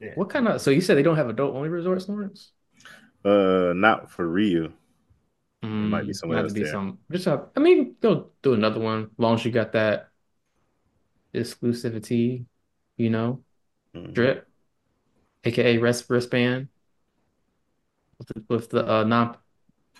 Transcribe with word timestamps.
Yeah. 0.00 0.14
What 0.14 0.30
kind 0.30 0.48
of? 0.48 0.60
So 0.60 0.70
you 0.70 0.80
said 0.80 0.96
they 0.96 1.02
don't 1.02 1.16
have 1.16 1.28
adult 1.28 1.54
only 1.54 1.68
resorts, 1.68 2.08
Lawrence? 2.08 2.52
Uh, 3.24 3.72
not 3.74 4.10
for 4.10 4.26
Rio. 4.28 4.72
might 5.82 6.06
be 6.06 6.12
Mm, 6.12 6.12
somewhere 6.12 6.38
might 6.38 6.42
else 6.42 6.54
be 6.54 6.64
there. 6.64 6.70
some. 6.70 6.98
Just 7.10 7.26
a, 7.26 7.48
I 7.56 7.60
mean, 7.60 7.96
go 8.00 8.32
do 8.42 8.54
another 8.54 8.80
one. 8.80 9.04
As 9.04 9.10
long 9.18 9.34
as 9.34 9.44
you 9.44 9.50
got 9.50 9.72
that 9.72 10.10
exclusivity, 11.34 12.46
you 12.96 13.10
know, 13.10 13.44
Mhm. 13.94 14.12
drip, 14.12 14.48
aka 15.44 15.78
wrist 15.78 16.06
wristband 16.10 16.68
with 18.18 18.28
the, 18.28 18.44
with 18.48 18.70
the 18.70 18.90
uh, 18.90 19.04
non 19.04 19.36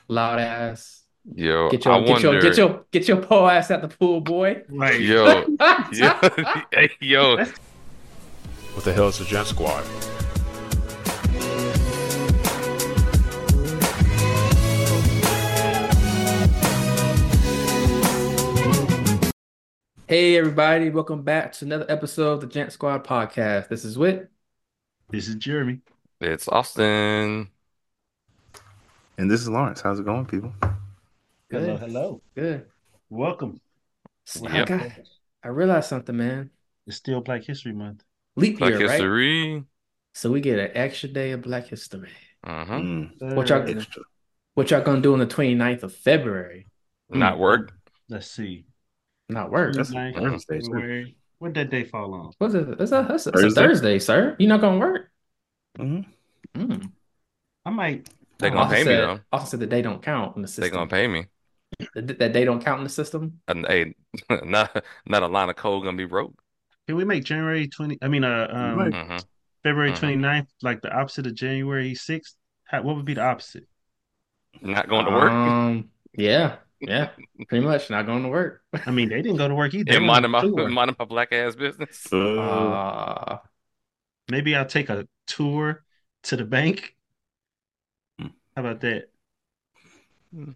loud 0.08 0.38
ass. 0.40 1.04
Yo, 1.34 1.68
Get 1.70 1.84
I 1.86 1.98
your 1.98 2.04
get 2.04 2.22
your 2.22 2.38
get 2.38 2.56
your 2.58 2.86
get 2.92 3.08
your 3.08 3.18
poor 3.22 3.50
ass 3.50 3.70
at 3.70 3.82
the 3.82 3.88
pool, 3.88 4.20
boy. 4.20 4.64
Right. 4.68 5.00
Yo, 5.00 5.46
yo, 5.90 6.10
hey, 6.72 6.90
yo. 7.00 7.38
What 8.76 8.84
the 8.84 8.92
hell 8.92 9.08
is 9.08 9.18
the 9.18 9.24
Jant 9.24 9.46
Squad? 9.46 9.84
Hey 20.08 20.36
everybody, 20.36 20.90
welcome 20.90 21.22
back 21.22 21.52
to 21.52 21.64
another 21.64 21.86
episode 21.88 22.32
of 22.32 22.40
the 22.40 22.46
Jant 22.46 22.70
Squad 22.72 23.04
podcast. 23.04 23.68
This 23.68 23.84
is 23.84 23.98
Wit. 23.98 24.30
This 25.10 25.28
is 25.28 25.34
Jeremy. 25.36 25.80
It's 26.20 26.48
Austin. 26.48 27.50
And 29.18 29.30
this 29.30 29.40
is 29.40 29.48
Lawrence. 29.48 29.80
How's 29.80 29.98
it 30.00 30.04
going, 30.04 30.26
people? 30.26 30.52
Hello, 31.50 31.76
Good, 31.76 31.80
hello. 31.80 32.22
good. 32.34 32.66
Welcome. 33.10 33.60
I 34.46 34.56
Yep. 34.58 34.68
got, 34.68 34.88
I 35.44 35.48
realized 35.48 35.88
something, 35.88 36.16
man. 36.16 36.50
It's 36.86 36.96
still 36.96 37.20
Black 37.20 37.44
History 37.44 37.72
Month. 37.72 38.04
Leap 38.36 38.58
Black 38.58 38.70
year, 38.72 38.80
right? 38.86 38.90
history. 38.90 39.64
So 40.14 40.30
we 40.30 40.40
get 40.40 40.58
an 40.58 40.70
extra 40.74 41.08
day 41.08 41.32
of 41.32 41.42
Black 41.42 41.66
History. 41.68 42.10
Uh-huh. 42.44 42.74
Mm, 42.78 43.34
What 43.34 43.48
y'all- 43.48 43.68
extra. 43.68 44.02
What 44.54 44.70
y'all 44.70 44.80
gonna 44.82 45.02
do 45.02 45.12
on 45.12 45.18
the 45.18 45.26
29th 45.26 45.82
of 45.82 45.94
February? 45.94 46.68
Not 47.10 47.38
work. 47.38 47.72
Let's 48.08 48.30
see. 48.30 48.64
Not 49.28 49.50
work. 49.50 49.74
That's 49.74 49.90
29th 49.90 50.16
a 50.16 50.20
Thursday, 50.30 50.58
too. 50.60 50.64
February. 50.66 51.16
When 51.38 51.52
did 51.52 51.66
that 51.66 51.70
day 51.70 51.84
fall 51.84 52.14
on? 52.14 52.32
What's 52.38 52.54
it? 52.54 52.66
It's 52.80 52.92
a, 52.92 53.00
it's 53.10 53.10
a, 53.10 53.14
it's 53.14 53.26
a 53.26 53.32
Thursday? 53.32 53.60
Thursday, 53.60 53.98
sir. 53.98 54.36
You're 54.38 54.48
not 54.48 54.60
gonna 54.62 54.78
work? 54.78 55.10
Mhm. 55.78 56.06
Mm. 56.54 56.90
I 57.66 57.70
might. 57.70 58.08
They 58.38 58.46
Oh, 58.48 58.50
gonna 58.50 58.60
Austin 58.62 58.76
pay 58.76 58.82
me 58.82 58.84
said, 58.86 59.00
though. 59.08 59.20
Austin 59.32 59.50
said 59.50 59.60
that 59.60 59.70
they 59.70 59.82
don't 59.82 60.02
count 60.02 60.36
in 60.36 60.42
the 60.42 60.48
system. 60.48 60.62
They 60.62 60.66
system. 60.68 60.78
gonna 60.78 60.90
pay 60.90 61.06
me. 61.08 61.26
That, 61.94 62.18
that 62.18 62.32
day 62.32 62.44
don't 62.46 62.64
count 62.64 62.78
in 62.78 62.84
the 62.84 62.90
system. 62.90 63.40
And 63.48 63.66
hey, 63.66 63.94
not 64.44 64.84
not 65.06 65.22
a 65.22 65.26
line 65.26 65.50
of 65.50 65.56
code 65.56 65.84
gonna 65.84 65.96
be 65.96 66.06
broke. 66.06 66.32
Can 66.86 66.96
we 66.96 67.04
make 67.04 67.24
January 67.24 67.68
20? 67.68 67.98
I 68.02 68.08
mean, 68.08 68.24
uh, 68.24 68.48
um, 68.50 68.78
Right. 68.78 68.92
hmm 68.94 69.16
February 69.62 69.90
Mhm. 69.90 69.98
29th, 69.98 70.48
like 70.62 70.80
the 70.82 70.92
opposite 70.92 71.26
of 71.26 71.34
January 71.34 71.94
6th? 71.94 72.36
How, 72.64 72.82
what 72.82 72.96
would 72.96 73.04
be 73.04 73.14
the 73.14 73.22
opposite? 73.22 73.66
Not 74.62 74.88
going 74.88 75.04
to 75.06 75.10
work. 75.12 75.32
Um, 75.32 75.90
yeah, 76.16 76.56
yeah, 76.80 77.10
pretty 77.48 77.64
much 77.66 77.90
not 77.90 78.06
going 78.06 78.22
to 78.22 78.28
work. 78.28 78.62
I 78.86 78.90
mean, 78.90 79.08
they 79.08 79.22
didn't 79.22 79.38
go 79.38 79.48
to 79.48 79.54
work 79.54 79.74
either. 79.74 79.90
They 79.90 79.96
And 79.96 80.06
minding 80.06 80.30
my 80.30 80.42
minding 80.46 80.96
my 80.98 81.04
black 81.04 81.32
ass 81.32 81.56
business. 81.56 82.12
Uh, 82.12 82.18
Uh, 82.18 83.38
Maybe 84.28 84.56
I'll 84.56 84.66
take 84.66 84.88
a 84.88 85.06
tour 85.26 85.84
to 86.24 86.36
the 86.36 86.44
bank. 86.44 86.96
How 88.18 88.28
about 88.56 88.80
that? 88.80 89.10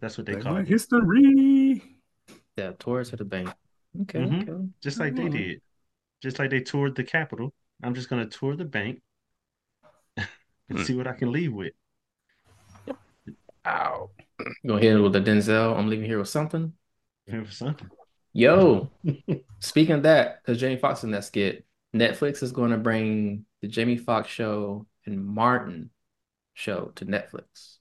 That's 0.00 0.18
what 0.18 0.26
they 0.26 0.36
call 0.36 0.56
it. 0.56 0.66
history. 0.66 1.82
yeah, 2.56 2.72
towards 2.78 3.10
to 3.10 3.16
the 3.16 3.24
bank. 3.24 3.50
Okay, 4.02 4.18
Mhm. 4.20 4.42
okay. 4.42 4.68
Just 4.80 5.00
like 5.00 5.14
they 5.16 5.28
did. 5.28 5.60
Just 6.22 6.38
like 6.38 6.50
they 6.50 6.60
toured 6.60 6.94
the 6.94 7.04
Capitol. 7.04 7.52
I'm 7.82 7.94
just 7.94 8.08
going 8.08 8.28
to 8.28 8.38
tour 8.38 8.56
the 8.56 8.64
bank 8.64 9.00
and 10.16 10.78
Hmm. 10.78 10.82
see 10.84 10.94
what 10.94 11.06
I 11.06 11.12
can 11.14 11.32
leave 11.32 11.52
with. 11.52 11.72
Ow. 13.66 14.10
You 14.38 14.54
gonna 14.68 14.80
hit 14.80 14.96
it 14.96 15.00
with 15.00 15.12
the 15.12 15.20
Denzel? 15.20 15.76
I'm 15.76 15.88
leaving 15.88 16.06
here 16.06 16.18
with 16.18 16.28
something. 16.28 16.72
Here 17.26 17.44
for 17.44 17.52
something. 17.52 17.90
Yo, 18.32 18.90
speaking 19.60 19.96
of 19.96 20.02
that, 20.04 20.40
because 20.42 20.58
Jamie 20.58 20.76
Foxx 20.78 21.04
in 21.04 21.10
that 21.10 21.24
skit, 21.24 21.66
Netflix 21.94 22.42
is 22.42 22.52
going 22.52 22.70
to 22.70 22.78
bring 22.78 23.44
the 23.60 23.68
Jamie 23.68 23.96
Foxx 23.96 24.28
show 24.30 24.86
and 25.04 25.24
Martin 25.24 25.90
show 26.54 26.92
to 26.96 27.04
Netflix. 27.06 27.78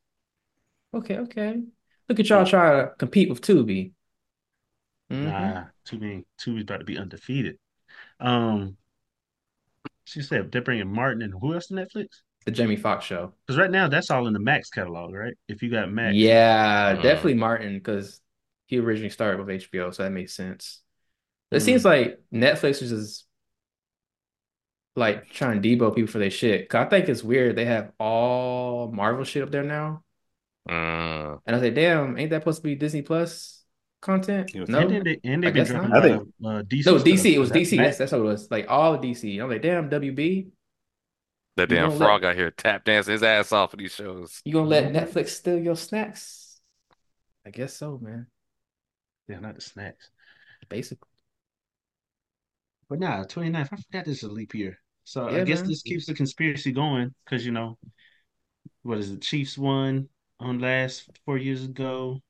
Okay, 0.93 1.17
okay. 1.17 1.61
Look 2.07 2.19
at 2.19 2.27
y'all 2.29 2.45
try 2.45 2.81
to 2.81 2.91
compete 2.97 3.29
with 3.29 3.41
Tubi. 3.41 3.91
Mhm. 5.11 5.23
Nah, 5.23 5.65
too 5.85 5.99
many. 5.99 6.25
Tubi's 6.39 6.63
about 6.63 6.79
to 6.79 6.85
be 6.85 6.97
undefeated. 6.97 7.57
Um, 8.19 8.77
she 10.03 10.21
said 10.21 10.51
they're 10.51 10.61
bringing 10.61 10.91
Martin 10.91 11.21
and 11.21 11.33
who 11.39 11.53
else 11.53 11.67
to 11.67 11.73
Netflix? 11.75 12.07
The 12.45 12.51
Jamie 12.51 12.77
Foxx 12.77 13.05
show. 13.05 13.33
Because 13.45 13.59
right 13.59 13.69
now 13.69 13.87
that's 13.87 14.09
all 14.09 14.27
in 14.27 14.33
the 14.33 14.39
Max 14.39 14.69
catalog, 14.69 15.13
right? 15.13 15.35
If 15.47 15.61
you 15.61 15.69
got 15.69 15.91
Max, 15.91 16.15
Yeah, 16.15 16.95
Mhm. 16.95 17.03
definitely 17.03 17.35
Martin 17.35 17.73
because 17.75 18.21
he 18.65 18.79
originally 18.79 19.09
started 19.09 19.39
with 19.39 19.49
HBO, 19.49 19.91
so 19.91 20.03
that 20.03 20.11
makes 20.11 20.33
sense. 20.33 20.81
It 21.51 21.57
Mhm. 21.57 21.61
seems 21.61 21.85
like 21.85 22.19
Netflix 22.33 22.81
is 22.81 22.89
just 22.89 23.25
like 24.95 25.29
trying 25.29 25.61
to 25.61 25.69
debo 25.77 25.95
people 25.95 26.11
for 26.11 26.19
their 26.19 26.31
shit. 26.31 26.67
'Cause 26.67 26.85
I 26.85 26.89
think 26.89 27.07
it's 27.07 27.23
weird 27.23 27.55
they 27.55 27.65
have 27.65 27.93
all 27.99 28.91
Marvel 28.91 29.23
shit 29.23 29.43
up 29.43 29.51
there 29.51 29.63
now, 29.63 30.03
Mm. 30.67 31.41
and 31.45 31.55
I 31.55 31.59
say, 31.59 31.69
damn, 31.71 32.17
ain't 32.17 32.31
that 32.31 32.41
supposed 32.41 32.59
to 32.59 32.63
be 32.63 32.75
Disney 32.75 33.01
Plus 33.01 33.58
content? 34.01 34.51
Yes. 34.53 34.67
No, 34.67 34.79
and 34.79 34.89
then 34.89 35.03
they 35.03 35.19
and 35.23 35.43
I 35.43 35.51
they've 35.51 35.53
been 35.53 35.65
dropping 35.65 35.91
not. 35.91 35.91
a 35.91 35.95
I 35.95 35.99
lot 35.99 36.11
of 36.11 36.27
uh, 36.45 36.63
DC. 36.63 36.85
no, 36.85 36.99
DC. 36.99 37.17
stuff. 37.17 37.35
It 37.35 37.39
was 37.39 37.51
That's 37.51 37.51
DC. 37.51 37.73
Max. 37.73 37.97
That's 37.97 37.97
that's 37.97 38.11
what 38.11 38.19
it 38.21 38.23
was. 38.23 38.49
Like 38.51 38.65
all 38.69 38.93
of 38.95 39.01
DC. 39.01 39.39
I'm 39.41 39.49
like, 39.49 39.61
damn, 39.61 39.89
WB, 39.89 40.51
That 41.57 41.69
You 41.69 41.77
damn 41.77 41.89
gonna 41.89 41.91
frog 41.91 42.23
out 42.23 42.35
here 42.35 42.51
tap 42.51 42.85
dancing 42.85 43.11
his 43.13 43.23
ass 43.23 43.51
off 43.51 43.71
for 43.71 43.77
these 43.77 43.93
shows. 43.93 44.43
you 44.43 44.53
gonna 44.53 44.67
let 44.67 44.91
Mhm. 44.91 44.93
Netflix 44.93 45.29
steal 45.29 45.57
your 45.59 45.75
snacks? 45.75 46.59
I 47.45 47.49
guess 47.51 47.73
so, 47.75 47.97
man. 47.97 48.27
Yeah, 49.27 49.39
not 49.39 49.55
the 49.55 49.61
snacks. 49.61 50.09
Basically. 50.69 51.07
But 52.89 52.99
nah, 52.99 53.23
29th. 53.25 53.69
I 53.71 53.77
forgot 53.77 54.05
this 54.05 54.17
is 54.17 54.23
a 54.23 54.31
leap 54.31 54.53
year. 54.53 54.79
So 55.03 55.27
I 55.27 55.41
guess 55.41 55.61
man. 55.61 55.69
this 55.69 55.81
keeps 55.83 56.05
the 56.05 56.13
conspiracy 56.13 56.71
going 56.71 57.13
because 57.25 57.45
you 57.45 57.51
know, 57.51 57.77
what 58.83 58.97
is 58.97 59.11
the 59.11 59.17
Chiefs 59.17 59.57
won 59.57 60.09
on 60.39 60.59
last 60.59 61.09
four 61.25 61.37
years 61.37 61.63
ago 61.65 62.21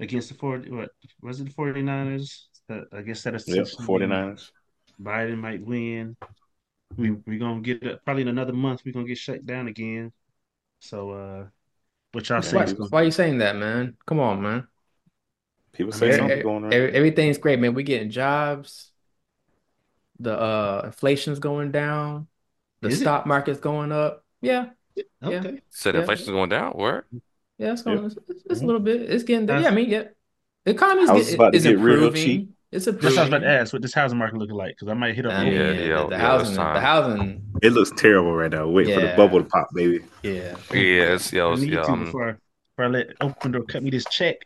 against 0.00 0.28
the 0.28 0.34
40. 0.34 0.70
What 0.70 0.90
was 1.22 1.40
it? 1.40 1.44
The 1.44 1.50
49ers. 1.52 2.44
Uh, 2.68 2.82
I 2.92 3.02
guess 3.02 3.22
that 3.22 3.34
is 3.34 3.46
Yep, 3.46 3.66
49ers. 3.86 4.50
Biden 5.00 5.38
might 5.38 5.64
win. 5.64 6.16
We 6.96 7.12
we 7.12 7.38
gonna 7.38 7.60
get 7.60 7.82
it 7.82 8.04
probably 8.04 8.22
in 8.22 8.28
another 8.28 8.52
month. 8.52 8.82
We're 8.84 8.92
gonna 8.92 9.06
get 9.06 9.18
shut 9.18 9.46
down 9.46 9.68
again. 9.68 10.12
So 10.80 11.10
uh, 11.10 11.46
what 12.12 12.28
y'all 12.28 12.42
say? 12.42 12.56
Why, 12.56 12.64
is 12.64 12.72
gonna- 12.74 12.90
why 12.90 13.02
you 13.02 13.10
saying 13.10 13.38
that, 13.38 13.56
man? 13.56 13.96
Come 14.06 14.18
on, 14.20 14.42
man. 14.42 14.66
People 15.72 15.94
I 15.94 15.96
say 15.96 16.06
mean, 16.08 16.16
something 16.16 16.30
Every- 16.32 16.42
going 16.42 16.64
on. 16.64 16.72
every- 16.72 16.92
everything's 16.92 17.38
great, 17.38 17.60
man. 17.60 17.74
We 17.74 17.82
getting 17.84 18.10
jobs. 18.10 18.92
The 20.18 20.38
uh 20.38 20.82
inflation's 20.86 21.38
going 21.38 21.70
down. 21.70 22.26
The 22.80 22.88
Is 22.88 22.98
it? 23.00 23.04
stock 23.04 23.26
market's 23.26 23.60
going 23.60 23.92
up. 23.92 24.24
Yeah, 24.42 24.70
Okay. 25.22 25.60
Said 25.70 25.94
Yeah. 25.94 26.00
inflation's 26.00 26.28
going 26.30 26.48
down. 26.50 26.72
Where? 26.72 27.06
Yeah, 27.60 27.72
it's 27.72 27.82
going. 27.82 28.04
It's, 28.06 28.16
it's, 28.26 28.42
it's 28.48 28.60
a 28.60 28.64
Mhm. 28.64 28.66
little 28.66 28.80
bit. 28.80 29.02
It's 29.02 29.22
getting 29.22 29.44
there. 29.46 29.60
Yeah, 29.60 29.68
I 29.68 29.70
mean, 29.70 29.90
yeah. 29.90 30.04
The 30.64 30.70
economy's 30.72 31.08
Houses 31.10 31.36
get, 31.36 31.54
is 31.54 31.62
get 31.64 31.78
real 31.78 31.94
improving. 32.06 32.22
cheap. 32.24 32.50
It's 32.72 32.84
That's 32.86 33.02
what 33.02 33.04
I 33.18 33.20
was 33.20 33.28
about 33.28 33.38
to 33.40 33.48
ask. 33.48 33.72
What 33.72 33.82
this 33.82 33.92
housing 33.92 34.16
market 34.18 34.38
looking 34.38 34.54
like? 34.54 34.76
Because 34.76 34.88
I 34.88 34.94
might 34.94 35.14
hit 35.14 35.26
up. 35.26 35.32
I 35.34 35.44
mean, 35.44 35.52
Yeah, 35.54 35.60
yeah, 35.72 35.80
yeah, 35.80 36.02
the 36.04 36.08
yeah, 36.12 36.18
housing, 36.18 36.54
the 36.54 36.80
housing, 36.80 37.42
It 37.62 37.72
looks 37.72 37.90
terrible 37.96 38.32
right 38.34 38.50
now. 38.50 38.66
Wait 38.68 38.86
for 38.94 39.00
the 39.00 39.12
bubble 39.16 39.42
to 39.42 39.44
pop, 39.48 39.68
baby. 39.74 40.00
yeah. 40.22 40.56
Yes, 40.72 41.32
yo, 41.32 41.52
I 41.52 41.56
need 41.56 41.70
yo. 41.70 41.82
to 41.82 41.88
um, 41.90 42.04
before, 42.06 42.38
before 42.76 42.84
I 42.84 42.88
let 42.88 43.18
Opendoor 43.18 43.68
cut 43.68 43.82
me 43.82 43.90
this 43.90 44.06
check. 44.10 44.36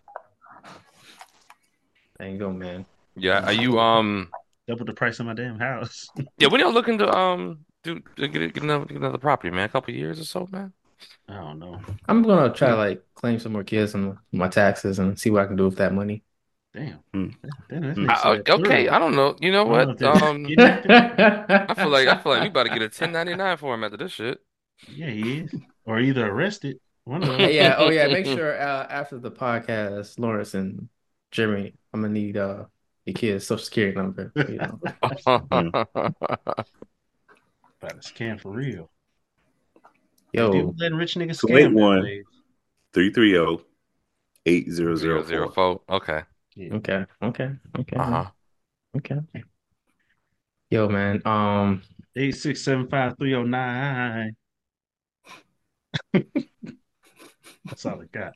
There 2.18 2.28
you 2.28 2.38
go, 2.38 2.50
man. 2.52 2.84
yeah. 3.16 3.44
Are 3.44 3.52
you 3.52 3.78
um? 3.78 4.30
Double 4.66 4.86
the 4.86 4.94
price 4.94 5.20
of 5.20 5.26
my 5.26 5.34
damn 5.34 5.58
house. 5.58 6.08
Yeah. 6.38 6.48
When 6.48 6.60
y'all 6.60 6.72
looking 6.72 6.96
to 6.98 7.14
um 7.14 7.58
do 7.82 8.00
to 8.16 8.28
get, 8.28 8.54
get 8.54 8.62
another 8.62 8.86
get 8.86 8.96
another 8.96 9.18
property, 9.18 9.50
man? 9.54 9.66
A 9.66 9.68
couple 9.68 9.92
years 9.92 10.18
or 10.18 10.24
so, 10.24 10.48
man. 10.50 10.72
I 11.28 11.34
don't 11.34 11.58
know. 11.58 11.80
I'm 12.08 12.22
gonna 12.22 12.52
try 12.52 12.68
to 12.68 12.76
like 12.76 13.02
claim 13.14 13.38
some 13.38 13.52
more 13.52 13.64
kids 13.64 13.94
on 13.94 14.18
my 14.32 14.48
taxes 14.48 14.98
and 14.98 15.18
see 15.18 15.30
what 15.30 15.42
I 15.42 15.46
can 15.46 15.56
do 15.56 15.64
with 15.64 15.76
that 15.76 15.92
money. 15.94 16.22
Damn. 16.74 16.98
Hmm. 17.12 17.28
Damn, 17.70 17.82
that 17.82 17.96
Hmm. 17.96 18.10
I- 18.10 18.42
okay. 18.54 18.88
I 18.88 18.98
don't 18.98 19.14
know. 19.14 19.36
You 19.40 19.52
know 19.52 19.62
I 19.72 19.84
what? 19.86 20.00
know 20.00 20.12
Um, 20.12 20.46
I 20.58 21.74
feel 21.74 21.88
like 21.88 22.08
I 22.08 22.18
feel 22.18 22.32
like 22.32 22.42
we 22.42 22.48
about 22.48 22.64
to 22.64 22.70
get 22.70 22.82
a 22.82 22.90
1099 22.90 23.56
for 23.58 23.74
him 23.74 23.84
after 23.84 23.96
this 23.96 24.12
shit. 24.12 24.40
Yeah, 24.88 25.08
he 25.10 25.38
is. 25.40 25.54
Or 25.84 26.00
either 26.00 26.26
arrested. 26.26 26.78
One 27.04 27.22
of 27.22 27.28
them. 27.38 27.40
Yeah, 27.50 27.76
oh 27.78 27.90
yeah. 27.90 28.08
Make 28.08 28.26
sure 28.38 28.60
uh, 28.60 28.86
after 28.90 29.18
the 29.18 29.30
podcast, 29.30 30.18
Lawrence 30.18 30.54
and 30.54 30.88
Jeremy, 31.30 31.74
I'm 31.92 32.00
gonna 32.02 32.12
need 32.12 32.36
uh 32.36 32.64
your 33.06 33.14
kids' 33.14 33.46
social 33.46 33.64
security 33.64 33.96
number. 33.96 34.32
You 34.34 34.56
know. 34.56 34.80
About 37.82 38.00
to 38.00 38.12
scam 38.12 38.40
for 38.40 38.50
real. 38.50 38.90
Yo, 40.34 40.50
People 40.50 40.74
letting 40.78 40.98
rich 40.98 41.14
niggas 41.14 41.40
scam 41.40 41.72
one. 41.74 42.02
330 42.92 43.64
8004. 44.46 44.96
Zero 44.96 45.22
zero 45.22 45.50
four. 45.50 45.80
Okay. 45.88 46.22
Yeah. 46.56 46.74
okay, 46.74 47.06
okay, 47.22 47.50
okay, 47.78 47.96
Uh 47.96 48.04
huh. 48.04 48.30
okay. 48.96 49.16
Yo, 50.70 50.88
man. 50.88 51.22
Um, 51.24 51.82
Eight 52.16 52.32
six 52.32 52.62
seven 52.62 52.88
five 52.88 53.16
three 53.18 53.30
zero 53.30 53.44
nine. 53.44 54.36
That's 56.12 57.86
all 57.86 58.00
I 58.02 58.04
got. 58.10 58.34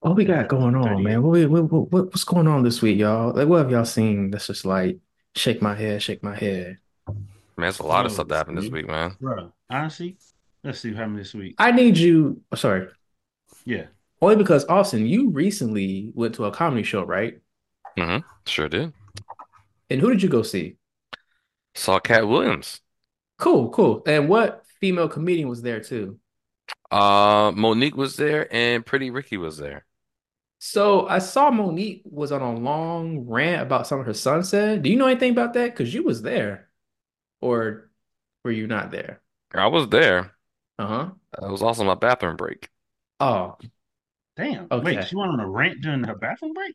What 0.00 0.16
we 0.16 0.24
got 0.24 0.48
going 0.48 0.74
on, 0.76 1.02
man? 1.02 1.22
What, 1.22 1.30
we- 1.32 1.46
what, 1.46 1.70
what, 1.70 1.90
what- 1.92 2.04
what's 2.06 2.24
going 2.24 2.46
on 2.48 2.62
this 2.64 2.82
week, 2.82 2.98
y'all? 2.98 3.32
Like, 3.34 3.48
what 3.48 3.58
have 3.58 3.70
y'all 3.70 3.84
seen 3.84 4.30
that's 4.30 4.48
just 4.48 4.64
like 4.64 4.98
shake 5.34 5.62
my 5.62 5.74
head, 5.74 6.02
shake 6.02 6.22
my 6.22 6.34
head? 6.36 6.78
Man, 7.56 7.68
it's 7.68 7.78
a 7.78 7.82
lot 7.86 8.04
of 8.04 8.10
Oh, 8.12 8.14
stuff 8.14 8.28
that 8.28 8.36
happened 8.36 8.58
this 8.58 8.70
week, 8.70 8.86
man. 8.86 9.16
Bro, 9.20 9.52
honestly, 9.70 10.18
let's 10.66 10.80
see 10.80 10.94
how 10.94 11.06
many 11.06 11.18
this 11.22 11.34
week. 11.34 11.54
I 11.58 11.72
need 11.72 11.96
you, 11.98 12.42
oh, 12.52 12.56
sorry, 12.56 12.88
Yeah. 13.64 13.86
only 14.20 14.36
because 14.36 14.64
Austin, 14.66 15.06
you 15.06 15.30
recently 15.30 16.12
went 16.14 16.34
to 16.36 16.44
a 16.46 16.52
comedy 16.52 16.82
show, 16.82 17.04
right? 17.04 17.40
hmm 17.96 18.18
Sure 18.46 18.68
did. 18.68 18.92
And 19.90 20.00
who 20.00 20.10
did 20.10 20.22
you 20.22 20.28
go 20.28 20.42
see? 20.42 20.76
Saw 21.74 22.00
Katt 22.00 22.26
Williams. 22.26 22.80
Cool, 23.38 23.70
cool. 23.70 24.02
And 24.06 24.28
what 24.28 24.64
female 24.80 25.08
comedian 25.08 25.48
was 25.48 25.62
there 25.62 25.80
too? 25.80 26.18
Uh, 26.90 27.52
Mo'Nique 27.52 27.94
was 27.96 28.16
there 28.16 28.52
and 28.52 28.84
Pretty 28.84 29.10
Ricky 29.10 29.36
was 29.36 29.58
there. 29.58 29.84
So 30.58 31.06
I 31.06 31.18
saw 31.18 31.50
Mo'Nique 31.50 32.02
was 32.04 32.32
on 32.32 32.42
a 32.42 32.54
long 32.54 33.20
rant 33.28 33.62
about 33.62 33.86
something 33.86 34.06
her 34.06 34.14
son 34.14 34.42
said. 34.44 34.82
Do 34.82 34.90
you 34.90 34.96
know 34.96 35.06
anything 35.06 35.32
about 35.32 35.54
that? 35.54 35.70
Because 35.72 35.92
you 35.92 36.02
was 36.02 36.22
there, 36.22 36.70
or 37.40 37.90
were 38.44 38.52
you 38.52 38.66
not 38.66 38.90
there? 38.92 39.22
I 39.54 39.66
was 39.66 39.88
there. 39.88 40.35
Uh-huh. 40.78 41.10
It 41.42 41.50
was 41.50 41.62
also 41.62 41.84
my 41.84 41.94
bathroom 41.94 42.36
break. 42.36 42.68
Oh, 43.20 43.56
Damn. 44.36 44.68
Okay. 44.70 44.96
Wait, 44.96 45.08
she 45.08 45.16
went 45.16 45.32
on 45.32 45.40
a 45.40 45.48
rant 45.48 45.80
during 45.80 46.04
her 46.04 46.14
bathroom 46.14 46.52
break? 46.52 46.74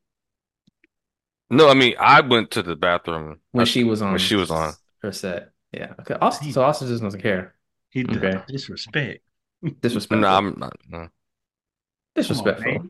No, 1.50 1.70
I 1.70 1.74
mean 1.74 1.96
I 2.00 2.22
went 2.22 2.52
to 2.52 2.64
the 2.64 2.76
bathroom 2.76 3.40
when 3.52 3.64
uh, 3.64 3.66
she 3.66 3.84
was 3.84 4.02
on 4.02 4.12
when 4.12 4.20
she 4.20 4.36
was 4.36 4.50
on. 4.50 4.74
her 5.04 5.12
set. 5.12 5.50
Yeah. 5.72 5.94
Okay. 6.00 6.16
Austin, 6.16 6.52
so 6.52 6.64
Austin 6.64 6.88
just 6.88 7.04
doesn't 7.04 7.22
care. 7.22 7.56
He 7.92 8.04
did 8.04 8.24
Okay. 8.24 8.42
disrespect. 8.48 9.22
Disrespectful. 9.82 10.22
No, 10.22 10.28
I'm 10.28 10.56
not. 10.58 10.74
No. 10.90 10.98
Come 10.98 11.02
on, 11.02 11.10
Disrespectful. 12.16 12.88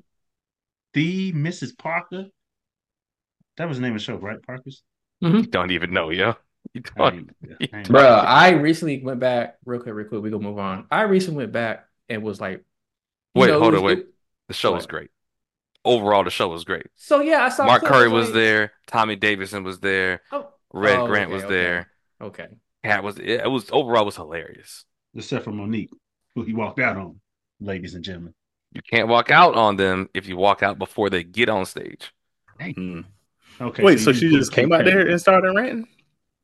The 0.94 1.34
Mrs. 1.34 1.78
Parker. 1.78 2.28
That 3.58 3.68
was 3.68 3.78
the 3.78 3.82
name 3.82 3.94
of 3.94 4.00
the 4.00 4.04
show, 4.04 4.16
right? 4.16 4.42
Parker's? 4.42 4.84
You 5.20 5.44
don't 5.44 5.72
even 5.72 5.92
know, 5.92 6.10
yo. 6.12 6.36
You 6.74 6.82
I 6.98 7.10
don't. 7.10 7.14
ain't- 7.44 7.70
I 7.74 7.78
ain't- 7.80 7.90
Bro, 7.90 8.02
I 8.02 8.52
recently 8.52 9.02
went 9.04 9.20
back 9.20 9.58
real 9.66 9.82
quick, 9.82 9.94
real 9.94 10.08
quick. 10.08 10.22
We 10.22 10.30
gonna 10.30 10.44
move 10.44 10.58
on. 10.60 10.86
I 10.90 11.02
recently 11.04 11.38
went 11.40 11.52
back 11.52 11.86
and 12.08 12.24
was 12.24 12.40
like, 12.40 12.64
Wait, 13.36 13.48
know, 13.48 13.60
hold 13.60 13.74
was- 13.74 13.82
on, 13.82 13.86
wait. 13.88 14.06
The 14.48 14.54
show 14.54 14.74
was 14.74 14.86
great. 14.86 15.10
Overall, 15.84 16.24
the 16.24 16.30
show 16.30 16.48
was 16.50 16.64
great. 16.64 16.86
So 16.96 17.22
yeah, 17.22 17.44
I 17.44 17.50
saw 17.50 17.66
Mark 17.66 17.84
Curry 17.84 18.08
was 18.10 18.28
like- 18.28 18.34
there. 18.36 18.72
Tommy 18.88 19.16
Davidson 19.16 19.64
was 19.64 19.80
there. 19.80 20.22
Oh, 20.32 20.50
Red 20.74 21.00
oh, 21.00 21.08
Grant 21.08 21.26
okay, 21.26 21.34
was 21.34 21.44
okay, 21.44 21.54
there. 21.54 21.88
Okay. 22.22 22.48
Katt 22.84 23.04
was. 23.04 23.18
It, 23.18 23.30
it 23.42 23.50
was 23.52 23.70
overall 23.72 24.04
it 24.04 24.06
was 24.06 24.16
hilarious. 24.16 24.86
Except 25.14 25.44
for 25.44 25.52
Mo'Nique, 25.52 25.90
who 26.36 26.44
he 26.44 26.54
walked 26.54 26.80
out 26.80 26.96
on, 26.98 27.20
ladies 27.60 27.96
and 27.96 28.04
gentlemen. 28.04 28.34
You 28.74 28.82
can't 28.90 29.10
walk 29.10 29.30
out 29.30 29.56
on 29.56 29.76
them 29.76 30.08
if 30.14 30.28
you 30.28 30.38
walk 30.38 30.64
out 30.64 30.80
before 30.80 31.10
they 31.10 31.24
get 31.24 31.50
on 31.50 31.66
stage. 31.66 32.14
Hmm. 32.60 33.02
Okay. 33.60 33.84
Wait, 33.84 34.00
so 34.00 34.12
you 34.12 34.16
she 34.18 34.30
just 34.38 34.54
came 34.54 34.72
out 34.72 34.86
there 34.86 35.08
and 35.08 35.20
started 35.20 35.54
ranting? 35.54 35.88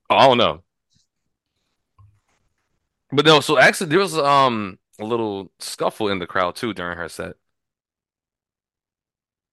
Oh, 0.10 0.16
I 0.16 0.28
don't 0.28 0.38
know. 0.38 0.64
But 3.12 3.26
no, 3.26 3.40
so 3.40 3.58
actually 3.58 3.88
there 3.90 4.00
was 4.00 4.18
um 4.18 4.80
a 5.00 5.06
little 5.06 5.52
scuffle 5.60 6.10
in 6.10 6.20
the 6.20 6.28
crowd 6.28 6.56
too 6.56 6.74
during 6.74 6.98
her 6.98 7.10
set, 7.10 7.36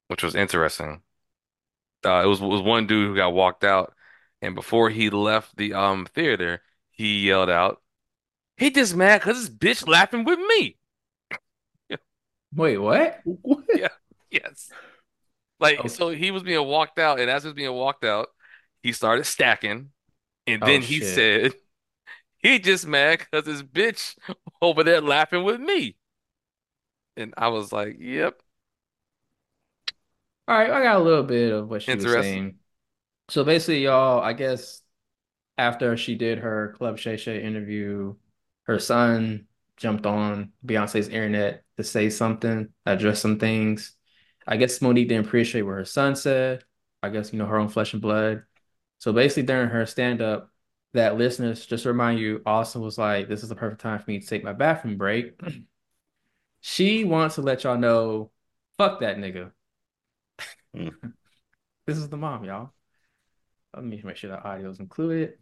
which 0.09 0.23
was 0.23 0.35
interesting. 0.35 1.03
Uh, 2.05 2.23
it 2.25 2.27
was 2.27 2.41
it 2.41 2.47
was 2.47 2.63
one 2.63 2.87
dude 2.87 3.09
who 3.09 3.17
got 3.17 3.33
walked 3.33 3.65
out, 3.65 3.95
and 4.43 4.55
before 4.55 4.91
he 4.91 5.09
left 5.11 5.57
the 5.57 5.73
um 5.75 6.07
theater, 6.07 6.63
he 6.91 7.27
yelled 7.27 7.49
out, 7.51 7.83
"He 8.57 8.71
just 8.71 8.97
mad 8.97 9.21
because 9.23 9.51
this 9.51 9.81
bitch 9.85 9.89
laughing 9.89 10.25
with 10.25 10.39
me." 10.41 10.79
Wait, 12.55 12.79
what? 12.79 13.21
What? 13.25 13.65
Yes. 14.31 14.75
Like, 15.61 15.81
Oh. 15.85 15.89
so 15.89 16.11
he 16.11 16.33
was 16.33 16.45
being 16.45 16.67
walked 16.67 17.01
out, 17.01 17.21
and 17.21 17.31
as 17.31 17.45
he 17.45 17.49
was 17.49 17.55
being 17.57 17.73
walked 17.75 18.05
out, 18.05 18.29
he 18.83 18.93
started 18.93 19.25
stacking, 19.27 19.93
and 20.47 20.63
Oh, 20.63 20.65
then 20.65 20.83
he 20.83 21.01
shit. 21.01 21.01
said, 21.01 21.55
he 22.39 22.59
just 22.61 22.87
mad 22.87 23.21
because 23.21 23.47
his 23.47 23.63
bitch 23.63 24.17
over 24.63 24.85
there 24.85 25.01
laughing 25.01 25.45
with 25.45 25.61
me. 25.61 25.97
And 27.17 27.35
I 27.37 27.49
was 27.49 27.73
like, 27.73 27.97
yep. 27.99 28.41
All 30.47 30.57
right, 30.59 30.71
I 30.71 30.83
got 30.83 30.97
a 31.01 31.05
little 31.05 31.23
bit 31.23 31.53
of 31.53 31.69
what 31.71 31.83
she 31.83 31.97
was 31.97 32.13
saying. 32.13 32.59
So 33.31 33.45
basically, 33.45 33.85
y'all, 33.85 34.21
I 34.23 34.33
guess 34.35 34.83
after 35.59 35.97
she 35.97 36.17
did 36.17 36.41
her 36.41 36.75
Club 36.79 36.99
Shay 36.99 37.17
Shay 37.19 37.43
interview, 37.43 38.17
her 38.65 38.79
son 38.81 39.49
jumped 39.77 40.07
on 40.07 40.53
Beyonce's 40.67 41.09
internet 41.09 41.65
to 41.79 41.85
say 41.85 42.11
something, 42.11 42.71
address 42.87 43.21
some 43.21 43.39
things. 43.39 43.97
I 44.47 44.57
guess 44.59 44.81
Mo'Nique 44.81 45.09
didn't 45.09 45.27
appreciate 45.27 45.63
what 45.63 45.73
her 45.75 45.85
son 45.85 46.17
said. 46.17 46.65
I 47.03 47.11
guess, 47.11 47.33
you 47.33 47.39
know, 47.41 47.47
her 47.47 47.59
own 47.59 47.69
flesh 47.71 47.93
and 47.95 48.03
blood. 48.03 48.45
So 48.99 49.13
basically, 49.13 49.45
during 49.45 49.69
her 49.69 49.87
stand-up, 49.87 50.51
that 50.95 51.19
listeners, 51.19 51.67
just 51.67 51.83
to 51.83 51.91
remind 51.91 52.21
you, 52.21 52.41
Austin 52.47 52.81
was 52.81 52.97
like, 52.97 53.29
this 53.29 53.43
is 53.43 53.49
the 53.49 53.57
perfect 53.57 53.81
time 53.81 53.99
for 53.99 54.11
me 54.11 54.21
to 54.21 54.27
take 54.27 54.45
my 54.45 54.53
bathroom 54.53 54.97
break. 54.97 55.41
She 56.67 57.05
wants 57.05 57.35
to 57.35 57.43
let 57.43 57.63
y'all 57.63 57.77
know, 57.77 58.31
fuck 58.79 59.01
that 59.01 59.19
nigga. 59.19 59.51
Hmm. 60.75 60.89
This 61.87 61.99
is 61.99 62.09
the 62.09 62.17
mom, 62.17 62.45
y'all. 62.45 62.71
Let 63.75 63.85
me 63.85 64.01
make 64.03 64.17
sure 64.17 64.31
the 64.31 64.43
audio 64.43 64.71
is 64.71 64.81
included. 64.81 65.35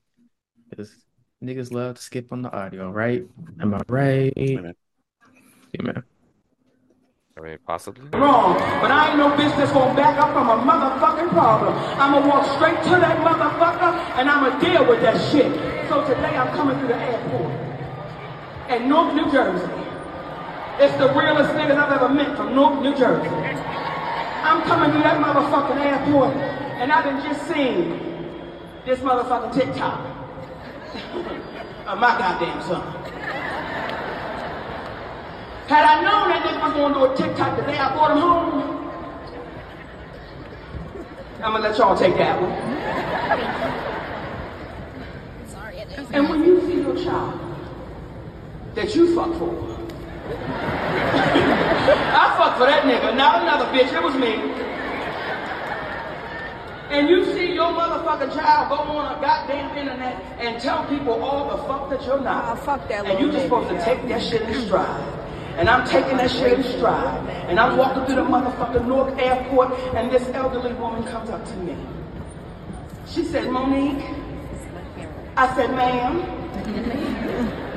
Because 0.68 0.92
niggas 1.40 1.72
love 1.72 1.94
to 1.94 2.02
skip 2.02 2.32
on 2.32 2.42
the 2.42 2.50
audio, 2.50 2.90
right? 2.90 3.24
Am 3.60 3.72
I 3.72 3.82
right? 3.88 4.32
Yeah, 4.36 5.82
man. 5.82 6.02
I 7.34 7.40
mean, 7.40 7.58
possibly. 7.66 8.04
wrong. 8.18 8.58
But 8.82 8.90
I 8.90 9.08
ain't 9.08 9.16
no 9.16 9.34
that's 9.34 9.72
gonna 9.72 9.94
back 9.96 10.18
up 10.18 10.32
from 10.34 10.50
a 10.50 10.56
motherfucking 10.68 11.30
problem. 11.30 11.72
I'ma 11.98 12.28
walk 12.28 12.44
straight 12.56 12.76
to 12.84 12.90
that 13.00 13.16
motherfucker 13.24 14.18
and 14.20 14.28
I'ma 14.28 14.58
deal 14.60 14.86
with 14.86 15.00
that 15.00 15.16
shit. 15.30 15.48
So 15.88 16.04
today 16.04 16.36
I'm 16.36 16.48
coming 16.54 16.78
through 16.78 16.88
the 16.88 16.96
airport 16.96 17.52
in 18.68 18.88
Newark, 18.88 19.14
New 19.14 19.32
Jersey. 19.32 19.64
It's 20.78 20.96
the 20.98 21.08
realest 21.14 21.50
niggas 21.52 21.76
I've 21.76 21.92
ever 21.92 22.10
met 22.10 22.36
from 22.36 22.54
Newark, 22.54 22.82
New 22.82 22.94
Jersey. 22.94 23.28
I'm 23.28 24.62
coming 24.64 24.90
through 24.92 25.02
that 25.02 25.16
motherfucking 25.16 25.80
airport 25.80 26.36
and 26.36 26.92
I've 26.92 27.04
been 27.04 27.22
just 27.22 27.48
seen 27.48 27.98
this 28.84 28.98
motherfucking 29.00 29.54
TikTok 29.54 30.00
of 31.14 31.88
oh, 31.88 31.96
my 31.96 32.18
goddamn 32.18 32.60
son. 32.62 33.01
Had 35.68 35.84
I 35.84 36.02
known 36.02 36.28
that 36.28 36.42
nigga 36.42 36.62
was 36.62 36.72
gonna 36.72 36.94
do 36.94 37.04
a 37.04 37.16
TikTok 37.16 37.56
the 37.56 37.62
day 37.62 37.78
I 37.78 37.92
brought 37.94 38.10
him 38.10 38.18
home, 38.18 38.72
I'm 41.42 41.52
gonna 41.52 41.68
let 41.68 41.78
y'all 41.78 41.96
take 41.96 42.16
that 42.18 42.40
one. 42.40 42.52
And 46.14 46.28
when 46.28 46.44
you 46.44 46.60
see 46.62 46.80
your 46.80 46.96
child 47.02 47.40
that 48.74 48.94
you 48.94 49.14
fuck 49.14 49.32
for, 49.38 49.50
I 52.14 52.34
fuck 52.38 52.58
for 52.58 52.66
that 52.66 52.84
nigga, 52.84 53.16
not 53.16 53.42
another 53.42 53.66
bitch, 53.66 53.92
it 53.92 54.02
was 54.02 54.14
me. 54.14 54.34
And 56.90 57.08
you 57.08 57.24
see 57.32 57.54
your 57.54 57.72
motherfucking 57.72 58.34
child 58.34 58.68
go 58.68 58.76
on 58.76 59.16
a 59.16 59.20
goddamn 59.20 59.76
internet 59.78 60.22
and 60.38 60.60
tell 60.60 60.84
people 60.86 61.14
all 61.22 61.56
the 61.56 61.62
fuck 61.64 61.88
that 61.88 62.04
you're 62.04 62.20
not. 62.20 62.44
Ah, 62.44 62.54
fuck 62.54 62.86
that 62.88 63.06
And 63.06 63.18
you 63.18 63.32
just 63.32 63.44
supposed 63.44 63.68
to 63.70 63.74
baby, 63.74 63.84
take 63.84 64.08
that 64.08 64.22
shit 64.22 64.42
in 64.42 64.66
stride. 64.66 65.21
And 65.56 65.68
I'm 65.68 65.86
taking 65.86 66.16
that 66.16 66.30
shit 66.30 66.52
in 66.58 66.62
stride. 66.62 67.28
And 67.48 67.60
I'm 67.60 67.76
walking 67.76 68.04
through 68.06 68.16
the 68.16 68.22
motherfucking 68.22 68.86
Newark 68.86 69.18
airport 69.18 69.72
and 69.94 70.10
this 70.10 70.26
elderly 70.34 70.72
woman 70.74 71.04
comes 71.04 71.30
up 71.30 71.44
to 71.44 71.56
me. 71.56 71.76
She 73.06 73.24
said, 73.24 73.44
Mo'Nique. 73.48 74.02
I 75.36 75.54
said, 75.56 75.70
ma'am. 75.72 76.38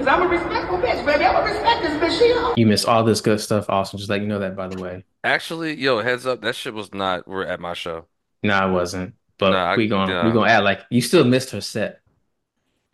Because 0.00 0.14
I'm 0.14 0.22
a 0.22 0.28
respectful 0.28 0.78
bitch, 0.78 1.04
baby. 1.04 1.24
I'm 1.26 1.36
a 1.36 1.44
respect 1.44 1.82
this 1.82 1.92
bitch. 2.00 2.18
She 2.18 2.28
know. 2.30 2.54
You 2.56 2.66
miss 2.66 2.86
all 2.86 3.04
this 3.04 3.20
good 3.20 3.38
stuff, 3.38 3.68
Austin. 3.68 3.98
Just 3.98 4.08
let 4.08 4.22
you 4.22 4.26
know 4.26 4.38
that, 4.38 4.56
by 4.56 4.66
the 4.66 4.80
way. 4.82 5.04
Actually, 5.22 5.76
yo, 5.78 6.00
heads 6.02 6.24
up, 6.26 6.40
that 6.40 6.56
shit 6.56 6.72
was 6.72 6.94
not 6.94 7.28
we're 7.28 7.44
at 7.44 7.60
my 7.60 7.74
show. 7.74 8.06
No, 8.42 8.54
I 8.54 8.64
wasn't. 8.64 9.14
But 9.38 9.50
Nah, 9.50 9.72
I- 9.72 9.76
we 9.76 9.88
gonna 9.88 10.10
yeah. 10.10 10.26
we 10.26 10.32
gonna 10.32 10.50
add 10.50 10.64
like 10.64 10.80
you 10.90 11.02
still 11.02 11.24
missed 11.24 11.50
her 11.50 11.60
set 11.60 12.00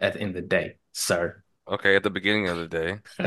at 0.01 0.15
the 0.15 0.21
end 0.21 0.31
of 0.31 0.43
the 0.43 0.49
day, 0.49 0.79
sir. 0.93 1.43
Okay, 1.69 1.97
at 1.97 2.05
the 2.05 2.11
beginning 2.11 2.49
of 2.49 2.59
the 2.59 2.69
day. 2.69 2.99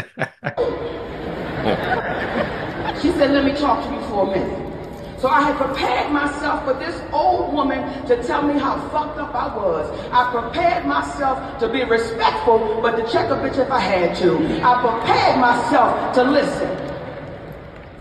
She 3.01 3.11
said, 3.11 3.31
let 3.31 3.45
me 3.45 3.53
talk 3.53 3.85
to 3.85 3.93
you 3.93 4.01
for 4.07 4.27
a 4.27 4.31
minute. 4.31 5.19
So 5.19 5.29
I 5.29 5.41
had 5.41 5.55
prepared 5.57 6.11
myself 6.11 6.65
for 6.65 6.73
this 6.73 7.01
old 7.13 7.53
woman 7.53 8.05
to 8.07 8.21
tell 8.23 8.41
me 8.41 8.59
how 8.59 8.77
fucked 8.89 9.17
up 9.17 9.33
I 9.33 9.55
was. 9.55 9.89
I 10.11 10.29
prepared 10.31 10.85
myself 10.85 11.59
to 11.59 11.69
be 11.69 11.83
respectful, 11.83 12.79
but 12.81 12.95
to 12.97 13.09
check 13.11 13.29
a 13.29 13.35
bitch 13.35 13.57
if 13.57 13.71
I 13.71 13.79
had 13.79 14.15
to. 14.17 14.37
I 14.61 14.81
prepared 14.81 15.39
myself 15.39 16.13
to 16.15 16.23
listen. 16.23 16.93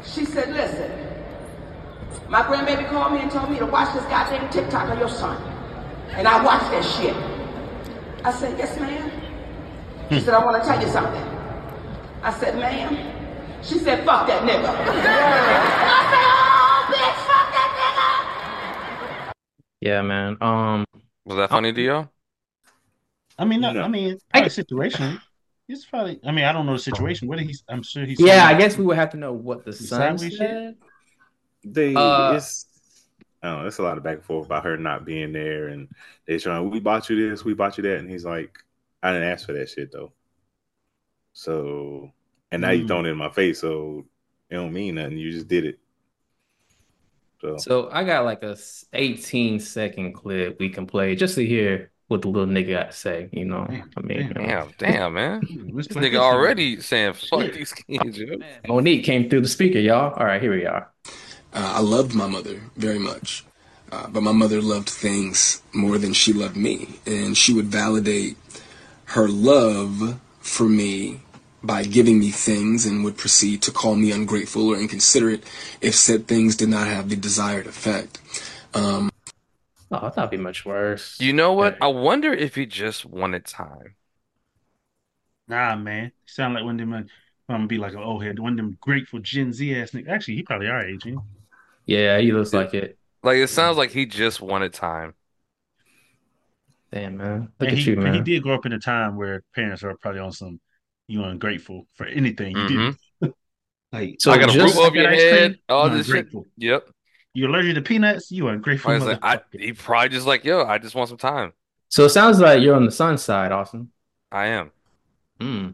She 0.04 0.24
said, 0.24 0.52
listen. 0.52 0.90
My 2.28 2.42
grandbaby 2.42 2.88
called 2.88 3.12
me 3.12 3.20
and 3.20 3.30
told 3.30 3.50
me 3.50 3.58
to 3.58 3.66
watch 3.66 3.92
this 3.94 4.04
goddamn 4.04 4.50
TikTok 4.50 4.88
of 4.88 4.98
your 4.98 5.08
son. 5.08 5.40
And 6.10 6.26
I 6.26 6.44
watched 6.44 6.70
that 6.70 6.84
shit. 6.84 7.14
I 8.24 8.32
said, 8.32 8.58
yes, 8.58 8.78
ma'am. 8.80 9.10
She 10.10 10.20
said, 10.20 10.34
I 10.34 10.44
want 10.44 10.62
to 10.62 10.68
tell 10.68 10.80
you 10.80 10.88
something. 10.88 11.22
I 12.22 12.32
said, 12.38 12.56
ma'am. 12.56 13.62
She 13.62 13.78
said, 13.78 14.04
fuck 14.04 14.26
that 14.26 14.42
nigga. 14.42 14.64
I 14.68 14.84
said, 16.10 16.24
oh, 16.24 16.86
bitch, 16.92 17.18
fuck 17.26 17.52
that 17.52 19.24
nigga. 19.26 19.32
Yeah, 19.80 20.02
man. 20.02 20.36
Um, 20.40 20.84
Was 21.24 21.36
that 21.36 21.50
funny 21.50 21.72
to 21.72 21.80
you? 21.82 22.08
I 23.38 23.44
mean, 23.44 23.60
no, 23.60 23.72
No. 23.72 23.82
I 23.82 23.88
mean, 23.88 24.18
I- 24.32 24.38
probably 24.38 24.50
situation. 24.50 25.20
It's 25.68 25.84
probably. 25.84 26.18
I 26.24 26.32
mean, 26.32 26.46
I 26.46 26.52
don't 26.52 26.64
know 26.64 26.72
the 26.72 26.78
situation. 26.78 27.28
What 27.28 27.36
did 27.38 27.46
he? 27.46 27.54
I'm 27.68 27.82
sure 27.82 28.06
he's. 28.06 28.18
yeah, 28.18 28.46
I 28.46 28.54
guess 28.54 28.78
we 28.78 28.86
would 28.86 28.96
have 28.96 29.10
to 29.10 29.18
know 29.18 29.34
what 29.34 29.66
the 29.66 29.74
son 29.74 30.16
sideways 30.16 30.38
said. 30.38 30.76
They 31.62 31.94
Uh, 31.94 32.32
it's 32.32 32.64
I 33.42 33.48
don't 33.50 33.60
know, 33.60 33.66
it's 33.68 33.76
a 33.78 33.82
lot 33.82 33.98
of 33.98 34.02
back 34.02 34.14
and 34.16 34.24
forth 34.24 34.46
about 34.46 34.64
her 34.64 34.78
not 34.78 35.04
being 35.04 35.32
there 35.34 35.68
and 35.68 35.88
they 36.26 36.38
trying 36.38 36.70
we 36.70 36.80
bought 36.80 37.10
you 37.10 37.28
this, 37.30 37.44
we 37.44 37.52
bought 37.52 37.76
you 37.76 37.82
that, 37.82 37.98
and 37.98 38.10
he's 38.10 38.24
like, 38.24 38.58
I 39.02 39.12
didn't 39.12 39.28
ask 39.28 39.46
for 39.46 39.52
that 39.52 39.68
shit 39.70 39.92
though. 39.92 40.12
So 41.32 42.12
and 42.50 42.62
now 42.62 42.70
you 42.70 42.84
Mm. 42.84 42.88
throwing 42.88 43.06
it 43.06 43.10
in 43.10 43.16
my 43.16 43.30
face, 43.30 43.60
so 43.60 44.06
it 44.50 44.54
don't 44.54 44.72
mean 44.72 44.96
nothing. 44.96 45.18
You 45.18 45.30
just 45.30 45.48
did 45.48 45.64
it. 45.64 45.78
So, 47.40 47.56
So 47.58 47.88
I 47.90 48.04
got 48.04 48.24
like 48.24 48.42
a 48.42 48.56
18 48.92 49.60
second 49.60 50.12
clip 50.14 50.58
we 50.58 50.70
can 50.70 50.86
play 50.86 51.14
just 51.14 51.34
to 51.36 51.46
hear 51.46 51.92
what 52.08 52.22
the 52.22 52.28
little 52.28 52.52
nigga 52.52 52.70
got 52.70 52.90
to 52.90 52.96
say. 52.96 53.28
You 53.32 53.44
know, 53.44 53.66
Damn, 53.68 53.90
I 53.96 54.00
mean, 54.00 54.18
damn. 54.18 54.28
you 54.28 54.34
know. 54.34 54.46
Damn, 54.46 54.72
damn, 54.78 55.14
man. 55.14 55.42
This 55.76 55.88
nigga 55.88 56.12
this 56.12 56.20
already 56.20 56.80
saying 56.80 57.12
fuck 57.14 57.40
Shit. 57.44 57.52
these 57.52 57.72
kids, 57.72 58.18
yo. 58.18 58.38
Mo'Nique 58.66 59.04
came 59.04 59.28
through 59.30 59.42
the 59.42 59.48
speaker, 59.48 59.78
y'all. 59.78 60.14
All 60.14 60.26
right, 60.26 60.40
here 60.42 60.52
we 60.52 60.66
are. 60.66 60.90
Uh, 61.52 61.74
I 61.76 61.80
loved 61.80 62.14
my 62.14 62.26
mother 62.26 62.60
very 62.76 62.98
much, 62.98 63.44
uh, 63.92 64.08
but 64.08 64.22
my 64.22 64.32
mother 64.32 64.60
loved 64.60 64.88
things 64.88 65.62
more 65.72 65.98
than 65.98 66.12
she 66.12 66.32
loved 66.32 66.56
me, 66.56 66.98
and 67.06 67.36
she 67.36 67.52
would 67.54 67.66
validate 67.66 68.36
her 69.08 69.28
love 69.28 70.20
for 70.40 70.68
me 70.68 71.20
by 71.62 71.82
giving 71.84 72.18
me 72.18 72.30
things 72.30 72.86
and 72.86 73.04
would 73.04 73.16
proceed 73.16 73.62
to 73.62 73.72
call 73.72 73.96
me 73.96 74.12
ungrateful 74.12 74.68
or 74.68 74.76
inconsiderate 74.78 75.42
if 75.80 75.94
said 75.94 76.26
things 76.26 76.56
did 76.56 76.68
not 76.68 76.86
have 76.86 77.08
the 77.08 77.16
desired 77.16 77.66
effect. 77.66 78.20
Um, 78.74 79.10
Oh, 79.90 79.96
I 79.96 80.10
thought 80.10 80.18
it'd 80.18 80.30
be 80.30 80.36
much 80.36 80.64
worse. 80.66 81.20
You 81.20 81.32
know 81.32 81.52
what? 81.52 81.76
I 81.80 81.86
wonder 81.88 82.32
if 82.32 82.54
he 82.56 82.66
just 82.66 83.04
wanted 83.04 83.44
time. 83.44 83.94
Nah, 85.48 85.76
man. 85.76 86.12
Sound 86.26 86.54
like 86.54 86.64
one 86.64 86.78
of 86.80 86.88
them. 86.88 86.92
uh, 86.92 86.98
I'm 87.50 87.56
gonna 87.60 87.66
be 87.66 87.78
like 87.78 87.94
an 87.94 88.00
old 88.02 88.22
head. 88.22 88.38
One 88.38 88.52
of 88.52 88.56
them 88.58 88.76
grateful 88.80 89.20
Gen 89.20 89.52
Z 89.52 89.74
ass 89.74 89.92
niggas. 89.92 90.08
Actually, 90.08 90.36
he 90.36 90.42
probably 90.42 90.68
our 90.68 90.84
age. 90.86 91.06
ain't 91.06 91.20
Yeah, 91.86 92.18
he 92.18 92.32
looks 92.32 92.52
like 92.52 92.74
it. 92.74 92.98
Like 93.22 93.36
it 93.38 93.48
sounds 93.48 93.76
like 93.76 93.90
he 93.90 94.06
just 94.06 94.40
wanted 94.40 94.72
time. 94.72 95.14
Damn, 96.92 97.16
man. 97.18 97.40
he? 97.40 97.46
Look 97.46 97.50
And 97.60 97.68
at 97.68 97.74
he, 97.78 97.90
you, 97.90 98.00
and 98.00 98.14
he 98.14 98.20
did 98.22 98.42
grow 98.42 98.54
up 98.54 98.66
in 98.66 98.72
a 98.72 98.78
time 98.78 99.16
where 99.16 99.42
parents 99.54 99.82
are 99.84 99.96
probably 99.96 100.20
on 100.20 100.32
some. 100.32 100.60
You 101.10 101.24
ungrateful 101.24 101.86
for 101.94 102.04
anything 102.06 102.54
you 102.56 102.62
Mhm. 102.64 102.96
do. 103.22 103.34
like 103.92 104.16
So 104.20 104.30
I 104.30 104.38
got 104.38 104.50
a 104.50 104.52
just- 104.52 104.76
roof 104.76 104.84
over 104.86 104.94
your 104.96 105.04
Get 105.04 105.12
ice 105.14 105.20
cream? 105.20 105.34
head, 105.52 105.58
all 105.68 105.88
You 105.90 105.96
this 105.96 106.06
shit. 106.06 106.28
Yep. 106.58 106.88
You 107.34 107.46
allergic 107.48 107.74
to 107.76 107.82
peanuts? 107.82 108.30
You 108.30 108.48
ungrateful 108.48 108.90
I 108.90 108.96
like, 108.98 109.18
I, 109.22 109.40
he 109.52 109.72
probably 109.72 110.10
just 110.10 110.26
like, 110.26 110.44
yo, 110.44 110.64
I 110.64 110.78
just 110.78 110.94
want 110.94 111.08
some 111.08 111.18
time. 111.18 111.52
So 111.88 112.04
it 112.04 112.10
sounds 112.10 112.40
like 112.40 112.62
you're 112.62 112.74
on 112.74 112.84
the 112.84 112.90
sun 112.90 113.16
side, 113.16 113.52
Austin. 113.52 113.90
I 114.30 114.46
am. 114.48 114.70
Hmm. 115.40 115.68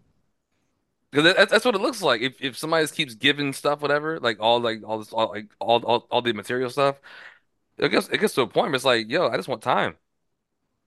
Because 1.10 1.34
that's, 1.34 1.50
that's 1.52 1.64
what 1.64 1.74
it 1.74 1.80
looks 1.80 2.02
like. 2.02 2.20
If 2.22 2.40
if 2.42 2.56
somebody 2.58 2.84
just 2.84 2.94
keeps 2.94 3.14
giving 3.14 3.52
stuff, 3.52 3.80
whatever, 3.82 4.18
like 4.20 4.38
all 4.40 4.60
like 4.60 4.82
all 4.84 4.98
this, 4.98 5.12
all 5.12 5.28
like 5.30 5.46
all 5.60 5.80
all, 5.84 6.06
all 6.10 6.22
the 6.22 6.32
material 6.32 6.70
stuff, 6.70 7.00
it 7.78 7.88
gets 7.88 8.08
it 8.08 8.18
gets 8.18 8.34
to 8.34 8.42
a 8.42 8.46
point 8.46 8.66
where 8.68 8.74
it's 8.76 8.84
like, 8.84 9.08
yo, 9.10 9.28
I 9.28 9.36
just 9.36 9.48
want 9.48 9.62
time. 9.62 9.96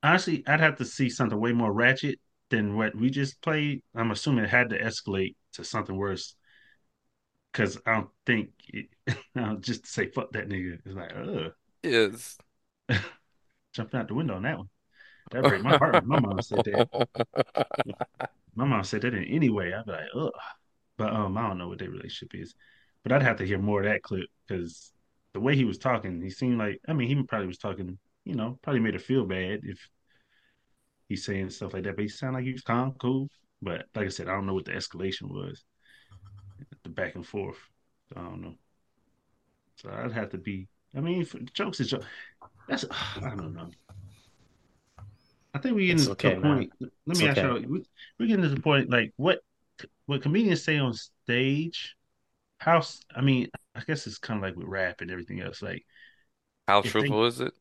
Honestly, 0.08 0.42
I'd 0.48 0.62
have 0.62 0.78
to 0.78 0.86
see 0.86 1.10
something 1.10 1.38
way 1.38 1.52
more 1.52 1.74
ratchet 1.74 2.18
than 2.50 2.78
what 2.78 2.96
we 2.96 3.10
just 3.10 3.42
played. 3.42 3.84
I'm 3.94 4.12
assuming 4.12 4.46
it 4.46 4.50
had 4.50 4.70
to 4.70 4.82
escalate 4.82 5.36
to 5.54 5.66
something 5.66 5.98
worse. 5.98 6.34
Because 7.52 7.78
I 7.86 7.96
don't 7.96 8.10
think 8.26 8.52
it, 8.70 8.88
just 9.60 9.84
to 9.84 9.90
say 9.90 10.10
fuck 10.10 10.32
that 10.32 10.48
nigga 10.48 10.80
is 10.86 10.96
like, 10.96 11.12
ugh, 11.14 11.52
Yes. 11.84 12.38
jumping 13.74 14.00
out 14.00 14.08
the 14.08 14.14
window 14.14 14.36
on 14.36 14.44
that 14.44 14.60
one. 14.60 14.70
That 15.32 15.44
break 15.44 15.62
my 15.62 15.76
heart. 15.76 16.06
My 16.06 16.22
mom 16.22 16.42
said 16.42 16.64
that. 16.64 16.88
My 18.56 18.64
mom 18.64 18.86
said 18.86 19.02
that 19.02 19.14
in 19.14 19.26
any 19.26 19.50
way. 19.50 19.74
I'd 19.74 19.86
be 19.86 19.92
like, 19.92 20.08
ugh. 20.16 20.32
But 20.98 21.14
um, 21.14 21.38
I 21.38 21.50
don't 21.50 21.58
know 21.58 21.68
what 21.68 21.80
their 21.80 21.90
relationship 21.90 22.34
is. 22.34 22.56
But 23.04 23.12
I'd 23.12 23.24
have 23.24 23.38
to 23.40 23.46
hear 23.46 23.58
more 23.58 23.82
of 23.82 23.88
that 23.88 24.04
clip 24.04 24.30
because 24.48 24.94
the 25.34 25.42
way 25.42 25.58
he 25.58 25.66
was 25.66 25.78
talking, 25.78 26.22
he 26.22 26.30
seemed 26.30 26.60
like 26.60 26.80
I 26.88 26.94
mean, 26.94 27.10
he 27.10 27.22
probably 27.24 27.48
was 27.48 27.58
talking, 27.58 28.00
you 28.24 28.36
know, 28.36 28.58
probably 28.62 28.80
made 28.80 28.94
her 28.94 29.02
feel 29.02 29.26
bad 29.26 29.60
if 29.64 29.78
he's 31.10 31.26
saying 31.26 31.50
stuff 31.52 31.74
like 31.74 31.84
that. 31.84 31.96
But 31.96 32.04
he 32.04 32.10
sounded 32.10 32.40
like 32.40 32.46
he 32.46 32.54
was 32.54 32.62
calm, 32.64 32.94
cool. 33.00 33.30
But 33.62 33.86
like 33.96 34.06
I 34.06 34.10
said, 34.10 34.28
I 34.30 34.34
don't 34.34 34.46
know 34.46 34.54
what 34.54 34.66
the 34.66 34.72
escalation 34.74 35.30
was, 35.32 35.64
the 36.84 36.90
back 36.90 37.16
and 37.16 37.26
forth. 37.26 37.58
I 38.16 38.22
don't 38.22 38.42
know. 38.42 38.56
So 39.78 39.90
I'd 39.92 40.12
have 40.12 40.30
to 40.32 40.38
be. 40.38 40.68
I 40.96 41.02
mean, 41.02 41.26
for, 41.26 41.40
jokes 41.54 41.80
is 41.80 41.90
joke. 41.90 42.04
That's 42.68 42.86
I 42.92 43.30
don't 43.36 43.54
know. 43.54 43.70
I 45.54 45.60
think 45.60 45.76
we're 45.76 45.88
getting 45.88 45.98
It's 45.98 46.06
to 46.06 46.12
okay, 46.12 46.34
a 46.34 46.40
man. 46.40 46.58
point. 46.58 46.74
Let 46.80 46.92
It's 47.08 47.20
me 47.20 47.28
ask 47.28 47.38
okay. 47.38 47.62
you: 47.62 47.68
we, 47.70 47.84
we're 48.20 48.28
getting 48.28 48.44
to 48.44 48.50
the 48.50 48.62
point 48.62 48.90
like 48.90 49.14
what 49.18 49.40
what 50.06 50.22
comedians 50.22 50.64
say 50.64 50.78
on 50.78 50.94
stage. 50.94 51.96
How 52.60 52.82
I 53.16 53.22
mean, 53.22 53.50
I 53.76 53.82
guess 53.82 54.08
it's 54.08 54.18
kind 54.18 54.38
of 54.40 54.44
like 54.44 54.56
with 54.56 54.68
rap 54.68 55.02
and 55.02 55.12
everything 55.12 55.42
else. 55.42 55.62
Like 55.62 55.86
How 56.68 56.82
If 56.84 56.98
they- 56.98 57.00
truthful 57.02 57.26
is 57.26 57.40
it? 57.42 57.54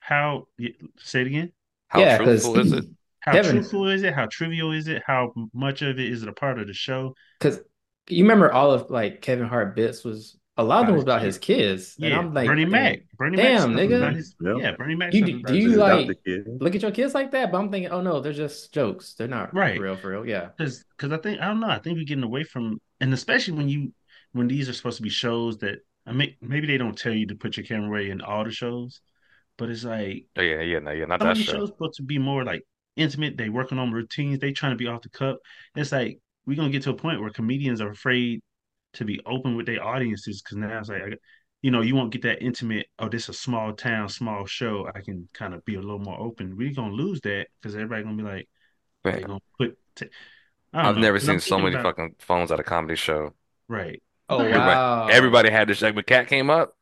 how 0.00 0.48
yeah, 0.58 0.70
say 0.98 1.20
it 1.22 1.26
again. 1.28 1.52
How 1.92 2.00
yeah, 2.00 2.16
because 2.18 2.42
truthful 2.42 2.60
is 2.60 2.72
it? 2.72 2.84
How 3.20 3.32
Kevin- 3.32 3.52
truthful 3.52 3.88
is 3.88 4.02
it? 4.02 4.14
How 4.14 4.26
trivial 4.26 4.72
is 4.72 4.88
it? 4.88 5.02
How 5.06 5.32
much 5.52 5.82
of 5.82 5.98
it 5.98 6.10
is 6.10 6.22
it 6.22 6.28
a 6.28 6.32
part 6.32 6.58
of 6.58 6.66
the 6.66 6.72
show? 6.72 7.14
Because 7.38 7.60
you 8.08 8.24
remember 8.24 8.50
all 8.50 8.72
of 8.72 8.90
like 8.90 9.20
Kevin 9.20 9.46
Hart 9.46 9.76
bits 9.76 10.02
was 10.02 10.38
a 10.56 10.64
lot 10.64 10.80
of 10.80 10.86
them 10.86 10.94
was 10.96 11.04
about 11.04 11.22
his 11.22 11.36
kids. 11.38 11.96
And 12.00 12.10
Yeah, 12.10 12.18
I'm 12.18 12.32
like, 12.34 12.46
Bernie 12.46 12.64
damn, 12.64 12.70
Mac. 12.72 12.98
Bernie 13.16 13.36
damn, 13.36 13.74
Mac. 13.74 13.84
nigga. 13.88 13.96
About 13.98 14.14
his, 14.14 14.34
Yep. 14.40 14.56
Yeah, 14.58 14.72
Bernie 14.76 14.94
Mac. 14.96 15.12
You- 15.14 15.42
do 15.42 15.54
you 15.56 15.76
like- 15.76 16.06
the 16.08 16.14
kid. 16.14 16.46
look 16.60 16.74
at 16.74 16.82
your 16.82 16.90
kids 16.90 17.14
like 17.14 17.30
that, 17.32 17.52
but 17.52 17.58
I'm 17.58 17.70
thinking, 17.70 17.90
oh 17.92 18.00
no, 18.00 18.20
they're 18.20 18.32
just 18.32 18.72
jokes. 18.72 19.14
They're 19.14 19.28
not 19.28 19.54
Right. 19.54 19.78
real 19.78 19.96
for 19.96 20.10
real. 20.10 20.26
Yeah. 20.26 20.48
because 20.56 20.84
because 20.96 21.12
I 21.12 21.18
think 21.18 21.40
I 21.40 21.46
don't 21.46 21.60
know. 21.60 21.68
I 21.68 21.78
think 21.78 21.98
we're 21.98 22.04
getting 22.06 22.24
away 22.24 22.44
from, 22.44 22.80
and 23.00 23.12
especially 23.12 23.54
when 23.54 23.68
you 23.68 23.92
when 24.32 24.48
these 24.48 24.66
are 24.68 24.72
supposed 24.72 24.96
to 24.96 25.02
be 25.02 25.10
shows 25.10 25.58
that 25.58 25.80
I 26.06 26.12
mean, 26.12 26.34
maybe 26.40 26.66
they 26.66 26.78
don't 26.78 26.98
tell 26.98 27.12
you 27.14 27.26
to 27.28 27.34
put 27.36 27.56
your 27.56 27.64
camera 27.64 27.88
away 27.88 28.10
in 28.10 28.20
all 28.22 28.44
the 28.44 28.50
shows, 28.50 29.00
but 29.58 29.70
it's 29.70 29.84
like 29.84 30.26
Oh, 30.36 30.42
yeah, 30.42 30.60
yeah, 30.60 30.78
no, 30.80 30.90
yeah, 30.92 31.04
not 31.06 31.20
that 31.20 31.36
show. 31.36 31.52
shows 31.52 31.68
supposed 31.68 31.94
to 31.96 32.02
be 32.02 32.18
more 32.18 32.44
like 32.44 32.62
intimate. 32.96 33.36
They 33.36 33.48
working 33.48 33.78
on 33.78 33.92
routines. 33.92 34.38
They 34.38 34.52
trying 34.52 34.72
to 34.72 34.76
be 34.76 34.86
off 34.86 35.02
the 35.02 35.08
cup. 35.10 35.38
It's 35.76 35.92
like 35.92 36.18
we're 36.46 36.56
gonna 36.56 36.70
get 36.70 36.82
to 36.82 36.90
a 36.90 36.94
point 36.94 37.20
where 37.20 37.30
comedians 37.30 37.80
are 37.80 37.90
afraid 37.90 38.40
to 38.94 39.04
be 39.04 39.20
open 39.26 39.56
with 39.56 39.66
their 39.66 39.82
audiences 39.82 40.42
because 40.42 40.58
now 40.58 40.78
it's 40.78 40.88
like, 40.88 41.02
I, 41.02 41.12
you 41.62 41.70
know, 41.70 41.80
you 41.80 41.94
won't 41.94 42.12
get 42.12 42.22
that 42.22 42.42
intimate. 42.42 42.86
Oh, 42.98 43.08
this 43.08 43.22
is 43.24 43.28
a 43.30 43.32
small 43.34 43.72
town, 43.72 44.08
small 44.08 44.44
show. 44.46 44.88
I 44.94 45.00
can 45.00 45.28
kind 45.32 45.54
of 45.54 45.64
be 45.64 45.76
a 45.76 45.80
little 45.80 45.98
more 46.00 46.18
open. 46.20 46.56
We're 46.56 46.74
gonna 46.74 46.92
lose 46.92 47.20
that 47.22 47.46
because 47.60 47.74
everybody 47.74 48.02
gonna 48.02 48.16
be 48.16 48.22
like, 48.22 48.48
Man, 49.04 49.14
they're 49.14 49.26
gonna 49.26 49.40
put. 49.58 49.78
T- 49.96 50.06
I've 50.74 50.96
know. 50.96 51.02
never 51.02 51.18
'Cause 51.18 51.28
I'm 51.28 51.38
seen 51.40 51.48
so 51.48 51.58
many 51.58 51.74
about- 51.74 51.84
fucking 51.96 52.16
phones 52.18 52.50
at 52.50 52.58
a 52.60 52.62
comedy 52.64 52.96
show. 52.96 53.34
Right. 53.68 54.02
Oh 54.28 54.38
Everybody- 54.38 54.60
wow. 54.66 55.06
Everybody 55.08 55.50
had 55.50 55.68
this. 55.68 55.82
Like 55.82 55.94
when 55.94 56.04
Katt 56.04 56.28
came 56.28 56.50
up, 56.50 56.76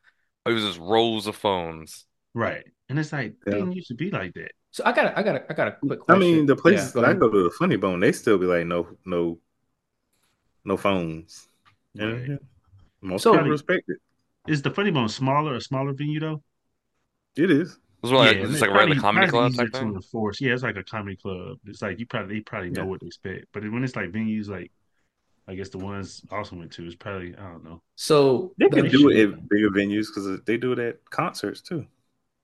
it 0.46 0.52
was 0.52 0.62
just 0.64 0.78
rolls 0.78 1.26
of 1.26 1.36
phones. 1.36 2.06
Right. 2.34 2.64
And 2.88 2.98
it's 2.98 3.12
like, 3.12 3.34
Yeah. 3.46 3.54
didn't 3.54 3.72
used 3.72 3.88
to 3.88 3.94
be 3.94 4.10
like 4.10 4.34
that. 4.34 4.52
So 4.72 4.82
I 4.86 4.92
got 4.92 5.16
I 5.18 5.22
got 5.22 5.44
I 5.50 5.54
got 5.54 5.68
a 5.68 5.72
quick 5.72 6.00
question. 6.00 6.22
I 6.22 6.24
mean, 6.24 6.46
the 6.46 6.54
Yeah, 6.54 6.60
places 6.62 6.92
go 6.92 7.00
that 7.00 7.10
I 7.10 7.14
go 7.14 7.28
to, 7.28 7.44
the 7.44 7.50
Funny 7.50 7.76
Bone, 7.76 8.00
they 8.00 8.12
still 8.12 8.38
be 8.38 8.46
like, 8.46 8.66
no, 8.66 8.86
no, 9.04 9.38
no 10.64 10.76
phones. 10.76 11.48
Right. 11.96 12.28
yeah, 12.28 12.36
most 13.00 13.22
So- 13.22 13.32
people 13.32 13.48
respect 13.50 13.88
it. 13.88 13.98
Is 14.48 14.62
the 14.62 14.70
Funny 14.70 14.90
Bone 14.90 15.08
smaller, 15.08 15.54
a 15.56 15.60
smaller 15.60 15.92
venue 15.92 16.20
though? 16.20 16.42
It 17.36 17.50
is. 17.50 17.72
It 17.72 17.78
was 18.02 18.12
more 18.12 18.20
like 18.24 18.36
and 18.38 18.50
it's 18.52 18.60
like 18.60 18.70
a 18.70 18.74
regular 18.74 19.00
probably- 19.00 19.26
comedy 19.26 19.30
club 19.30 19.50
easier 19.52 19.64
type 19.64 19.72
to 19.72 19.78
thing. 19.80 19.94
enforce. 19.94 20.40
Yeah, 20.40 20.52
it's 20.54 20.62
like 20.62 20.76
a 20.76 20.84
comedy 20.84 21.16
club. 21.16 21.58
It's 21.66 21.82
like 21.82 21.98
you 21.98 22.06
probably 22.06 22.36
they 22.36 22.40
probably 22.40 22.70
know 22.70 22.82
Yeah. 22.82 22.86
what 22.86 23.00
to 23.00 23.06
expect. 23.06 23.46
But 23.52 23.62
when 23.70 23.84
it's 23.84 23.96
like 23.96 24.10
venues 24.12 24.48
like 24.48 24.70
I 25.48 25.54
guess 25.56 25.68
the 25.70 25.78
ones 25.78 26.22
also 26.30 26.54
went 26.56 26.70
to 26.72 26.86
is 26.86 26.94
probably 26.94 27.34
I 27.36 27.42
don't 27.50 27.64
know. 27.64 27.82
So 27.96 28.54
They 28.58 28.68
the- 28.68 28.82
can 28.82 28.88
do 28.90 29.10
it 29.10 29.20
at 29.30 29.48
bigger 29.48 29.68
venues 29.70 30.06
because 30.08 30.40
they 30.42 30.56
do 30.56 30.72
it 30.72 30.78
at 30.78 31.10
concerts 31.10 31.60
too. 31.60 31.86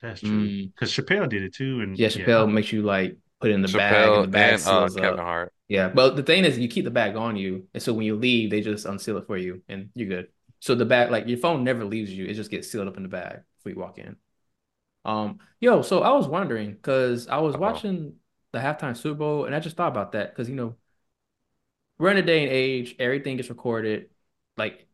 That's 0.01 0.21
true. 0.21 0.51
Mm, 0.51 0.73
Because 0.75 0.93
Chappelle 0.93 1.29
did 1.29 1.43
it 1.43 1.55
too, 1.55 1.81
and 1.81 1.97
yeah, 1.99 2.09
Chappelle 2.09 2.51
makes 2.53 2.73
you 2.73 2.83
like 2.83 3.17
put 3.41 3.51
it 3.51 3.55
in 3.55 3.63
the 3.63 3.69
bag, 3.69 4.15
and 4.15 4.25
the 4.25 4.29
bag 4.29 4.53
and 4.53 4.61
uh, 4.67 4.89
seals 4.89 4.97
Kevin 4.97 5.19
up. 5.19 5.25
Hart. 5.25 5.53
Yeah, 5.69 5.89
but 5.89 6.15
the 6.17 6.23
thing 6.23 6.45
is, 6.45 6.59
you 6.59 6.69
keep 6.69 6.85
the 6.85 6.91
bag 6.91 7.17
on 7.17 7.37
you, 7.37 7.67
and 7.75 7.83
so 7.83 7.93
when 7.93 8.07
you 8.07 8.17
leave, 8.17 8.51
they 8.51 8.61
just 8.61 8.87
unseal 8.87 9.17
it 9.19 9.27
for 9.27 9.37
you, 9.37 9.63
and 9.69 9.91
you're 9.95 10.09
good. 10.09 10.29
So 10.61 10.75
the 10.75 10.85
bag, 10.85 11.11
like 11.11 11.27
your 11.27 11.39
phone, 11.39 11.65
never 11.65 11.85
leaves 11.85 12.13
you; 12.13 12.27
it 12.27 12.35
just 12.35 12.51
gets 12.51 12.71
sealed 12.71 12.89
up 12.89 12.97
in 12.97 13.03
the 13.03 13.09
bag 13.09 13.41
before 13.59 13.73
you 13.73 13.79
walk 13.81 13.99
in. 13.99 14.17
Um, 15.05 15.39
yo, 15.61 15.83
so 15.83 16.03
I 16.03 16.13
was 16.13 16.29
wondering 16.29 16.73
because 16.73 17.29
I 17.29 17.39
was 17.39 17.55
Uh-oh. 17.55 17.61
watching 17.61 18.17
the 18.53 18.59
halftime 18.59 18.97
Super 18.97 19.17
Bowl, 19.19 19.45
and 19.47 19.55
I 19.55 19.61
just 19.61 19.77
thought 19.77 19.89
about 19.89 20.13
that 20.13 20.31
because 20.33 20.49
you 20.49 20.57
know 20.57 20.77
we're 21.99 22.11
in 22.11 22.17
a 22.17 22.23
day 22.23 22.43
and 22.43 22.53
age, 22.53 22.95
everything 22.99 23.37
gets 23.37 23.49
recorded, 23.49 24.11
like 24.57 24.87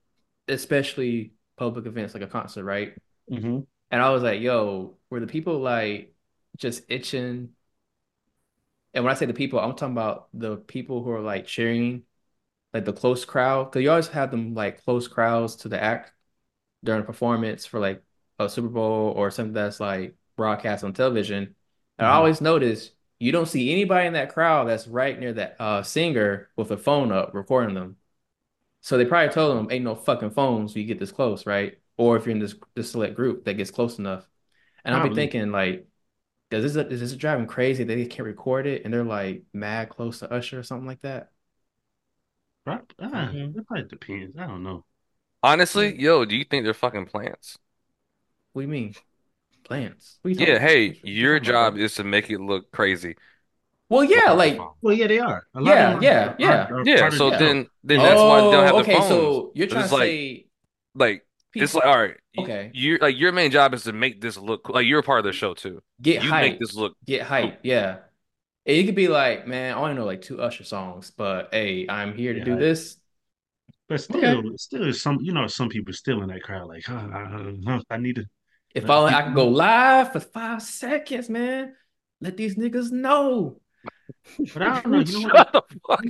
especially 0.49 1.35
public 1.57 1.87
events 1.87 2.15
like 2.15 2.23
a 2.23 2.27
concert, 2.27 2.65
right? 2.65 2.95
And 3.93 4.03
I 4.03 4.11
was 4.11 4.25
like, 4.25 4.43
yo, 4.43 4.99
were 5.11 5.21
the 5.21 5.29
people 5.29 5.61
like 5.61 6.15
just 6.59 6.85
itching? 6.91 7.55
And 8.95 9.05
when 9.05 9.13
I 9.13 9.17
say 9.17 9.27
the 9.27 9.35
people, 9.35 9.59
I'm 9.59 9.75
talking 9.75 9.93
about 9.95 10.29
the 10.35 10.57
people 10.59 11.03
who 11.03 11.11
are 11.13 11.21
like 11.21 11.47
cheering, 11.47 12.05
like 12.75 12.85
the 12.85 12.93
close 12.95 13.25
crowd. 13.27 13.71
Because 13.73 13.83
you 13.85 13.91
always 13.91 14.09
have 14.09 14.31
them 14.33 14.55
like 14.55 14.85
close 14.85 15.09
crowds 15.09 15.57
to 15.59 15.69
the 15.71 15.83
act 15.83 16.13
during 16.85 17.03
a 17.03 17.07
performance 17.07 17.67
for 17.67 17.81
like 17.81 18.03
a 18.39 18.49
Super 18.51 18.69
Bowl 18.69 19.13
or 19.17 19.31
something 19.33 19.55
that's 19.55 19.81
like 19.81 20.17
broadcast 20.37 20.85
on 20.85 20.95
television. 20.95 21.57
And 21.99 22.09
I 22.09 22.13
Mhm. 22.13 22.17
always 22.17 22.41
notice 22.43 22.93
you 23.21 23.33
don't 23.33 23.49
see 23.49 23.73
anybody 23.73 24.09
in 24.09 24.15
that 24.15 24.33
crowd 24.35 24.69
that's 24.69 24.89
right 24.89 25.19
near 25.21 25.35
that 25.35 25.57
uh, 25.61 25.83
singer 25.85 26.51
with 26.57 26.71
a 26.73 26.79
phone 26.79 27.13
up 27.13 27.35
recording 27.35 27.75
them. 27.77 27.99
So 28.83 28.99
they 28.99 29.07
probably 29.07 29.35
told 29.35 29.59
them, 29.59 29.73
"Ain't 29.73 29.85
no 29.85 29.97
fucking 29.97 30.33
phones. 30.33 30.77
You 30.77 30.85
get 30.87 31.01
this 31.01 31.13
close, 31.13 31.47
right?" 31.47 31.79
Or 31.97 32.17
if 32.17 32.27
you're 32.27 32.35
in 32.35 32.41
this 32.41 32.55
this 32.75 32.91
select 32.93 33.15
group 33.17 33.45
that 33.45 33.55
gets 33.55 33.71
close 33.71 33.99
enough. 33.99 34.29
And 34.85 34.95
I'll 34.95 35.01
be 35.03 35.11
thinking 35.11 35.53
like, 35.53 35.87
does 36.51 36.75
this 36.75 36.87
is 36.93 37.01
this 37.01 37.17
driving 37.17 37.47
crazy 37.49 37.85
that 37.85 37.95
they 37.95 38.07
can't 38.07 38.27
record 38.27 38.67
it 38.67 38.85
and 38.85 38.95
they're 38.95 39.05
like 39.05 39.45
mad 39.55 39.91
close 39.91 40.21
to 40.21 40.33
Usher 40.33 40.61
or 40.61 40.65
something 40.65 40.87
like 40.89 41.03
that? 41.03 41.31
Right? 42.67 42.83
Ah, 42.99 43.37
Mhm. 43.37 43.57
It 43.57 43.67
probably 43.67 43.89
depends. 43.89 44.37
I 44.37 44.47
don't 44.49 44.63
know. 44.65 44.85
Honestly, 45.43 46.01
yo, 46.01 46.25
do 46.25 46.35
you 46.37 46.45
think 46.45 46.65
they're 46.65 46.75
fucking 46.75 47.07
plants? 47.07 47.59
What 48.53 48.63
do 48.63 48.67
you 48.67 48.73
mean? 48.73 48.97
Plants? 49.65 50.21
You 50.25 50.33
Yeah, 50.37 50.59
about? 50.59 50.59
hey, 50.59 50.99
What 51.01 51.01
your 51.03 51.41
job 51.41 51.77
is 51.77 51.95
to 51.97 52.05
make 52.05 52.31
it 52.31 52.41
look 52.41 52.71
crazy. 52.73 53.17
Well, 53.89 54.05
yeah, 54.05 54.33
like 54.33 54.69
Well, 54.83 54.95
yeah, 54.95 55.07
they 55.07 55.19
are. 55.19 55.47
A 55.55 55.61
lot 55.61 55.79
Yeah, 55.79 55.91
of 55.95 56.07
them 56.11 56.11
yeah, 56.11 56.35
are, 56.39 56.39
yeah. 56.39 56.71
are, 56.71 56.81
are 56.81 56.85
Yeah, 56.85 57.09
so 57.11 57.31
yeah. 57.31 57.31
then 57.31 57.69
then 57.85 58.03
that's 58.03 58.25
why 58.25 58.41
they 58.43 58.49
don't 58.49 58.65
have 58.65 58.77
Oh, 58.77 58.81
the 58.81 58.83
okay. 58.83 59.01
So 59.01 59.37
you're 59.55 59.67
But 59.69 59.79
trying 59.79 59.85
to 59.89 59.91
like 59.91 60.19
say 60.19 60.47
like 60.95 61.27
it's 61.55 61.75
like 61.75 61.85
all 61.85 61.99
right, 61.99 62.17
okay, 62.39 62.73
you're 62.73 62.99
like 62.99 63.17
your 63.19 63.33
main 63.33 63.51
job 63.51 63.75
is 63.75 63.85
to 63.85 63.93
make 63.93 64.21
this 64.21 64.37
look. 64.37 64.69
Like 64.69 64.87
you're 64.87 65.01
a 65.01 65.03
part 65.03 65.21
of 65.21 65.25
the 65.25 65.33
show 65.33 65.55
too. 65.55 65.83
get 66.01 66.23
You 66.23 66.35
make 66.35 66.59
hype, 66.59 66.59
this 66.59 66.75
look 66.75 66.97
get 67.07 67.27
cool. 67.37 67.51
hype, 67.51 67.61
yeah. 67.63 67.99
it 68.65 68.85
could 68.85 68.95
be 68.95 69.09
like, 69.09 69.47
man, 69.47 69.75
I 69.75 69.81
only 69.81 69.95
know 69.95 70.05
like 70.07 70.23
two 70.23 70.41
Usher 70.41 70.65
songs, 70.65 71.11
but 71.13 71.51
hey, 71.53 71.87
I'm 71.89 72.15
here 72.15 72.35
to 72.35 72.41
Yeah, 72.41 72.45
do 72.45 72.57
I- 72.57 72.57
this. 72.57 72.99
But 73.89 74.01
still, 74.01 74.39
Okay. 74.39 74.57
still 74.57 74.93
some, 74.93 75.19
you 75.21 75.33
know, 75.33 75.47
some 75.47 75.69
people 75.69 75.93
still 75.93 76.23
in 76.23 76.29
that 76.29 76.43
crowd, 76.43 76.69
like, 76.69 76.89
oh, 76.89 76.95
I, 76.95 77.81
I 77.91 77.97
need 77.99 78.17
to. 78.17 78.27
If 78.75 78.85
Let 78.85 78.87
the 78.87 78.93
only 78.95 79.13
I 79.15 79.23
people 79.23 79.33
could 79.33 79.35
go 79.35 79.49
live 79.49 80.13
for 80.13 80.21
five 80.21 80.63
seconds, 80.63 81.29
man. 81.29 81.75
Let 82.21 82.37
these 82.37 82.57
niggas 82.57 82.91
know. 82.93 83.61
But 84.55 84.63
I 84.63 84.81
don't 84.81 84.93
know. 84.93 84.99
You 85.01 85.29
know 85.29 85.29
what? 85.35 85.51
Shut 85.53 85.53
the 85.53 85.81
fuck 85.87 86.05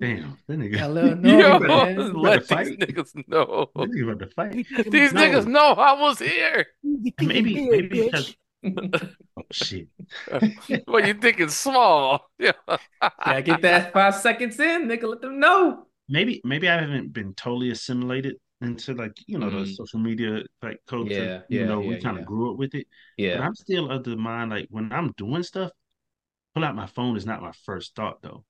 Damn, 0.00 0.38
that 0.46 0.58
nigga. 0.58 0.74
Gotta 0.74 0.92
let 0.92 1.04
'em 1.12 1.22
know, 1.22 1.38
Yo, 1.38 1.58
better- 1.58 1.68
man. 1.68 2.12
let 2.14 2.40
these 2.40 2.48
fight. 2.48 2.78
niggas 2.78 3.28
know. 3.28 3.70
That 3.74 3.90
nigga 3.90 4.02
about 4.12 4.18
to 4.20 4.34
fight. 4.34 4.66
These 4.90 5.12
No. 5.12 5.20
niggas 5.20 5.46
know 5.46 5.72
I 5.72 6.00
was 6.00 6.18
here. 6.18 6.66
And 6.84 7.28
maybe, 7.28 7.68
maybe 7.70 7.88
because 8.04 8.36
oh 8.64 9.42
shit. 9.52 9.88
Well, 10.88 11.06
you 11.06 11.14
think 11.14 11.40
it's 11.40 11.54
small. 11.54 12.28
Yeah. 12.38 12.52
Gotta 13.24 13.42
get 13.42 13.62
that 13.62 13.92
five 13.92 14.14
seconds 14.14 14.58
in, 14.60 14.86
nigga. 14.88 15.04
Let 15.08 15.20
them 15.22 15.38
know. 15.40 15.86
maybe 16.08 16.40
maybe 16.44 16.68
I 16.68 16.80
haven't 16.80 17.12
been 17.12 17.34
totally 17.34 17.70
assimilated 17.70 18.36
into 18.60 18.94
like 18.94 19.12
you 19.26 19.38
know 19.38 19.50
the 19.50 19.58
Mhm. 19.58 19.74
social 19.76 20.00
media 20.00 20.42
like 20.62 20.78
culture. 20.88 21.12
Yeah, 21.14 21.40
even 21.50 21.66
yeah, 21.66 21.66
though 21.66 21.80
we 21.80 22.00
kind 22.00 22.16
of 22.16 22.22
yeah. 22.22 22.26
grew 22.26 22.50
up 22.52 22.56
with 22.58 22.74
it. 22.74 22.86
Yeah, 23.16 23.34
But 23.34 23.40
Yeah. 23.40 23.46
I'm 23.46 23.54
still 23.54 23.90
of 23.90 24.02
the 24.04 24.16
mind 24.16 24.50
like 24.50 24.66
when 24.70 24.90
I'm 24.92 25.12
doing 25.16 25.42
stuff, 25.44 25.70
pull 26.58 26.64
out 26.66 26.74
my 26.74 26.86
phone 26.86 27.16
is 27.16 27.26
not 27.26 27.42
my 27.42 27.52
first 27.64 27.94
thought 27.94 28.20
though. 28.22 28.44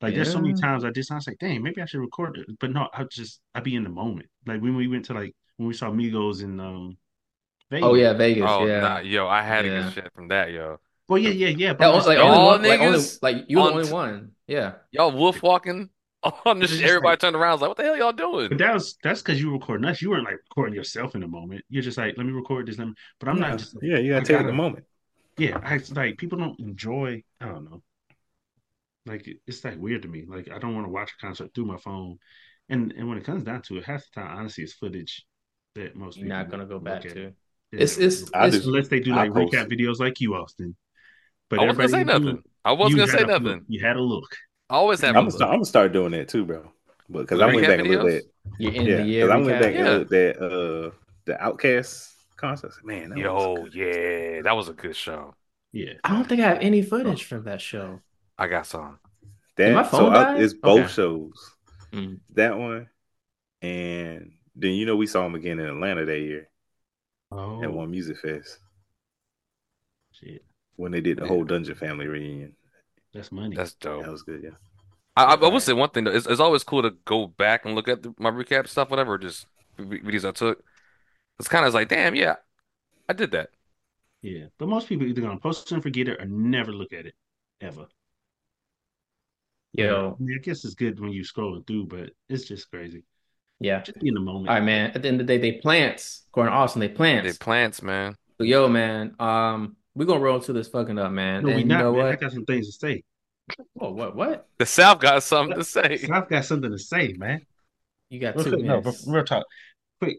Like 0.00 0.14
there's 0.14 0.30
so 0.30 0.40
many 0.40 0.54
times 0.54 0.84
I 0.84 0.90
just 0.90 1.10
I 1.10 1.16
was 1.16 1.26
like, 1.26 1.38
dang, 1.38 1.62
maybe 1.62 1.82
I 1.82 1.86
should 1.86 2.00
record 2.00 2.36
it. 2.38 2.46
But 2.60 2.70
no, 2.72 2.88
I 2.94 3.04
just 3.04 3.40
I 3.54 3.60
be 3.60 3.74
in 3.74 3.82
the 3.82 3.88
moment. 3.90 4.28
Like 4.46 4.60
when 4.60 4.76
we 4.76 4.86
went 4.88 5.06
to 5.06 5.14
like 5.14 5.34
when 5.56 5.66
we 5.68 5.74
saw 5.74 5.90
Migos 5.90 6.42
in 6.42 6.60
um 6.60 6.96
Vegas. 7.70 7.86
Oh 7.86 7.94
yeah, 7.94 8.12
Vegas. 8.12 8.44
Oh 8.48 8.64
yeah. 8.66 8.80
nah, 8.80 8.98
yo, 9.00 9.26
I 9.26 9.42
had 9.42 9.62
to 9.62 9.68
Yeah. 9.68 9.82
get 9.84 9.92
shit 9.92 10.12
from 10.14 10.28
that, 10.28 10.52
yo. 10.52 10.78
Well, 11.08 11.18
yeah, 11.18 11.30
yeah, 11.30 11.48
yeah. 11.48 11.72
But 11.72 11.78
That 11.80 11.94
was 11.94 12.06
like 12.06 12.18
saying, 12.18 12.28
only 12.28 12.38
Y'all 12.38 12.46
one, 12.46 12.62
like 12.62 12.80
only 12.80 12.98
niggas 12.98 13.18
like 13.22 13.36
you 13.48 13.58
were 13.58 13.64
the 13.64 13.70
only 13.72 13.84
t- 13.86 13.92
one. 13.92 14.30
Yeah. 14.46 14.72
Y'all 14.92 15.10
wolf 15.10 15.42
walking 15.42 15.90
on 16.22 16.58
the 16.58 16.64
It's 16.64 16.72
sh- 16.74 16.76
just 16.76 16.84
everybody 16.88 17.12
like- 17.12 17.18
turned 17.20 17.34
around. 17.36 17.50
I 17.50 17.52
was 17.54 17.60
like, 17.62 17.68
what 17.70 17.76
the 17.78 17.82
hell 17.84 17.96
y'all 17.96 18.12
doing? 18.12 18.48
But 18.50 18.58
that 18.58 18.74
was 18.74 18.96
that's 19.02 19.20
because 19.22 19.40
you 19.40 19.48
were 19.48 19.54
recording 19.54 19.84
us. 19.86 20.00
You 20.02 20.10
weren't 20.10 20.24
like 20.24 20.34
recording 20.48 20.74
yourself 20.74 21.14
in 21.14 21.22
the 21.22 21.28
moment. 21.28 21.64
You're 21.70 21.82
just 21.82 21.98
like, 21.98 22.14
let 22.16 22.24
me 22.26 22.32
record 22.32 22.66
this. 22.66 22.78
Let 22.78 22.88
me. 22.88 22.94
But 23.18 23.30
I'm 23.30 23.38
yeah. 23.38 23.48
not 23.48 23.58
just 23.58 23.74
like, 23.74 23.84
yeah, 23.84 23.98
you 23.98 24.12
gotta 24.12 24.24
take 24.26 24.36
gotta- 24.36 24.48
the 24.48 24.52
moment. 24.54 24.84
Yeah. 25.38 25.60
I 25.62 25.80
like 25.92 26.18
people 26.18 26.38
don't 26.38 26.58
enjoy. 26.60 27.22
I 27.40 27.46
don't 27.46 27.64
know. 27.70 27.82
Like 29.06 29.26
it- 29.26 29.40
it's 29.46 29.64
like 29.64 29.78
weird 29.78 30.02
to 30.02 30.08
me. 30.08 30.24
Like 30.26 30.50
I 30.50 30.58
don't 30.58 30.74
want 30.74 30.86
to 30.86 30.90
watch 30.92 31.12
a 31.12 31.20
concert 31.26 31.50
through 31.54 31.66
my 31.66 31.78
phone. 31.78 32.18
And 32.68 32.92
and 32.92 33.08
when 33.08 33.16
it 33.18 33.24
comes 33.24 33.44
down 33.44 33.62
to 33.62 33.78
it, 33.78 33.84
half 33.84 34.04
the 34.12 34.20
time, 34.20 34.36
honestly, 34.38 34.64
it's 34.64 34.74
footage 34.74 35.24
that 35.74 35.96
most 35.96 36.16
You're 36.18 36.24
people 36.26 36.38
not 36.38 36.50
gonna 36.50 36.66
go 36.66 36.78
back 36.78 37.06
at. 37.06 37.12
to. 37.14 37.20
Yeah. 37.22 37.30
It's 37.72 37.96
it's 37.98 38.22
it's 38.22 38.54
just- 38.56 38.66
unless 38.66 38.88
they 38.88 39.00
do 39.00 39.14
like 39.14 39.32
post 39.32 39.52
recap 39.54 39.70
videos 39.70 39.98
like 40.00 40.20
you, 40.20 40.34
Austin. 40.34 40.76
But 41.48 41.60
I 41.60 41.62
wasn't 41.66 41.78
gonna 41.78 41.88
say 41.88 42.00
everybody 42.00 42.24
nothing. 42.24 42.36
do- 42.42 42.50
I 42.64 42.72
wasn't 42.72 42.98
gonna 42.98 43.10
say 43.12 43.18
had 43.18 43.28
a 43.30 43.32
look. 43.32 43.42
nothing. 43.42 43.64
You 43.68 43.80
had 43.80 43.96
a 43.96 44.02
look. 44.02 44.36
I 44.70 44.74
always 44.74 45.00
have 45.00 45.10
I'm 45.16 45.16
a 45.16 45.20
gonna, 45.22 45.30
start. 45.30 45.50
I'm 45.50 45.56
gonna 45.56 45.64
start 45.64 45.92
doing 45.94 46.12
that 46.12 46.28
too, 46.28 46.44
bro. 46.44 46.70
But 47.08 47.20
because 47.20 47.40
I 47.40 47.48
Recap 47.50 47.54
went 47.54 47.66
back 47.68 47.78
and 47.78 47.88
looked 47.88 48.04
videos? 48.04 48.16
at 48.18 48.24
yeah, 48.58 48.70
because 49.04 49.30
I 49.30 49.36
went 49.36 49.48
recap. 49.48 49.60
back 49.60 49.74
and 49.74 49.86
Yeah. 49.86 49.90
looked 49.92 50.12
at 50.12 50.36
uh 50.42 50.90
the 51.24 51.34
OutKast 51.40 52.12
concert. 52.38 52.72
Man, 52.84 53.10
that 53.10 53.18
was 53.18 53.24
Yo, 53.24 53.56
good. 53.64 53.74
yeah, 53.74 54.42
that 54.42 54.56
was 54.56 54.68
a 54.68 54.72
good 54.72 54.96
show. 54.96 55.34
Yeah. 55.72 55.94
I 56.04 56.14
don't 56.14 56.26
think 56.28 56.40
I 56.40 56.48
have 56.48 56.58
any 56.60 56.82
footage 56.82 57.24
from 57.24 57.44
that 57.44 57.60
show. 57.60 58.00
I 58.38 58.46
got 58.48 58.66
some. 58.66 58.98
That 59.56 59.74
my 59.74 59.82
so 59.82 59.90
phone 59.98 60.14
I, 60.14 60.38
it's 60.38 60.54
both 60.54 60.80
Okay. 60.80 60.88
shows. 60.88 61.50
Mm. 61.92 62.20
That 62.34 62.56
one, 62.58 62.88
and 63.62 64.32
then 64.56 64.72
you 64.72 64.86
know 64.86 64.96
we 64.96 65.06
saw 65.06 65.26
him 65.26 65.34
again 65.34 65.58
in 65.58 65.66
Atlanta 65.66 66.04
that 66.04 66.20
year 66.20 66.48
Oh 67.30 67.62
at 67.62 67.72
one 67.72 67.90
music 67.90 68.18
fest 68.18 68.58
shit. 70.12 70.44
when 70.76 70.92
they 70.92 71.00
did 71.00 71.18
the 71.18 71.22
Yeah. 71.22 71.28
whole 71.28 71.44
Dungeon 71.44 71.74
Family 71.74 72.06
reunion. 72.06 72.56
That's 73.12 73.32
money. 73.32 73.56
That's 73.56 73.74
dope. 73.74 74.04
That 74.04 74.10
was 74.12 74.22
good. 74.22 74.42
Yeah. 74.44 74.50
I, 75.16 75.24
I, 75.24 75.34
I 75.34 75.48
would 75.48 75.62
say 75.62 75.72
one 75.72 75.90
thing 75.90 76.04
though. 76.04 76.12
It's, 76.12 76.26
it's 76.26 76.40
always 76.40 76.62
cool 76.64 76.82
to 76.82 76.90
go 77.04 77.26
back 77.26 77.64
and 77.64 77.74
look 77.74 77.88
at 77.88 78.02
the, 78.02 78.14
my 78.18 78.30
recap 78.30 78.68
stuff, 78.68 78.90
whatever, 78.90 79.18
just 79.18 79.46
videos 79.78 80.26
I 80.28 80.32
took. 80.32 80.62
It's 81.38 81.48
kind 81.48 81.64
of 81.66 81.74
like, 81.74 81.88
damn, 81.88 82.14
yeah, 82.14 82.36
I 83.08 83.12
did 83.12 83.30
that. 83.32 83.50
Yeah, 84.22 84.46
but 84.58 84.68
most 84.68 84.88
people 84.88 85.06
either 85.06 85.20
gonna 85.20 85.38
post 85.38 85.70
it 85.70 85.74
and 85.74 85.82
forget 85.82 86.08
it 86.08 86.20
or 86.20 86.24
never 86.26 86.72
look 86.72 86.92
at 86.92 87.06
it 87.06 87.14
ever. 87.60 87.86
Yo, 89.72 90.16
I, 90.18 90.22
mean, 90.22 90.36
I 90.38 90.42
guess 90.42 90.64
it's 90.64 90.74
good 90.74 90.98
when 90.98 91.12
you 91.12 91.22
scrolling 91.22 91.66
through, 91.66 91.86
but 91.86 92.10
it's 92.28 92.44
just 92.44 92.70
crazy. 92.70 93.04
yeah. 93.60 93.82
Just 93.82 94.00
be 94.00 94.08
in 94.08 94.14
the 94.14 94.20
moment. 94.20 94.48
All 94.48 94.54
right, 94.56 94.64
man. 94.64 94.90
At 94.94 95.02
the 95.02 95.08
end 95.08 95.20
of 95.20 95.26
the 95.26 95.38
day, 95.38 95.38
they 95.52 95.58
plants. 95.58 96.24
According 96.28 96.52
to 96.52 96.56
Austin, 96.56 96.80
they 96.80 96.88
They 96.88 96.94
plants. 96.94 97.38
plants, 97.38 97.82
man. 97.82 98.16
So, 98.38 98.44
yo, 98.44 98.68
man. 98.68 99.14
Um, 99.18 99.76
we're 99.94 100.06
gonna 100.06 100.20
roll 100.20 100.40
to 100.40 100.52
this 100.52 100.68
fucking 100.68 100.98
up, 100.98 101.12
man. 101.12 101.44
no, 101.44 101.52
we 101.52 101.62
and 101.62 101.70
you 101.70 101.76
not. 101.76 101.78
know 101.78 101.92
man. 101.92 102.06
I 102.06 102.16
got 102.16 102.32
some 102.32 102.44
things 102.44 102.66
to 102.66 102.72
say. 102.72 103.02
Oh, 103.80 103.92
what? 103.92 104.14
What? 104.16 104.48
The 104.58 104.66
South 104.66 105.00
got 105.00 105.22
something 105.22 105.56
to 105.56 105.64
say. 105.64 105.98
So 105.98 106.12
I've 106.12 106.28
got 106.28 106.44
something 106.44 106.70
to 106.70 106.78
say, 106.78 107.14
man. 107.16 107.40
You 108.10 108.20
got 108.20 108.36
Real 108.36 108.44
two 108.44 108.50
quick, 108.50 108.64
no, 108.64 108.80
but 108.80 108.94
real 109.06 109.24
talk, 109.24 109.44
quick, 110.00 110.18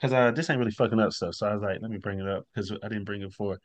because 0.00 0.12
uh, 0.14 0.30
this 0.30 0.48
ain't 0.48 0.58
really 0.58 0.70
fucking 0.70 0.98
up 0.98 1.12
stuff. 1.12 1.34
So 1.34 1.46
I 1.46 1.52
was 1.54 1.62
like, 1.62 1.78
let 1.82 1.90
me 1.90 1.98
bring 1.98 2.20
it 2.20 2.28
up 2.28 2.46
because 2.54 2.72
I 2.82 2.88
didn't 2.88 3.04
bring 3.04 3.22
it 3.22 3.28
before. 3.28 3.58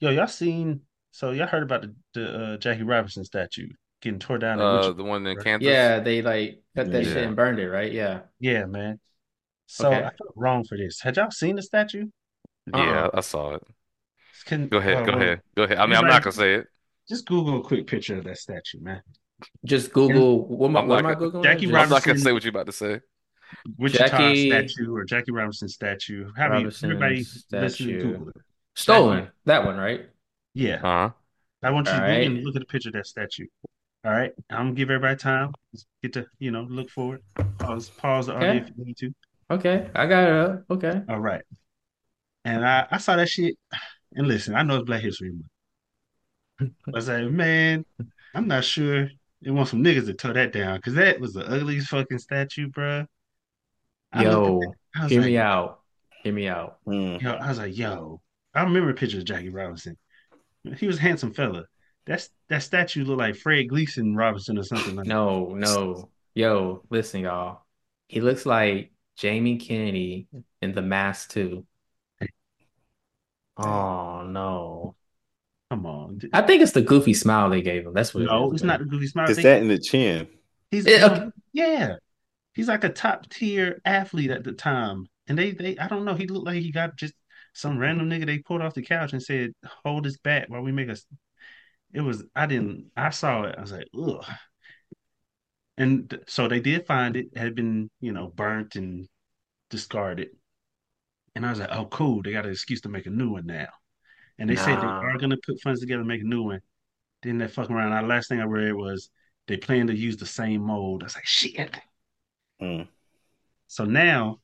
Yo, 0.00 0.10
y'all 0.10 0.26
seen? 0.26 0.80
So 1.12 1.30
y'all 1.30 1.46
heard 1.46 1.62
about 1.62 1.82
the, 1.82 1.94
the 2.14 2.38
uh, 2.38 2.56
Jackie 2.58 2.82
Robinson 2.82 3.24
statue 3.24 3.68
getting 4.02 4.18
tore 4.18 4.38
down? 4.38 4.60
Uh, 4.60 4.92
the 4.92 5.04
one 5.04 5.26
in 5.26 5.36
right? 5.36 5.44
Kansas. 5.44 5.66
Yeah, 5.66 6.00
they 6.00 6.22
like 6.22 6.62
cut 6.74 6.90
that 6.92 7.04
Yeah. 7.04 7.12
shit 7.12 7.24
and 7.26 7.36
burned 7.36 7.58
it, 7.58 7.70
right? 7.70 7.90
Yeah. 7.92 8.20
Yeah, 8.40 8.66
man. 8.66 9.00
So 9.66 9.88
Okay. 9.88 9.98
I 10.04 10.10
felt 10.10 10.32
wrong 10.36 10.64
for 10.64 10.76
this. 10.76 11.00
Had 11.00 11.16
y'all 11.16 11.30
seen 11.30 11.56
the 11.56 11.62
statue? 11.62 12.06
Yeah, 12.74 13.04
Uh-uh. 13.04 13.10
I 13.14 13.20
saw 13.20 13.54
it. 13.54 13.62
Can, 14.44 14.68
Go 14.68 14.78
ahead, 14.78 14.98
uh, 14.98 15.02
go 15.04 15.12
well, 15.12 15.22
ahead, 15.22 15.40
go 15.56 15.62
ahead. 15.64 15.78
I 15.78 15.86
mean, 15.86 15.96
I'm 15.96 16.04
anybody- 16.04 16.12
not 16.14 16.22
gonna 16.22 16.32
say 16.32 16.54
it. 16.54 16.66
Just 17.08 17.26
Google 17.26 17.60
a 17.60 17.62
quick 17.62 17.86
picture 17.86 18.18
of 18.18 18.24
that 18.24 18.36
statue, 18.36 18.80
man. 18.80 19.00
Just 19.64 19.92
Google. 19.92 20.46
What 20.48 20.68
am 20.68 20.76
I, 20.76 20.80
I'm 20.80 20.88
what 20.88 21.02
not 21.02 21.10
am 21.12 21.16
I 21.16 21.20
googling? 21.20 21.42
Jackie 21.44 21.66
Robinson. 21.66 21.82
I'm 21.82 21.88
not 21.90 22.04
gonna 22.04 22.18
say 22.18 22.32
what 22.32 22.42
you're 22.44 22.50
about 22.50 22.66
to 22.66 22.72
say. 22.72 23.00
Wichita 23.78 24.08
Jackie- 24.08 24.48
statue 24.50 24.94
or 24.94 25.04
Jackie 25.04 25.32
Robinson 25.32 25.68
statue. 25.68 26.30
How 26.36 26.48
many 26.48 26.64
Robinson 26.64 26.90
everybody 26.90 27.16
listening 27.18 27.70
statue. 27.70 28.02
Google 28.02 28.28
it. 28.30 28.36
Stolen. 28.74 29.28
That 29.44 29.64
one, 29.64 29.76
right? 29.76 30.08
Yeah. 30.54 30.78
Huh? 30.78 31.10
I 31.62 31.70
want 31.70 31.86
you 31.86 31.92
to 31.94 32.02
All 32.02 32.06
Google 32.08 32.34
right. 32.34 32.44
look 32.44 32.56
at 32.56 32.60
the 32.60 32.66
picture 32.66 32.88
of 32.90 32.94
that 32.94 33.06
statue. 33.06 33.46
All 34.04 34.12
right. 34.12 34.32
I'm 34.50 34.66
gonna 34.66 34.72
give 34.74 34.90
everybody 34.90 35.16
time. 35.16 35.52
Just 35.72 35.86
get 36.02 36.12
to, 36.14 36.26
you 36.38 36.50
know, 36.50 36.62
look 36.62 36.90
for 36.90 37.16
it. 37.16 37.22
Pause 37.58 37.90
pause 37.90 38.26
the 38.26 38.34
audio 38.34 38.62
if 38.62 38.68
you 38.76 38.84
need 38.84 38.96
to. 38.98 39.12
Okay, 39.50 39.88
I 39.94 40.06
got 40.06 40.24
it 40.24 40.32
up. 40.32 40.64
Okay. 40.70 41.02
All 41.08 41.20
right. 41.20 41.42
And 42.44 42.64
I, 42.66 42.86
I 42.90 42.98
saw 42.98 43.16
that 43.16 43.28
shit. 43.28 43.54
And 44.14 44.28
listen, 44.28 44.54
I 44.54 44.62
know 44.62 44.76
it's 44.76 44.84
Black 44.86 45.02
History 45.02 45.32
Month. 45.32 46.72
I 46.86 46.90
was 46.90 47.08
like, 47.08 47.30
man, 47.30 47.84
I'm 48.34 48.48
not 48.48 48.64
sure 48.64 49.08
they 49.42 49.50
want 49.50 49.68
some 49.68 49.82
niggas 49.84 50.06
to 50.06 50.14
tear 50.14 50.32
that 50.32 50.52
down 50.52 50.76
because 50.76 50.94
that 50.94 51.20
was 51.20 51.32
the 51.34 51.46
ugliest 51.46 51.88
fucking 51.88 52.18
statue, 52.18 52.68
bruh. 52.68 53.06
I 54.16 54.24
looked 54.24 54.46
at 54.46 54.50
Yo, 54.50 54.60
that, 54.60 54.72
I 54.94 55.02
was 55.02 55.12
hear 55.12 55.20
like, 55.20 55.26
me 55.26 55.38
out. 55.38 55.80
Hear 56.22 56.32
me 56.32 56.48
out. 56.48 56.78
Mm. 56.86 57.20
yo, 57.20 57.32
I 57.32 57.48
was 57.48 57.58
like, 57.58 57.76
yo, 57.76 58.20
I 58.54 58.62
remember 58.62 58.90
a 58.90 58.94
picture 58.94 59.18
of 59.18 59.24
Jackie 59.24 59.50
Robinson. 59.50 59.96
He 60.78 60.86
was 60.86 60.96
a 60.98 61.02
handsome 61.02 61.32
fella. 61.32 61.64
That's 62.06 62.30
that 62.48 62.62
statue 62.62 63.04
looked 63.04 63.18
like 63.18 63.36
Fred 63.36 63.68
Gleason 63.68 64.14
Robinson 64.16 64.58
or 64.58 64.62
something 64.62 64.96
like 64.96 65.06
No, 65.06 65.54
no. 65.54 66.10
Yo, 66.34 66.82
listen, 66.90 67.22
y'all. 67.22 67.62
He 68.08 68.20
looks 68.20 68.46
like 68.46 68.92
Jamie 69.16 69.58
Kennedy 69.58 70.28
in 70.62 70.72
The 70.72 70.82
Mask 70.82 71.30
too. 71.30 71.66
Oh 73.56 74.22
no. 74.26 74.94
Come 75.70 75.86
on. 75.86 76.20
I 76.32 76.42
think 76.42 76.62
it's 76.62 76.72
the 76.72 76.82
goofy 76.82 77.14
smile 77.14 77.50
they 77.50 77.62
gave 77.62 77.86
him. 77.86 77.92
That's 77.92 78.14
what. 78.14 78.24
no, 78.24 78.44
it 78.44 78.46
is, 78.48 78.52
it's 78.54 78.62
man. 78.62 78.68
not 78.68 78.78
the 78.80 78.84
goofy 78.86 79.06
smile. 79.08 79.30
It's 79.30 79.42
that 79.42 79.62
in 79.62 79.68
the 79.68 79.78
chin. 79.78 80.28
He's 80.70 80.86
Yeah, 80.86 80.98
no, 80.98 81.06
okay. 81.06 81.30
yeah. 81.52 81.96
He's 82.56 82.68
like 82.68 82.84
a 82.84 82.88
top 82.88 83.28
tier 83.28 83.80
athlete 83.84 84.30
at 84.30 84.42
the 84.42 84.52
time. 84.52 85.06
And 85.28 85.38
they 85.38 85.52
they 85.52 85.76
I 85.76 85.88
don't 85.88 86.06
know, 86.06 86.14
he 86.14 86.26
looked 86.26 86.46
like 86.46 86.62
he 86.62 86.72
got 86.72 86.96
just 86.96 87.12
some 87.52 87.78
random 87.78 88.08
nigga 88.08 88.24
they 88.26 88.38
pulled 88.38 88.62
off 88.62 88.74
the 88.74 88.82
couch 88.82 89.12
and 89.12 89.22
said, 89.22 89.52
Hold 89.84 90.06
his 90.06 90.16
back 90.18 90.48
while 90.48 90.62
we 90.62 90.72
make 90.72 90.88
us 90.88 91.04
it 91.92 92.00
was 92.00 92.24
I 92.34 92.46
didn't 92.46 92.90
I 92.96 93.10
saw 93.10 93.42
it, 93.44 93.56
I 93.58 93.60
was 93.60 93.72
like, 93.72 93.88
ugh. 93.94 94.24
And 95.76 96.18
so 96.26 96.48
they 96.48 96.60
did 96.60 96.86
find 96.86 97.16
it, 97.16 97.36
had 97.36 97.54
been, 97.54 97.90
you 98.00 98.12
know, 98.12 98.28
burnt 98.28 98.76
and 98.76 99.06
discarded. 99.68 100.28
And 101.34 101.44
I 101.44 101.50
was 101.50 101.60
like, 101.60 101.68
oh 101.70 101.84
cool, 101.86 102.22
they 102.22 102.32
got 102.32 102.46
an 102.46 102.52
excuse 102.52 102.80
to 102.82 102.88
make 102.88 103.04
a 103.04 103.10
new 103.10 103.32
one 103.32 103.44
now. 103.44 103.68
And 104.38 104.48
they 104.48 104.56
said 104.56 104.80
they 104.80 104.86
are 104.86 105.18
gonna 105.18 105.36
put 105.44 105.60
funds 105.60 105.80
together 105.80 106.02
to 106.02 106.08
make 106.08 106.22
a 106.22 106.24
new 106.24 106.44
one. 106.44 106.60
Then 107.22 107.36
they 107.36 107.48
fucking 107.48 107.76
around. 107.76 107.90
The 107.90 108.08
last 108.08 108.28
thing 108.30 108.40
I 108.40 108.44
read 108.44 108.72
was 108.72 109.10
they 109.46 109.58
plan 109.58 109.88
to 109.88 109.94
use 109.94 110.16
the 110.16 110.26
same 110.26 110.62
mold. 110.62 111.02
I 111.02 111.06
was 111.06 111.14
like, 111.14 111.26
shit. 111.26 111.76
Mm. 112.60 112.88
So 113.66 113.84
now, 113.84 114.40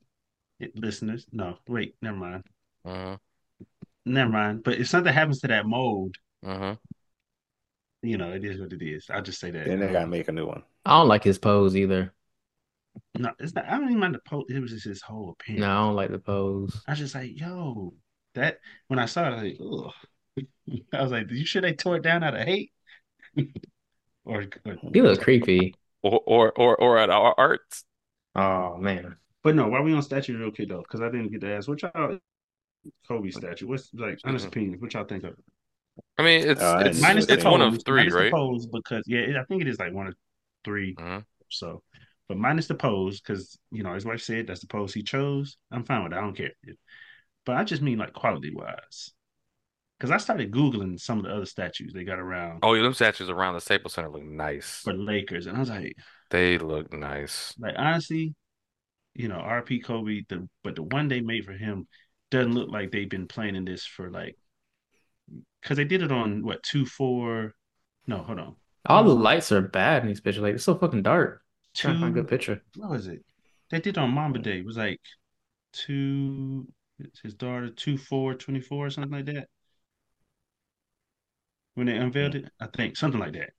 listeners, 0.74 1.26
no, 1.32 1.58
wait, 1.68 1.94
never 2.02 2.16
mind, 2.16 2.44
Uh-huh. 2.84 3.16
never 4.04 4.30
mind. 4.30 4.62
But 4.64 4.78
if 4.78 4.88
something 4.88 5.12
happens 5.12 5.40
to 5.40 5.48
that 5.48 5.66
mold, 5.66 6.16
Uh-huh. 6.44 6.76
you 8.02 8.18
know, 8.18 8.32
it 8.32 8.44
is 8.44 8.60
what 8.60 8.72
it 8.72 8.82
is. 8.82 9.06
I'll 9.10 9.22
just 9.22 9.40
say 9.40 9.50
that. 9.50 9.66
Then 9.66 9.80
they 9.80 9.92
gotta 9.92 10.06
make 10.06 10.28
a 10.28 10.32
new 10.32 10.46
one. 10.46 10.62
I 10.84 10.90
don't 10.98 11.08
like 11.08 11.24
his 11.24 11.38
pose 11.38 11.76
either. 11.76 12.12
No, 13.16 13.30
it's 13.38 13.54
not. 13.54 13.66
I 13.66 13.72
don't 13.78 13.84
even 13.84 13.98
mind 14.00 14.14
the 14.14 14.20
pose. 14.20 14.44
It 14.48 14.60
was 14.60 14.72
just 14.72 14.84
his 14.84 15.00
whole 15.02 15.30
appearance. 15.30 15.60
No, 15.60 15.70
I 15.70 15.74
don't 15.86 15.96
like 15.96 16.10
the 16.10 16.18
pose. 16.18 16.82
I 16.86 16.92
was 16.92 16.98
just 16.98 17.14
like, 17.14 17.38
yo, 17.38 17.94
that. 18.34 18.58
When 18.88 18.98
I 18.98 19.06
saw 19.06 19.24
it, 19.28 19.30
I 19.30 19.42
was 19.42 19.42
like, 19.42 19.58
ugh. 19.62 20.76
I 20.92 21.02
was 21.02 21.12
like, 21.12 21.30
you 21.30 21.46
sure 21.46 21.62
they 21.62 21.72
tore 21.72 21.96
it 21.96 22.02
down 22.02 22.22
out 22.22 22.34
of 22.34 22.46
hate? 22.46 22.72
or, 24.24 24.46
or 24.66 24.76
He 24.92 25.00
look 25.00 25.20
creepy. 25.22 25.74
Or 26.02 26.20
or 26.26 26.52
or 26.52 26.76
or 26.76 26.98
at 26.98 27.10
our 27.10 27.34
arts. 27.38 27.84
Oh 28.34 28.76
man. 28.76 29.16
But 29.42 29.56
no, 29.56 29.68
why 29.68 29.80
we 29.80 29.92
on 29.92 30.02
statue 30.02 30.38
real 30.38 30.50
quick 30.52 30.68
though? 30.68 30.82
Because 30.82 31.00
I 31.00 31.10
didn't 31.10 31.30
get 31.32 31.40
to 31.42 31.52
ask 31.54 31.68
what 31.68 31.82
y'all 31.82 32.18
Kobe 33.08 33.30
statue. 33.30 33.66
What's 33.68 33.92
like 33.94 34.20
honest 34.24 34.46
opinions? 34.46 34.82
What 34.82 34.94
y'all 34.94 35.04
think 35.04 35.24
of? 35.24 35.36
I 36.18 36.22
mean, 36.22 36.48
it's 36.48 36.74
Uh, 36.74 36.78
it's 36.78 37.00
Minus 37.00 37.26
the 37.26 37.34
it's 37.34 37.44
one 37.44 37.62
of 37.62 37.82
three, 37.84 38.08
minus 38.08 38.10
right? 38.10 38.36
pose 38.36 38.66
because 38.66 39.04
yeah, 39.06 39.20
it- 39.20 39.36
I 39.36 39.44
think 39.44 39.62
it 39.62 39.68
is 39.68 39.78
like 39.78 39.92
one 39.92 40.06
of 40.08 40.14
3 40.64 40.98
Mhm. 40.98 41.24
or 41.40 41.46
so. 41.50 41.82
But 42.28 42.36
minus 42.38 42.66
the 42.68 42.74
pose 42.74 43.20
because 43.20 43.58
you 43.70 43.82
know, 43.82 43.94
as 43.94 44.04
wife 44.04 44.22
said, 44.22 44.46
that's 44.46 44.60
the 44.60 44.66
pose 44.66 44.94
he 44.94 45.02
chose. 45.02 45.56
I'm 45.70 45.84
fine 45.84 46.02
with 46.02 46.12
that. 46.12 46.18
I 46.18 46.22
don't 46.22 46.36
care. 46.36 46.52
But 47.46 47.56
I 47.56 47.64
just 47.64 47.82
mean 47.82 47.98
like 47.98 48.12
quality 48.14 48.52
wise. 48.54 49.12
Because 49.98 50.10
I 50.12 50.18
started 50.18 50.52
googling 50.52 51.00
some 51.00 51.18
of 51.20 51.24
the 51.24 51.34
other 51.34 51.46
statues 51.46 51.92
they 51.94 52.04
got 52.04 52.18
around 52.20 52.62
Oh, 52.62 52.74
yeah, 52.74 52.82
them 52.82 52.94
statues 52.94 53.28
around 53.28 53.54
the 53.54 53.60
Staples 53.60 53.94
Center 53.94 54.08
look 54.08 54.22
nice. 54.22 54.82
for 54.84 54.92
Lakers, 54.92 55.46
and 55.46 55.56
I 55.56 55.60
was 55.60 55.70
like, 55.70 55.96
They 56.32 56.56
look 56.56 56.90
nice. 56.94 57.54
like 57.58 57.74
honestly, 57.76 58.34
you 59.14 59.28
know, 59.28 59.36
RP 59.36 59.84
Kobe, 59.84 60.22
the 60.30 60.48
but 60.64 60.76
the 60.76 60.82
one 60.82 61.08
they 61.08 61.20
made 61.20 61.44
for 61.44 61.52
him 61.52 61.86
doesn't 62.30 62.54
look 62.54 62.70
like 62.70 62.90
they've 62.90 63.10
been 63.10 63.28
planning 63.28 63.66
this 63.66 63.84
for 63.84 64.10
like 64.10 64.38
because 65.60 65.76
they 65.76 65.84
did 65.84 66.00
it 66.00 66.10
on 66.10 66.42
what 66.42 66.62
two 66.62 66.86
four 66.86 67.54
no 68.06 68.16
hold 68.16 68.40
on 68.40 68.56
All 68.86 69.04
the 69.04 69.10
um, 69.10 69.22
lights 69.22 69.52
are 69.52 69.60
bad 69.60 70.02
in 70.02 70.08
these 70.08 70.22
pictures. 70.22 70.42
Like 70.42 70.54
it's 70.54 70.64
so 70.64 70.74
fucking 70.74 71.02
dark. 71.02 71.42
Trying 71.74 71.96
to 71.96 72.00
find 72.00 72.16
a 72.16 72.20
two 72.20 72.22
good 72.22 72.30
picture. 72.30 72.62
what 72.76 72.90
was 72.90 73.08
it 73.08 73.22
they 73.70 73.80
did 73.80 73.98
it 73.98 73.98
on 73.98 74.10
Mamba 74.10 74.38
Day 74.38 74.60
it 74.60 74.64
was 74.66 74.78
like 74.78 75.00
two 75.74 76.66
his 77.22 77.34
daughter 77.34 77.68
two 77.68 77.98
four 77.98 78.32
twenty 78.34 78.60
four 78.60 78.86
or 78.86 78.90
something 78.90 79.12
like 79.12 79.26
that 79.26 79.48
when 81.74 81.88
they 81.88 81.96
unveiled 81.96 82.32
hmm. 82.32 82.46
it 82.46 82.52
I 82.58 82.68
think 82.68 82.96
something 82.96 83.20
like 83.20 83.34
that 83.34 83.50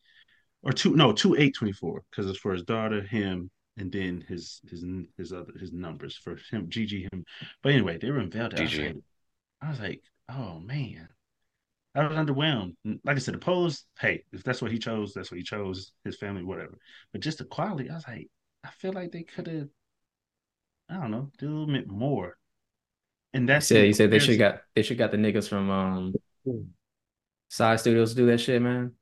or 0.63 0.71
two 0.71 0.95
no 0.95 1.12
two 1.12 1.36
eight 1.36 1.56
twenty 1.56 1.73
four 1.73 2.04
because 2.10 2.30
it's 2.30 2.39
for 2.39 2.54
his 2.54 2.63
daughter 2.63 3.02
him 3.02 3.49
and 3.78 3.91
then 3.91 4.23
his 4.28 4.62
his 4.69 4.86
his 5.17 5.34
other 5.34 5.54
his 5.60 5.71
numbers 5.71 6.15
for 6.15 6.38
him 6.52 6.69
Gigi 6.69 7.08
him 7.12 7.26
but 7.62 7.71
anyway 7.73 7.97
they 7.97 8.10
were 8.10 8.19
unveiled. 8.19 8.54
I 8.56 8.62
was 8.62 8.71
GG. 8.71 8.86
like, 8.86 8.95
I 9.62 9.69
was 9.69 9.80
like 9.80 10.02
oh 10.30 10.60
man 10.60 11.08
I 11.95 12.08
was 12.08 12.17
underwhelmed. 12.17 12.76
Like 13.04 13.17
I 13.17 13.19
said, 13.19 13.36
the 13.36 13.39
pose, 13.39 13.86
hey, 13.99 14.23
if 14.32 14.43
that's 14.43 14.62
what 14.62 14.71
he 14.71 14.80
chose, 14.80 15.13
that's 15.13 15.30
what 15.30 15.38
he 15.38 15.43
chose, 15.43 15.91
his 16.04 16.17
family, 16.17 16.43
whatever. 16.43 16.78
But 17.12 17.21
just 17.21 17.38
the 17.38 17.45
quality, 17.45 17.89
I 17.89 17.93
was 17.95 18.08
like, 18.08 18.30
I 18.63 18.69
feel 18.80 18.93
like 18.93 19.12
they 19.12 19.23
could 19.23 19.47
have, 19.47 19.67
I 20.89 20.95
don't 20.95 21.12
know, 21.12 21.32
do 21.38 21.47
a 21.47 21.52
little 21.52 21.67
bit 21.67 21.88
more. 21.88 22.36
And 23.34 23.47
that's 23.47 23.69
in 23.71 23.86
you 23.86 23.93
said 23.93 24.12
they 24.12 24.19
should 24.19 24.39
got 24.39 24.62
they 24.76 24.84
should 24.84 24.97
got 24.97 25.12
the 25.12 25.17
niggas 25.17 25.47
from 25.47 25.69
um 25.69 26.13
Side 27.49 27.80
Studios 27.80 28.12
to 28.12 28.15
do 28.15 28.26
that 28.28 28.39
shit, 28.39 28.62
man. 28.62 28.93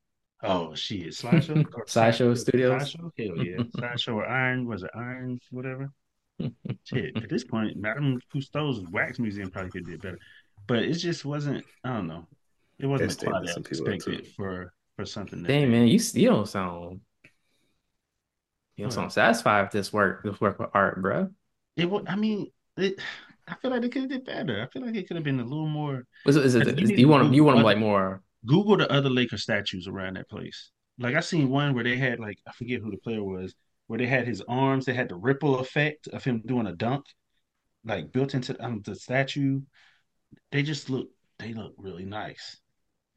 Oh 0.44 0.74
shit, 0.76 1.10
slideshow, 1.10 1.66
Or 1.74 1.84
Sideshow 1.88 2.34
Studios. 2.34 2.82
Sideshow, 2.82 3.12
hell 3.18 3.38
yeah, 3.46 3.64
sideshow 3.80 4.14
or 4.16 4.26
Iron, 4.28 4.66
was 4.68 4.84
it 4.84 4.92
Iron, 4.96 5.40
whatever. 5.52 5.92
Shit, 6.86 7.16
at 7.22 7.30
this 7.30 7.44
point, 7.44 7.78
Madame 7.78 8.20
Cousteau's 8.34 8.82
wax 8.90 9.20
museum 9.20 9.52
probably 9.52 9.72
could 9.72 9.86
do 9.86 9.98
better, 9.98 10.20
but 10.68 10.80
it 10.80 10.94
just 10.94 11.26
wasn't. 11.26 11.64
I 11.84 11.94
don't 11.94 12.08
know, 12.08 12.28
it 12.80 12.88
wasn't 12.88 13.10
That's 13.10 13.18
the 13.18 13.26
quality 13.28 13.50
I 13.50 13.54
taking 13.54 13.64
some 13.64 13.64
people 13.64 13.88
up, 13.90 13.96
expected 13.96 14.28
for 14.36 14.74
for 14.96 15.06
something. 15.06 15.44
That 15.44 15.50
Dang 15.50 15.72
man, 15.72 15.88
you 15.88 16.00
you 16.14 16.30
don't 16.30 16.48
sound 16.48 17.02
you 18.76 18.84
don't 18.86 18.92
What? 18.92 18.94
sound 18.94 19.14
satisfied 19.14 19.64
with 19.64 19.72
this 19.72 19.94
work 19.94 20.24
this 20.24 20.40
work 20.42 20.60
of 20.60 20.70
art, 20.74 21.02
bro. 21.02 21.30
It 21.76 21.90
would. 21.90 22.08
I 22.08 22.16
mean, 22.16 22.52
it. 22.78 23.00
I 23.48 23.56
feel 23.56 23.72
like 23.72 23.82
they 23.82 23.90
could 23.90 24.04
have 24.04 24.12
did 24.12 24.26
better. 24.26 24.62
I 24.62 24.68
feel 24.72 24.86
like 24.86 24.96
it 24.96 25.08
could 25.08 25.18
have 25.18 25.24
been 25.24 25.40
a 25.40 25.44
little 25.44 25.68
more. 25.68 26.06
Is 26.26 26.36
it, 26.36 26.46
is 26.46 26.56
it, 26.56 26.80
You 26.80 26.96
you 26.96 27.08
want 27.08 27.24
them 27.26 27.34
you 27.34 27.44
want 27.44 27.58
them 27.58 27.66
like 27.66 27.78
more 27.78 28.22
Google 28.46 28.78
the 28.78 28.92
other 28.92 29.10
Laker 29.10 29.38
statues 29.38 29.88
around 29.88 30.16
that 30.18 30.30
place. 30.30 30.72
Like 31.00 31.16
I 31.16 31.20
seen 31.22 31.50
one 31.50 31.74
where 31.74 31.84
they 31.84 31.98
had 31.98 32.20
like 32.20 32.38
I 32.48 32.52
forget 32.54 32.82
who 32.82 32.92
the 32.92 32.98
player 32.98 33.24
was, 33.24 33.56
where 33.88 34.00
they 34.00 34.08
had 34.08 34.28
his 34.28 34.42
arms. 34.48 34.86
They 34.86 34.94
had 34.94 35.10
the 35.10 35.16
ripple 35.16 35.60
effect 35.60 36.08
of 36.08 36.24
him 36.24 36.42
doing 36.46 36.68
a 36.68 36.74
dunk, 36.76 37.06
like 37.86 38.12
built 38.12 38.36
into 38.36 38.62
um, 38.64 38.82
the 38.86 38.96
statue. 38.96 39.62
They 40.52 40.64
just 40.64 40.90
look. 40.90 41.10
They 41.40 41.54
look 41.54 41.74
really 41.78 42.06
nice 42.06 42.62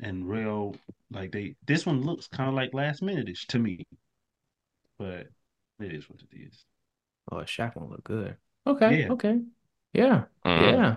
and 0.01 0.29
real. 0.29 0.77
Like 1.11 1.33
they. 1.33 1.57
This 1.67 1.87
one 1.87 2.03
looks 2.03 2.29
kind 2.29 2.49
of 2.51 2.55
like 2.57 2.75
last 2.75 3.03
minute-ish 3.03 3.47
to 3.49 3.59
me, 3.61 3.87
but 4.99 5.29
it 5.81 5.93
is 5.93 6.09
what 6.09 6.21
it 6.23 6.37
is. 6.37 6.65
Oh, 7.31 7.39
a 7.39 7.45
Shaq 7.45 7.77
won't 7.77 7.91
look 7.91 8.05
good. 8.05 8.37
Okay, 8.67 9.01
Yeah. 9.01 9.09
okay. 9.09 9.41
Yeah, 9.93 10.25
Mhm. 10.45 10.75
yeah, 10.75 10.97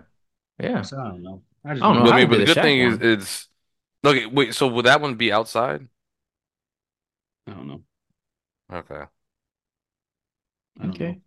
yeah. 0.60 0.84
So 0.84 0.98
I 1.00 1.10
don't 1.10 1.24
know. 1.24 1.44
I 1.66 1.74
just 1.76 1.90
I 1.90 1.94
don't 1.94 1.98
know 1.98 2.04
But 2.04 2.16
I 2.16 2.20
mean, 2.20 2.30
they 2.30 2.30
but 2.30 2.40
the 2.40 2.46
good 2.46 2.62
thing 2.62 2.80
Shaq 2.80 2.80
is, 2.80 3.00
it's 3.02 3.50
okay. 4.06 4.26
Wait, 4.26 4.54
so 4.56 4.68
would 4.68 4.86
that 4.86 5.02
one 5.02 5.16
be 5.16 5.32
outside? 5.32 5.88
I 7.48 7.52
don't 7.54 7.68
know. 7.68 7.84
Okay. 8.72 9.08
I 10.80 10.86
don't 10.86 11.02
know. 11.02 11.08
Okay. 11.08 11.20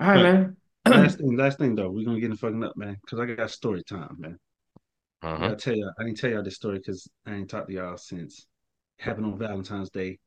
All 0.00 0.08
right, 0.08 0.22
man. 0.22 0.56
last 0.86 1.18
thing, 1.18 1.36
last 1.36 1.58
thing 1.58 1.74
though, 1.74 1.90
we're 1.90 2.04
gonna 2.04 2.20
get 2.20 2.30
in 2.30 2.36
fucking 2.36 2.64
up, 2.64 2.76
man. 2.76 2.98
Cause 3.08 3.20
I 3.20 3.26
got 3.26 3.50
story 3.50 3.82
time, 3.84 4.16
man. 4.18 4.38
I 5.32 5.34
Uh-huh. 5.34 5.44
gotta 5.44 5.56
tell 5.56 5.76
you, 5.76 5.90
I 5.98 6.04
didn't 6.04 6.18
tell 6.18 6.30
y'all 6.30 6.42
this 6.42 6.56
story 6.56 6.78
because 6.78 7.08
I 7.26 7.34
ain't 7.34 7.50
talked 7.50 7.68
to 7.68 7.74
y'all 7.74 7.96
since 7.96 8.46
it 8.98 9.04
happened 9.04 9.26
on 9.26 9.38
Valentine's 9.38 9.90
Day 9.90 10.18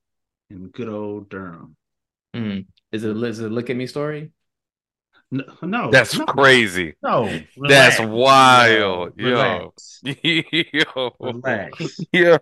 in 0.50 0.70
good 0.70 0.90
old 0.90 1.30
Durham. 1.30 1.78
Mm. 2.36 2.66
Is 2.92 3.04
it 3.04 3.16
is 3.18 3.40
it 3.40 3.52
a 3.52 3.54
look 3.54 3.70
at 3.70 3.76
me 3.76 3.88
story? 3.88 4.32
No, 5.34 5.44
no, 5.64 5.90
That's 5.90 6.16
no, 6.16 6.26
crazy. 6.26 6.94
no. 7.02 7.28
That's 7.58 8.00
wild. 8.00 9.14
Yo. 9.18 9.26
Relax. 9.32 10.02
Yo. 10.24 11.16
Relax. 11.20 12.00
Yo. 12.14 12.38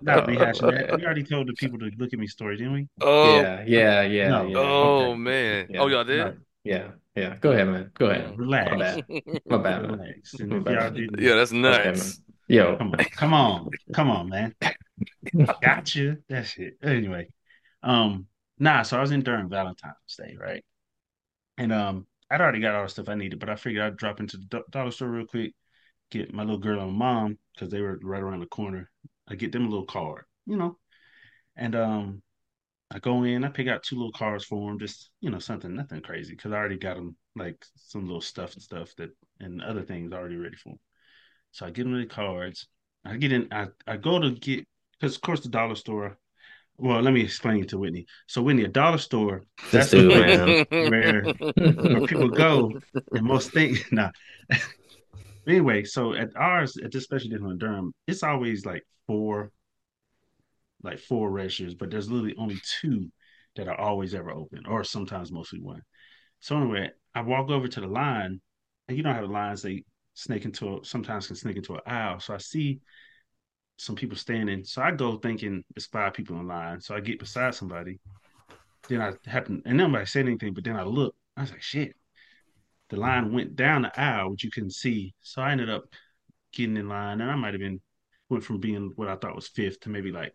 Not 0.00 0.26
rehashing 0.26 0.70
that. 0.70 0.94
We 0.96 1.04
already 1.04 1.22
told 1.22 1.48
the 1.48 1.52
people 1.52 1.78
to 1.80 1.90
look 1.98 2.14
at 2.14 2.18
me 2.18 2.26
story, 2.26 2.56
didn't 2.56 2.72
we? 2.72 2.88
Oh. 3.02 3.40
Yeah, 3.42 3.64
yeah, 3.66 4.02
yeah, 4.02 4.28
No. 4.28 4.46
yeah. 4.46 4.56
Oh 4.58 4.98
Okay. 5.10 5.18
man. 5.18 5.66
Yeah. 5.68 5.80
Oh, 5.80 5.88
y'all 5.88 6.04
did? 6.04 6.18
No, 6.18 6.34
Yeah, 6.64 6.88
yeah. 7.14 7.36
Go 7.42 7.52
ahead, 7.52 7.68
man. 7.68 7.90
Go 7.92 8.06
ahead. 8.06 8.38
relax. 8.38 8.70
My 8.70 8.78
bad. 8.78 9.04
My 9.46 9.56
bad. 9.58 9.90
Relax. 9.90 10.34
My 10.40 10.58
bad. 10.60 10.94
didn't, 10.94 11.20
Yeah, 11.20 11.34
that's 11.34 11.52
Okay, 11.52 11.60
nuts. 11.60 12.18
man. 12.18 12.24
Yo. 12.48 12.76
come 12.78 12.92
on, 12.92 13.04
come 13.16 13.34
on, 13.34 13.70
come 13.92 14.10
on, 14.10 14.28
man. 14.30 14.54
Gotcha. 15.60 16.16
That's 16.28 16.56
it. 16.56 16.78
Anyway, 16.82 17.28
um, 17.82 18.26
nah. 18.58 18.82
So 18.82 18.96
I 18.96 19.00
was 19.00 19.10
in 19.10 19.22
Durham 19.22 19.48
Valentine's 19.50 19.94
Day, 20.18 20.36
right? 20.40 20.64
And 21.58 21.72
um, 21.72 22.06
I'd 22.30 22.40
already 22.40 22.60
got 22.60 22.74
all 22.74 22.84
the 22.84 22.88
stuff 22.88 23.08
I 23.08 23.14
needed, 23.14 23.38
but 23.38 23.48
I 23.50 23.56
figured 23.56 23.82
I'd 23.84 23.96
drop 23.96 24.20
into 24.20 24.38
the 24.38 24.62
dollar 24.70 24.90
store 24.90 25.08
real 25.08 25.26
quick, 25.26 25.54
get 26.10 26.32
my 26.32 26.42
little 26.42 26.58
girl 26.58 26.82
and 26.82 26.92
mom 26.92 27.38
because 27.54 27.70
they 27.70 27.80
were 27.80 27.98
right 28.02 28.22
around 28.22 28.40
the 28.40 28.46
corner. 28.46 28.90
I 29.28 29.34
get 29.34 29.52
them 29.52 29.66
a 29.66 29.68
little 29.68 29.86
card, 29.86 30.24
you 30.46 30.56
know, 30.56 30.78
and 31.56 31.74
um, 31.76 32.22
I 32.90 32.98
go 32.98 33.22
in, 33.24 33.44
I 33.44 33.48
pick 33.48 33.68
out 33.68 33.82
two 33.82 33.96
little 33.96 34.12
cards 34.12 34.44
for 34.44 34.68
them, 34.68 34.78
just 34.78 35.10
you 35.20 35.30
know, 35.30 35.38
something, 35.38 35.74
nothing 35.74 36.00
crazy, 36.00 36.34
because 36.34 36.52
I 36.52 36.56
already 36.56 36.78
got 36.78 36.96
them 36.96 37.16
like 37.36 37.64
some 37.76 38.06
little 38.06 38.20
stuff 38.20 38.54
and 38.54 38.62
stuff 38.62 38.94
that 38.96 39.10
and 39.40 39.62
other 39.62 39.82
things 39.82 40.12
already 40.12 40.36
ready 40.36 40.56
for 40.56 40.70
them. 40.70 40.78
So 41.52 41.66
I 41.66 41.70
get 41.70 41.84
them 41.84 41.98
the 41.98 42.06
cards. 42.06 42.66
I 43.04 43.16
get 43.16 43.32
in. 43.32 43.48
I 43.52 43.68
I 43.86 43.96
go 43.96 44.18
to 44.18 44.30
get 44.30 44.66
because 44.98 45.16
of 45.16 45.22
course 45.22 45.40
the 45.40 45.48
dollar 45.48 45.74
store. 45.74 46.18
Well, 46.78 47.00
let 47.00 47.12
me 47.14 47.20
explain 47.22 47.66
to 47.68 47.78
Whitney. 47.78 48.06
So 48.26 48.42
Whitney, 48.42 48.64
a 48.64 48.68
dollar 48.68 48.98
store, 48.98 49.44
that's 49.70 49.94
the 49.94 50.02
dude, 50.02 50.10
place 50.12 50.40
man. 50.40 50.66
where 50.80 51.30
where 51.88 52.02
people 52.02 52.28
go 52.28 52.76
and 53.14 53.24
most 53.24 53.52
things. 53.52 53.80
Nah, 53.92 54.10
Anyway, 55.46 55.84
so 55.84 56.14
at 56.14 56.30
ours, 56.36 56.76
at 56.76 56.92
this 56.92 57.04
special 57.04 57.28
edition 57.28 57.50
in 57.50 57.58
Durham, 57.58 57.92
it's 58.06 58.22
always 58.22 58.64
like 58.64 58.82
four, 59.06 59.50
like 60.82 60.98
four 60.98 61.30
registers, 61.30 61.74
but 61.74 61.90
there's 61.90 62.10
literally 62.10 62.34
only 62.38 62.60
two 62.80 63.10
that 63.56 63.68
are 63.68 63.78
always 63.78 64.14
ever 64.14 64.30
open, 64.30 64.66
or 64.66 64.84
sometimes 64.84 65.30
mostly 65.30 65.60
one. 65.60 65.82
So 66.40 66.56
anyway, 66.56 66.90
I 67.14 67.22
walk 67.22 67.50
over 67.50 67.68
to 67.68 67.80
the 67.80 67.86
line, 67.86 68.40
and 68.88 68.96
you 68.96 69.02
know 69.02 69.12
how 69.12 69.20
the 69.20 69.26
lines 69.26 69.62
they 69.62 69.84
snake 70.14 70.44
into 70.44 70.78
a, 70.78 70.84
sometimes 70.84 71.26
can 71.26 71.36
snake 71.36 71.56
into 71.56 71.74
an 71.74 71.80
aisle. 71.86 72.20
So 72.20 72.34
I 72.34 72.38
see 72.38 72.80
some 73.76 73.96
people 73.96 74.16
standing. 74.16 74.64
So 74.64 74.82
I 74.82 74.90
go 74.92 75.16
thinking 75.16 75.64
it's 75.76 75.86
five 75.86 76.14
people 76.14 76.38
in 76.38 76.46
line. 76.46 76.80
So 76.80 76.94
I 76.94 77.00
get 77.00 77.18
beside 77.18 77.54
somebody. 77.54 77.98
Then 78.88 79.00
I 79.00 79.12
happen, 79.30 79.62
and 79.64 79.76
nobody 79.76 80.06
said 80.06 80.26
anything, 80.26 80.54
but 80.54 80.64
then 80.64 80.76
I 80.76 80.82
look. 80.82 81.14
I 81.36 81.42
was 81.42 81.50
like, 81.50 81.62
shit. 81.62 81.94
The 82.90 82.96
line 82.96 83.32
went 83.32 83.56
down 83.56 83.82
the 83.82 84.00
aisle, 84.00 84.30
which 84.30 84.44
you 84.44 84.50
couldn't 84.50 84.74
see. 84.74 85.14
So 85.22 85.40
I 85.40 85.52
ended 85.52 85.70
up 85.70 85.84
getting 86.52 86.76
in 86.76 86.88
line, 86.88 87.20
and 87.20 87.30
I 87.30 87.36
might 87.36 87.54
have 87.54 87.60
been 87.60 87.80
went 88.28 88.44
from 88.44 88.58
being 88.58 88.92
what 88.96 89.08
I 89.08 89.16
thought 89.16 89.36
was 89.36 89.48
fifth 89.48 89.80
to 89.80 89.88
maybe 89.90 90.10
like 90.10 90.34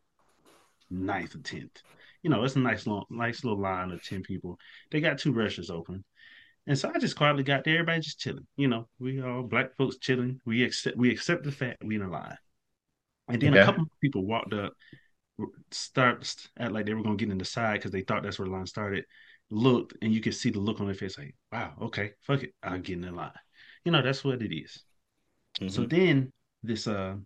ninth 0.89 1.35
or 1.35 1.39
tenth. 1.39 1.81
You 2.23 2.29
know, 2.29 2.43
it's 2.43 2.55
a 2.55 2.59
nice 2.59 2.87
long, 2.87 3.05
nice 3.09 3.43
little 3.43 3.59
line 3.59 3.91
of 3.91 4.03
ten 4.03 4.21
people. 4.21 4.57
They 4.91 5.01
got 5.01 5.17
two 5.17 5.33
registers 5.33 5.69
open, 5.69 6.03
and 6.65 6.77
so 6.77 6.91
I 6.93 6.99
just 6.99 7.15
quietly 7.15 7.43
got 7.43 7.63
there. 7.63 7.75
Everybody 7.75 8.01
just 8.01 8.19
chilling. 8.19 8.47
You 8.55 8.67
know, 8.67 8.87
we 8.99 9.21
all 9.21 9.43
black 9.43 9.75
folks 9.75 9.97
chilling. 9.97 10.39
We 10.45 10.63
accept 10.63 10.97
we 10.97 11.11
accept 11.11 11.43
the 11.43 11.51
fact 11.51 11.83
we 11.83 11.95
in 11.95 12.01
a 12.01 12.09
line. 12.09 12.37
And 13.29 13.41
then 13.41 13.53
Okay. 13.53 13.55
a 13.55 13.59
couple 13.59 13.83
of 13.83 13.89
people 14.01 14.25
walked 14.25 14.53
up, 14.53 14.73
start 15.71 16.35
act 16.59 16.71
like 16.71 16.85
they 16.85 16.93
were 16.93 17.03
gonna 17.03 17.15
get 17.15 17.29
in 17.29 17.37
the 17.37 17.45
side 17.45 17.75
because 17.75 17.91
they 17.91 18.01
thought 18.01 18.23
that's 18.23 18.39
where 18.39 18.47
the 18.47 18.53
line 18.53 18.65
started. 18.65 19.05
Looked, 19.49 19.95
and 20.01 20.13
you 20.13 20.21
could 20.21 20.35
see 20.35 20.49
the 20.49 20.59
look 20.59 20.79
on 20.79 20.87
their 20.87 20.95
face, 20.95 21.17
like, 21.17 21.35
"Wow, 21.51 21.75
okay, 21.83 22.13
fuck 22.21 22.43
it, 22.43 22.53
I'll 22.63 22.79
get 22.79 22.93
in 22.95 23.01
the 23.01 23.11
line." 23.11 23.31
You 23.85 23.91
know, 23.91 24.01
that's 24.01 24.23
what 24.23 24.41
it 24.41 24.53
is. 24.55 24.83
So 25.67 25.85
Mhm. 25.85 25.87
then 25.87 26.31
this 26.63 26.87
uh 26.87 27.17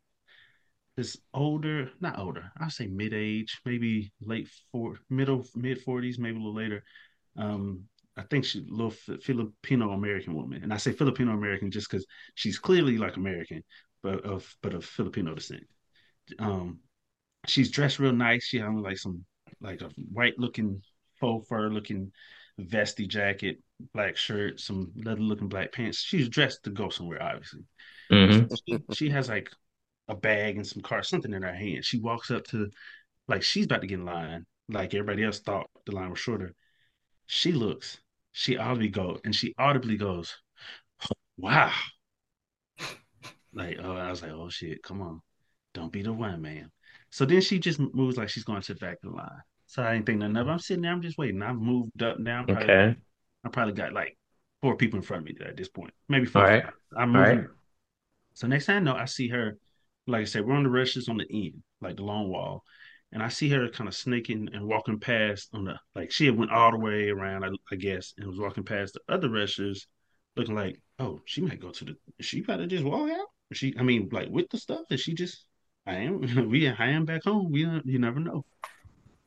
this 0.97 1.17
older, 1.33 1.89
not 1.99 2.19
older, 2.19 2.51
I'll 2.59 2.69
say 2.69 2.87
mid 2.87 3.13
age, 3.13 3.59
maybe 3.65 4.11
late 4.21 4.49
four, 4.71 4.97
middle 5.09 5.45
mid 5.55 5.81
forties, 5.81 6.19
maybe 6.19 6.35
a 6.35 6.39
little 6.39 6.53
later. 6.53 6.83
Um, 7.37 7.85
I 8.17 8.23
think 8.23 8.45
she's 8.45 8.67
a 8.67 8.71
little 8.71 8.91
Filipino 8.91 9.91
American 9.91 10.33
woman, 10.35 10.63
and 10.63 10.73
I 10.73 10.77
say 10.77 10.91
Filipino 10.91 11.33
American 11.33 11.71
just 11.71 11.89
because 11.89 12.05
she's 12.35 12.59
clearly 12.59 12.97
like 12.97 13.15
American, 13.15 13.63
but 14.03 14.25
of 14.25 14.53
but 14.61 14.73
of 14.73 14.85
Filipino 14.85 15.33
descent. 15.33 15.63
Um, 16.39 16.79
she's 17.47 17.71
dressed 17.71 17.99
real 17.99 18.13
nice. 18.13 18.43
She 18.45 18.59
has 18.59 18.69
like 18.73 18.97
some 18.97 19.25
like 19.61 19.81
a 19.81 19.89
white 20.11 20.37
looking 20.39 20.81
faux 21.19 21.47
fur 21.47 21.69
looking 21.69 22.11
vesty 22.59 23.07
jacket, 23.07 23.59
black 23.93 24.17
shirt, 24.17 24.59
some 24.59 24.91
leather 24.95 25.21
looking 25.21 25.49
black 25.49 25.71
pants. 25.71 25.99
She's 25.99 26.29
dressed 26.29 26.63
to 26.63 26.69
go 26.71 26.89
somewhere, 26.89 27.21
obviously. 27.21 27.63
Mhm. 28.11 28.49
She, 28.67 29.07
she 29.07 29.09
has 29.09 29.29
like 29.29 29.49
a 30.07 30.15
bag 30.15 30.57
and 30.57 30.67
some 30.67 30.81
cards, 30.83 31.09
something 31.09 31.33
in 31.33 31.43
her 31.43 31.53
hand. 31.53 31.85
She 31.85 31.99
walks 31.99 32.31
up 32.31 32.45
to 32.47 32.69
like 33.27 33.43
she's 33.43 33.65
about 33.65 33.81
to 33.81 33.87
get 33.87 33.99
in 33.99 34.05
line, 34.05 34.45
like 34.69 34.93
everybody 34.93 35.23
else 35.23 35.39
thought 35.39 35.69
the 35.85 35.93
line 35.93 36.09
was 36.11 36.19
shorter. 36.19 36.53
She 37.27 37.53
looks, 37.53 37.99
she 38.33 38.57
audibly 38.57 38.89
goes, 38.89 39.21
and 39.25 39.35
she 39.35 39.55
audibly 39.57 39.97
goes, 39.97 40.35
"Wow!" 41.37 41.73
Like, 43.53 43.77
oh, 43.81 43.95
I 43.95 44.09
was 44.09 44.21
like, 44.21 44.31
"Oh 44.31 44.49
shit, 44.49 44.81
come 44.83 45.01
on, 45.01 45.21
don't 45.73 45.91
be 45.91 46.01
the 46.01 46.13
one, 46.13 46.41
man." 46.41 46.71
So 47.09 47.25
then 47.25 47.41
she 47.41 47.59
just 47.59 47.79
moves 47.79 48.17
like 48.17 48.29
she's 48.29 48.43
going 48.43 48.61
to 48.61 48.73
the 48.73 48.79
back 48.79 48.97
of 49.03 49.11
the 49.11 49.17
line. 49.17 49.41
So 49.67 49.83
I 49.83 49.93
didn't 49.93 50.05
think 50.05 50.19
nothing 50.19 50.37
of 50.37 50.47
it. 50.47 50.51
I'm 50.51 50.59
sitting 50.59 50.81
there, 50.83 50.91
I'm 50.91 51.01
just 51.01 51.17
waiting. 51.17 51.41
I've 51.41 51.55
moved 51.57 52.01
up 52.03 52.19
now. 52.19 52.43
Probably, 52.43 52.63
Okay. 52.63 52.95
I 53.43 53.49
probably 53.49 53.73
got 53.73 53.93
like 53.93 54.17
four 54.61 54.75
people 54.77 54.97
in 54.97 55.03
front 55.03 55.27
of 55.29 55.39
me 55.39 55.45
at 55.45 55.57
this 55.57 55.69
point, 55.69 55.93
maybe 56.09 56.25
four. 56.25 56.43
All 56.43 56.49
right. 56.49 56.63
five. 56.63 56.73
I'm 56.97 57.11
moving. 57.11 57.39
right. 57.39 57.47
So 58.33 58.47
next 58.47 58.65
thing 58.65 58.77
I 58.77 58.79
know, 58.79 58.95
I 58.95 59.05
see 59.05 59.27
her, 59.29 59.57
like 60.07 60.21
I 60.21 60.25
said, 60.25 60.45
we're 60.45 60.55
on 60.55 60.63
the 60.63 60.69
rushes 60.69 61.09
on 61.09 61.17
the 61.17 61.27
end, 61.31 61.63
like 61.81 61.97
the 61.97 62.03
long 62.03 62.29
wall. 62.29 62.63
And 63.11 63.21
I 63.21 63.27
see 63.27 63.49
her 63.49 63.67
kind 63.69 63.87
of 63.89 63.95
snaking 63.95 64.49
and 64.53 64.65
walking 64.65 64.99
past 64.99 65.49
on 65.53 65.65
the 65.65 65.77
like 65.95 66.11
she 66.11 66.25
had 66.25 66.37
went 66.37 66.51
all 66.51 66.71
the 66.71 66.77
way 66.77 67.09
around, 67.09 67.43
I, 67.43 67.49
I 67.71 67.75
guess, 67.75 68.13
and 68.17 68.27
was 68.27 68.39
walking 68.39 68.63
past 68.63 68.93
the 68.93 69.13
other 69.13 69.29
registers, 69.29 69.87
looking 70.37 70.55
like, 70.55 70.79
oh, 70.99 71.19
she 71.25 71.41
might 71.41 71.59
go 71.59 71.71
to 71.71 71.85
the 71.85 71.95
she 72.21 72.41
to 72.41 72.67
just 72.67 72.85
walk 72.85 73.09
out. 73.09 73.27
She, 73.53 73.75
I 73.77 73.83
mean, 73.83 74.07
like 74.13 74.29
with 74.29 74.49
the 74.49 74.57
stuff, 74.57 74.81
is 74.91 75.01
she 75.01 75.13
just 75.13 75.45
I 75.85 75.95
am 75.95 76.21
we 76.49 76.67
I 76.67 76.87
am 76.89 77.05
back 77.05 77.23
home. 77.23 77.51
We 77.51 77.61
you 77.61 77.99
never 77.99 78.19
know. 78.19 78.45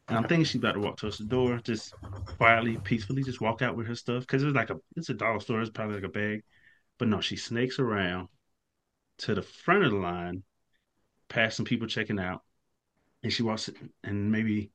And 0.08 0.18
I'm 0.18 0.24
thinking 0.28 0.44
she's 0.44 0.56
about 0.56 0.72
to 0.72 0.80
walk 0.80 0.98
towards 0.98 1.18
the 1.18 1.24
door, 1.24 1.58
just 1.64 1.94
quietly, 2.38 2.76
peacefully, 2.76 3.22
just 3.22 3.40
walk 3.40 3.62
out 3.62 3.76
with 3.76 3.86
her 3.86 3.94
stuff. 3.94 4.20
Because 4.20 4.42
it 4.42 4.46
was 4.46 4.54
like 4.54 4.70
a 4.70 4.76
it's 4.96 5.08
a 5.08 5.14
dollar 5.14 5.40
store, 5.40 5.60
it's 5.60 5.70
probably 5.70 5.96
like 5.96 6.04
a 6.04 6.08
bag. 6.08 6.42
But 6.98 7.08
no, 7.08 7.20
she 7.20 7.36
snakes 7.36 7.78
around 7.78 8.28
to 9.18 9.34
the 9.34 9.42
front 9.42 9.84
of 9.84 9.92
the 9.92 9.96
line, 9.96 10.42
past 11.28 11.56
some 11.56 11.64
people 11.64 11.86
checking 11.86 12.18
out, 12.18 12.42
and 13.22 13.32
she 13.32 13.42
walks 13.42 13.70
and 14.02 14.30
maybe 14.30 14.70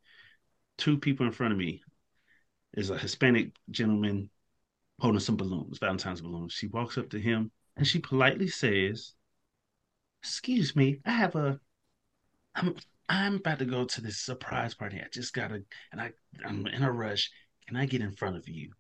two 0.78 0.98
people 0.98 1.26
in 1.26 1.32
front 1.32 1.54
of 1.54 1.60
me 1.60 1.82
is 2.74 2.89
a 2.89 2.98
Hispanic 2.98 3.52
gentleman 3.70 4.30
holding 5.00 5.20
some 5.20 5.38
balloons, 5.38 5.78
Valentine's 5.80 6.22
balloons. 6.22 6.54
She 6.54 6.68
walks 6.68 6.98
up 6.98 7.10
to 7.10 7.20
him 7.20 7.52
and 7.78 7.88
she 7.88 8.00
politely 8.00 8.48
says, 8.48 9.13
"Excuse 10.24 10.76
me, 10.76 11.00
I 11.06 11.12
have 11.12 11.36
a, 11.36 11.60
I'm 12.55 12.75
I'm 13.07 13.35
about 13.35 13.59
to 13.59 13.65
go 13.65 13.85
to 13.85 14.01
this 14.01 14.19
surprise 14.19 14.75
party. 14.75 14.99
I 14.99 15.07
just 15.12 15.33
gotta, 15.33 15.63
and 15.91 16.01
I 16.01 16.12
I'm 16.45 16.65
in 16.67 16.83
a 16.83 16.91
rush. 16.91 17.31
Can 17.67 17.77
I 17.77 17.85
get 17.85 18.01
in 18.01 18.13
front 18.13 18.38
of 18.38 18.47
you?" 18.47 18.71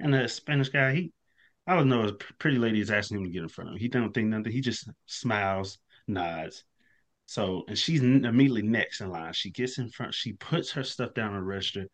And 0.00 0.12
the 0.12 0.28
Spanish 0.28 0.68
guy, 0.68 0.94
he, 0.94 1.12
I 1.66 1.74
don't 1.74 1.88
know, 1.88 2.02
a 2.08 2.12
pretty 2.38 2.58
lady 2.58 2.80
is 2.80 2.90
asking 2.90 3.18
him 3.18 3.24
to 3.24 3.30
get 3.30 3.42
in 3.42 3.48
front 3.48 3.70
of 3.70 3.74
him. 3.74 3.80
He 3.80 3.88
don't 3.88 4.12
think 4.12 4.28
nothing. 4.28 4.52
He 4.52 4.60
just 4.60 4.88
smiles, 5.06 5.78
nods. 6.06 6.64
So, 7.26 7.64
and 7.66 7.76
she's 7.76 8.02
immediately 8.02 8.62
next 8.62 9.00
in 9.00 9.10
line. 9.10 9.32
She 9.32 9.50
gets 9.50 9.78
in 9.78 9.88
front. 9.90 10.14
She 10.14 10.32
puts 10.34 10.70
her 10.72 10.84
stuff 10.84 11.14
down 11.14 11.34
on 11.34 11.40
the 11.40 11.42
register. 11.42 11.86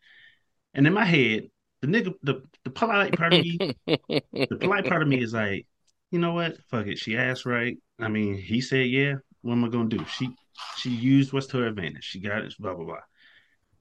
And 0.75 0.87
in 0.87 0.93
my 0.93 1.05
head, 1.05 1.49
the 1.81 1.89
nigga, 1.89 2.15
the, 2.23 2.43
the 2.65 2.71
polite 2.71 3.17
part 3.17 3.33
of 3.33 3.41
me, 3.41 3.59
the 3.87 4.57
polite 4.61 4.87
part 4.87 5.03
of 5.03 5.09
me 5.09 5.23
is 5.23 5.33
like, 5.33 5.67
you 6.11 6.19
know 6.19 6.35
what? 6.35 6.59
Fuck 6.71 6.87
it. 6.87 6.99
She 6.99 7.17
asked 7.17 7.47
right. 7.47 7.79
I 7.99 8.09
mean, 8.09 8.37
he 8.37 8.61
said, 8.61 8.89
yeah. 8.89 9.15
What 9.41 9.55
am 9.55 9.65
I 9.65 9.69
gonna 9.69 9.89
do? 9.89 10.05
She 10.05 10.31
she 10.77 10.91
used 10.91 11.33
what's 11.33 11.47
to 11.49 11.59
her 11.59 11.67
advantage. 11.67 12.05
She 12.05 12.21
got 12.21 12.43
it. 12.45 12.55
Blah 12.59 12.75
blah 12.75 12.85
blah. 12.85 12.97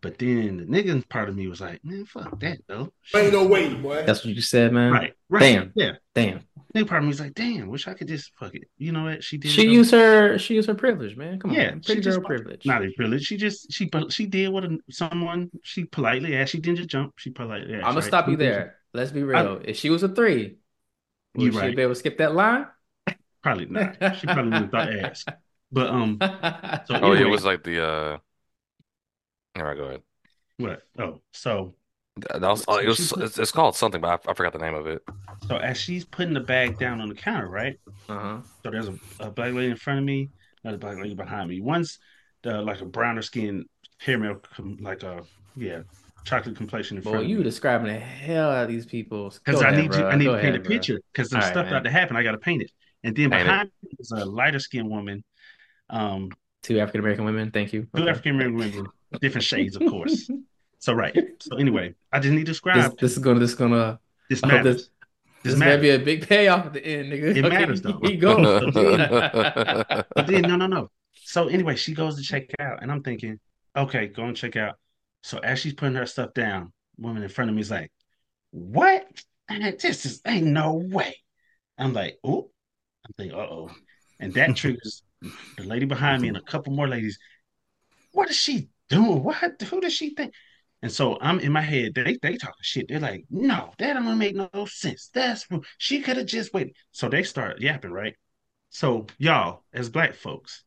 But 0.01 0.17
then 0.17 0.57
the 0.57 0.63
nigga 0.63 1.07
part 1.09 1.29
of 1.29 1.35
me 1.35 1.47
was 1.47 1.61
like, 1.61 1.83
man, 1.85 2.05
fuck 2.05 2.39
that 2.39 2.57
though. 2.67 2.91
Ain't 3.15 3.33
no 3.33 3.45
way, 3.45 3.71
boy. 3.71 4.03
That's 4.03 4.25
what 4.25 4.33
you 4.33 4.41
said, 4.41 4.73
man. 4.73 4.91
Right, 4.91 5.13
right. 5.29 5.39
Damn. 5.39 5.71
Yeah. 5.75 5.91
Damn. 6.15 6.41
Nigga 6.75 6.87
part 6.87 6.99
of 6.99 7.03
me 7.03 7.09
was 7.09 7.19
like, 7.19 7.35
damn. 7.35 7.67
Wish 7.67 7.87
I 7.87 7.93
could 7.93 8.07
just 8.07 8.31
fuck 8.39 8.55
it. 8.55 8.63
You 8.79 8.93
know 8.93 9.03
what? 9.03 9.23
She 9.23 9.37
did. 9.37 9.51
She 9.51 9.67
used 9.67 9.91
her. 9.91 10.39
She 10.39 10.55
used 10.55 10.67
her 10.67 10.73
privilege, 10.73 11.15
man. 11.15 11.39
Come 11.39 11.51
on. 11.51 11.57
Yeah, 11.57 11.71
on, 11.71 11.81
she 11.81 11.93
pretty 11.93 12.01
just 12.01 12.23
privilege. 12.23 12.65
Not 12.65 12.83
a 12.83 12.91
privilege. 12.97 13.25
She 13.25 13.37
just 13.37 13.71
she 13.71 13.89
she 14.09 14.25
did 14.25 14.49
what 14.49 14.65
a, 14.65 14.79
someone 14.89 15.51
she 15.61 15.83
politely 15.83 16.35
asked. 16.35 16.51
She 16.51 16.59
didn't 16.59 16.77
just 16.77 16.89
jump. 16.89 17.13
She 17.17 17.29
politely 17.29 17.75
asked. 17.75 17.85
I'm 17.85 17.91
gonna 17.91 17.99
right? 17.99 18.07
stop 18.07 18.27
you 18.27 18.37
there. 18.37 18.77
Let's 18.93 19.11
be 19.11 19.21
real. 19.21 19.61
if 19.63 19.77
she 19.77 19.91
was 19.91 20.01
a 20.01 20.09
three, 20.09 20.57
would 21.35 21.45
You 21.45 21.51
she 21.51 21.57
right. 21.57 21.75
be 21.75 21.81
able 21.83 21.93
to 21.93 21.99
skip 21.99 22.17
that 22.17 22.33
line? 22.33 22.65
Probably 23.43 23.65
not. 23.65 23.97
She 24.17 24.25
probably 24.25 24.51
would 24.51 24.53
have 24.53 24.71
thought 24.71 24.93
ask. 24.93 25.27
But 25.71 25.87
um, 25.89 26.17
so 26.85 26.95
Oh, 27.01 27.13
yeah, 27.13 27.21
anyway, 27.21 27.23
it 27.23 27.25
was 27.25 27.43
like 27.45 27.63
the 27.63 27.83
uh. 27.85 28.17
All 29.55 29.63
right, 29.63 29.77
go 29.77 29.83
ahead. 29.85 30.03
what? 30.57 30.83
Oh, 30.99 31.21
so 31.33 31.75
That 32.17 32.41
was, 32.41 32.63
So 32.69 32.79
it 32.79 32.87
was 32.87 33.13
put- 33.13 33.23
it's, 33.23 33.39
it's 33.39 33.51
called 33.51 33.75
something, 33.75 34.01
but 34.01 34.27
I, 34.27 34.31
I 34.31 34.33
forgot 34.33 34.53
the 34.53 34.59
name 34.59 34.73
of 34.75 34.85
it. 34.87 35.01
so 35.47 35.57
as 35.57 35.77
she's 35.77 36.05
putting 36.05 36.33
the 36.33 36.39
bag 36.39 36.77
down 36.77 37.01
on 37.01 37.09
the 37.09 37.15
counter, 37.15 37.49
right? 37.49 37.79
uh-huh. 38.09 38.41
So 38.63 38.71
there's 38.71 38.89
a, 38.89 38.97
a 39.19 39.31
black 39.31 39.53
lady 39.53 39.71
in 39.71 39.77
front 39.77 39.99
of 39.99 40.05
me, 40.05 40.31
another 40.63 40.79
black 40.79 40.97
lady 40.97 41.15
behind 41.15 41.49
me. 41.49 41.61
Once 41.61 41.99
the 42.43 42.61
like 42.61 42.81
a 42.81 42.85
browner 42.85 43.21
skin 43.23 43.65
caramel, 44.01 44.37
com- 44.55 44.77
like 44.81 45.03
a 45.03 45.25
yeah, 45.55 45.81
chocolate 46.25 46.57
complexion 46.57 46.97
in 46.97 47.03
Boy, 47.03 47.11
front 47.11 47.25
of 47.27 47.31
you 47.31 47.43
me. 47.43 47.43
describing 47.43 47.87
the 47.87 47.99
hell 47.99 48.51
out 48.51 48.63
of 48.63 48.69
these 48.69 48.85
people. 48.85 49.29
Because 49.29 49.61
I 49.61 49.71
ahead, 49.71 49.75
need 49.75 49.95
you, 49.95 50.05
bro. 50.05 50.09
I 50.09 50.15
need 50.15 50.25
Go 50.25 50.33
to 50.33 50.35
paint 50.35 50.55
ahead, 50.55 50.57
a 50.57 50.61
picture 50.61 51.01
because 51.13 51.29
All 51.33 51.39
there's 51.39 51.41
right, 51.41 51.47
stuff 51.47 51.65
man. 51.65 51.73
about 51.73 51.83
to 51.85 51.91
happen. 51.91 52.15
I 52.15 52.23
got 52.23 52.33
to 52.33 52.37
paint 52.39 52.61
it, 52.63 52.71
and 53.03 53.15
then 53.15 53.29
Paint 53.29 53.47
it. 53.49 53.61
behind 53.61 53.71
me 53.83 53.91
is 53.99 54.11
a 54.11 54.25
lighter 54.25 54.59
skinned 54.59 54.89
woman, 54.89 55.23
um, 55.91 56.29
Two 56.63 56.79
African 56.79 57.01
American 57.01 57.25
women. 57.25 57.51
Thank 57.51 57.73
you. 57.73 57.87
two 57.95 58.03
Okay. 58.03 58.11
African 58.11 58.35
American 58.35 58.57
women, 58.57 58.87
different 59.19 59.43
shades, 59.43 59.75
of 59.75 59.85
course. 59.89 60.29
So 60.79 60.93
right. 60.93 61.15
So 61.39 61.57
anyway, 61.57 61.93
I 62.11 62.19
just 62.19 62.33
need 62.33 62.47
to 62.47 62.53
This, 62.53 62.57
describe 62.59 62.97
this 62.97 63.11
is 63.11 63.19
gonna. 63.19 63.39
This 63.39 63.51
is 63.51 63.55
gonna. 63.55 63.99
this 64.29 64.43
I 64.43 64.47
matters. 64.47 64.75
this. 64.77 64.89
This 65.43 65.53
This 65.53 65.59
may 65.59 65.77
be 65.77 65.89
a 65.91 65.99
big 65.99 66.27
payoff 66.27 66.65
at 66.65 66.73
the 66.73 66.83
end, 66.83 67.11
nigga. 67.13 67.35
It 67.35 67.45
Okay, 67.45 67.49
matters, 67.49 67.81
though. 67.83 67.99
Keep 67.99 68.19
going. 68.21 68.43
But 70.15 70.25
then 70.27 70.41
no, 70.41 70.55
no, 70.55 70.65
no. 70.65 70.89
So 71.13 71.47
anyway, 71.49 71.75
she 71.75 71.93
goes 71.93 72.15
to 72.17 72.23
check 72.23 72.49
out, 72.59 72.81
and 72.81 72.91
I'm 72.91 73.03
thinking, 73.03 73.39
okay, 73.75 74.07
go 74.07 74.23
and 74.23 74.35
check 74.35 74.55
out. 74.55 74.75
So 75.21 75.37
as 75.37 75.59
she's 75.59 75.73
putting 75.73 75.95
her 75.95 76.07
stuff 76.07 76.33
down, 76.33 76.73
woman 76.97 77.21
in 77.21 77.29
front 77.29 77.49
of 77.49 77.55
me 77.55 77.61
is 77.61 77.69
like, 77.69 77.91
"What? 78.51 79.05
And 79.49 79.63
this 79.79 80.05
is 80.07 80.21
ain't 80.25 80.47
no 80.47 80.73
way." 80.73 81.15
I'm 81.77 81.93
like, 81.93 82.17
"Oh," 82.23 82.49
I'm 83.05 83.13
thinking, 83.17 83.37
"Uh 83.37 83.43
oh," 83.43 83.69
and 84.19 84.33
that 84.33 84.55
triggers 84.61 85.03
the 85.21 85.63
lady 85.63 85.85
behind 85.85 86.21
me 86.21 86.27
and 86.29 86.37
a 86.37 86.41
couple 86.41 86.73
more 86.73 86.87
ladies. 86.87 87.17
What 88.11 88.29
is 88.29 88.35
she 88.35 88.69
doing? 88.89 89.23
What? 89.23 89.61
Who 89.61 89.81
does 89.81 89.93
she 89.93 90.13
think? 90.15 90.33
And 90.81 90.91
so 90.91 91.17
I'm 91.21 91.39
in 91.39 91.51
my 91.51 91.61
head. 91.61 91.93
They 91.93 92.17
they 92.21 92.37
talking 92.37 92.55
shit. 92.61 92.87
They're 92.89 92.99
like, 92.99 93.25
"No, 93.29 93.71
that 93.77 93.93
don't 93.93 94.17
make 94.17 94.35
no 94.35 94.49
sense. 94.65 95.09
That's 95.13 95.47
she 95.77 96.01
could 96.01 96.17
have 96.17 96.25
just 96.25 96.53
waited." 96.53 96.75
So 96.91 97.07
they 97.07 97.23
start 97.23 97.61
yapping, 97.61 97.91
right? 97.91 98.15
So 98.69 99.05
y'all, 99.17 99.63
as 99.73 99.89
black 99.89 100.15
folks, 100.15 100.63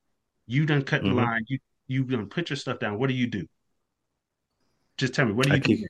you 0.46 0.66
done 0.66 0.82
cut 0.82 1.02
the 1.02 1.08
Mhm. 1.08 1.14
line. 1.16 1.44
You 1.48 1.58
you 1.86 2.04
done 2.04 2.28
put 2.28 2.48
your 2.50 2.56
stuff 2.56 2.78
down. 2.78 2.98
What 2.98 3.08
do 3.08 3.14
you 3.14 3.26
do? 3.26 3.46
Just 4.98 5.14
tell 5.14 5.26
me. 5.26 5.32
What 5.32 5.46
do 5.46 5.52
I 5.52 5.56
you 5.56 5.60
do? 5.62 5.76
keep, 5.76 5.86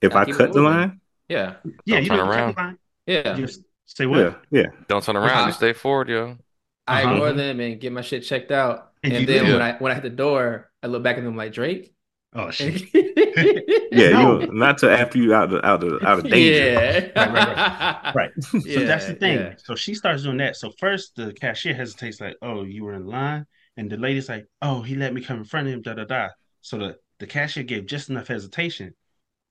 if 0.00 0.14
I 0.16 0.22
I 0.22 0.32
cut 0.32 0.52
the 0.52 0.62
line, 0.62 1.00
Yeah, 1.28 1.56
Yeah, 1.84 1.96
Don't 1.96 2.02
you 2.04 2.08
turn 2.08 2.18
done 2.18 2.26
cut 2.28 2.38
around. 2.38 2.54
the 2.54 2.60
line. 2.62 2.78
yeah. 3.06 3.34
Just 3.36 3.60
say 3.86 4.06
what? 4.06 4.20
yeah, 4.20 4.34
yeah. 4.50 4.66
Don't 4.88 5.04
turn 5.04 5.16
around. 5.16 5.48
Just 5.48 5.58
stay 5.58 5.72
forward, 5.74 6.08
yo. 6.08 6.38
I 6.86 7.02
Uh-huh. 7.02 7.12
ignore 7.14 7.32
them 7.32 7.60
and 7.60 7.80
get 7.80 7.92
my 7.92 8.02
shit 8.02 8.24
checked 8.24 8.50
out. 8.52 8.92
And 9.02 9.12
And, 9.12 9.20
you 9.22 9.26
then 9.26 9.44
live. 9.44 9.52
when 9.54 9.62
I 9.62 9.72
when 9.78 9.92
I 9.92 9.94
hit 9.96 10.02
the 10.04 10.10
door, 10.10 10.70
I 10.82 10.86
look 10.88 11.02
back 11.02 11.18
at 11.18 11.24
them 11.24 11.36
like 11.36 11.52
Drake. 11.52 11.94
Oh 12.34 12.50
shit. 12.52 12.82
Yeah, 12.94 14.10
No. 14.10 14.40
you 14.40 14.48
not 14.52 14.78
till 14.78 14.90
after 14.90 15.18
you 15.18 15.34
out 15.34 15.52
of 15.52 15.64
out 15.64 15.80
the 15.80 16.00
out 16.06 16.18
of 16.20 16.28
danger. 16.28 16.64
Yeah. 16.64 17.10
Right, 17.16 18.12
right, 18.12 18.14
Right. 18.14 18.30
So 18.62 18.84
that's 18.84 19.06
the 19.06 19.12
Yeah, 19.12 19.18
thing. 19.18 19.38
yeah. 19.38 19.54
So 19.58 19.74
she 19.76 19.94
starts 19.94 20.22
doing 20.22 20.38
that. 20.38 20.56
So 20.56 20.72
first 20.78 21.16
the 21.16 21.32
cashier 21.32 21.74
hesitates, 21.74 22.20
like, 22.20 22.36
"Oh, 22.42 22.64
you 22.64 22.84
were 22.84 22.94
in 22.94 23.06
line," 23.06 23.46
and 23.76 23.90
the 23.90 23.96
lady's 23.96 24.28
like, 24.28 24.46
"Oh, 24.62 24.82
he 24.82 24.94
let 24.96 25.14
me 25.14 25.22
come 25.22 25.38
in 25.38 25.44
front 25.44 25.68
of 25.68 25.74
him." 25.74 25.82
Da 25.82 25.94
da 25.94 26.04
da. 26.04 26.28
So 26.60 26.78
the 26.78 26.96
the 27.20 27.26
cashier 27.26 27.62
gave 27.64 27.86
just 27.86 28.10
enough 28.10 28.28
hesitation 28.28 28.94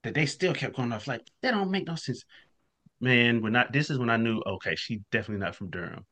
that 0.03 0.13
they 0.13 0.25
still 0.25 0.53
kept 0.53 0.75
going 0.75 0.91
off. 0.93 1.07
Like 1.07 1.21
that 1.41 1.51
don't 1.51 1.71
make 1.71 1.87
no 1.87 1.95
sense. 1.95 2.25
Man, 2.99 3.41
when 3.41 3.55
I 3.55 3.67
this 3.71 3.89
is 3.89 3.97
when 3.97 4.09
I 4.09 4.17
knew, 4.17 4.41
okay, 4.45 4.75
she 4.75 5.01
definitely 5.11 5.43
not 5.45 5.55
from 5.55 5.69
Durham. 5.69 6.05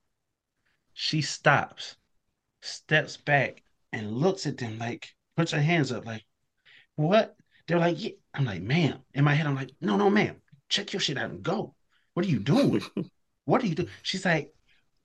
She 0.93 1.21
stops, 1.21 1.97
steps 2.62 3.17
back, 3.17 3.63
and 3.93 4.12
looks 4.13 4.45
at 4.47 4.58
them 4.58 4.77
like, 4.80 5.13
puts 5.38 5.51
her 5.51 5.62
hands 5.62 5.91
up, 5.91 6.06
like, 6.06 6.25
what? 6.95 7.36
They're 7.67 7.80
like, 7.80 8.01
yeah. 8.04 8.12
I'm 8.34 8.45
like, 8.45 8.62
ma'am. 8.62 8.99
In 9.13 9.23
my 9.25 9.34
head, 9.36 9.47
I'm 9.47 9.56
like, 9.56 9.71
no, 9.82 9.97
no, 9.97 10.10
ma'am. 10.10 10.41
Check 10.69 10.93
your 10.93 10.99
shit 11.01 11.17
out 11.17 11.32
and 11.32 11.43
go. 11.43 11.75
What 12.13 12.25
are 12.25 12.30
you 12.30 12.39
doing? 12.39 12.82
what 13.45 13.63
are 13.63 13.67
you 13.67 13.75
doing? 13.75 13.89
She's 14.04 14.25
like, 14.25 14.54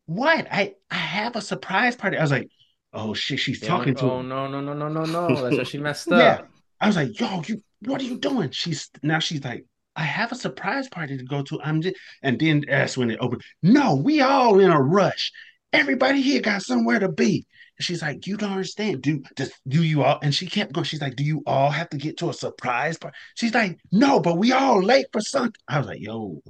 what? 0.07 0.49
I 0.53 0.75
I 0.91 0.97
have 0.97 1.37
a 1.37 1.43
surprise 1.43 1.97
party. 1.97 2.17
I 2.19 2.23
was 2.23 2.31
like, 2.33 2.51
oh 2.93 3.15
shit, 3.15 3.41
she's 3.41 3.61
Yeah, 3.61 3.75
talking 3.75 3.95
like, 3.95 3.97
to 3.97 4.11
oh 4.11 4.23
him. 4.23 4.23
no 4.23 4.47
no 4.49 4.61
no 4.61 4.75
no 4.75 4.89
no 4.89 5.07
no. 5.07 5.43
That's 5.43 5.57
where 5.59 5.65
she 5.67 5.79
messed 5.79 6.11
up. 6.13 6.41
Yeah. 6.41 6.47
I 6.81 6.87
was 6.87 6.97
like, 6.97 7.19
yo, 7.19 7.43
you 7.47 7.63
what 7.81 8.01
are 8.01 8.05
you 8.05 8.19
doing? 8.19 8.51
She's 8.51 8.91
now 9.03 9.19
she's 9.19 9.45
like, 9.45 9.65
I 9.95 10.03
have 10.05 10.33
a 10.33 10.37
surprise 10.37 10.89
party 10.89 11.17
to 11.17 11.25
go 11.25 11.43
to. 11.43 11.61
I'm 11.63 11.81
just 11.83 11.97
and 12.23 12.39
then 12.39 12.65
that's 12.67 12.97
when 12.97 13.11
it 13.11 13.19
opened. 13.21 13.43
No, 13.63 13.95
we 13.95 14.21
all 14.21 14.61
in 14.61 14.71
a 14.71 14.81
rush. 14.81 15.33
Everybody 15.73 16.21
here 16.23 16.41
got 16.41 16.63
somewhere 16.63 16.99
to 16.99 17.09
be. 17.09 17.47
And 17.79 17.85
she's 17.85 18.01
like, 18.01 18.27
you 18.27 18.37
don't 18.37 18.53
understand. 18.53 19.03
Do 19.03 19.23
does, 19.35 19.53
do 19.69 19.83
you 19.83 20.03
all? 20.03 20.19
And 20.23 20.35
she 20.35 20.47
kept 20.47 20.73
going. 20.73 20.85
She's 20.85 21.01
like, 21.03 21.17
do 21.17 21.25
you 21.25 21.43
all 21.47 21.71
have 21.71 21.91
to 21.91 21.97
get 21.99 22.17
to 22.19 22.31
a 22.31 22.35
surprise 22.35 22.97
party? 22.97 23.17
She's 23.35 23.53
like, 23.55 23.79
no, 23.93 24.19
but 24.21 24.39
we 24.39 24.53
all 24.53 24.83
late 24.83 25.07
for 25.13 25.21
something. 25.21 25.53
I 25.69 25.79
was 25.79 25.87
like, 25.87 26.01
yo, 26.01 26.43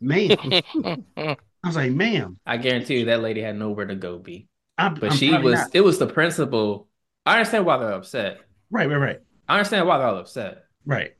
man. 0.00 0.36
I 1.16 1.36
was 1.68 1.76
like, 1.76 1.92
ma'am, 1.92 2.38
I 2.44 2.56
guarantee 2.58 2.98
you 3.00 3.04
that 3.06 3.22
lady 3.22 3.40
had 3.40 3.56
nowhere 3.56 3.86
to 3.86 3.94
go, 3.94 4.18
B. 4.18 4.48
I'm, 4.76 4.94
But 4.94 5.12
I'm 5.12 5.16
she 5.16 5.30
was. 5.36 5.54
not. 5.54 5.70
It 5.72 5.80
was 5.82 5.98
the 5.98 6.06
principal. 6.06 6.88
I 7.24 7.36
understand 7.38 7.64
why 7.64 7.78
they're 7.78 7.92
upset. 7.92 8.40
right, 8.70 8.88
right, 8.88 8.96
right, 8.96 9.20
I 9.48 9.54
understand 9.56 9.86
why 9.86 9.98
they're 9.98 10.06
all 10.08 10.18
upset. 10.18 10.64
right. 10.84 11.12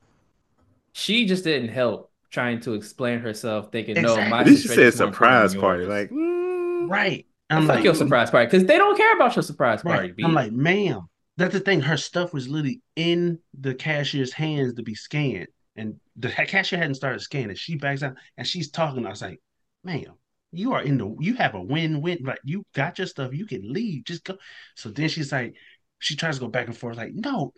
She 0.93 1.25
just 1.25 1.43
didn't 1.43 1.69
help 1.69 2.11
trying 2.29 2.59
to 2.61 2.73
explain 2.73 3.19
herself, 3.19 3.71
thinking, 3.71 3.95
no, 3.95 4.11
Exactly. 4.13 4.29
my 4.29 4.43
she 4.45 4.55
situation's 4.57 4.95
said 4.95 5.07
surprise 5.07 5.55
party. 5.55 5.85
Like, 5.85 6.09
mm, 6.09 6.89
Right. 6.89 7.25
I'm 7.49 7.67
fuck 7.67 7.75
like, 7.75 7.83
your 7.83 7.95
surprise 7.95 8.31
party 8.31 8.47
because 8.47 8.65
they 8.65 8.77
don't 8.77 8.97
care 8.97 9.15
about 9.15 9.35
your 9.35 9.43
surprise 9.43 9.83
party. 9.83 10.09
Right. 10.09 10.25
I'm 10.25 10.33
like, 10.33 10.51
ma'am, 10.51 11.01
that's 11.37 11.53
the 11.53 11.59
thing. 11.59 11.81
Her 11.81 11.97
stuff 11.97 12.33
was 12.33 12.47
literally 12.47 12.81
in 12.95 13.39
the 13.59 13.75
cashier's 13.75 14.33
hands 14.33 14.73
to 14.73 14.83
be 14.83 14.95
scanned. 14.95 15.47
And 15.75 15.95
the 16.15 16.29
cashier 16.29 16.79
hadn't 16.79 16.95
started 16.95 17.19
scanning. 17.19 17.55
She 17.55 17.75
backs 17.75 18.01
out 18.01 18.15
and 18.37 18.47
she's 18.47 18.71
talking. 18.71 19.05
I 19.05 19.09
was 19.09 19.21
like, 19.21 19.41
ma'am, 19.83 20.13
you 20.51 20.73
are 20.73 20.81
in 20.81 20.97
the, 20.97 21.15
you 21.19 21.35
have 21.35 21.53
a 21.53 21.61
win-win. 21.61 22.19
Like, 22.23 22.39
you 22.45 22.63
got 22.73 22.97
your 22.97 23.07
stuff. 23.07 23.33
You 23.33 23.45
can 23.45 23.73
leave. 23.73 24.05
Just 24.05 24.23
go. 24.23 24.37
So 24.75 24.89
then 24.89 25.09
she's 25.09 25.31
like, 25.31 25.55
she 25.99 26.15
tries 26.15 26.35
to 26.35 26.41
go 26.41 26.47
back 26.47 26.67
and 26.67 26.77
forth, 26.77 26.97
like, 26.97 27.13
no. 27.13 27.53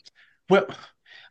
Well, 0.50 0.68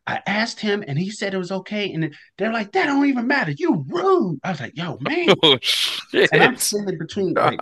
I 0.07 0.23
asked 0.27 0.61
him 0.61 0.85
and 0.87 0.99
he 0.99 1.11
said 1.11 1.35
it 1.35 1.38
was 1.38 1.51
okay. 1.51 1.92
And 1.92 2.14
they're 2.38 2.53
like, 2.53 2.73
that 2.73 2.87
don't 2.87 3.07
even 3.07 3.27
matter. 3.27 3.53
You 3.57 3.85
rude. 3.88 4.38
I 4.45 4.51
was 4.51 4.61
like, 4.61 4.77
yo, 4.77 4.99
man. 5.01 5.35
Oh 5.42 5.59
shit. 5.61 6.31
And 6.33 6.42
I'm 6.42 6.57
sitting 6.57 6.97
between 6.99 7.35
like 7.35 7.59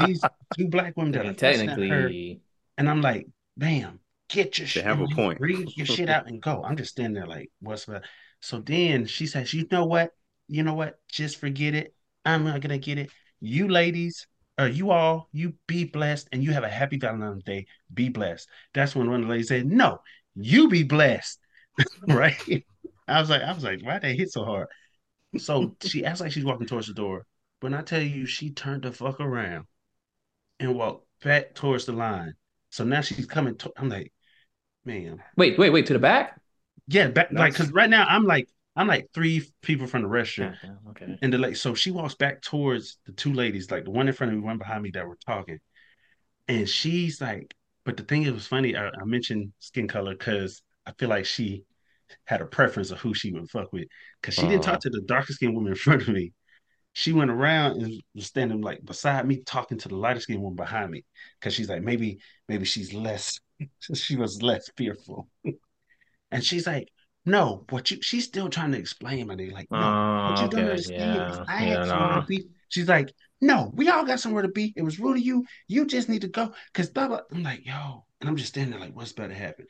these 0.00 0.20
two 0.56 0.68
black 0.68 0.96
women 0.96 1.12
that 1.12 1.26
are 1.26 1.34
fussing 1.34 1.68
at 1.68 1.78
her. 1.78 1.88
technically, 1.88 2.40
And 2.78 2.90
I'm 2.90 3.00
like, 3.00 3.28
bam, 3.56 4.00
get 4.28 4.58
your 4.58 4.66
shit. 4.66 4.84
have 4.84 5.00
a 5.00 5.06
point. 5.06 5.40
Read 5.40 5.70
your 5.76 5.86
shit 5.86 6.08
out 6.10 6.26
and 6.26 6.42
go. 6.42 6.64
I'm 6.64 6.76
just 6.76 6.90
standing 6.90 7.14
there 7.14 7.26
like, 7.26 7.50
what's 7.60 7.84
that? 7.86 8.04
So 8.40 8.58
then 8.60 9.06
she 9.06 9.26
says, 9.26 9.54
you 9.54 9.66
know 9.70 9.86
what? 9.86 10.10
You 10.48 10.64
know 10.64 10.74
what? 10.74 10.98
Just 11.10 11.38
forget 11.38 11.74
it. 11.74 11.94
I'm 12.24 12.44
not 12.44 12.60
gonna 12.60 12.78
get 12.78 12.98
it. 12.98 13.10
You 13.40 13.68
ladies, 13.68 14.26
or 14.58 14.66
you 14.66 14.90
all, 14.90 15.28
you 15.32 15.54
be 15.66 15.84
blessed 15.84 16.28
and 16.32 16.42
you 16.42 16.52
have 16.52 16.64
a 16.64 16.68
happy 16.68 16.98
Valentine's 16.98 17.44
Day. 17.44 17.66
Be 17.92 18.08
blessed. 18.08 18.48
That's 18.72 18.94
when 18.96 19.08
one 19.10 19.20
of 19.20 19.26
the 19.26 19.30
ladies 19.32 19.48
said, 19.48 19.66
No, 19.66 20.00
you 20.34 20.68
be 20.68 20.82
blessed. 20.82 21.38
right? 22.08 22.64
I 23.08 23.20
was 23.20 23.30
like, 23.30 23.42
I 23.42 23.52
was 23.52 23.64
like, 23.64 23.80
why 23.82 23.98
they 23.98 24.16
hit 24.16 24.32
so 24.32 24.44
hard? 24.44 24.68
So 25.38 25.76
she 25.82 26.04
acts 26.04 26.20
like 26.20 26.32
she's 26.32 26.44
walking 26.44 26.66
towards 26.66 26.88
the 26.88 26.94
door. 26.94 27.26
When 27.60 27.74
I 27.74 27.82
tell 27.82 28.02
you 28.02 28.26
she 28.26 28.50
turned 28.52 28.82
the 28.84 28.92
fuck 28.92 29.20
around 29.20 29.66
and 30.60 30.76
walked 30.76 31.06
back 31.22 31.54
towards 31.54 31.86
the 31.86 31.92
line. 31.92 32.34
So 32.70 32.84
now 32.84 33.00
she's 33.02 33.26
coming. 33.26 33.56
To, 33.58 33.72
I'm 33.76 33.88
like, 33.88 34.12
man, 34.84 35.22
wait, 35.36 35.58
wait, 35.58 35.70
wait 35.70 35.86
to 35.86 35.92
the 35.92 35.98
back. 35.98 36.40
yeah, 36.86 37.08
back 37.08 37.30
like 37.32 37.52
because 37.52 37.72
right 37.72 37.88
now 37.88 38.04
I'm 38.06 38.24
like 38.24 38.48
I'm 38.76 38.86
like 38.86 39.08
three 39.14 39.42
people 39.62 39.86
from 39.86 40.02
the 40.02 40.08
restaurant, 40.08 40.56
Yeah, 40.62 40.76
okay. 40.90 41.18
and 41.22 41.32
the 41.32 41.38
like. 41.38 41.56
So 41.56 41.74
she 41.74 41.90
walks 41.90 42.14
back 42.14 42.42
towards 42.42 42.98
the 43.06 43.12
two 43.12 43.32
ladies, 43.32 43.70
like 43.70 43.84
the 43.84 43.90
one 43.90 44.08
in 44.08 44.14
front 44.14 44.32
of 44.32 44.38
me, 44.38 44.44
one 44.44 44.58
behind 44.58 44.82
me 44.82 44.90
that 44.94 45.06
were 45.06 45.18
talking, 45.24 45.58
and 46.48 46.68
she's 46.68 47.20
like, 47.20 47.54
but 47.84 47.96
the 47.96 48.04
thing 48.04 48.24
is, 48.24 48.32
was 48.32 48.46
funny. 48.46 48.76
I, 48.76 48.88
I 48.88 49.04
mentioned 49.04 49.52
skin 49.60 49.88
color 49.88 50.14
because 50.14 50.62
I 50.86 50.92
feel 50.92 51.08
like 51.08 51.26
she 51.26 51.64
had 52.26 52.40
a 52.42 52.46
preference 52.46 52.90
of 52.90 53.00
who 53.00 53.14
she 53.14 53.32
would 53.32 53.50
fuck 53.50 53.72
with 53.72 53.88
because 54.20 54.34
she 54.34 54.46
didn't 54.48 54.62
Uh-huh. 54.62 54.64
talk 54.64 54.80
to 54.80 54.90
the 54.90 55.02
darker 55.02 55.32
skinned 55.32 55.54
woman 55.54 55.72
in 55.72 55.78
front 55.78 56.02
of 56.02 56.08
me. 56.08 56.32
She 56.94 57.12
went 57.12 57.30
around 57.30 57.82
and 57.82 58.02
was 58.14 58.26
standing 58.26 58.60
like 58.62 58.84
beside 58.84 59.26
me, 59.26 59.42
talking 59.44 59.78
to 59.78 59.88
the 59.88 59.96
lighter 59.96 60.20
skinned 60.20 60.42
woman 60.42 60.56
behind 60.56 60.90
me 60.92 61.04
because 61.40 61.54
she's 61.54 61.68
like, 61.68 61.82
maybe, 61.82 62.18
maybe 62.48 62.64
she's 62.66 62.94
less, 62.94 63.40
she 63.94 64.16
was 64.16 64.42
less 64.42 64.70
fearful. 64.76 65.28
and 66.30 66.44
she's 66.44 66.66
like, 66.66 66.88
no, 67.26 67.64
what 67.70 67.90
you, 67.90 68.02
she's 68.02 68.24
still 68.24 68.48
trying 68.48 68.72
to 68.72 68.78
explain, 68.78 69.26
my 69.26 69.34
nigga. 69.34 69.52
Like, 69.52 69.68
no, 69.70 69.98
what 70.24 70.38
Oh, 70.38 70.42
you 70.42 70.48
don't 70.48 70.66
okay. 70.66 70.68
understand 70.68 71.24
is 71.28 71.40
Yeah. 71.40 71.46
I 71.46 71.62
had 71.62 71.78
Yeah, 71.78 71.84
somewhere 71.84 72.14
no. 72.14 72.20
to 72.20 72.22
be. 72.22 72.48
She's 72.68 72.88
like, 72.88 73.12
no, 73.40 73.72
we 73.74 73.88
all 73.88 74.04
got 74.04 74.20
somewhere 74.20 74.42
to 74.42 74.48
be. 74.48 74.72
It 74.76 74.82
was 74.82 75.00
rude 75.00 75.16
of 75.18 75.22
you. 75.24 75.44
You 75.66 75.86
just 75.86 76.08
need 76.08 76.22
to 76.22 76.28
go. 76.28 76.52
Cause 76.74 76.90
blah, 76.90 77.08
blah. 77.08 77.20
I'm 77.32 77.42
like, 77.42 77.64
yo. 77.64 78.04
And 78.20 78.28
I'm 78.28 78.36
just 78.36 78.50
standing 78.50 78.72
there 78.72 78.80
like, 78.80 78.94
what's 78.94 79.12
about 79.12 79.28
to 79.28 79.34
happen? 79.34 79.66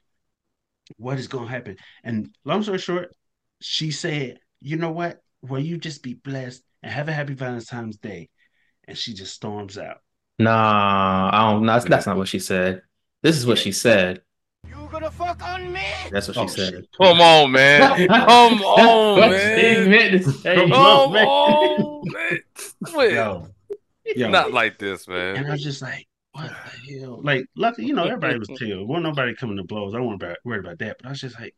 What 0.96 1.18
is 1.18 1.28
going 1.28 1.46
to 1.46 1.50
happen? 1.50 1.76
And 2.02 2.34
long 2.44 2.62
story 2.62 2.78
short, 2.78 3.14
she 3.60 3.90
said, 3.90 4.38
you 4.60 4.76
know 4.76 4.90
what? 4.92 5.20
Will 5.42 5.60
you 5.60 5.76
just 5.78 6.02
be 6.02 6.14
blessed 6.14 6.62
and 6.82 6.92
have 6.92 7.08
a 7.08 7.12
happy 7.12 7.34
Valentine's 7.34 7.98
Day? 7.98 8.28
And 8.86 8.96
she 8.96 9.14
just 9.14 9.34
storms 9.34 9.78
out. 9.78 9.98
Nah, 10.38 11.30
I 11.32 11.50
don't. 11.52 11.64
That's, 11.66 11.84
that's 11.86 12.06
not 12.06 12.16
what 12.16 12.28
she 12.28 12.38
said. 12.38 12.82
This 13.22 13.36
is 13.36 13.46
what 13.46 13.58
she 13.58 13.72
said. 13.72 14.20
You 14.68 14.88
gonna 14.90 15.10
fuck 15.10 15.42
on 15.42 15.72
me? 15.72 15.84
That's 16.10 16.28
what 16.28 16.34
she 16.34 16.40
Oh, 16.42 16.46
said. 16.46 16.74
shit. 16.74 16.88
Come 17.00 17.20
on, 17.20 17.52
man. 17.52 18.08
Come 18.08 18.62
on, 18.62 19.30
man. 19.30 19.90
meant 19.90 20.22
to 20.24 20.32
say. 20.32 20.54
Come 20.56 20.70
Come 20.70 20.82
on, 20.82 21.12
man. 21.12 22.38
man. 22.92 23.12
Yo, 23.14 23.48
yo. 24.16 24.28
Not 24.30 24.52
like 24.52 24.78
this, 24.78 25.08
man. 25.08 25.36
And 25.36 25.42
man. 25.42 25.46
I 25.46 25.52
was 25.52 25.62
just 25.62 25.82
like, 25.82 26.06
what 26.34 26.50
the 26.86 26.98
hell? 27.00 27.20
Like, 27.22 27.46
luckily, 27.56 27.86
you 27.86 27.94
know, 27.94 28.04
everybody 28.04 28.38
was 28.38 28.48
chill. 28.58 28.84
Wasn't 28.86 29.04
nobody 29.04 29.34
coming 29.34 29.56
to 29.56 29.64
blows. 29.64 29.94
I 29.94 30.00
wasn't 30.00 30.22
about, 30.22 30.36
worried 30.44 30.64
about 30.64 30.78
that. 30.80 30.96
But 30.98 31.06
I 31.06 31.10
was 31.10 31.20
just 31.20 31.38
like, 31.40 31.54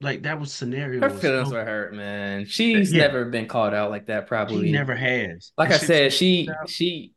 like 0.00 0.22
that 0.22 0.38
was 0.38 0.52
scenario. 0.52 1.00
Her 1.00 1.10
feelings 1.10 1.48
so- 1.48 1.54
were 1.54 1.64
hurt, 1.64 1.94
man. 1.94 2.46
She's 2.46 2.92
Yeah. 2.92 3.02
never 3.06 3.24
been 3.26 3.46
called 3.48 3.74
out 3.74 3.90
like 3.90 4.06
that, 4.06 4.26
probably. 4.26 4.66
She 4.66 4.72
never 4.72 4.94
has. 4.94 5.52
Like 5.58 5.68
And 5.68 5.74
I 5.74 5.78
she- 5.78 5.86
said, 5.86 6.12
she 6.12 6.48
she 6.68 7.12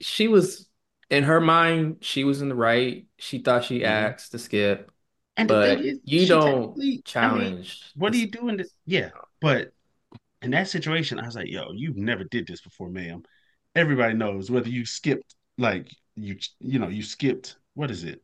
she 0.00 0.28
was 0.28 0.68
in 1.08 1.22
her 1.24 1.40
mind, 1.40 1.98
she 2.00 2.24
was 2.24 2.42
in 2.42 2.48
the 2.48 2.54
right. 2.56 3.06
She 3.18 3.38
thought 3.38 3.64
she 3.64 3.80
Mhm. 3.80 3.84
asked 3.86 4.32
to 4.32 4.38
skip, 4.38 4.90
and 5.36 5.48
the 5.48 5.54
but 5.54 5.78
thing 5.78 5.86
is, 5.86 5.98
you 6.04 6.26
don't 6.26 6.74
technically- 6.76 6.84
I 6.84 6.90
mean, 6.90 7.02
challenge. 7.04 7.82
what 7.94 8.12
are 8.12 8.16
you 8.16 8.28
doing? 8.30 8.56
this? 8.56 8.70
yeah, 8.86 9.10
but 9.40 9.72
in 10.42 10.50
that 10.50 10.68
situation, 10.68 11.20
I 11.20 11.26
was 11.26 11.36
like, 11.36 11.48
yo, 11.48 11.72
you 11.72 11.92
never 11.94 12.24
did 12.24 12.46
this 12.48 12.60
before, 12.60 12.88
ma'am. 12.90 13.22
Everybody 13.76 14.14
knows 14.14 14.50
whether 14.50 14.68
you 14.68 14.84
skipped, 14.84 15.34
like 15.58 15.90
you, 16.16 16.36
you 16.60 16.78
know, 16.78 16.88
you 16.88 17.02
skipped. 17.02 17.56
What 17.74 17.90
is 17.90 18.04
it? 18.04 18.22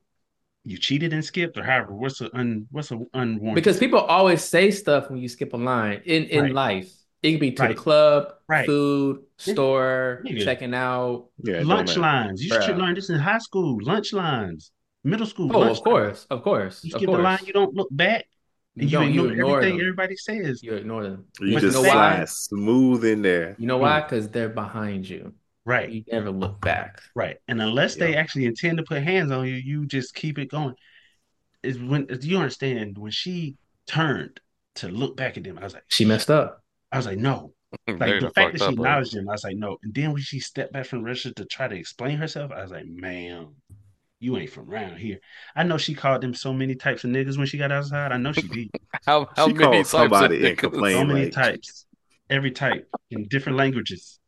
You 0.65 0.79
cheated 0.79 1.13
and 1.13 1.25
skipped, 1.25 1.59
or 1.59 1.65
however. 1.65 1.93
What's 1.93 2.21
a 2.21 2.35
un? 2.37 2.67
What's 2.71 2.91
a 2.93 2.99
unwarranted? 3.15 3.55
Because 3.55 3.79
people 3.79 3.99
always 3.99 4.43
say 4.43 4.71
stuff 4.71 5.11
when 5.11 5.21
you 5.21 5.29
skip 5.29 5.53
a 5.55 5.57
line 5.57 6.03
in 6.05 6.25
in 6.25 6.43
Right. 6.45 6.55
life. 6.55 6.93
It 7.23 7.33
could 7.33 7.41
be 7.41 7.53
to 7.53 7.63
Right. 7.63 7.77
the 7.77 7.81
club, 7.81 8.35
Right. 8.49 8.67
food, 8.67 9.23
store, 9.39 10.23
Nigga. 10.25 10.45
checking 10.45 10.75
out. 10.75 11.29
Yeah, 11.43 11.63
lunch 11.65 11.97
lines. 11.97 12.43
You 12.43 12.51
should 12.51 12.79
learn 12.79 12.95
this 12.95 13.11
in 13.11 13.19
high 13.19 13.39
school. 13.39 13.79
Lunch 13.83 14.13
lines, 14.13 14.73
middle 15.05 15.27
school. 15.27 15.51
Oh, 15.53 15.59
lunch 15.61 15.79
of 15.79 15.85
course, 15.85 16.27
of 16.31 16.43
course, 16.43 16.85
You 16.85 16.95
of 16.95 16.99
skip 17.01 17.11
the 17.11 17.19
line, 17.19 17.39
you 17.45 17.53
don't 17.53 17.75
look 17.75 17.89
back. 17.91 18.27
You 18.75 18.83
And 18.83 18.91
you, 18.91 18.99
don't. 18.99 19.13
You 19.13 19.21
ignore, 19.27 19.33
ignore 19.33 19.61
everything 19.61 19.79
them. 19.79 19.81
everybody 19.81 20.17
says. 20.17 20.63
You 20.63 20.75
ignore 20.75 21.03
them. 21.03 21.27
You 21.41 21.55
But 21.55 21.63
just 21.63 21.77
you 21.77 21.83
know 21.83 21.89
why? 21.89 22.15
slide 22.15 22.29
smooth 22.29 23.05
in 23.05 23.23
there. 23.23 23.57
You 23.59 23.67
know 23.67 23.79
why? 23.79 24.01
Hmm. 24.01 24.07
Because 24.07 24.29
they're 24.31 24.49
behind 24.49 25.09
you. 25.09 25.35
Right. 25.65 25.89
You 25.91 26.05
never 26.11 26.31
look 26.31 26.61
back. 26.61 27.01
Right. 27.15 27.37
And 27.49 27.61
unless 27.63 27.95
they 27.97 28.17
actually 28.17 28.47
intend 28.47 28.79
to 28.79 28.85
put 28.85 29.03
hands 29.03 29.31
on 29.31 29.47
you, 29.47 29.55
you 29.55 29.87
just 29.87 30.15
keep 30.15 30.39
it 30.39 30.51
going. 30.51 30.75
Is 31.63 31.79
when 31.79 32.09
you 32.23 32.39
understand 32.39 32.99
when 32.99 33.13
she 33.13 33.57
turned 33.87 34.41
to 34.77 34.89
look 34.89 35.17
back 35.17 35.37
at 35.37 35.45
them, 35.45 35.59
I 35.59 35.65
was 35.65 35.75
like, 35.75 35.85
She 35.89 36.05
messed 36.05 36.31
up. 36.31 36.63
I 36.91 36.97
was 36.97 37.07
like, 37.07 37.19
no. 37.19 37.53
Like 37.89 37.99
Very 37.99 38.21
the 38.21 38.27
the 38.27 38.33
fact 38.33 38.53
that 38.53 38.59
she 38.59 38.67
up, 38.67 38.75
bro. 38.75 38.85
acknowledged 38.85 39.15
him, 39.15 39.29
I 39.29 39.33
was 39.33 39.45
like, 39.45 39.57
no. 39.57 39.79
And 39.83 39.95
then 39.95 40.13
when 40.13 40.21
she 40.21 40.41
stepped 40.41 40.73
back 40.75 40.85
from 40.87 40.99
the 40.99 41.05
register 41.07 41.33
to 41.35 41.45
try 41.47 41.69
to 41.69 41.75
explain 41.77 42.19
herself, 42.19 42.51
I 42.53 42.61
was 42.63 42.71
like, 42.71 42.85
ma'am, 42.87 43.55
you 44.21 44.37
ain't 44.37 44.51
from 44.51 44.69
around 44.71 44.99
here. 44.99 45.19
I 45.57 45.63
know 45.63 45.79
she 45.79 45.95
called 45.95 46.21
them 46.23 46.35
so 46.35 46.53
many 46.53 46.75
types 46.75 47.05
of 47.05 47.11
niggas 47.11 47.39
when 47.39 47.47
she 47.47 47.57
got 47.57 47.73
outside. 47.73 48.13
I 48.13 48.19
know 48.19 48.33
she 48.33 48.47
did. 48.47 48.69
How 49.07 49.27
how 49.37 49.47
She 49.49 49.55
many 49.55 49.65
called 49.65 49.75
types 49.77 49.95
of 49.95 50.01
somebody 50.01 50.47
and 50.51 50.59
niggas? 50.59 50.93
So 50.93 51.05
many 51.05 51.25
like- 51.25 51.33
types. 51.33 51.87
Every 52.29 52.51
type 52.51 52.89
in 53.11 53.27
different 53.29 53.57
languages. 53.59 54.19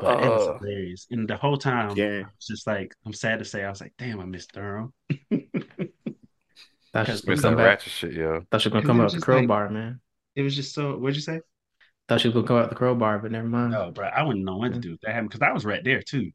But 0.00 0.22
it 0.24 0.28
was 0.28 0.46
Uh, 0.48 0.58
hilarious. 0.58 1.06
And 1.10 1.28
the 1.28 1.36
whole 1.36 1.56
time, 1.56 1.96
Yeah. 1.96 2.24
it's 2.36 2.46
just 2.48 2.66
like 2.66 2.94
I'm 3.06 3.12
sad 3.12 3.38
to 3.38 3.44
say, 3.44 3.64
I 3.64 3.70
was 3.70 3.80
like, 3.80 3.94
damn, 3.98 4.20
I 4.20 4.24
missed 4.24 4.52
Durham. 4.52 4.92
Thought 5.10 7.06
she 7.06 7.12
Because 7.12 7.20
gonna 7.22 7.32
Missed 7.32 7.42
come 7.42 7.52
that 7.52 7.56
back. 7.56 7.66
ratchet 7.66 7.92
shit, 7.92 8.12
yo. 8.14 8.42
Thought 8.50 8.60
she 8.62 8.68
was 8.68 8.72
gonna 8.74 8.86
come 8.86 9.00
out 9.00 9.04
was 9.04 9.12
the 9.12 9.18
just 9.18 9.28
like- 9.28 9.38
crowbar, 9.38 9.70
man. 9.70 10.00
It 10.34 10.42
was 10.42 10.54
just 10.54 10.74
so. 10.74 10.96
What'd 10.98 11.16
you 11.16 11.22
say? 11.22 11.40
Thought 12.08 12.20
she 12.20 12.28
was 12.28 12.34
gonna 12.34 12.46
come 12.46 12.56
out 12.58 12.68
the 12.68 12.74
crowbar, 12.76 13.18
but 13.18 13.32
never 13.32 13.48
mind. 13.48 13.74
Oh, 13.74 13.90
bro, 13.90 14.06
I 14.06 14.22
wouldn't 14.22 14.44
know 14.44 14.56
what 14.58 14.72
to 14.74 14.78
do 14.78 14.92
if 14.94 15.00
that 15.00 15.12
happened 15.12 15.30
because 15.30 15.42
I 15.42 15.52
was 15.52 15.64
right 15.64 15.82
there 15.82 16.02
too. 16.02 16.30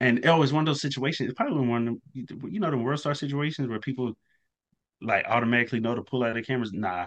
And 0.00 0.24
it 0.24 0.30
was 0.30 0.52
one 0.52 0.62
of 0.62 0.66
those 0.66 0.80
situations. 0.82 1.30
It's 1.30 1.36
probably 1.36 1.66
one 1.66 1.88
of 1.88 1.94
them, 2.26 2.50
you 2.52 2.60
know, 2.60 2.70
the 2.70 2.76
world 2.76 3.00
star 3.00 3.14
situations 3.14 3.68
where 3.68 3.78
people 3.80 4.14
like 5.00 5.24
automatically 5.26 5.80
know 5.80 5.94
to 5.94 6.02
pull 6.02 6.24
out 6.24 6.34
their 6.34 6.42
cameras. 6.42 6.72
Nah, 6.72 7.06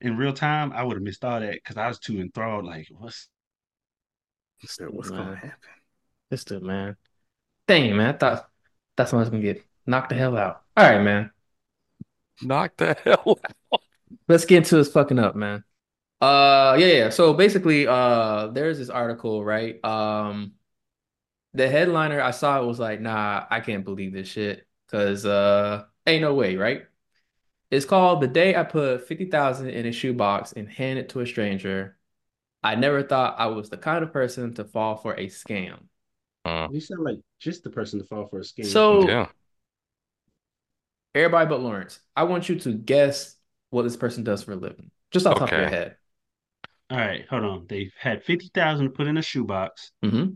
in 0.00 0.16
real 0.16 0.32
time, 0.32 0.72
I 0.72 0.82
would 0.82 0.94
have 0.96 1.02
missed 1.02 1.24
all 1.24 1.40
that 1.40 1.52
because 1.54 1.76
I 1.76 1.86
was 1.88 1.98
too 1.98 2.20
enthralled. 2.20 2.64
Like, 2.64 2.88
what's 2.90 3.28
So 4.66 4.86
what's 4.86 5.10
Man. 5.10 5.24
gonna 5.24 5.36
happen? 5.36 5.58
This 6.30 6.44
dude, 6.44 6.62
man. 6.62 6.96
Dang, 7.66 7.96
man. 7.96 8.14
I 8.14 8.18
thought 8.18 8.50
that's 8.96 9.12
when 9.12 9.18
I 9.18 9.22
was 9.22 9.30
gonna 9.30 9.42
get 9.42 9.64
knocked 9.86 10.10
the 10.10 10.14
hell 10.14 10.36
out. 10.36 10.62
All 10.76 10.84
right, 10.84 11.02
man. 11.02 11.30
Knock 12.42 12.76
the 12.76 12.96
hell 13.04 13.38
out. 13.72 13.80
Let's 14.28 14.44
get 14.44 14.58
into 14.58 14.76
this 14.76 14.90
fucking 14.90 15.18
up, 15.18 15.36
man. 15.36 15.64
Uh 16.20 16.76
yeah, 16.78 16.86
yeah. 16.86 17.08
So 17.10 17.34
basically, 17.34 17.86
uh 17.86 18.48
there's 18.48 18.78
this 18.78 18.90
article, 18.90 19.44
right? 19.44 19.84
Um 19.84 20.52
the 21.52 21.68
headliner 21.68 22.20
I 22.20 22.32
saw 22.32 22.60
it 22.62 22.66
was 22.66 22.78
like, 22.78 23.00
nah, 23.00 23.44
I 23.50 23.60
can't 23.60 23.84
believe 23.84 24.12
this 24.12 24.28
shit. 24.28 24.66
Cause 24.90 25.26
uh 25.26 25.84
ain't 26.06 26.22
no 26.22 26.34
way, 26.34 26.56
right? 26.56 26.84
It's 27.70 27.84
called 27.84 28.20
The 28.20 28.28
Day 28.28 28.54
I 28.54 28.62
Put 28.62 29.08
50,000 29.08 29.68
in 29.68 29.86
a 29.86 29.92
Shoebox 29.92 30.52
and 30.52 30.68
Hand 30.68 30.98
it 30.98 31.08
to 31.10 31.20
a 31.20 31.26
Stranger. 31.26 31.96
I 32.64 32.74
never 32.76 33.02
thought 33.02 33.36
I 33.38 33.46
was 33.46 33.68
the 33.70 33.76
kind 33.76 34.02
of 34.02 34.12
person 34.12 34.54
to 34.54 34.64
fall 34.64 34.96
for 34.96 35.12
a 35.14 35.26
scam. 35.26 35.78
you 36.46 36.80
sound 36.80 37.04
like 37.04 37.20
just 37.38 37.62
the 37.62 37.70
person 37.70 38.00
to 38.00 38.06
fall 38.06 38.26
for 38.26 38.38
a 38.38 38.42
scam. 38.42 38.64
So 38.66 39.06
Yeah. 39.08 39.26
everybody 41.14 41.48
but 41.48 41.60
Lawrence, 41.60 42.00
I 42.16 42.24
want 42.24 42.48
you 42.48 42.58
to 42.60 42.72
guess 42.72 43.36
what 43.70 43.82
this 43.82 43.96
person 43.96 44.24
does 44.24 44.42
for 44.42 44.52
a 44.52 44.56
living. 44.56 44.90
Just 45.10 45.26
off 45.26 45.34
the 45.34 45.40
top 45.40 45.52
of 45.52 45.58
your 45.58 45.68
head. 45.68 45.96
all 46.90 46.98
right, 46.98 47.26
hold 47.28 47.44
on. 47.44 47.66
They've 47.68 47.92
had 47.98 48.24
fifty 48.24 48.50
thousand 48.52 48.90
put 48.92 49.06
in 49.06 49.16
a 49.16 49.22
shoebox. 49.22 49.92
Mm-hmm. 50.04 50.34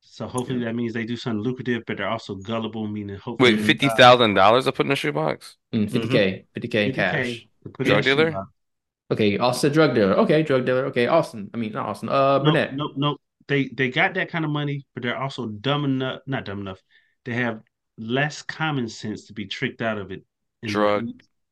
So 0.00 0.28
hopefully 0.28 0.60
that 0.64 0.74
means 0.76 0.92
they 0.92 1.04
do 1.04 1.16
something 1.16 1.40
lucrative, 1.42 1.82
but 1.86 1.96
they're 1.96 2.08
also 2.08 2.36
gullible, 2.36 2.86
meaning 2.86 3.16
hopefully 3.16 3.54
Wait, 3.54 3.60
they 3.60 3.66
fifty 3.66 3.88
buy 3.88 3.94
thousand 3.96 4.34
dollars 4.34 4.66
to 4.66 4.72
put 4.72 4.86
in 4.86 4.92
a 4.92 4.96
shoebox? 4.96 5.56
Mm, 5.72 5.90
50K, 5.90 6.44
50K 6.56 6.86
in 6.86 6.92
50K 6.92 6.94
cash. 6.94 7.48
to 7.64 7.68
put 7.70 7.86
in 7.86 7.92
Drug 7.92 8.00
a 8.00 8.02
dealer? 8.02 8.46
Shoebox. 9.10 9.20
Okay, 9.20 9.38
Austin 9.38 9.72
drug 9.72 9.94
dealer. 9.94 10.14
Okay, 10.14 10.42
drug 10.42 10.64
dealer. 10.66 10.86
Okay, 10.86 11.06
Austin. 11.06 11.50
I 11.54 11.56
mean, 11.56 11.72
not 11.72 11.86
Austin. 11.86 12.08
Uh, 12.08 12.38
Nope, 12.38 12.44
Burnett. 12.46 12.74
nope, 12.74 12.92
nope. 12.96 13.20
They 13.46 13.68
they 13.68 13.90
got 13.90 14.14
that 14.14 14.30
kind 14.30 14.44
of 14.44 14.50
money, 14.50 14.86
but 14.94 15.02
they're 15.02 15.18
also 15.18 15.46
dumb 15.46 15.84
enough, 15.84 16.20
not 16.26 16.44
dumb 16.44 16.60
enough. 16.60 16.80
They 17.24 17.34
have 17.34 17.60
less 17.98 18.42
common 18.42 18.88
sense 18.88 19.26
to 19.26 19.32
be 19.34 19.46
tricked 19.46 19.82
out 19.82 19.98
of 19.98 20.10
it. 20.10 20.24
And 20.62 20.70
Drug 20.72 21.08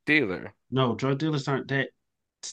dealer. 0.06 0.54
No, 0.70 0.94
drug 0.94 1.18
dealers 1.18 1.46
aren't 1.48 1.68
that. 1.68 1.88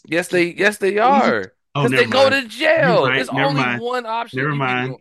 Yes, 0.06 0.28
they 0.28 0.48
yes 0.54 0.78
they 0.78 0.98
are. 0.98 1.54
Oh, 1.74 1.84
Because 1.84 1.92
never 1.92 2.04
they 2.04 2.10
go 2.10 2.30
mind. 2.30 2.44
to 2.44 2.48
jail. 2.50 3.06
right, 3.08 3.16
There's 3.16 3.32
never 3.32 3.48
only 3.50 3.62
mind. 3.62 3.82
one 3.82 4.06
option. 4.06 4.38
Never 4.38 4.50
You 4.50 4.54
can 4.54 4.60
mind. 4.60 4.96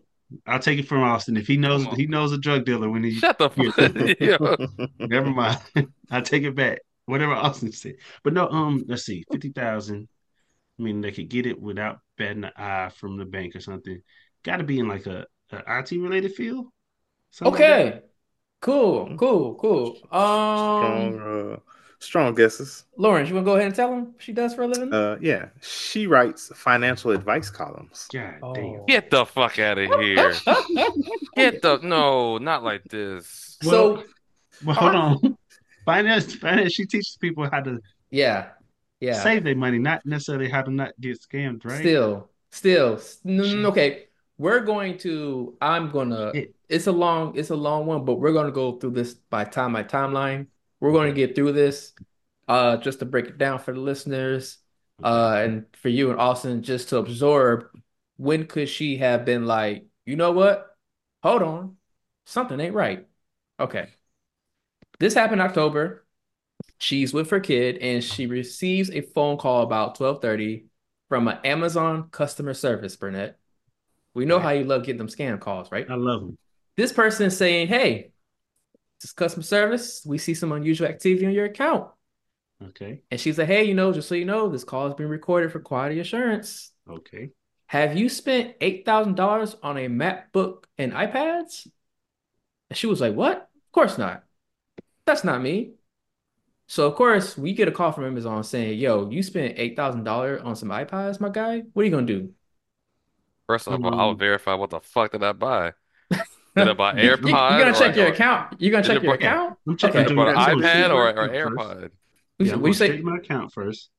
I'll 0.46 0.58
take 0.60 0.78
it 0.78 0.86
from 0.86 1.02
Austin. 1.02 1.36
If 1.36 1.46
he 1.46 1.56
knows, 1.56 1.86
he 1.96 2.06
knows 2.06 2.32
a 2.32 2.38
drug 2.38 2.64
dealer 2.66 2.88
when 2.90 3.02
go- 3.02 3.08
he. 3.08 3.14
Shut 3.14 3.38
the 3.38 3.48
fuck. 4.28 4.80
Yo. 5.00 5.06
Never 5.06 5.30
mind. 5.30 5.58
I 6.10 6.20
take 6.20 6.44
it 6.44 6.54
back. 6.54 6.80
Whatever 7.08 7.32
Austin 7.46 7.72
said. 7.72 7.94
But 8.22 8.34
no, 8.34 8.48
um, 8.48 8.84
let's 8.86 9.04
see, 9.04 9.24
fifty 9.30 9.50
thousand. 9.50 10.08
I 10.78 10.82
mean, 10.82 11.00
they 11.00 11.10
could 11.10 11.28
get 11.28 11.46
it 11.46 11.60
without 11.60 12.00
batting 12.16 12.44
an 12.44 12.52
eye 12.56 12.90
from 12.90 13.16
the 13.16 13.24
bank 13.24 13.56
or 13.56 13.60
something. 13.60 14.00
Got 14.44 14.58
to 14.58 14.64
be 14.64 14.78
in 14.78 14.86
like 14.86 15.06
a, 15.06 15.26
a 15.50 15.78
IT 15.80 15.92
related 15.92 16.34
field. 16.34 16.66
Something 17.30 17.52
like. 17.52 17.62
Okay. 17.62 18.00
Cool, 18.60 19.16
cool, 19.16 19.54
cool. 19.54 19.96
Um, 20.10 21.14
strong, 21.14 21.52
uh, 21.52 21.56
strong 22.00 22.34
guesses. 22.34 22.84
Lawrence, 22.96 23.28
you 23.28 23.36
want 23.36 23.46
to 23.46 23.50
go 23.50 23.54
ahead 23.54 23.68
and 23.68 23.74
tell 23.74 23.92
him 23.92 24.04
what 24.12 24.22
she 24.22 24.32
does 24.32 24.52
for 24.54 24.62
a 24.62 24.66
living? 24.66 24.92
Uh, 24.92 25.16
yeah, 25.20 25.46
she 25.60 26.06
writes 26.08 26.50
financial 26.56 27.12
advice 27.12 27.50
columns. 27.50 28.08
God 28.12 28.34
Oh. 28.42 28.54
damn. 28.54 28.84
Get 28.86 29.10
the 29.10 29.24
fuck 29.24 29.58
out 29.60 29.78
of 29.78 30.00
here. 30.00 30.34
Get 31.36 31.62
the 31.62 31.78
no, 31.82 32.38
not 32.38 32.64
like 32.64 32.82
this. 32.84 33.56
So, 33.62 34.02
Well, 34.64 34.74
hold 34.74 34.94
on. 34.94 35.37
Finance, 35.88 36.34
finance. 36.34 36.74
She 36.74 36.84
teaches 36.84 37.16
people 37.18 37.48
how 37.50 37.60
to 37.62 37.80
yeah, 38.10 38.50
yeah. 39.00 39.22
save 39.22 39.42
their 39.42 39.56
money, 39.56 39.78
not 39.78 40.04
necessarily 40.04 40.50
how 40.50 40.60
to 40.60 40.70
not 40.70 40.92
get 41.00 41.18
scammed, 41.18 41.64
right? 41.64 41.78
Still, 41.78 42.28
still, 42.50 42.96
s- 42.96 43.20
no, 43.24 43.42
no, 43.42 43.48
Shit. 43.48 43.58
no, 43.58 43.68
okay. 43.70 44.04
We're 44.36 44.60
going 44.60 44.98
to. 44.98 45.56
I'm 45.62 45.90
gonna. 45.90 46.32
It's 46.68 46.88
a 46.88 46.92
long. 46.92 47.36
It's 47.38 47.48
a 47.48 47.56
long 47.56 47.86
one, 47.86 48.04
but 48.04 48.16
we're 48.16 48.34
gonna 48.34 48.52
go 48.52 48.72
through 48.72 48.90
this 48.90 49.14
by 49.14 49.44
time 49.44 49.72
by 49.72 49.82
timeline. 49.82 50.48
We're 50.78 50.92
going 50.92 51.08
to 51.08 51.14
get 51.14 51.34
through 51.34 51.52
this. 51.52 51.94
Uh, 52.46 52.76
just 52.76 52.98
to 52.98 53.04
break 53.06 53.26
it 53.26 53.38
down 53.38 53.58
for 53.58 53.72
the 53.72 53.80
listeners, 53.80 54.58
uh, 55.02 55.40
and 55.42 55.64
for 55.72 55.88
you 55.88 56.10
and 56.10 56.20
Austin, 56.20 56.62
just 56.62 56.90
to 56.90 56.98
absorb. 56.98 57.64
When 58.16 58.46
could 58.46 58.68
she 58.68 58.98
have 58.98 59.24
been 59.24 59.46
like, 59.46 59.86
you 60.04 60.16
know 60.16 60.32
what? 60.32 60.66
Hold 61.22 61.42
on, 61.42 61.76
something 62.26 62.60
ain't 62.60 62.74
right. 62.74 63.06
Okay. 63.58 63.88
This 65.00 65.14
happened 65.14 65.40
October. 65.40 66.04
She's 66.78 67.12
with 67.12 67.30
her 67.30 67.40
kid 67.40 67.78
and 67.78 68.02
she 68.02 68.26
receives 68.26 68.90
a 68.90 69.00
phone 69.00 69.36
call 69.36 69.62
about 69.62 69.96
12:30 69.96 70.64
from 71.08 71.28
an 71.28 71.38
Amazon 71.44 72.08
customer 72.10 72.54
service, 72.54 72.96
Burnett. 72.96 73.38
We 74.14 74.24
know 74.24 74.38
how 74.38 74.50
you 74.50 74.64
love 74.64 74.84
getting 74.84 74.98
them 74.98 75.08
scam 75.08 75.40
calls, 75.40 75.70
right? 75.70 75.88
I 75.88 75.94
love 75.94 76.20
them. 76.20 76.38
This 76.76 76.92
person 76.92 77.26
is 77.26 77.36
saying, 77.36 77.68
"Hey, 77.68 78.12
this 79.00 79.10
is 79.10 79.12
customer 79.12 79.44
service. 79.44 80.02
We 80.04 80.18
see 80.18 80.34
some 80.34 80.52
unusual 80.52 80.88
activity 80.88 81.26
on 81.26 81.32
your 81.32 81.46
account." 81.46 81.90
Okay. 82.62 83.02
And 83.10 83.20
she's 83.20 83.38
like, 83.38 83.46
"Hey, 83.46 83.64
you 83.64 83.74
know, 83.74 83.92
just 83.92 84.08
so 84.08 84.14
you 84.14 84.24
know, 84.24 84.48
this 84.48 84.64
call 84.64 84.86
has 84.86 84.94
been 84.94 85.08
recorded 85.08 85.52
for 85.52 85.60
quality 85.60 86.00
assurance. 86.00 86.72
Okay. 86.88 87.30
Have 87.66 87.96
you 87.96 88.08
spent 88.08 88.56
$8,000 88.60 89.56
on 89.62 89.76
a 89.76 89.88
MacBook 89.88 90.64
and 90.76 90.92
iPads?" 90.92 91.68
And 92.70 92.76
she 92.76 92.86
was 92.86 93.00
like, 93.00 93.14
"What? 93.14 93.36
Of 93.36 93.72
course 93.72 93.98
not. 93.98 94.24
That's 95.08 95.24
not 95.24 95.42
me." 95.42 95.72
So 96.68 96.86
of 96.86 96.94
course 96.94 97.36
we 97.36 97.54
get 97.54 97.66
a 97.66 97.72
call 97.72 97.92
from 97.92 98.04
Amazon 98.04 98.44
saying, 98.44 98.78
"Yo, 98.78 99.08
you 99.10 99.22
spent 99.22 99.54
eight 99.56 99.74
thousand 99.74 100.04
dollars 100.04 100.42
on 100.42 100.54
some 100.54 100.68
iPads, 100.68 101.18
my 101.20 101.30
guy. 101.30 101.62
What 101.72 101.82
are 101.82 101.84
you 101.86 101.90
gonna 101.90 102.06
do?" 102.06 102.32
First 103.46 103.66
of 103.66 103.82
all, 103.82 103.94
I'll 103.98 104.10
Um, 104.10 104.18
verify 104.18 104.54
what 104.54 104.70
the 104.70 104.80
fuck 104.80 105.12
did 105.12 105.22
I 105.22 105.32
buy. 105.32 105.72
Did 106.56 106.68
I 106.68 106.72
buy 106.74 106.92
You- 107.00 107.02
you- 107.10 107.16
AirPod? 107.16 107.22
You're 107.22 107.58
gonna 107.60 107.70
or- 107.70 107.72
check 107.74 107.96
your 107.96 108.06
account. 108.08 108.54
You're 108.60 108.72
gonna 108.72 108.84
check 108.84 109.02
your 109.02 109.12
buy- 109.12 109.24
account. 109.24 109.58
I'm 109.66 109.76
checking 109.76 110.02
Did 110.04 110.06
I 110.06 110.10
an 110.10 110.16
through 110.16 110.24
that. 110.24 110.36
I'm 110.36 110.46
gonna 110.60 110.66
iPad 110.66 110.72
check 110.72 110.90
or, 110.90 110.94
my 110.94 111.00
or 111.00 111.24
account 111.24 111.32
first. 111.32 111.56
AirPod? 111.56 111.90
Yeah, 112.40 112.56
we 112.56 112.72
say 112.72 112.88
check 112.88 113.02
my 113.02 113.16
account 113.16 113.52
first. 113.52 113.90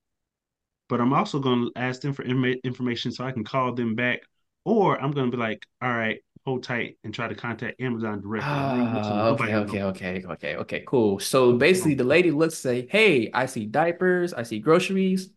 But 0.89 0.99
I'm 1.01 1.13
also 1.13 1.39
going 1.39 1.65
to 1.65 1.71
ask 1.79 2.01
them 2.01 2.13
for 2.13 2.23
information 2.23 3.11
so 3.11 3.23
I 3.23 3.31
can 3.31 3.43
call 3.43 3.73
them 3.73 3.95
back, 3.95 4.21
or 4.65 4.99
I'm 5.01 5.11
going 5.11 5.29
to 5.31 5.35
be 5.37 5.41
like, 5.41 5.65
"All 5.81 5.89
right, 5.93 6.19
hold 6.45 6.63
tight," 6.63 6.97
and 7.03 7.13
try 7.13 7.27
to 7.27 7.35
contact 7.35 7.81
Amazon 7.81 8.21
directly. 8.21 8.49
I 8.49 8.77
ain't 8.79 8.93
missing 8.93 9.17
nobody 9.17 9.53
okay, 9.53 9.83
okay, 9.83 10.17
okay, 10.17 10.27
okay, 10.27 10.55
okay, 10.55 10.83
cool. 10.87 11.19
So 11.19 11.53
basically, 11.53 11.95
the 11.95 12.03
lady 12.03 12.31
looks 12.31 12.55
say, 12.55 12.87
"Hey, 12.89 13.29
I 13.33 13.45
see 13.45 13.65
diapers, 13.65 14.33
I 14.33 14.43
see 14.43 14.59
groceries, 14.59 15.29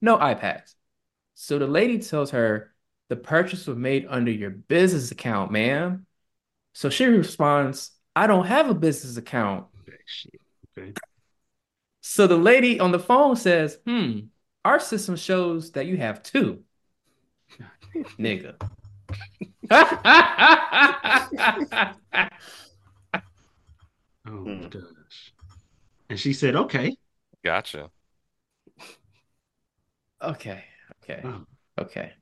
no 0.00 0.18
iPads." 0.18 0.74
So 1.34 1.58
the 1.58 1.66
lady 1.66 1.98
tells 1.98 2.30
her 2.30 2.74
the 3.08 3.16
purchase 3.16 3.66
was 3.66 3.76
made 3.76 4.06
under 4.08 4.30
your 4.30 4.50
business 4.50 5.10
account, 5.10 5.50
ma'am. 5.50 6.06
So 6.74 6.90
she 6.90 7.06
responds, 7.06 7.92
"I 8.14 8.26
don't 8.26 8.46
have 8.46 8.68
a 8.70 8.74
business 8.74 9.16
account." 9.16 9.66
Okay, 9.88 9.98
shit. 10.06 10.40
Okay. 10.76 10.92
So 12.02 12.26
the 12.26 12.36
lady 12.36 12.80
on 12.80 12.92
the 12.92 12.98
phone 12.98 13.36
says, 13.36 13.78
"Hmm, 13.86 14.20
our 14.64 14.80
system 14.80 15.16
shows 15.16 15.72
that 15.72 15.86
you 15.86 15.96
have 15.96 16.22
two, 16.22 16.64
Nigga. 18.18 18.54
Oh 24.26 24.44
Hmm. 24.44 24.56
my 24.56 24.68
gosh. 24.68 25.34
And 26.10 26.20
she 26.20 26.34
said, 26.34 26.56
"Okay." 26.56 26.96
Gotcha. 27.44 27.90
Okay, 30.22 30.64
okay, 31.02 31.24
Oh. 31.24 31.44
okay. 31.78 32.12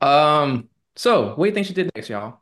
Um, 0.00 0.68
so 0.96 1.34
what 1.34 1.46
do 1.46 1.48
you 1.48 1.54
think 1.54 1.66
she 1.66 1.74
did 1.74 1.90
next, 1.94 2.08
y'all? 2.10 2.40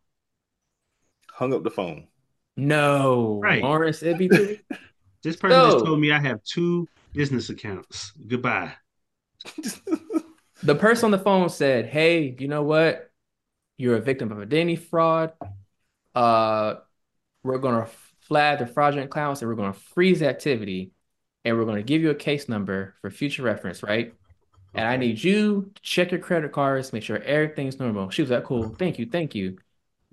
Hung 1.34 1.52
up 1.52 1.64
the 1.64 1.70
phone. 1.70 2.08
No, 2.56 3.40
Right. 3.42 3.60
Lawrence, 3.60 4.02
it'd 4.02 4.18
be 4.18 4.28
too. 4.28 4.58
This 5.22 5.36
person 5.36 5.62
just 5.62 5.80
told 5.80 6.00
me 6.00 6.12
I 6.12 6.20
have 6.20 6.42
two 6.44 6.86
business 7.14 7.48
accounts. 7.50 8.12
Goodbye. 8.28 8.74
The 10.64 10.74
person 10.74 11.06
on 11.06 11.10
the 11.10 11.18
phone 11.18 11.50
said, 11.50 11.86
"Hey, 11.86 12.34
you 12.38 12.48
know 12.48 12.62
what? 12.62 13.10
You're 13.76 13.96
a 13.96 14.00
victim 14.00 14.32
of 14.32 14.38
a 14.38 14.42
identity 14.42 14.76
fraud. 14.76 15.32
Uh, 16.14 16.76
we're 17.42 17.58
gonna 17.58 17.86
flag 18.20 18.60
the 18.60 18.66
fraudulent 18.66 19.10
accounts 19.10 19.42
and 19.42 19.48
we're 19.50 19.56
gonna 19.56 19.74
freeze 19.74 20.20
the 20.20 20.28
activity, 20.28 20.92
and 21.44 21.58
we're 21.58 21.66
gonna 21.66 21.82
give 21.82 22.00
you 22.00 22.10
a 22.10 22.14
case 22.14 22.48
number 22.48 22.94
for 23.02 23.10
future 23.10 23.42
reference, 23.42 23.82
right? 23.82 24.14
And 24.72 24.86
I 24.88 24.96
need 24.96 25.22
you 25.22 25.70
to 25.74 25.82
check 25.82 26.10
your 26.10 26.20
credit 26.20 26.52
cards, 26.52 26.92
make 26.92 27.02
sure 27.02 27.18
everything's 27.18 27.78
normal." 27.78 28.08
She 28.08 28.22
was 28.22 28.30
like, 28.30 28.44
"Cool, 28.44 28.74
thank 28.74 28.98
you, 28.98 29.06
thank 29.06 29.34
you, 29.34 29.58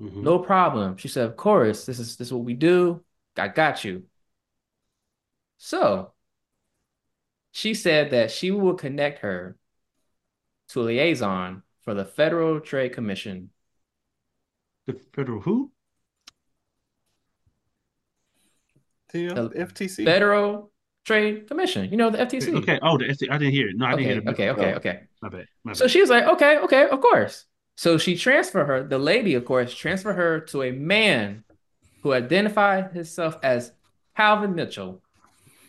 Mhm. 0.01 0.23
no 0.23 0.39
problem." 0.39 0.97
She 0.97 1.07
said, 1.07 1.25
"Of 1.27 1.37
course, 1.37 1.85
this 1.85 1.99
is 1.99 2.17
this 2.17 2.27
is 2.27 2.33
what 2.33 2.43
we 2.43 2.55
do. 2.55 3.05
I 3.37 3.47
got 3.47 3.85
you." 3.85 4.03
So 5.57 6.13
she 7.51 7.73
said 7.73 8.11
that 8.11 8.31
she 8.31 8.51
will 8.51 8.73
connect 8.73 9.19
her 9.19 9.57
to 10.71 10.81
liaison 10.81 11.63
for 11.81 11.93
the 11.93 12.05
Federal 12.05 12.59
Trade 12.59 12.93
Commission. 12.93 13.49
The 14.87 14.93
federal 15.13 15.41
who? 15.41 15.71
You 19.13 19.33
know, 19.33 19.47
The 19.49 19.59
FTC. 19.65 20.05
Federal 20.05 20.71
Trade 21.05 21.47
Commission. 21.47 21.89
You 21.91 21.97
know, 21.97 22.09
the 22.09 22.19
FTC. 22.19 22.55
Okay. 22.59 22.79
Oh, 22.81 22.97
the 22.97 23.05
FT 23.05 23.29
I 23.29 23.37
didn't 23.37 23.53
hear 23.53 23.67
it. 23.69 23.75
No, 23.75 23.85
I 23.87 23.91
didn't 23.95 24.03
hear 24.05 24.17
it. 24.19 24.27
okay, 24.29 24.49
okay, 24.51 24.73
Oh. 24.73 24.77
okay. 24.77 24.99
My 25.21 25.29
bad. 25.29 25.47
My 25.63 25.71
bad. 25.71 25.77
So 25.77 25.87
she 25.87 25.99
was 25.99 26.09
like, 26.09 26.23
okay, 26.25 26.57
okay, 26.59 26.87
of 26.87 27.01
course. 27.01 27.45
So 27.75 27.97
she 27.97 28.15
transferred 28.15 28.65
her, 28.65 28.83
the 28.83 28.99
lady, 28.99 29.33
of 29.33 29.43
course, 29.43 29.73
transferred 29.73 30.13
her 30.13 30.39
to 30.51 30.63
a 30.63 30.71
man 30.71 31.43
who 32.03 32.13
identified 32.13 32.91
himself 32.93 33.37
as 33.43 33.73
Calvin 34.15 34.55
Mitchell. 34.55 35.01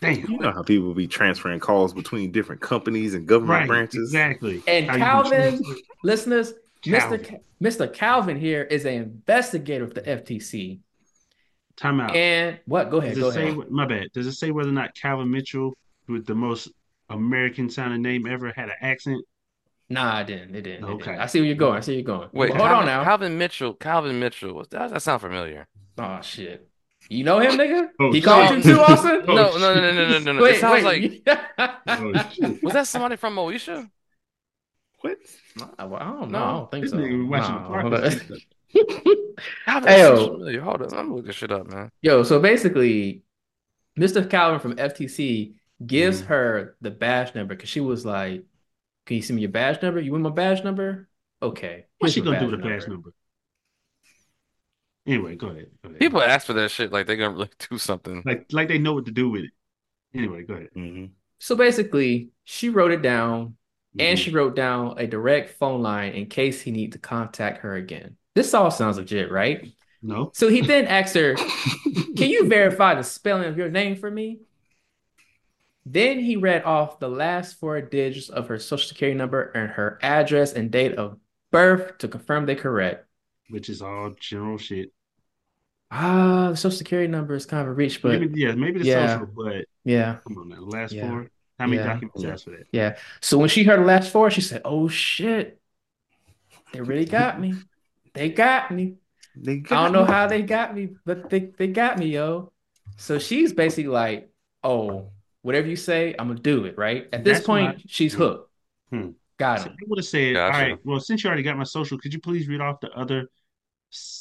Damn. 0.03 0.31
You 0.31 0.37
know 0.39 0.51
how 0.51 0.63
people 0.63 0.93
be 0.93 1.07
transferring 1.07 1.59
calls 1.59 1.93
between 1.93 2.31
different 2.31 2.61
companies 2.61 3.13
and 3.13 3.27
government 3.27 3.59
Right. 3.61 3.67
branches. 3.67 4.09
Exactly. 4.09 4.61
And 4.67 4.89
How 4.89 4.97
Calvin, 5.23 5.63
choose- 5.63 5.81
listeners, 6.03 6.53
Mr. 6.85 6.99
Calvin. 6.99 7.23
Ca- 7.25 7.37
Mr. 7.61 7.93
Calvin 7.93 8.39
here 8.39 8.63
is 8.63 8.85
an 8.85 8.93
investigator 8.95 9.85
with 9.85 9.95
the 9.95 10.01
FTC. 10.07 10.79
Time 11.75 11.99
out. 11.99 12.15
And 12.15 12.59
what? 12.65 12.89
Go 12.91 12.97
ahead, 12.97 13.15
Does 13.15 13.19
go 13.23 13.29
it 13.29 13.33
say? 13.33 13.49
ahead. 13.49 13.71
My 13.71 13.85
bad. 13.87 14.07
Does 14.13 14.27
it 14.27 14.33
say 14.33 14.51
whether 14.51 14.69
or 14.69 14.73
not 14.73 14.93
Calvin 14.95 15.31
Mitchell, 15.31 15.73
with 16.07 16.25
the 16.25 16.35
most 16.35 16.69
American 17.09 17.69
sounding 17.69 18.01
name 18.01 18.27
ever, 18.27 18.51
had 18.55 18.69
an 18.69 18.75
accent? 18.81 19.23
Nah, 19.89 20.15
I 20.17 20.23
didn't. 20.23 20.55
It 20.55 20.61
didn't. 20.61 20.83
It 20.83 20.91
Okay. 20.93 21.05
didn't. 21.11 21.21
I 21.21 21.25
see 21.27 21.39
where 21.39 21.47
you're 21.47 21.55
going. 21.55 21.77
I 21.77 21.79
see 21.79 21.91
where 21.93 21.95
you're 21.99 22.05
going. 22.05 22.29
Wait, 22.31 22.49
But 22.51 22.57
hold 22.57 22.69
Calvin, 22.69 22.79
on 22.79 22.85
now. 22.85 23.03
Calvin 23.03 23.37
Mitchell. 23.37 23.73
Calvin 23.73 24.19
Mitchell. 24.19 24.53
Was 24.53 24.67
that? 24.69 24.91
That 24.91 25.01
sound 25.01 25.21
familiar? 25.21 25.67
Oh 25.97 26.19
shit. 26.21 26.67
You 27.13 27.23
know 27.23 27.39
him, 27.39 27.51
nigga? 27.51 27.89
Oh, 27.99 28.11
he 28.11 28.21
called 28.21 28.57
you 28.57 28.63
too, 28.63 28.79
oh, 28.79 28.83
Austin? 28.83 29.21
oh, 29.27 29.35
no, 29.35 29.57
no, 29.57 29.75
no, 29.75 29.91
no, 29.91 30.07
no, 30.07 30.19
no, 30.19 30.31
no. 30.33 30.41
Wait, 30.41 30.55
it 30.55 30.59
sounds 30.59 30.83
wait. 30.83 31.21
like 31.27 31.39
oh, 31.87 32.57
was 32.63 32.73
that 32.73 32.87
somebody 32.87 33.17
from 33.17 33.35
Moesha? 33.35 33.87
What? 35.01 35.17
I, 35.77 35.85
don't 35.85 35.91
know. 35.91 36.25
No, 36.25 36.43
I 36.43 36.51
don't 36.51 36.71
think 36.71 36.87
so. 36.87 36.97
Nigga 36.97 37.27
watching 37.27 37.55
no, 37.55 37.67
park. 37.67 37.85
hey, 39.85 40.01
yo. 40.01 40.61
Hold 40.61 40.81
up, 40.81 40.93
I'm 40.93 41.13
looking 41.13 41.31
shit 41.31 41.51
up, 41.51 41.69
man. 41.69 41.91
Yo, 42.01 42.23
so 42.23 42.39
basically, 42.39 43.21
Mr. 43.99 44.27
Calvin 44.27 44.59
from 44.59 44.77
FTC 44.77 45.53
gives 45.85 46.21
mm. 46.21 46.25
her 46.27 46.75
the 46.81 46.89
badge 46.89 47.35
number 47.35 47.53
because 47.53 47.69
she 47.69 47.81
was 47.81 48.05
like, 48.05 48.43
"Can 49.05 49.17
you 49.17 49.21
send 49.21 49.35
me 49.35 49.43
your 49.43 49.51
badge 49.51 49.83
number? 49.83 49.99
You 49.99 50.13
want 50.13 50.23
my 50.23 50.31
badge 50.31 50.63
number? 50.63 51.07
Okay." 51.41 51.85
What's 51.99 52.15
she 52.15 52.21
gonna 52.21 52.39
do 52.39 52.47
with 52.47 52.61
the 52.61 52.67
badge 52.67 52.87
number? 52.87 53.13
Anyway, 55.05 55.35
go 55.35 55.47
ahead. 55.47 55.69
Go 55.83 55.89
ahead. 55.89 55.99
People 55.99 56.21
ask 56.21 56.47
for 56.47 56.53
that 56.53 56.71
shit 56.71 56.91
like 56.91 57.07
they're 57.07 57.17
gonna 57.17 57.33
really 57.35 57.49
do 57.69 57.77
something. 57.77 58.23
like 58.25 58.45
like 58.51 58.67
they 58.67 58.77
know 58.77 58.93
what 58.93 59.05
to 59.05 59.11
do 59.11 59.29
with 59.29 59.43
it. 59.43 59.51
Anyway, 60.13 60.43
go 60.43 60.53
ahead. 60.55 60.69
hmm 60.73 61.05
So 61.39 61.55
basically, 61.55 62.29
she 62.43 62.69
wrote 62.69 62.91
it 62.91 63.01
down 63.01 63.57
and 63.99 64.17
Mhm. 64.17 64.23
she 64.23 64.31
wrote 64.31 64.55
down 64.55 64.97
a 64.97 65.07
direct 65.07 65.57
phone 65.57 65.81
line 65.81 66.13
in 66.13 66.27
case 66.27 66.61
he 66.61 66.71
need 66.71 66.93
to 66.93 66.99
contact 66.99 67.59
her 67.59 67.75
again. 67.75 68.17
This 68.35 68.53
all 68.53 68.71
sounds 68.71 68.97
legit, 68.97 69.31
right? 69.31 69.73
no. 70.01 70.31
So 70.33 70.47
he 70.49 70.61
then 70.61 70.85
asked 70.87 71.15
her, 71.15 71.35
Can 72.15 72.29
you 72.29 72.47
verify 72.47 72.95
the 72.95 73.03
spelling 73.03 73.45
of 73.49 73.57
your 73.57 73.69
name 73.69 73.95
for 73.95 74.09
me? 74.09 74.39
Then 75.85 76.19
he 76.19 76.35
read 76.37 76.63
off 76.63 76.99
the 76.99 77.09
last 77.09 77.59
four 77.59 77.79
digits 77.81 78.29
of 78.29 78.47
her 78.47 78.59
social 78.59 78.87
security 78.87 79.17
number 79.17 79.43
and 79.51 79.71
her 79.71 79.99
address 80.01 80.53
and 80.53 80.71
date 80.71 80.95
of 80.95 81.19
birth 81.51 81.97
to 81.99 82.07
confirm 82.07 82.45
they're 82.45 82.55
correct. 82.55 83.02
Which 83.47 83.69
is 83.69 83.81
all 83.81 84.13
general 84.19 84.57
shit. 84.57 84.91
Ah, 85.91 86.49
the 86.51 86.57
social 86.57 86.77
security 86.77 87.07
number 87.07 87.35
is 87.35 87.45
kind 87.45 87.61
of 87.61 87.67
a 87.67 87.73
reach, 87.73 88.01
but 88.01 88.19
maybe 88.19 88.39
yeah, 88.39 88.53
maybe 88.55 88.79
the 88.79 88.85
yeah. 88.85 88.85
social, 88.85 89.25
but 89.25 89.65
yeah, 89.83 90.19
come 90.25 90.37
on 90.37 90.49
now. 90.49 90.61
Last 90.61 90.97
Yeah. 90.97 90.99
four. 90.99 91.29
How 91.59 91.67
many 91.67 91.81
Yeah. 91.81 91.81
documents 91.81 92.23
Yeah. 92.23 92.25
asked 92.25 92.45
for 92.45 92.51
that? 92.51 92.67
yeah. 92.71 92.97
So 93.21 93.37
when 93.37 93.49
she 93.49 93.63
heard 93.63 93.79
the 93.79 93.85
last 93.85 94.11
four, 94.11 94.29
she 94.31 94.41
said, 94.41 94.61
Oh 94.65 94.87
shit, 94.87 95.61
they 96.71 96.81
really 96.81 97.05
got 97.05 97.39
me. 97.39 97.63
They 98.13 98.29
got 98.29 98.71
me. 98.71 98.97
They 99.35 99.57
got 99.59 99.71
I 99.71 99.83
don't 99.83 99.93
know 99.93 100.05
me. 100.05 100.05
how 100.05 100.27
they 100.27 100.43
got 100.43 100.75
me, 100.75 100.91
but 101.05 101.29
they, 101.29 101.41
they 101.41 101.67
got 101.67 101.99
me, 101.99 102.07
yo. 102.07 102.51
So 102.97 103.19
she's 103.19 103.53
basically 103.53 103.89
like, 103.89 104.31
oh, 104.63 105.11
whatever 105.43 105.67
you 105.67 105.75
say, 105.77 106.15
I'm 106.19 106.27
gonna 106.29 106.39
do 106.41 106.65
it, 106.65 106.77
right? 106.77 107.07
At 107.13 107.25
this 107.25 107.41
That's 107.41 107.41
point, 107.41 107.83
she's 107.87 108.13
Hmm. 108.13 108.21
hooked. 108.21 108.51
Hmm. 108.91 109.11
Got 109.43 109.59
So 109.59 109.65
him. 109.69 109.75
I 109.79 109.83
would 109.87 109.99
have 109.99 110.05
said, 110.05 110.33
Gotcha. 110.35 110.55
all 110.55 110.61
right, 110.61 110.77
well, 110.85 110.99
since 110.99 111.23
you 111.23 111.27
already 111.27 111.43
got 111.43 111.57
my 111.57 111.63
social, 111.65 111.97
could 111.97 112.13
you 112.13 112.19
please 112.19 112.47
read 112.47 112.61
off 112.61 112.79
the 112.79 112.91
other, 112.91 113.27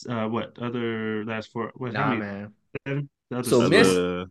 uh, 0.09 0.27
what 0.29 0.59
other 0.61 1.25
last 1.25 1.53
four? 1.53 1.71
What, 1.77 1.93
Nah, 1.93 2.09
many? 2.09 2.21
man. 2.21 2.55
Seven? 2.87 3.09
The 3.31 3.39
other 3.39 3.49
So 3.51 3.61
seven? 3.61 3.71
Miss- 3.71 3.89
Uh, 3.89 4.25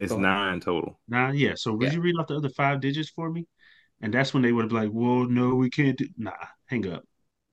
it's 0.00 0.10
Go 0.10 0.16
ahead. 0.16 0.22
nine 0.22 0.60
total. 0.60 0.98
Nine, 1.08 1.34
yeah. 1.36 1.54
So 1.54 1.72
would 1.74 1.88
Yeah. 1.88 1.94
you 1.94 2.00
read 2.00 2.16
off 2.18 2.26
the 2.28 2.36
other 2.36 2.48
five 2.48 2.80
digits 2.80 3.10
for 3.10 3.30
me? 3.30 3.46
And 4.00 4.12
that's 4.12 4.34
when 4.34 4.42
they 4.42 4.50
would 4.52 4.62
have 4.62 4.70
been 4.70 4.82
like, 4.84 4.90
well, 4.92 5.26
no, 5.26 5.54
we 5.54 5.70
can't 5.70 5.96
do. 5.96 6.08
Nah, 6.16 6.32
hang 6.66 6.88
up. 6.88 7.04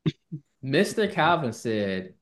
Mr. 0.64 1.12
Calvin 1.12 1.54
said, 1.54 2.14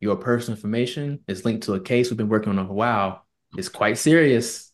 Your 0.00 0.16
personal 0.16 0.56
information 0.56 1.20
is 1.28 1.44
linked 1.44 1.64
to 1.64 1.74
a 1.74 1.80
case 1.80 2.10
we've 2.10 2.16
been 2.16 2.28
working 2.28 2.56
on 2.58 2.66
for 2.66 2.72
a 2.72 2.74
while. 2.74 3.26
It's 3.56 3.68
quite 3.68 3.98
serious. 3.98 4.70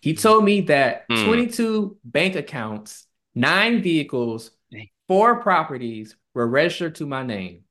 He 0.00 0.14
told 0.14 0.44
me 0.44 0.60
that 0.62 1.04
Hmm. 1.10 1.24
22 1.24 1.98
bank 2.04 2.36
accounts, 2.36 3.07
nine 3.40 3.82
vehicles, 3.82 4.50
Dang. 4.70 4.88
four 5.08 5.40
properties 5.42 6.16
were 6.34 6.46
registered 6.46 6.96
to 6.96 7.06
my 7.06 7.22
name. 7.22 7.64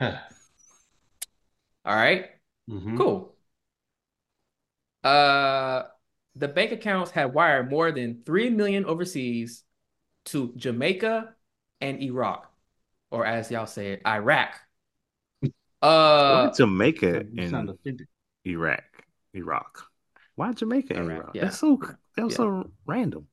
All 0.00 0.18
right. 1.86 2.30
Mhm. 2.68 2.96
Cool. 2.98 3.34
Uh, 5.02 5.84
the 6.34 6.48
bank 6.48 6.72
accounts 6.72 7.10
had 7.10 7.32
wired 7.34 7.70
more 7.70 7.90
than 7.92 8.22
three 8.24 8.50
million 8.50 8.84
overseas 8.84 9.64
to 10.26 10.52
Jamaica 10.56 11.34
and 11.80 12.02
Iraq, 12.02 12.52
or 13.10 13.24
as 13.26 13.50
y'all 13.50 13.66
say 13.66 13.92
it, 13.92 14.02
Iraq. 14.06 14.54
Uh, 15.80 16.48
Why 16.48 16.50
Jamaica 16.56 17.24
You 17.32 17.42
and. 17.42 17.54
Iraq? 18.46 18.84
Iraq. 19.34 19.84
Why 20.34 20.52
Jamaica 20.52 20.94
and 20.94 21.10
Iraq, 21.10 21.18
Iraq? 21.18 21.34
yeah. 21.34 21.42
That's 21.42 21.58
so 21.58 21.80
that 22.18 22.24
was 22.24 22.32
Yeah. 22.34 22.36
so 22.36 22.70
random. 22.86 23.26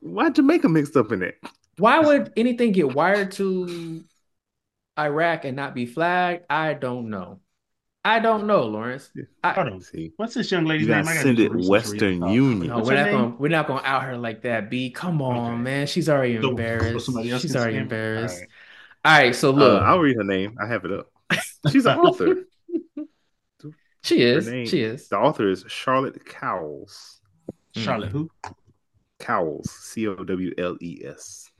Why 0.00 0.30
Jamaica 0.30 0.68
mixed 0.68 0.96
up 0.96 1.12
in 1.12 1.22
it? 1.22 1.36
why 1.78 1.98
would 2.00 2.32
anything 2.36 2.72
get 2.72 2.94
wired 2.94 3.30
to 3.32 4.02
Iraq 4.98 5.44
and 5.44 5.56
not 5.56 5.74
be 5.74 5.84
flagged? 5.84 6.44
I 6.48 6.72
don't 6.74 7.10
know. 7.10 7.40
I 8.04 8.20
don't 8.20 8.46
know, 8.46 8.62
Lawrence. 8.62 9.10
I, 9.42 9.52
Hold 9.52 9.68
on. 9.68 9.80
See, 9.82 10.12
What's 10.16 10.34
this 10.34 10.50
young 10.52 10.64
lady's 10.64 10.86
you 10.86 10.94
name? 10.94 11.02
gotta 11.04 11.10
I 11.10 11.14
gotta 11.22 11.26
send 11.36 11.40
it 11.40 11.68
Western 11.68 12.20
for. 12.20 12.28
Union. 12.28 12.68
no, 12.68 12.76
What's 12.76 12.88
we're 12.88 12.94
not 12.94 13.06
name? 13.06 13.14
gonna 13.14 13.34
we're 13.36 13.48
not 13.48 13.66
gonna 13.66 13.82
out 13.84 14.04
her 14.04 14.16
like 14.16 14.42
that. 14.42 14.70
B, 14.70 14.90
come 14.90 15.20
on, 15.20 15.54
Okay. 15.54 15.62
man. 15.62 15.86
She's 15.88 16.08
already 16.08 16.36
So- 16.36 16.42
so 16.42 16.48
embarrassed. 16.50 17.06
somebody 17.06 17.30
else 17.32 17.42
She's 17.42 17.56
already 17.56 17.78
embarrassed. 17.78 18.36
All 18.36 18.40
right. 18.40 18.48
All 19.18 19.24
right, 19.26 19.34
so 19.34 19.50
Uh, 19.50 19.52
look, 19.52 19.82
I'll 19.82 19.98
read 19.98 20.16
her 20.16 20.24
name. 20.24 20.56
I 20.62 20.66
have 20.68 20.84
it 20.84 20.92
up. 20.92 21.10
She's 21.72 21.84
an 21.84 21.98
author. 21.98 22.44
She 24.06 24.22
is. 24.22 24.48
name, 24.48 24.66
She 24.66 24.82
is. 24.82 25.08
The 25.08 25.18
author 25.18 25.48
is 25.48 25.64
Charlotte 25.68 26.24
Cowles. 26.24 27.20
Hmm. 27.74 27.80
Charlotte, 27.80 28.10
who? 28.10 28.30
Cowles. 29.18 29.70
C 29.70 30.06
O 30.06 30.14
W 30.16 30.54
L 30.58 30.76
E 30.80 31.02
S. 31.04 31.50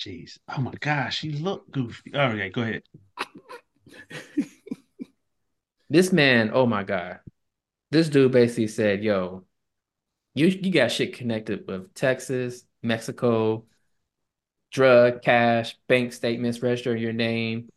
Jeez. 0.00 0.38
Oh 0.48 0.60
my 0.60 0.74
gosh, 0.80 1.18
she 1.18 1.32
looked 1.32 1.70
goofy. 1.72 2.12
Oh, 2.14 2.20
All 2.20 2.32
right, 2.34 2.52
go 2.52 2.62
ahead. 2.62 2.82
This 5.90 6.12
man, 6.12 6.50
oh 6.52 6.66
my 6.66 6.84
God. 6.84 7.20
This 7.90 8.10
dude 8.10 8.32
basically 8.32 8.66
said, 8.66 9.02
yo, 9.02 9.44
you 10.34 10.48
you 10.48 10.70
got 10.70 10.92
shit 10.92 11.14
connected 11.16 11.66
with 11.66 11.94
Texas, 11.94 12.64
Mexico, 12.82 13.64
drug, 14.70 15.22
cash, 15.22 15.76
bank 15.88 16.12
statements, 16.12 16.62
register 16.62 16.94
your 16.94 17.14
name. 17.14 17.70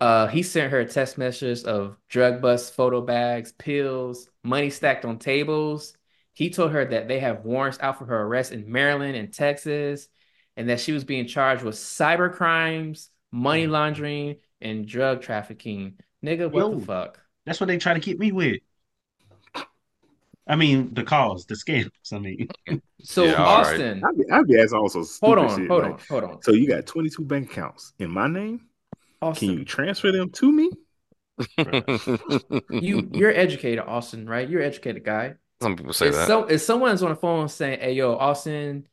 Uh, 0.00 0.28
he 0.28 0.42
sent 0.42 0.72
her 0.72 0.84
text 0.84 1.18
messages 1.18 1.64
of 1.64 1.96
drug 2.08 2.40
bust 2.40 2.74
photo 2.74 3.00
bags, 3.00 3.52
pills, 3.52 4.28
money 4.44 4.70
stacked 4.70 5.04
on 5.04 5.18
tables. 5.18 5.94
He 6.34 6.50
told 6.50 6.70
her 6.70 6.84
that 6.84 7.08
they 7.08 7.18
have 7.18 7.44
warrants 7.44 7.78
out 7.80 7.98
for 7.98 8.04
her 8.04 8.22
arrest 8.22 8.52
in 8.52 8.70
Maryland 8.70 9.16
and 9.16 9.32
Texas, 9.32 10.08
and 10.56 10.68
that 10.68 10.80
she 10.80 10.92
was 10.92 11.04
being 11.04 11.26
charged 11.26 11.64
with 11.64 11.74
cyber 11.74 12.32
crimes, 12.32 13.10
money 13.32 13.66
laundering, 13.66 14.36
and 14.60 14.86
drug 14.86 15.20
trafficking. 15.20 15.98
Nigga, 16.24 16.50
what 16.50 16.60
Yo. 16.60 16.74
the 16.78 16.86
fuck? 16.86 17.20
That's 17.44 17.60
what 17.60 17.66
they 17.66 17.78
try 17.78 17.94
to 17.94 18.00
keep 18.00 18.18
me 18.18 18.30
with. 18.30 18.60
I 20.46 20.56
mean, 20.56 20.94
the 20.94 21.02
calls, 21.02 21.44
the 21.46 21.54
scams. 21.54 21.90
I 22.12 22.18
mean, 22.18 22.48
So 23.02 23.24
Yeah, 23.24 23.34
all 23.34 23.62
right. 23.62 23.70
Austin, 23.70 24.02
I'd 24.04 24.16
be, 24.16 24.30
I'd 24.30 24.46
be 24.46 24.60
asking 24.60 24.78
also 24.78 25.04
hold 25.24 25.38
on, 25.38 25.58
shit. 25.58 25.68
hold 25.68 25.82
like, 25.82 25.92
on, 25.92 26.00
hold 26.08 26.24
on. 26.24 26.42
So 26.42 26.52
you 26.52 26.68
got 26.68 26.86
22 26.86 27.24
bank 27.24 27.50
accounts 27.50 27.92
in 27.98 28.10
my 28.10 28.28
name? 28.28 28.67
Can 29.20 29.50
you 29.50 29.64
transfer 29.64 30.12
them 30.12 30.30
to 30.30 30.52
me? 30.52 30.70
you 32.70 33.08
you're 33.12 33.32
educated, 33.32 33.80
Austin, 33.80 34.28
right? 34.28 34.48
You're 34.48 34.62
an 34.62 34.68
educated 34.68 35.04
guy. 35.04 35.34
Some 35.60 35.76
people 35.76 35.92
say 35.92 36.08
if, 36.08 36.14
that. 36.14 36.26
so, 36.26 36.44
if 36.44 36.60
someone's 36.60 37.02
on 37.02 37.10
the 37.10 37.16
phone 37.16 37.48
saying, 37.48 37.80
"Hey, 37.80 37.92
yo, 37.94 38.16
Austin, 38.16 38.88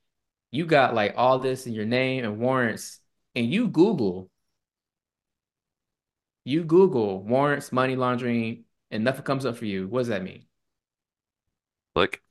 you 0.52 0.66
got 0.66 0.94
like 0.96 1.14
all 1.18 1.40
this 1.40 1.68
in 1.68 1.74
your 1.74 1.86
name 1.86 2.24
and 2.24 2.40
warrants," 2.40 3.00
and 3.36 3.52
you 3.52 3.68
Google, 3.68 4.30
you 6.44 6.64
Google 6.64 7.24
warrants, 7.24 7.72
money 7.72 7.96
laundering, 7.96 8.66
and 8.92 9.04
nothing 9.04 9.24
comes 9.24 9.46
up 9.46 9.58
for 9.58 9.66
you, 9.66 9.88
what 9.88 10.02
does 10.02 10.08
that 10.10 10.24
mean? 10.24 10.46
Like, 11.96 12.22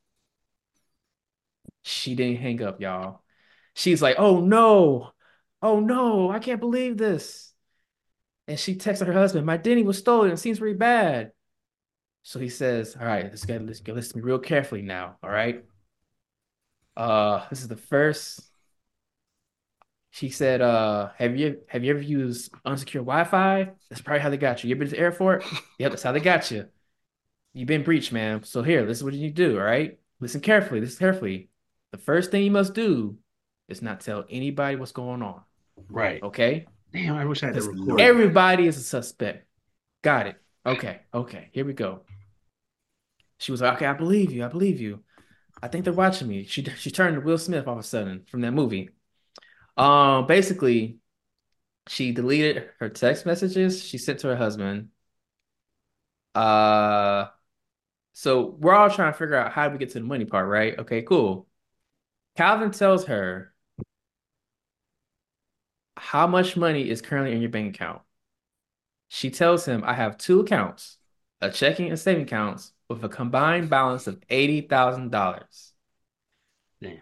She 1.83 2.15
didn't 2.15 2.39
hang 2.41 2.63
up, 2.63 2.81
y'all. 2.81 3.23
She's 3.75 4.03
like, 4.03 4.17
"Oh 4.19 4.41
no, 4.41 5.13
oh 5.63 5.81
no, 5.81 6.31
I 6.31 6.39
can't 6.41 6.61
believe 6.61 6.97
this," 6.97 7.54
and 8.49 8.59
she 8.59 8.75
texted 8.77 9.07
her 9.07 9.13
husband, 9.13 9.47
"My 9.47 9.57
Denny 9.57 9.83
was 9.83 9.99
stolen. 9.99 10.31
It 10.31 10.39
seems 10.39 10.61
really 10.61 10.77
bad." 10.77 11.33
So 12.23 12.39
he 12.41 12.49
says, 12.49 12.97
"All 12.97 13.07
right, 13.07 13.25
let's 13.25 13.45
get 13.45 13.65
let's 13.65 13.81
get 13.81 13.95
listen 13.95 14.13
to 14.13 14.19
me 14.19 14.25
real 14.25 14.39
carefully 14.39 14.83
now. 14.83 15.17
All 15.23 15.31
right. 15.31 15.65
Uh, 16.97 17.47
this 17.51 17.61
is 17.63 17.69
the 17.69 17.77
first." 17.77 18.41
She 20.11 20.29
said, 20.31 20.61
"Uh, 20.61 21.11
have 21.17 21.37
you 21.37 21.61
have 21.69 21.83
you 21.85 21.91
ever 21.91 22.01
used 22.03 22.53
unsecure 22.65 23.01
Wi-Fi? 23.05 23.71
That's 23.91 24.01
probably 24.01 24.21
how 24.21 24.31
they 24.31 24.37
got 24.37 24.63
you. 24.63 24.69
You 24.69 24.77
ever 24.77 24.81
been 24.81 24.89
to 24.91 24.95
the 24.97 25.01
airport? 25.03 25.45
Yep, 25.79 25.91
that's 25.91 26.03
how 26.05 26.13
they 26.13 26.21
got 26.21 26.51
you. 26.51 26.69
You've 27.53 27.69
been 27.69 27.83
breached, 27.83 28.13
man. 28.13 28.45
So 28.45 28.63
here, 28.63 28.87
this 28.87 28.99
is 28.99 29.05
what 29.05 29.13
you 29.15 29.21
need 29.21 29.37
to 29.37 29.49
do. 29.49 29.59
All 29.59 29.65
right, 29.65 29.99
listen 30.21 30.41
carefully. 30.41 30.81
Listen 30.81 30.99
carefully. 30.99 31.49
The 31.91 31.99
first 31.99 32.31
thing 32.31 32.45
you 32.45 32.51
must 32.51 32.75
do 32.75 33.19
is 33.69 33.83
not 33.83 34.01
tell 34.01 34.25
anybody 34.31 34.77
what's 34.77 34.93
going 34.93 35.23
on. 35.23 35.43
right. 35.89 36.23
Okay." 36.23 36.67
Damn, 36.95 37.17
I 37.17 37.27
wish 37.27 37.43
I 37.43 37.47
had 37.47 37.57
that 37.57 37.63
Because 37.63 37.67
recorded. 37.81 38.05
everybody 38.05 38.67
is 38.67 38.77
a 38.79 38.83
suspect. 38.83 39.47
Got 40.03 40.29
it. 40.29 40.37
Okay. 40.65 41.01
Okay. 41.13 41.51
Here 41.53 41.65
we 41.65 41.73
go. 41.75 42.03
She 43.39 43.53
was 43.53 43.61
like, 43.61 43.75
okay, 43.75 43.87
I 43.87 43.93
believe 43.95 44.33
you. 44.33 44.45
I 44.45 44.49
believe 44.49 44.81
you. 44.81 45.05
I 45.63 45.69
think 45.69 45.85
they're 45.85 45.93
watching 45.95 46.29
me. 46.29 46.45
She 46.45 46.65
she 46.79 46.91
turned 46.91 47.17
to 47.17 47.21
Will 47.21 47.39
Smith 47.39 47.67
all 47.67 47.75
of 47.75 47.81
a 47.81 47.83
sudden 47.83 48.25
from 48.31 48.43
that 48.43 48.53
movie. 48.53 48.91
Um, 49.77 50.27
basically, 50.27 50.99
she 51.89 52.13
deleted 52.13 52.71
her 52.81 52.91
text 52.91 53.27
messages 53.27 53.83
she 53.85 53.99
sent 53.99 54.21
to 54.21 54.29
her 54.29 54.37
husband. 54.37 54.91
Uh, 56.35 57.27
so 58.15 58.47
we're 58.61 58.75
all 58.75 58.91
trying 58.91 59.13
to 59.13 59.19
figure 59.19 59.37
out 59.37 59.53
how 59.53 59.69
do 59.69 59.73
we 59.75 59.79
get 59.79 59.91
to 59.91 60.01
the 60.01 60.07
money 60.07 60.27
part, 60.27 60.49
right? 60.49 60.79
Okay, 60.81 61.03
cool. 61.03 61.49
Calvin 62.37 62.73
tells 62.73 63.07
her 63.07 63.54
how 66.05 66.27
much 66.27 66.55
money 66.55 66.91
is 66.91 67.01
currently 67.01 67.33
in 67.33 67.41
your 67.41 67.49
bank 67.51 67.75
account. 67.75 68.03
She 69.09 69.31
tells 69.31 69.65
him, 69.65 69.83
I 69.85 69.95
have 69.95 70.19
two 70.19 70.41
accounts, 70.41 70.99
a 71.41 71.51
checking 71.51 71.89
and 71.89 71.99
saving 71.99 72.25
accounts 72.25 72.73
with 72.91 73.03
a 73.03 73.09
combined 73.09 73.71
balance 73.71 74.07
of 74.07 74.21
$80,000. 74.29 75.73
Damn. 76.83 76.99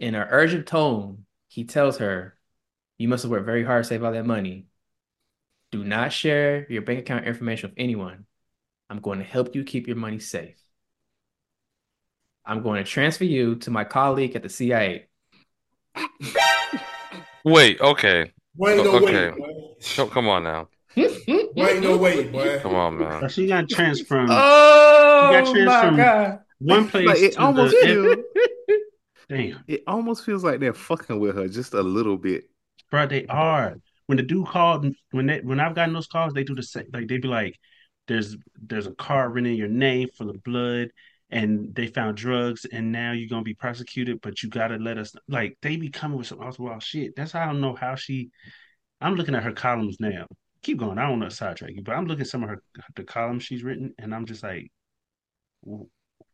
In 0.00 0.16
an 0.16 0.26
urgent 0.28 0.66
tone, 0.66 1.24
he 1.46 1.62
tells 1.62 1.98
her, 1.98 2.36
You 2.98 3.06
must 3.06 3.22
have 3.22 3.30
worked 3.30 3.46
very 3.46 3.64
hard 3.64 3.84
to 3.84 3.88
save 3.88 4.02
all 4.02 4.12
that 4.12 4.26
money. 4.26 4.66
Do 5.70 5.84
not 5.84 6.12
share 6.12 6.66
your 6.68 6.82
bank 6.82 6.98
account 6.98 7.26
information 7.26 7.70
with 7.70 7.78
anyone. 7.78 8.26
I'm 8.90 8.98
going 8.98 9.20
to 9.20 9.24
help 9.24 9.54
you 9.54 9.62
keep 9.62 9.86
your 9.86 9.96
money 9.96 10.18
safe. 10.18 10.60
I'm 12.44 12.62
going 12.62 12.82
to 12.82 12.90
transfer 12.90 13.24
you 13.24 13.54
to 13.56 13.70
my 13.70 13.84
colleague 13.84 14.34
at 14.34 14.42
the 14.42 14.48
CIA. 14.48 15.06
Wait, 17.46 17.80
okay. 17.80 18.32
Wait, 18.56 18.76
no 18.84 18.96
Okay. 18.96 19.30
wait, 19.30 19.38
boy. 19.38 19.52
Come, 19.96 20.10
come 20.10 20.28
on 20.28 20.42
now. 20.44 20.68
Wait, 20.96 21.82
no 21.82 21.96
wait, 21.96 22.32
boy. 22.32 22.58
Come 22.60 22.74
on, 22.74 22.98
man. 22.98 23.20
So 23.22 23.28
she 23.28 23.46
got 23.46 23.68
transferred 23.68 24.06
from 24.08 24.28
Oh 24.28 25.28
got 25.30 25.46
transferred 25.46 25.96
my 25.96 25.96
God. 25.96 26.38
one 26.58 26.88
place 26.88 27.06
Like, 27.06 27.22
it 27.22 27.32
to 27.32 27.40
almost 27.42 27.74
the 27.74 27.86
feels, 27.86 28.24
damn, 29.28 29.64
it 29.68 29.82
almost 29.86 30.24
feels 30.24 30.44
like 30.44 30.60
they're 30.60 30.72
fucking 30.74 31.18
with 31.18 31.36
her 31.36 31.48
just 31.48 31.74
a 31.74 31.82
little 31.82 32.16
bit. 32.16 32.44
bro. 32.90 33.06
They 33.06 33.26
are. 33.26 33.76
When 34.06 34.16
the 34.16 34.22
dude 34.22 34.46
called, 34.46 34.86
when 35.10 35.26
they 35.26 35.40
when 35.40 35.60
I've 35.60 35.74
gotten 35.74 35.94
those 35.94 36.06
calls, 36.06 36.32
they 36.32 36.44
do 36.44 36.54
the 36.54 36.62
same. 36.62 36.86
Like 36.92 37.08
they 37.08 37.18
be 37.18 37.28
like, 37.28 37.58
"There's 38.06 38.36
there's 38.60 38.86
a 38.86 38.94
car 38.94 39.28
written 39.28 39.50
in 39.50 39.56
your 39.56 39.68
name 39.68 40.08
for 40.16 40.24
the 40.24 40.38
blood, 40.44 40.88
and 41.30 41.74
they 41.74 41.86
found 41.88 42.16
drugs, 42.16 42.64
and 42.66 42.92
now 42.92 43.12
you're 43.12 43.28
gonna 43.28 43.42
be 43.42 43.54
prosecuted, 43.54 44.20
but 44.20 44.42
you 44.42 44.48
gotta 44.48 44.76
let 44.76 44.98
us." 44.98 45.14
Like 45.28 45.58
they 45.62 45.76
be 45.76 45.90
coming 45.90 46.18
with 46.18 46.26
some 46.28 46.40
off 46.40 46.82
shit. 46.84 47.16
That's 47.16 47.32
how 47.32 47.42
I 47.42 47.46
don't 47.46 47.60
know 47.60 47.74
how 47.74 47.94
she. 47.96 48.30
I'm 49.00 49.14
looking 49.16 49.34
at 49.34 49.42
her 49.44 49.52
columns 49.52 49.98
now. 50.00 50.26
Keep 50.62 50.78
going. 50.78 50.98
I 50.98 51.08
don't 51.08 51.18
know 51.20 51.28
sidetrack 51.28 51.72
you, 51.74 51.82
but 51.82 51.94
I'm 51.94 52.06
looking 52.06 52.22
at 52.22 52.28
some 52.28 52.42
of 52.42 52.48
her 52.48 52.62
the 52.96 53.04
columns 53.04 53.44
she's 53.44 53.62
written, 53.62 53.94
and 53.98 54.14
I'm 54.14 54.26
just 54.26 54.42
like, 54.42 54.70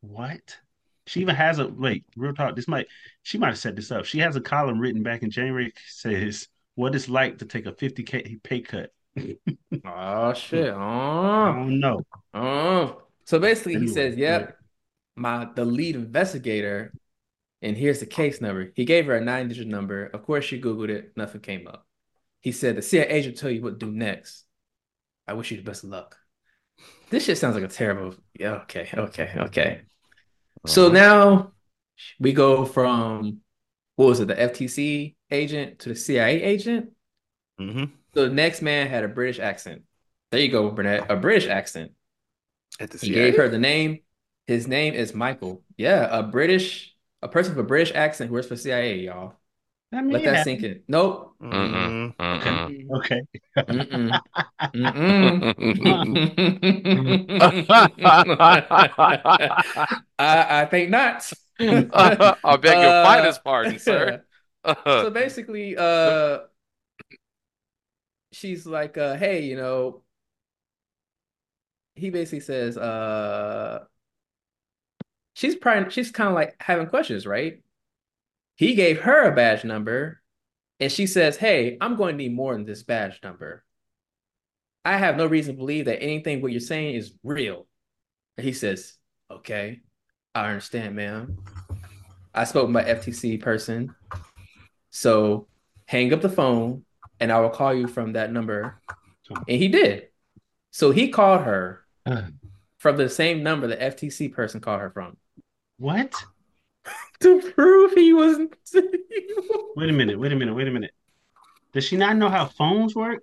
what? 0.01 0.57
She 1.07 1.21
even 1.21 1.35
has 1.35 1.59
a 1.59 1.67
wait, 1.67 2.05
real 2.17 2.33
talk. 2.35 2.55
This 2.55 2.69
might 2.69 2.87
she 3.23 3.39
might 3.39 3.49
have 3.49 3.59
set 3.59 3.75
this 3.77 3.91
up. 3.91 4.05
She 4.05 4.19
has 4.21 4.37
a 4.37 4.41
column 4.41 4.79
written 4.79 5.03
back 5.03 5.23
in 5.23 5.31
January 5.31 5.73
says 5.89 6.49
what 6.75 6.95
it's 6.95 7.09
like 7.09 7.39
to 7.39 7.45
take 7.45 7.67
a 7.67 7.73
50k 7.73 8.43
pay 8.43 8.61
cut. 8.61 8.91
Oh 9.85 10.33
shit. 10.35 10.73
I 10.73 11.49
Oh. 11.51 11.53
don't 11.55 11.81
know. 11.81 12.03
Oh. 12.35 13.03
So 13.25 13.39
basically 13.39 13.79
he 13.79 13.89
says, 13.89 14.17
Yep, 14.17 14.57
my 15.17 15.49
the 15.55 15.65
lead 15.65 15.97
investigator, 15.97 16.95
and 17.63 17.77
here's 17.77 18.01
the 18.01 18.07
case 18.07 18.41
number. 18.41 18.73
He 18.75 18.85
gave 18.85 19.07
her 19.07 19.17
a 19.17 19.25
nine 19.25 19.49
digit 19.49 19.69
number. 19.69 20.07
Of 20.07 20.25
course 20.25 20.45
she 20.45 20.61
Googled 20.61 20.91
it, 20.91 21.13
nothing 21.17 21.41
came 21.41 21.67
up. 21.69 21.87
He 22.41 22.53
said 22.53 22.77
the 22.77 22.83
CIA 22.83 23.09
agent 23.09 23.39
tell 23.39 23.51
you 23.51 23.63
what 23.63 23.81
to 23.81 23.87
do 23.87 23.93
next. 23.93 24.45
I 25.29 25.35
wish 25.35 25.51
you 25.51 25.57
the 25.59 25.63
best 25.65 25.85
of 25.85 25.91
luck. 25.91 26.17
This 27.11 27.25
shit 27.25 27.39
sounds 27.39 27.55
like 27.55 27.65
a 27.65 27.69
terrible. 27.69 28.15
Yeah, 28.39 28.55
okay, 28.63 28.89
okay, 28.97 29.33
okay. 29.37 29.83
So 30.67 30.89
Uh-huh. 30.89 30.95
now 30.95 31.53
we 32.21 32.33
go 32.33 32.65
from 32.65 33.41
what 33.97 34.07
was 34.07 34.21
it, 34.21 34.29
the 34.29 34.41
FTC 34.41 35.17
agent 35.31 35.81
to 35.81 35.91
the 35.91 35.97
CIA 35.97 36.43
agent. 36.43 36.91
hmm 37.59 37.85
So 38.15 38.29
the 38.29 38.35
next 38.35 38.63
man 38.63 38.89
had 38.89 39.05
a 39.05 39.09
British 39.09 39.39
accent. 39.39 39.83
There 40.31 40.41
you 40.41 40.51
go, 40.51 40.71
Burnett, 40.71 41.11
a 41.11 41.17
British 41.17 41.49
accent. 41.49 41.93
At 42.81 42.91
the 42.91 42.99
He 42.99 43.09
CIA. 43.09 43.15
gave 43.15 43.37
her 43.37 43.49
the 43.49 43.59
name. 43.59 44.01
His 44.47 44.67
name 44.67 44.95
is 44.95 45.15
Michael. 45.15 45.63
Yeah, 45.77 46.09
a 46.19 46.23
British, 46.23 46.95
a 47.23 47.29
person 47.29 47.55
with 47.55 47.65
a 47.65 47.69
British 47.69 47.95
accent 47.95 48.29
who 48.29 48.35
works 48.35 48.49
for 48.49 48.57
CIA, 48.57 48.97
y'all. 48.99 49.37
I 49.93 50.03
mean, 50.03 50.15
Let 50.15 50.25
it 50.25 50.27
that 50.27 50.37
happened. 50.37 50.41
sink 50.41 50.63
in. 50.65 50.83
Nope. 50.89 51.37
Mhm. 51.43 51.53
Mm-mm. 51.53 52.15
Okay. 52.97 53.21
Mm-mm. 53.69 54.21
Mm-mm. 54.75 56.33
I, 60.19 60.63
I 60.63 60.67
think 60.67 60.91
not. 60.91 61.33
I 61.61 62.57
beg 62.61 62.81
your 62.81 62.91
Uh, 62.93 63.03
finest 63.03 63.45
pardon, 63.45 63.79
sir. 63.79 64.25
so 64.89 65.11
basically, 65.11 65.77
uh, 65.77 66.39
she's 68.33 68.67
like, 68.67 68.99
uh, 68.99 69.17
hey, 69.17 69.45
you 69.45 69.57
know, 69.57 70.03
he 71.95 72.11
basically 72.11 72.41
says, 72.41 72.77
uh, 72.77 73.85
she's 75.35 75.57
probably 75.57 75.91
she's 75.91 76.11
kind 76.11 76.29
of 76.29 76.35
like 76.35 76.57
having 76.61 76.87
questions, 76.87 77.27
right? 77.27 77.63
He 78.57 78.75
gave 78.75 79.01
her 79.01 79.25
a 79.25 79.35
badge 79.35 79.65
number, 79.65 80.21
and 80.79 80.91
she 80.91 81.07
says, 81.07 81.37
hey, 81.37 81.77
I'm 81.81 81.97
going 81.97 82.15
to 82.15 82.25
need 82.25 82.35
more 82.35 82.55
than 82.55 82.65
this 82.65 82.83
badge 82.83 83.21
number. 83.23 83.65
I 84.85 84.97
have 84.97 85.17
no 85.17 85.27
reason 85.27 85.55
to 85.55 85.59
believe 85.59 85.85
that 85.85 86.03
anything 86.03 86.41
what 86.41 86.53
you're 86.53 86.61
saying 86.61 86.97
is 86.97 87.15
real. 87.23 87.67
And 88.37 88.45
he 88.45 88.53
says, 88.53 88.95
okay, 89.31 89.81
I 90.35 90.49
understand, 90.49 90.97
ma'am. 90.97 91.39
I 92.35 92.45
spoke 92.45 92.65
with 92.65 92.75
my 92.75 92.85
FTC 92.85 93.41
person. 93.41 93.95
So 94.91 95.47
hang 95.87 96.13
up 96.13 96.21
the 96.21 96.29
phone 96.29 96.85
and 97.21 97.31
I 97.31 97.41
will 97.41 97.51
call 97.51 97.73
you 97.73 97.87
from 97.87 98.15
that 98.15 98.33
number. 98.33 98.81
And 99.31 99.59
he 99.59 99.69
did. 99.69 100.09
So 100.73 100.91
he 100.91 101.09
called 101.09 101.43
her 101.43 101.85
uh-huh. 102.07 102.29
from 102.79 102.97
the 102.97 103.09
same 103.09 103.43
number 103.43 103.67
the 103.67 103.77
FTC 103.77 104.33
person 104.33 104.61
called 104.61 104.81
her 104.81 104.91
from 104.91 105.17
What? 105.79 106.13
to 107.21 107.41
prove 107.53 107.93
he 107.93 108.13
wasn't. 108.13 108.55
Wait 109.77 109.89
a 109.89 109.93
minute. 109.93 110.19
Wait 110.19 110.33
a 110.33 110.37
minute. 110.37 110.55
Wait 110.55 110.69
a 110.69 110.71
minute. 110.71 110.93
Does 111.73 111.85
she 111.85 111.97
not 111.97 112.17
know 112.17 112.29
how 112.29 112.47
phones 112.47 112.95
work? 112.95 113.23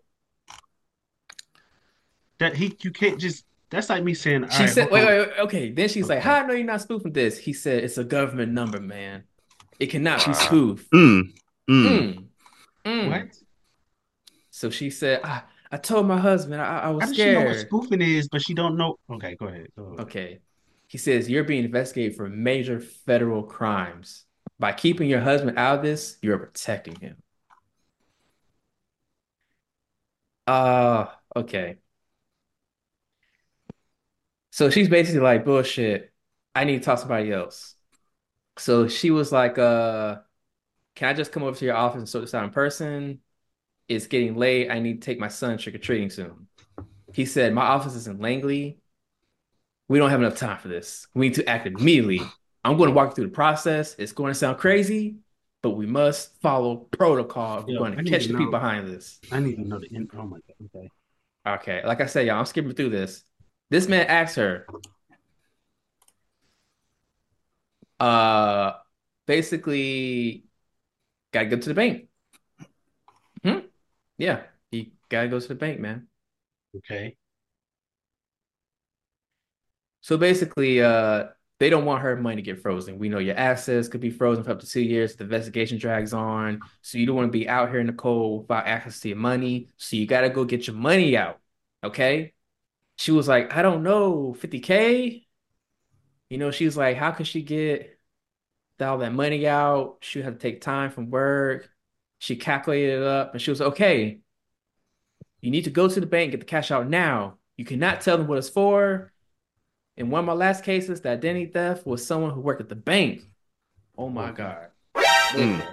That 2.39 2.56
he 2.56 2.76
you 2.82 2.91
can't 2.91 3.20
just 3.20 3.45
That's 3.70 3.89
like 3.89 4.04
me 4.04 4.14
saying, 4.14 4.45
all 4.45 4.50
She 4.50 4.64
right, 4.64 4.70
said, 4.70 4.89
wait, 4.91 5.06
wait, 5.06 5.28
wait, 5.28 5.39
okay. 5.39 5.72
Then 5.72 5.89
she's 5.89 6.10
like, 6.10 6.22
How 6.22 6.36
I 6.36 6.45
know 6.45 6.54
you're 6.54 6.66
not 6.66 6.82
spoofing 6.82 7.14
this? 7.14 7.38
He 7.38 7.54
said, 7.54 7.84
It's 7.84 7.97
a 7.97 8.04
government 8.04 8.54
number, 8.54 8.80
man. 8.80 9.24
It 9.80 9.88
cannot 9.88 10.26
be 10.26 10.34
spoofed. 10.34 10.89
Mm. 10.91 11.34
Mm. 11.70 11.86
Mm. 11.86 12.24
Mm. 12.86 13.10
What? 13.10 13.38
So 14.52 14.70
she 14.70 14.89
said, 14.89 15.22
I, 15.24 15.43
I 15.72 15.78
told 15.78 16.08
my 16.08 16.20
husband 16.20 16.62
I, 16.62 16.80
I 16.80 16.89
was 16.89 17.04
How 17.04 17.08
does 17.10 17.16
she 17.18 17.32
know 17.32 17.41
what 17.41 17.56
scared. 17.56 17.68
spoofing 17.68 18.02
is, 18.02 18.28
but 18.28 18.41
she 18.41 18.54
don't 18.54 18.78
know? 18.78 18.97
Okay, 19.12 19.36
go 19.36 19.47
ahead. 19.47 19.68
Go 19.78 19.84
ahead. 19.84 20.00
Okay. 20.00 20.39
He 20.89 20.97
says, 20.97 21.29
You're 21.29 21.43
being 21.45 21.63
investigated 21.63 22.17
for 22.17 22.27
major 22.27 22.79
federal 22.81 23.43
crimes. 23.43 24.25
By 24.57 24.73
keeping 24.73 25.07
your 25.07 25.21
husband 25.21 25.57
out 25.57 25.77
of 25.77 25.83
this, 25.83 26.17
you're 26.21 26.39
protecting 26.39 26.95
him. 26.95 27.17
Uh, 30.47 31.05
okay. 31.35 31.77
So 34.51 34.71
she's 34.71 34.89
basically 34.89 35.21
like, 35.21 35.45
bullshit. 35.45 36.11
I 36.55 36.63
need 36.65 36.79
to 36.79 36.83
talk 36.83 36.95
to 36.95 37.01
somebody 37.01 37.31
else. 37.31 37.75
So 38.57 38.87
she 38.87 39.11
was 39.11 39.31
like, 39.31 39.59
uh, 39.59 40.17
can 40.95 41.09
I 41.09 41.13
just 41.13 41.31
come 41.31 41.43
over 41.43 41.55
to 41.55 41.65
your 41.65 41.75
office 41.75 41.99
and 41.99 42.09
sort 42.09 42.23
this 42.23 42.33
out 42.33 42.43
in 42.43 42.49
person? 42.49 43.21
It's 43.87 44.07
getting 44.07 44.35
late. 44.35 44.71
I 44.71 44.79
need 44.79 45.01
to 45.01 45.05
take 45.05 45.19
my 45.19 45.27
son 45.27 45.59
trick-or-treating 45.59 46.09
soon. 46.09 46.47
He 47.13 47.25
said, 47.25 47.53
My 47.53 47.67
office 47.67 47.95
is 47.95 48.07
in 48.07 48.19
Langley. 48.19 48.79
We 49.89 49.97
don't 49.97 50.11
have 50.11 50.21
enough 50.21 50.37
time 50.37 50.57
for 50.59 50.69
this. 50.69 51.07
We 51.13 51.27
need 51.27 51.35
to 51.35 51.49
act 51.49 51.67
immediately. 51.67 52.21
I'm 52.63 52.77
going 52.77 52.89
to 52.89 52.95
walk 52.95 53.09
you 53.09 53.15
through 53.15 53.25
the 53.25 53.31
process. 53.31 53.95
It's 53.97 54.11
going 54.11 54.31
to 54.31 54.37
sound 54.37 54.59
crazy, 54.59 55.17
but 55.63 55.71
we 55.71 55.85
must 55.85 56.39
follow 56.41 56.75
protocol. 56.77 57.65
We're 57.67 57.73
Yo, 57.73 57.79
going 57.79 57.97
to 57.97 58.03
catch 58.03 58.27
to 58.27 58.33
the 58.33 58.37
people 58.37 58.51
behind 58.51 58.87
this. 58.87 59.19
I 59.31 59.39
need 59.39 59.55
to 59.55 59.67
know 59.67 59.79
the 59.79 59.93
end. 59.93 60.11
Oh 60.15 60.23
my 60.23 60.37
god. 60.47 60.69
Okay. 60.75 60.89
Okay, 61.47 61.81
like 61.85 62.01
I 62.01 62.05
said, 62.05 62.27
y'all, 62.27 62.37
I'm 62.37 62.45
skipping 62.45 62.73
through 62.73 62.89
this. 62.89 63.23
This 63.71 63.87
man 63.87 64.05
asks 64.07 64.35
her, 64.35 64.67
uh, 67.99 68.73
basically, 69.25 70.45
gotta 71.31 71.47
go 71.47 71.57
to 71.57 71.69
the 71.69 71.73
bank. 71.73 72.07
Hmm? 73.43 73.59
Yeah, 74.17 74.41
he 74.69 74.91
gotta 75.07 75.29
go 75.29 75.39
to 75.39 75.47
the 75.47 75.55
bank, 75.55 75.79
man. 75.79 76.07
Okay. 76.75 77.15
So 80.02 80.18
basically, 80.18 80.82
uh, 80.82 81.28
they 81.60 81.70
don't 81.70 81.86
want 81.86 82.02
her 82.04 82.16
money 82.16 82.38
to 82.38 82.41
get 82.41 82.62
frozen. 82.62 83.00
We 83.00 83.10
know 83.10 83.20
your 83.20 83.36
assets 83.36 83.89
could 83.89 84.00
be 84.00 84.10
frozen 84.10 84.43
for 84.43 84.52
up 84.52 84.62
to 84.62 84.68
two 84.68 84.82
years. 84.82 85.16
The 85.16 85.26
investigation 85.26 85.78
drags 85.78 86.14
on. 86.14 86.62
So 86.82 86.97
you 86.97 87.06
don't 87.06 87.18
want 87.18 87.28
to 87.28 87.38
be 87.38 87.50
out 87.50 87.70
here 87.70 87.80
in 87.80 87.88
the 87.88 87.93
cold 87.93 88.43
without 88.43 88.66
access 88.66 89.02
to 89.02 89.10
your 89.10 89.18
money. 89.18 89.68
So 89.78 89.97
you 89.97 90.08
got 90.08 90.22
to 90.22 90.30
go 90.30 90.45
get 90.45 90.68
your 90.68 90.78
money 90.78 91.18
out. 91.18 91.39
Okay. 91.84 92.34
She 92.97 93.12
was 93.12 93.28
like, 93.28 93.54
I 93.56 93.62
don't 93.62 93.84
know, 93.84 94.34
50K. 94.34 95.26
You 96.30 96.38
know, 96.38 96.52
she 96.52 96.66
was 96.66 96.78
like, 96.78 96.95
how 96.97 97.12
could 97.12 97.28
she 97.28 97.41
get 97.41 98.00
all 98.80 99.00
that 99.00 99.14
money 99.14 99.47
out? 99.47 99.97
She 100.02 100.22
had 100.22 100.39
to 100.39 100.39
take 100.39 100.62
time 100.62 100.91
from 100.91 101.10
work. 101.10 101.70
She 102.20 102.36
calculated 102.36 103.02
it 103.02 103.04
up 103.04 103.34
and 103.34 103.41
she 103.41 103.52
was 103.52 103.60
like, 103.60 103.70
okay, 103.70 104.20
you 105.41 105.52
need 105.52 105.64
to 105.66 105.70
go 105.70 105.88
to 105.88 106.00
the 106.00 106.06
bank, 106.06 106.32
get 106.32 106.39
the 106.41 106.45
cash 106.45 106.72
out 106.72 106.88
now. 106.89 107.38
You 107.58 107.66
cannot 107.66 108.02
tell 108.02 108.18
them 108.18 108.28
what 108.28 108.38
it's 108.38 108.50
for. 108.50 109.12
In 110.00 110.10
one 110.10 110.20
of 110.22 110.26
my 110.26 110.34
last 110.34 110.64
cases, 110.64 111.02
the 111.02 111.10
identity 111.10 111.47
theft 111.47 111.86
was 111.86 112.06
someone 112.06 112.32
who 112.32 112.39
worked 112.39 112.62
at 112.62 112.70
the 112.70 112.76
bank. 112.76 113.22
Oh 113.97 114.10
my 114.10 114.32
God. 114.32 114.68
Nigga, 114.95 115.68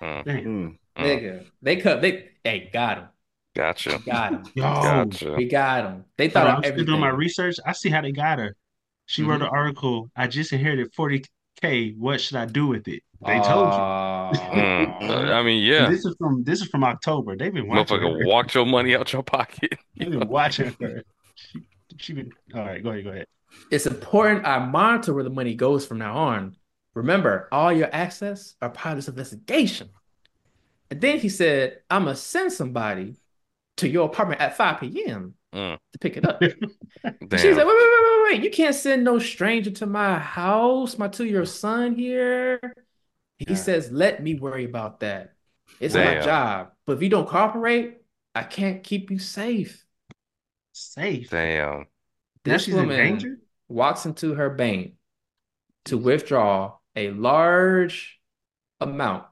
Mm, 0.00 0.24
Damn. 0.24 0.44
Mm. 0.44 0.44
mm. 0.46 0.78
nigga. 0.96 1.44
They 1.60 1.76
cut, 1.76 2.00
they, 2.00 2.28
hey, 2.44 2.70
got 2.72 2.98
him. 2.98 3.08
Gotcha. 3.56 3.98
Got 4.06 4.32
him. 4.32 4.42
Yo. 4.54 4.62
Gotcha. 4.62 5.34
We 5.36 5.46
got 5.46 5.84
him. 5.86 6.04
They 6.16 6.28
thought 6.28 6.46
on, 6.46 6.56
I'm 6.64 6.72
still 6.72 6.84
doing 6.84 7.00
my 7.00 7.08
research. 7.08 7.56
I 7.66 7.72
see 7.72 7.88
how 7.90 8.00
they 8.00 8.12
got 8.12 8.38
her. 8.38 8.54
She 9.06 9.22
wrote 9.22 9.42
an 9.42 9.48
article. 9.48 10.08
I 10.16 10.28
just 10.28 10.52
inherited 10.52 10.92
40k. 10.94 11.96
What 11.98 12.20
should 12.20 12.36
I 12.36 12.46
do 12.46 12.66
with 12.68 12.86
it? 12.88 13.02
They 13.26 13.38
told 13.40 13.72
you. 13.72 14.40
Mm. 14.40 15.00
I 15.02 15.42
mean, 15.42 15.58
And 15.58 15.66
yeah. 15.66 15.88
This 15.90 16.04
is 16.04 16.14
from 16.18 16.44
this 16.44 16.60
is 16.62 16.68
from 16.68 16.84
October. 16.84 17.36
They've 17.36 17.52
been 17.52 17.66
watching 17.68 17.98
Motherfucker, 17.98 18.20
her. 18.22 18.26
walked 18.26 18.54
your 18.54 18.66
money 18.66 18.94
out 18.94 19.12
your 19.12 19.22
pocket. 19.22 19.74
They've 19.96 20.10
been 20.10 20.28
watching 20.28 20.74
her. 20.80 21.02
She, 21.34 21.60
she 21.96 22.12
been 22.12 22.32
all 22.54 22.62
right. 22.62 22.82
Go 22.82 22.90
ahead. 22.90 23.04
Go 23.04 23.10
ahead. 23.10 23.26
It's 23.70 23.86
important 23.86 24.46
I 24.46 24.58
monitor 24.58 25.14
where 25.14 25.24
the 25.24 25.30
money 25.30 25.54
goes 25.54 25.86
from 25.86 25.98
now 25.98 26.16
on. 26.16 26.56
Remember, 26.94 27.48
all 27.50 27.72
your 27.72 27.88
access 27.92 28.54
are 28.62 28.70
part 28.70 28.92
of 28.92 28.98
this 28.98 29.08
investigation. 29.08 29.90
And 30.90 31.00
then 31.00 31.18
he 31.18 31.28
said, 31.28 31.78
I'm 31.90 32.04
going 32.04 32.14
to 32.14 32.20
send 32.20 32.52
somebody 32.52 33.16
to 33.78 33.88
your 33.88 34.06
apartment 34.06 34.40
at 34.40 34.56
5 34.56 34.80
p.m. 34.80 35.34
Mm. 35.52 35.78
to 35.92 35.98
pick 35.98 36.16
it 36.16 36.24
up. 36.28 36.40
She's 36.42 37.56
like, 37.56 37.66
wait, 37.66 37.66
wait, 37.66 37.66
wait, 37.66 37.66
wait, 37.66 38.22
wait, 38.22 38.32
wait. 38.32 38.44
You 38.44 38.50
can't 38.50 38.74
send 38.74 39.02
no 39.04 39.18
stranger 39.18 39.70
to 39.72 39.86
my 39.86 40.18
house, 40.18 40.98
my 40.98 41.08
two-year 41.08 41.40
old 41.40 41.48
son 41.48 41.94
here. 41.94 42.60
He 43.38 43.46
Yeah. 43.48 43.54
says, 43.56 43.90
let 43.90 44.22
me 44.22 44.34
worry 44.34 44.64
about 44.64 45.00
that. 45.00 45.34
It's 45.80 45.94
my 45.94 46.18
job. 46.20 46.72
But 46.86 46.94
if 46.96 47.02
you 47.02 47.08
don't 47.08 47.28
cooperate, 47.28 47.98
I 48.34 48.42
can't 48.44 48.82
keep 48.82 49.10
you 49.10 49.18
safe. 49.18 49.83
Safe. 50.74 51.30
Damn. 51.30 51.86
Now 52.46 52.56
This 52.56 52.58
she's 52.58 52.76
in 52.76 52.90
woman 52.90 52.96
danger. 52.96 53.38
walks 53.68 54.06
into 54.06 54.34
her 54.34 54.50
bank 54.50 54.94
to 55.86 55.98
withdraw 55.98 56.78
a 56.96 57.10
large 57.10 58.20
amount 58.80 59.26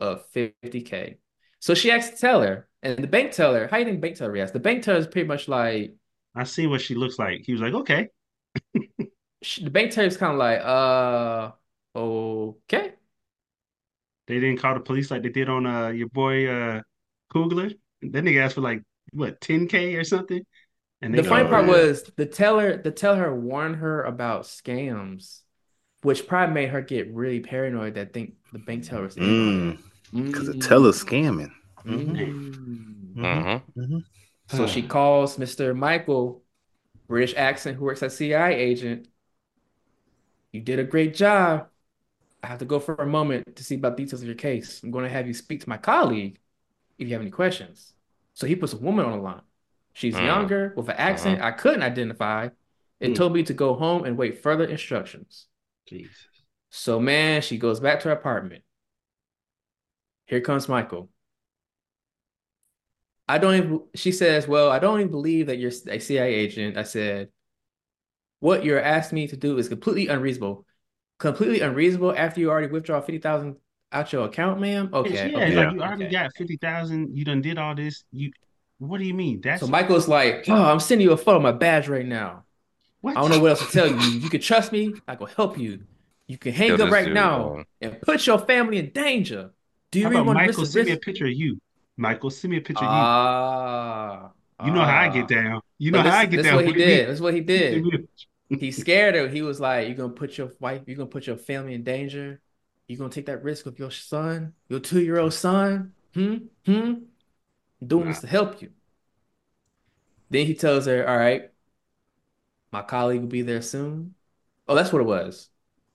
of 0.00 0.26
50K. 0.28 1.18
So 1.60 1.74
she 1.74 1.90
asks 1.90 2.12
the 2.20 2.28
teller, 2.28 2.68
and 2.82 2.98
the 2.98 3.08
bank 3.08 3.32
teller, 3.32 3.68
how 3.68 3.78
do 3.78 3.84
you 3.84 3.90
think 3.90 4.02
bank 4.02 4.16
teller 4.16 4.32
reacts? 4.32 4.52
The 4.52 4.60
bank 4.60 4.84
teller 4.84 4.98
is 5.00 5.08
pretty 5.08 5.28
much 5.28 5.48
like, 5.48 5.96
I 6.34 6.44
see 6.44 6.66
what 6.66 6.80
she 6.80 6.94
looks 6.94 7.18
like. 7.18 7.42
He 7.44 7.52
was 7.52 7.62
like, 7.62 7.74
okay. 7.74 8.08
she, 9.42 9.64
the 9.64 9.70
bank 9.70 9.92
teller 9.92 10.06
is 10.06 10.16
kind 10.16 10.32
of 10.32 10.38
like, 10.38 10.60
uh, 10.60 11.52
okay. 11.96 12.94
They 14.26 14.40
didn't 14.40 14.58
call 14.60 14.74
the 14.74 14.80
police 14.80 15.10
like 15.10 15.22
they 15.22 15.28
did 15.30 15.48
on 15.48 15.66
uh 15.66 15.88
your 15.88 16.08
boy 16.08 16.46
uh 16.48 16.82
Coogler. 17.32 17.76
That 18.02 18.24
nigga 18.24 18.42
asked 18.44 18.54
for 18.54 18.60
like 18.60 18.82
what 19.12 19.40
10k 19.40 19.96
or 19.98 20.04
something. 20.04 20.44
And 21.02 21.12
The 21.14 21.24
funny 21.24 21.48
part 21.48 21.66
"Yeah." 21.66 21.72
was 21.72 22.04
the 22.16 22.26
teller, 22.26 22.76
the 22.76 22.92
teller 22.92 23.34
warned 23.34 23.76
her 23.76 24.02
about 24.04 24.44
scams, 24.44 25.40
which 26.02 26.26
probably 26.26 26.54
made 26.54 26.68
her 26.70 26.80
get 26.80 27.12
really 27.12 27.40
paranoid 27.40 27.94
that 27.94 28.12
think 28.12 28.34
the 28.52 28.60
bank 28.60 28.84
teller 28.84 29.02
was 29.02 29.16
in 29.16 29.22
Mm. 29.24 29.78
Because 30.26 30.46
the 30.46 30.52
Mm. 30.54 30.68
teller's 30.68 31.02
scamming. 31.02 31.52
Mm. 31.84 33.12
Mm-hmm. 33.16 33.98
So 34.48 34.66
she 34.66 34.82
calls 34.82 35.38
Mr. 35.38 35.74
Michael, 35.74 36.44
British 37.08 37.34
accent, 37.36 37.78
who 37.78 37.84
works 37.84 38.02
as 38.02 38.16
CI 38.16 38.34
agent. 38.34 39.08
You 40.52 40.60
did 40.60 40.78
a 40.78 40.84
great 40.84 41.14
job. 41.14 41.68
I 42.42 42.48
have 42.48 42.58
to 42.58 42.64
go 42.64 42.78
for 42.78 42.94
a 42.96 43.06
moment 43.06 43.56
to 43.56 43.64
see 43.64 43.76
about 43.76 43.96
details 43.96 44.20
of 44.22 44.26
your 44.26 44.36
case. 44.36 44.82
I'm 44.82 44.90
going 44.90 45.04
to 45.04 45.10
have 45.10 45.26
you 45.26 45.34
speak 45.34 45.62
to 45.62 45.68
my 45.68 45.78
colleague 45.78 46.38
if 46.98 47.08
you 47.08 47.14
have 47.14 47.22
any 47.22 47.30
questions. 47.30 47.94
So 48.34 48.46
he 48.46 48.54
puts 48.56 48.72
a 48.72 48.78
woman 48.78 49.06
on 49.06 49.12
the 49.12 49.18
line. 49.18 49.42
She's 49.92 50.14
Mm. 50.14 50.24
younger 50.26 50.72
with 50.76 50.88
an 50.88 50.96
accent 50.96 51.40
I 51.42 51.52
couldn't 51.52 51.82
identify. 51.82 52.48
It 53.00 53.10
Mm. 53.10 53.14
told 53.16 53.34
me 53.34 53.42
to 53.44 53.54
go 53.54 53.74
home 53.74 54.04
and 54.04 54.16
wait 54.16 54.42
further 54.42 54.64
instructions. 54.64 55.48
Jesus. 55.86 56.28
So, 56.70 56.98
man, 56.98 57.42
she 57.42 57.58
goes 57.58 57.80
back 57.80 58.00
to 58.00 58.08
her 58.08 58.14
apartment. 58.14 58.64
Here 60.26 60.40
comes 60.40 60.68
Michael. 60.68 61.10
I 63.28 63.38
don't 63.38 63.54
even, 63.54 63.80
she 63.94 64.12
says, 64.12 64.48
Well, 64.48 64.70
I 64.70 64.78
don't 64.78 65.00
even 65.00 65.10
believe 65.10 65.46
that 65.46 65.58
you're 65.58 65.72
a 65.88 65.98
CIA 65.98 66.34
agent. 66.34 66.76
I 66.76 66.82
said, 66.82 67.28
What 68.40 68.64
you're 68.64 68.82
asking 68.82 69.16
me 69.16 69.28
to 69.28 69.36
do 69.36 69.58
is 69.58 69.68
completely 69.68 70.08
unreasonable. 70.08 70.66
Completely 71.18 71.60
unreasonable 71.60 72.14
after 72.16 72.40
you 72.40 72.50
already 72.50 72.66
withdraw 72.68 73.00
50,000 73.00 73.56
out 73.92 74.12
your 74.12 74.26
account, 74.26 74.60
ma'am? 74.60 74.90
Okay. 74.92 75.30
yeah, 75.30 75.36
okay, 75.36 75.56
like 75.56 75.74
you 75.74 75.82
already 75.82 76.04
okay. 76.04 76.12
got 76.12 76.34
50,000. 76.34 77.16
You 77.16 77.24
done 77.24 77.42
did 77.42 77.58
all 77.58 77.74
this. 77.74 78.04
You 78.10 78.32
what 78.88 78.98
do 78.98 79.04
you 79.04 79.14
mean? 79.14 79.40
That's 79.40 79.60
So 79.60 79.66
Michael's 79.66 80.08
like, 80.08 80.44
Oh, 80.48 80.54
I'm 80.64 80.80
sending 80.80 81.06
you 81.06 81.12
a 81.12 81.16
photo 81.16 81.36
of 81.38 81.42
my 81.42 81.52
badge 81.52 81.88
right 81.88 82.06
now. 82.06 82.44
what? 83.00 83.16
I 83.16 83.20
don't 83.20 83.30
know 83.30 83.40
what 83.40 83.50
else 83.50 83.60
to 83.66 83.72
tell 83.72 83.88
you. 83.88 84.18
You 84.20 84.30
can 84.30 84.40
trust 84.40 84.72
me. 84.72 84.94
I 85.06 85.16
can 85.16 85.26
help 85.28 85.58
you. 85.58 85.84
You 86.26 86.38
can 86.38 86.52
hang 86.52 86.70
Yo, 86.70 86.76
up 86.80 86.90
right 86.90 87.04
dude, 87.04 87.14
now 87.14 87.56
man. 87.56 87.64
and 87.80 88.00
put 88.00 88.26
your 88.26 88.38
family 88.38 88.78
in 88.78 88.90
danger. 88.90 89.52
Do 89.90 90.00
you 90.00 90.06
How 90.06 90.10
really 90.10 90.22
want 90.22 90.38
to 90.38 90.42
Michael? 90.42 90.62
risk 90.62 90.72
Send 90.72 90.86
me 90.86 90.92
a 90.92 90.96
picture 90.98 91.26
of 91.26 91.32
you. 91.32 91.60
Michael, 91.96 92.30
send 92.30 92.50
me 92.52 92.58
a 92.58 92.60
picture 92.60 92.84
of 92.86 92.90
Ah, 92.90 94.32
you. 94.60 94.68
You 94.70 94.70
know 94.72 94.84
how 94.84 95.00
I 95.00 95.08
ah. 95.08 95.08
get 95.08 95.28
down. 95.28 95.60
You 95.78 95.90
know 95.90 96.02
this, 96.02 96.12
how 96.12 96.18
I 96.18 96.26
get 96.26 96.42
this 96.42 96.42
down. 96.42 96.56
what 96.56 96.64
he 96.64 96.72
What 96.72 96.74
do 96.74 96.80
you 96.80 96.86
mean? 96.86 97.02
did. 97.02 97.08
That's 97.08 97.20
what 97.20 97.34
he 97.34 97.40
did. 97.40 97.92
He 98.48 98.70
scared 98.72 99.14
her. 99.14 99.28
He 99.28 99.42
was 99.42 99.60
like, 99.60 99.88
"You're 99.88 99.96
gonna 99.96 100.12
put 100.12 100.36
your 100.38 100.52
wife, 100.60 100.82
you're 100.86 100.96
gonna 100.96 101.08
put 101.08 101.26
your 101.26 101.36
family 101.38 101.74
in 101.74 101.84
danger. 101.84 102.40
You're 102.86 102.98
gonna 102.98 103.10
take 103.10 103.26
that 103.26 103.42
risk 103.42 103.64
with 103.64 103.78
your 103.78 103.90
son, 103.90 104.54
your 104.68 104.80
two-year-old 104.80 105.32
son. 105.34 105.94
Hmm, 106.14 106.36
hmm. 106.66 106.92
Doing 107.84 108.08
this 108.08 108.20
to 108.20 108.26
help 108.26 108.62
you." 108.62 108.70
Then 110.30 110.46
he 110.46 110.54
tells 110.54 110.86
her, 110.86 111.08
"All 111.08 111.16
right, 111.18 111.50
my 112.70 112.82
colleague 112.82 113.20
will 113.20 113.28
be 113.28 113.42
there 113.42 113.62
soon." 113.62 114.14
Oh, 114.68 114.74
that's 114.74 114.92
what 114.92 115.02
it 115.02 115.06
was. 115.06 115.48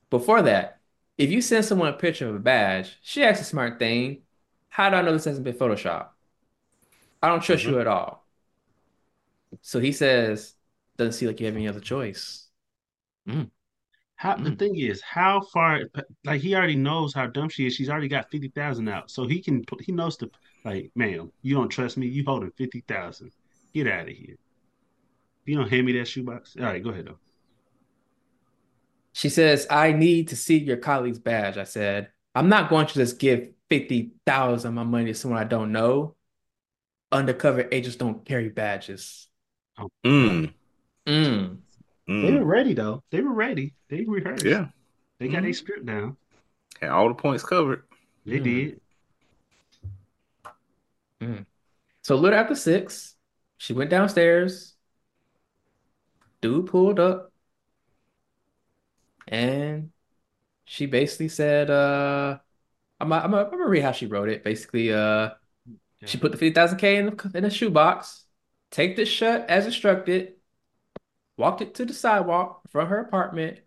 Before 0.09 0.41
that, 0.41 0.79
if 1.17 1.31
you 1.31 1.41
send 1.41 1.65
someone 1.65 1.89
a 1.89 1.93
picture 1.93 2.27
of 2.27 2.35
a 2.35 2.39
badge, 2.39 2.97
she 3.01 3.23
asks 3.23 3.41
a 3.41 3.45
smart 3.45 3.79
thing. 3.79 4.23
How 4.69 4.89
do 4.89 4.97
I 4.97 5.01
know 5.01 5.13
this 5.13 5.25
hasn't 5.25 5.45
been 5.45 5.55
photoshopped? 5.55 6.09
I 7.21 7.29
don't 7.29 7.41
trust 7.41 7.63
you 7.63 7.71
mm-hmm. 7.71 7.81
at 7.81 7.87
all. 7.87 8.25
So 9.61 9.79
he 9.79 9.91
says, 9.91 10.53
doesn't 10.97 11.13
seem 11.13 11.29
like 11.29 11.39
you 11.39 11.47
have 11.47 11.55
any 11.55 11.67
other 11.67 11.79
choice. 11.79 12.47
Mm. 13.27 13.49
How 14.17 14.35
the 14.35 14.49
Mm. 14.49 14.59
thing 14.59 14.75
is, 14.77 15.01
how 15.01 15.41
far? 15.41 15.81
Like 16.25 16.41
he 16.41 16.55
already 16.55 16.75
knows 16.75 17.13
how 17.13 17.27
dumb 17.27 17.49
she 17.49 17.67
is. 17.67 17.75
She's 17.75 17.87
already 17.89 18.07
got 18.07 18.29
fifty 18.31 18.49
thousand 18.49 18.87
out, 18.89 19.09
so 19.11 19.27
he 19.27 19.41
can. 19.41 19.63
put- 19.63 19.81
He 19.81 19.91
knows 19.91 20.17
to 20.17 20.29
like, 20.65 20.91
ma'am, 20.95 21.31
you 21.43 21.53
don't 21.55 21.69
trust 21.69 21.97
me. 21.97 22.07
You 22.07 22.23
holding 22.25 22.51
fifty 22.57 22.81
thousand? 22.87 23.31
Get 23.73 23.87
out 23.87 24.09
of 24.09 24.15
here. 24.15 24.35
You 25.45 25.55
don't 25.57 25.69
hand 25.69 25.85
me 25.85 25.91
that 25.93 26.07
shoebox. 26.07 26.55
All 26.57 26.63
right, 26.65 26.83
go 26.83 26.89
ahead 26.89 27.05
though. 27.05 27.19
She 29.13 29.29
says, 29.29 29.65
I 29.69 29.93
need 29.93 30.27
to 30.29 30.35
see 30.35 30.57
your 30.57 30.77
colleague's 30.77 31.19
badge. 31.19 31.57
I 31.57 31.63
said, 31.63 32.09
I'm 32.35 32.49
not 32.49 32.69
going 32.69 32.85
to 32.87 32.93
just 32.93 33.17
give 33.19 33.49
50,000 33.69 34.67
of 34.69 34.73
my 34.75 34.83
money 34.83 35.05
to 35.05 35.13
someone 35.13 35.39
I 35.39 35.43
don't 35.43 35.71
know. 35.71 36.15
Undercover 37.11 37.67
agents 37.71 37.95
don't 37.97 38.23
carry 38.25 38.49
badges. 38.49 39.27
Mm, 40.05 40.53
Mm. 41.07 41.57
They 42.07 42.13
mm. 42.13 42.39
were 42.39 42.45
ready 42.45 42.73
though. 42.73 43.03
They 43.11 43.21
were 43.21 43.33
ready. 43.33 43.73
They 43.89 44.03
rehearsed. 44.03 44.45
Yeah, 44.45 44.67
They 45.19 45.27
got 45.27 45.39
Mhm. 45.39 45.43
their 45.43 45.53
script 45.53 45.85
down. 45.85 46.17
and 46.81 46.91
all 46.91 47.07
the 47.07 47.15
points 47.15 47.43
covered. 47.43 47.83
They 48.25 48.39
Mm. 48.39 48.43
did. 48.43 48.81
So 52.03 52.15
a 52.15 52.17
little 52.17 52.39
after 52.39 52.55
six, 52.55 53.15
she 53.57 53.73
went 53.73 53.89
downstairs. 53.89 54.75
Dude 56.39 56.67
pulled 56.67 56.99
up. 56.99 57.33
And 59.27 59.91
she 60.63 60.85
basically 60.85 61.27
said, 61.27 61.69
uh, 61.69 62.37
I'm, 63.01 63.11
I'm, 63.11 63.35
I'm 63.35 63.49
gonna 63.49 63.67
read 63.67 63.83
how 63.83 63.91
she 63.91 64.05
wrote 64.05 64.29
it. 64.29 64.43
Basically, 64.43 64.93
uh, 64.93 65.31
she 66.05 66.17
put 66.17 66.31
the 66.31 66.37
50,000K 66.37 66.97
in 66.97 67.05
the, 67.07 67.31
in 67.35 67.43
the 67.43 67.49
shoebox, 67.49 68.23
taped 68.71 68.99
it 68.99 69.07
shut 69.07 69.49
as 69.49 69.65
instructed, 69.65 70.36
walked 71.37 71.61
it 71.61 71.75
to 71.75 71.85
the 71.85 71.93
sidewalk 71.93 72.61
from 72.69 72.87
her 72.87 72.99
apartment 72.99 73.59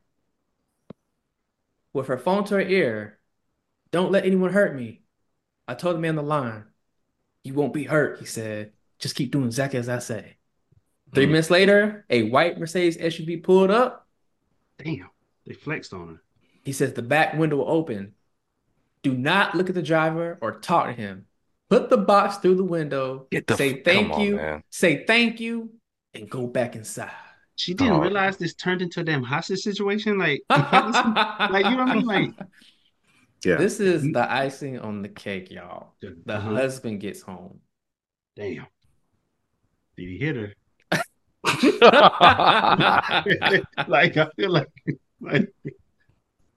with 1.93 2.07
her 2.09 2.19
phone 2.19 2.45
to 2.45 2.55
her 2.55 2.61
ear. 2.61 3.19
Don't 3.91 4.13
let 4.13 4.25
anyone 4.27 4.53
hurt 4.53 4.75
me. 4.77 5.03
I 5.67 5.75
told 5.75 5.97
the 5.97 6.01
man 6.01 6.11
on 6.11 6.17
the 6.17 6.23
line, 6.23 6.65
you 7.45 7.55
won't 7.55 7.73
be 7.73 7.85
hurt, 7.85 8.19
he 8.19 8.27
said. 8.27 8.73
Just 8.99 9.15
keep 9.17 9.31
doing 9.33 9.47
exactly 9.47 9.79
as 9.79 9.89
I 9.89 9.99
say. 9.99 10.37
Three 11.15 11.27
Mm. 11.27 11.31
minutes 11.31 11.51
later, 11.51 12.05
a 12.11 12.25
white 12.25 12.59
Mercedes 12.59 12.97
SUV 12.99 13.37
pulled 13.37 13.71
up. 13.71 14.07
Damn. 14.79 15.11
They 15.47 15.55
flexed 15.55 15.93
on 15.93 16.09
her. 16.09 16.23
He 16.65 16.73
says 16.73 16.93
the 16.93 17.03
back 17.03 17.35
window 17.35 17.65
open. 17.65 18.15
Do 19.03 19.17
not 19.17 19.55
look 19.55 19.69
at 19.69 19.75
the 19.75 19.83
driver 19.83 20.39
or 20.41 20.61
talk 20.61 20.87
to 20.87 20.93
him. 20.93 21.27
Put 21.71 21.89
the 21.89 21.97
box 21.97 22.37
through 22.39 22.57
the 22.57 22.65
window. 22.65 23.27
Get 23.31 23.47
the 23.47 23.57
say 23.57 23.79
f- 23.79 23.85
thank 23.85 24.13
on, 24.13 24.21
you. 24.21 24.37
man. 24.37 24.63
Say 24.71 25.05
thank 25.07 25.41
you 25.41 25.71
and 26.15 26.29
go 26.29 26.47
back 26.47 26.77
inside. 26.77 27.11
She 27.61 27.75
didn't 27.75 27.93
Oh. 27.93 28.01
realize 28.01 28.39
this 28.39 28.55
turned 28.55 28.81
into 28.81 29.01
a 29.01 29.05
damn 29.05 29.23
hostage 29.23 29.61
situation. 29.61 30.17
Like, 30.17 30.43
like 30.49 31.67
you 31.67 31.77
know 31.77 31.85
what 31.85 31.91
I 31.91 31.95
mean? 31.95 32.07
Like, 32.07 32.33
Yeah, 33.45 33.57
This 33.57 33.81
is 33.81 34.03
the 34.03 34.33
icing 34.33 34.79
on 34.79 35.03
the 35.03 35.11
cake, 35.11 35.51
y'all. 35.51 35.93
The 36.01 36.17
uh-huh. 36.27 36.41
husband 36.41 37.01
gets 37.01 37.21
home. 37.21 37.61
damn. 38.35 38.67
Did 39.99 40.09
he 40.09 40.17
hit 40.17 40.37
her? 40.37 40.55
like 43.89 44.17
I 44.17 44.31
feel 44.37 44.51
like, 44.51 44.69
like 45.21 45.53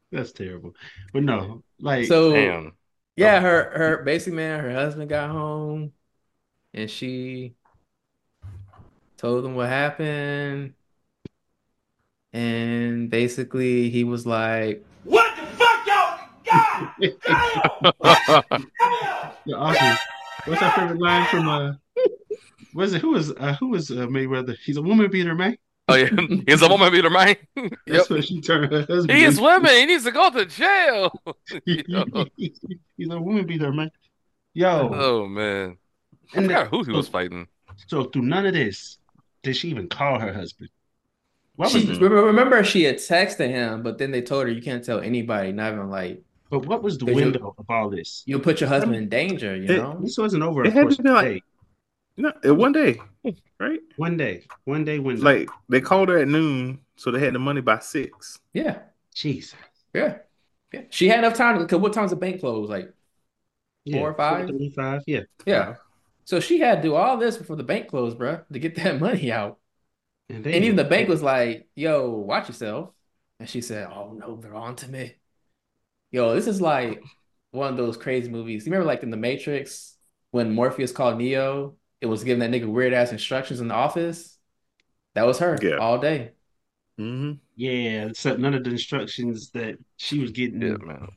that's 0.09 0.31
terrible. 0.31 0.71
But 1.11 1.23
no, 1.23 1.63
like 1.81 2.07
So 2.07 2.31
Damn. 2.31 2.77
yeah, 3.17 3.41
her 3.41 3.71
her 3.75 4.03
basically 4.03 4.37
man, 4.37 4.61
her 4.61 4.71
husband 4.73 5.09
got 5.09 5.31
home 5.31 5.91
and 6.73 6.89
she 6.89 7.55
told 9.17 9.43
him 9.43 9.55
what 9.55 9.67
happened. 9.67 10.75
And 12.33 13.09
basically 13.09 13.89
he 13.89 14.03
was 14.03 14.25
like, 14.25 14.83
What 15.03 15.35
the 15.35 15.43
fuck, 15.55 15.85
y'all? 15.85 16.19
God 16.45 16.93
damn! 16.99 18.63
yeah, 19.45 19.55
awesome. 19.55 19.97
What's 20.47 20.61
our 20.61 20.71
favorite 20.71 20.99
line 21.01 21.25
from 21.27 21.47
uh 21.47 21.73
was 22.73 22.93
it 22.93 23.01
who 23.01 23.09
was 23.11 23.31
uh 23.31 23.53
who 23.59 23.69
was 23.69 23.91
uh, 23.91 24.07
Mayweather? 24.07 24.57
He's 24.65 24.77
a 24.77 24.81
woman 24.81 25.09
beater, 25.11 25.35
man. 25.35 25.57
Oh 25.87 25.95
yeah, 25.95 26.09
he's 26.47 26.61
a 26.61 26.67
woman 26.67 26.91
beater, 26.91 27.09
man. 27.09 27.35
That's 27.55 27.77
Yep. 27.85 28.09
what 28.09 28.25
she 28.25 28.41
turned 28.41 28.71
her 28.73 28.79
husband. 28.79 29.11
He 29.11 29.25
is 29.25 29.39
women. 29.39 29.69
He 29.71 29.85
needs 29.85 30.05
to 30.05 30.11
go 30.11 30.29
to 30.31 30.45
jail. 30.45 31.13
He's 31.65 31.83
a 33.09 33.19
woman 33.19 33.45
beater, 33.45 33.71
man. 33.71 33.91
Yo, 34.55 34.91
Oh 34.93 35.27
man, 35.27 35.77
I 36.33 36.37
and 36.37 36.45
forgot 36.47 36.67
who 36.67 36.83
he 36.83 36.91
was 36.91 37.07
fighting. 37.07 37.47
so 37.87 38.05
through 38.05 38.21
none 38.23 38.45
of 38.45 38.53
this 38.53 38.97
did 39.43 39.55
she 39.57 39.69
even 39.69 39.87
call 39.87 40.19
her 40.19 40.31
husband. 40.33 40.69
What 41.55 41.71
was 41.73 41.81
she 41.83 41.87
the, 41.87 41.93
remember, 41.93 42.23
remember 42.25 42.63
she 42.63 42.83
had 42.83 42.95
texted 42.97 43.49
him, 43.49 43.83
but 43.83 43.97
then 43.99 44.11
they 44.11 44.21
told 44.21 44.45
her 44.45 44.51
you 44.51 44.61
can't 44.61 44.83
tell 44.83 44.99
anybody, 44.99 45.51
not 45.51 45.73
even 45.73 45.89
like 45.89 46.23
but 46.49 46.65
what 46.67 46.83
was 46.83 46.97
the 46.97 47.05
Did 47.05 47.17
you- 47.17 47.23
window 47.23 47.55
of 47.57 47.65
all 47.69 47.89
this? 47.89 48.23
you'll 48.25 48.39
put 48.39 48.59
your 48.59 48.69
husband 48.69 48.95
in 48.95 49.09
danger, 49.09 49.55
you 49.55 49.63
It- 49.63 49.77
know? 49.77 49.97
This 50.01 50.17
wasn't 50.17 50.43
over 50.43 50.63
It 50.65 50.73
had 50.73 50.89
to 50.89 51.01
be 51.03 51.09
like- 51.09 51.25
day. 51.25 51.41
no, 52.17 52.31
it- 52.43 52.51
one 52.51 52.71
day, 52.71 52.99
right? 53.59 53.79
One 53.97 54.17
day, 54.17 54.45
one 54.65 54.83
day 54.83 54.99
window. 54.99 55.23
Like 55.23 55.49
they 55.69 55.81
called 55.81 56.09
her 56.09 56.17
at 56.19 56.27
noon, 56.27 56.79
so 56.95 57.11
they 57.11 57.19
had 57.19 57.33
the 57.33 57.39
money 57.39 57.61
by 57.61 57.79
six. 57.79 58.39
Yeah, 58.53 58.79
Jesus. 59.15 59.55
yeah, 59.93 60.17
yeah. 60.73 60.81
She 60.89 61.07
had 61.07 61.19
enough 61.19 61.35
time 61.35 61.59
because 61.59 61.79
what 61.79 61.93
time's 61.93 62.11
the 62.11 62.17
bank 62.17 62.39
close? 62.39 62.69
Like 62.69 62.91
Yeah, 63.85 63.99
Four 63.99 64.11
or 64.11 64.13
five? 64.13 64.47
4:35, 64.49 65.03
Yeah. 65.07 65.21
Yeah. 65.45 65.75
So 66.25 66.39
she 66.39 66.59
had 66.59 66.81
to 66.81 66.87
do 66.87 66.95
all 66.95 67.17
this 67.17 67.35
before 67.37 67.57
the 67.57 67.63
bank 67.63 67.89
closed, 67.89 68.17
bruh, 68.17 68.43
to 68.51 68.57
get 68.59 68.75
that 68.75 68.99
money 69.07 69.29
out. 69.31 69.59
And, 70.29 70.43
they 70.43 70.53
And 70.55 70.63
even 70.63 70.75
the 70.77 70.83
bank 70.83 71.09
was 71.09 71.21
like, 71.21 71.67
yo, 71.75 72.09
watch 72.09 72.47
yourself. 72.47 72.91
And 73.39 73.49
she 73.49 73.61
said, 73.61 73.87
oh 73.91 74.13
no, 74.13 74.37
they're 74.37 74.55
on 74.55 74.75
to 74.77 74.87
me. 74.87 75.15
Yo, 76.11 76.35
this 76.35 76.47
is 76.47 76.61
like 76.61 77.03
one 77.51 77.69
of 77.71 77.77
those 77.77 77.97
crazy 77.97 78.29
movies. 78.29 78.65
You 78.65 78.71
remember 78.71 78.87
like 78.87 79.03
in 79.03 79.09
The 79.09 79.17
Matrix 79.17 79.97
when 80.31 80.51
Morpheus 80.53 80.91
called 80.91 81.17
Neo, 81.17 81.75
it 82.01 82.05
was 82.07 82.23
giving 82.23 82.39
that 82.39 82.51
nigga 82.51 82.67
weird 82.71 82.93
ass 82.93 83.11
instructions 83.11 83.59
in 83.61 83.67
the 83.67 83.73
office? 83.75 84.37
That 85.15 85.25
was 85.27 85.39
her 85.39 85.57
Yeah. 85.61 85.79
all 85.79 85.99
day. 85.99 86.33
Mm-hmm. 86.99 87.39
Yeah, 87.55 88.07
except 88.07 88.39
none 88.39 88.53
of 88.53 88.63
the 88.63 88.69
instructions 88.71 89.49
that 89.51 89.75
she 89.97 90.19
was 90.19 90.31
getting 90.31 90.59
Yeah, 90.61 90.77
man. 90.85 91.07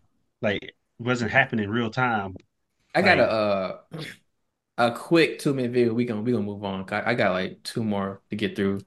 like 0.42 0.74
wasn't 0.98 1.30
happening 1.30 1.64
in 1.66 1.70
real 1.70 1.90
time. 1.90 2.36
I 2.94 3.02
got 3.02 3.18
a 3.18 3.30
uh 3.30 3.78
a 4.78 4.92
quick 4.92 5.38
two 5.38 5.54
minute 5.54 5.72
video. 5.72 5.94
We 5.94 6.04
gonna 6.04 6.22
we 6.22 6.32
gonna 6.32 6.44
move 6.44 6.64
on. 6.64 6.86
I, 6.92 7.10
I 7.12 7.14
got 7.14 7.32
like 7.32 7.62
two 7.62 7.84
more 7.84 8.22
to 8.30 8.36
get 8.36 8.56
through. 8.56 8.80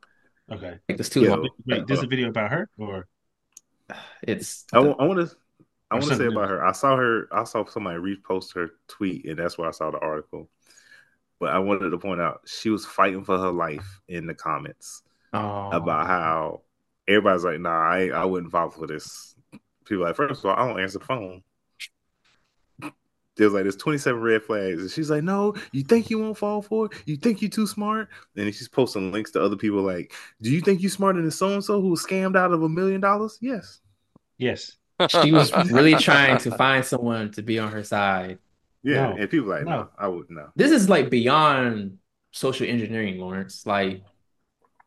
Okay. 0.51 0.67
I 0.67 0.79
think 0.87 0.99
it's 0.99 1.09
too 1.09 1.21
Yeah. 1.21 1.29
long. 1.35 1.49
Wait, 1.65 1.87
this 1.87 1.97
is 1.97 2.03
a 2.03 2.07
video 2.07 2.29
about 2.29 2.51
her 2.51 2.69
or 2.77 3.07
It's 4.23 4.65
I 4.73 4.79
want 4.79 5.29
to. 5.29 5.35
I 5.91 5.95
want 5.95 6.09
to 6.09 6.15
say 6.15 6.25
about 6.25 6.49
her. 6.49 6.63
I 6.63 6.71
saw 6.71 6.95
her. 6.95 7.27
I 7.31 7.43
saw 7.45 7.65
somebody 7.65 7.97
repost 7.97 8.53
her 8.53 8.71
tweet, 8.87 9.25
and 9.25 9.37
that's 9.39 9.57
where 9.57 9.67
I 9.67 9.71
saw 9.71 9.89
the 9.91 9.99
article. 9.99 10.49
But 11.39 11.53
I 11.53 11.59
wanted 11.59 11.89
to 11.91 11.97
point 11.97 12.21
out 12.21 12.41
she 12.45 12.69
was 12.69 12.85
fighting 12.85 13.23
for 13.23 13.37
her 13.37 13.51
life 13.51 14.01
in 14.07 14.27
the 14.27 14.35
comments 14.35 15.01
oh 15.33 15.69
about 15.71 16.05
how 16.07 16.61
everybody's 17.07 17.43
like, 17.43 17.59
"Nah, 17.59 17.69
I 17.89 18.09
I 18.09 18.25
wouldn't 18.25 18.51
fall 18.51 18.69
for 18.69 18.87
this." 18.87 19.35
People 19.85 20.03
like, 20.03 20.15
first 20.15 20.43
of 20.43 20.45
all, 20.51 20.55
I 20.55 20.67
don't 20.67 20.79
answer 20.79 20.99
the 20.99 21.05
phone. 21.05 21.41
There's 23.39 23.53
like 23.53 23.63
there's 23.63 23.75
27 23.75 24.21
red 24.21 24.43
flags, 24.43 24.81
and 24.81 24.91
she's 24.91 25.09
like, 25.09 25.23
"No, 25.23 25.55
you 25.71 25.83
think 25.83 26.09
you 26.11 26.19
won't 26.19 26.37
fall 26.37 26.61
for 26.61 26.85
it? 26.85 26.91
You 27.05 27.17
think 27.17 27.41
you're 27.41 27.49
too 27.49 27.65
smart?" 27.65 28.09
And 28.35 28.53
she's 28.53 28.67
posting 28.67 29.11
links 29.11 29.31
to 29.31 29.41
other 29.43 29.55
people 29.55 29.81
like, 29.81 30.13
"Do 30.41 30.51
you 30.51 30.61
think 30.61 30.81
you're 30.81 30.91
smarter 30.91 31.21
than 31.21 31.31
so 31.31 31.53
and 31.53 31.63
so 31.63 31.81
who 31.81 31.89
was 31.89 32.05
scammed 32.05 32.35
out 32.37 32.51
of 32.51 32.61
a 32.61 32.69
million 32.69 33.01
dollars?" 33.01 33.37
Yes. 33.41 33.79
yes. 34.37 34.75
she 35.07 35.31
was 35.39 35.51
really 35.71 35.95
trying 35.95 36.37
to 36.39 36.51
find 36.51 36.85
someone 36.85 37.31
to 37.31 37.41
be 37.41 37.57
on 37.57 37.71
her 37.71 37.83
side. 37.83 38.37
Yeah, 38.83 39.09
No. 39.09 39.15
and 39.17 39.29
people 39.29 39.49
like, 39.49 39.63
No. 39.65 39.71
no, 39.71 39.89
I 39.97 40.07
wouldn't 40.07 40.31
know. 40.31 40.49
This 40.55 40.71
is 40.71 40.89
like 40.89 41.09
beyond 41.09 41.97
social 42.31 42.67
engineering, 42.67 43.17
Lawrence. 43.19 43.65
Like 43.65 44.03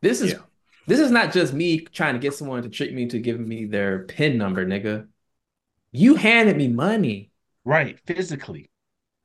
this 0.01 0.21
is 0.21 0.31
Yeah. 0.33 0.39
this 0.87 0.99
is 0.99 1.11
not 1.11 1.33
just 1.33 1.53
me 1.53 1.79
trying 1.79 2.13
to 2.13 2.19
get 2.19 2.33
someone 2.33 2.63
to 2.63 2.69
trick 2.69 2.93
me 2.93 3.07
to 3.07 3.19
give 3.19 3.39
me 3.39 3.65
their 3.65 4.03
PIN 4.05 4.37
number, 4.37 4.65
nigga. 4.65 5.07
You 5.91 6.15
handed 6.15 6.57
me 6.57 6.67
money. 6.69 7.29
Right. 7.65 7.97
Physically. 8.05 8.69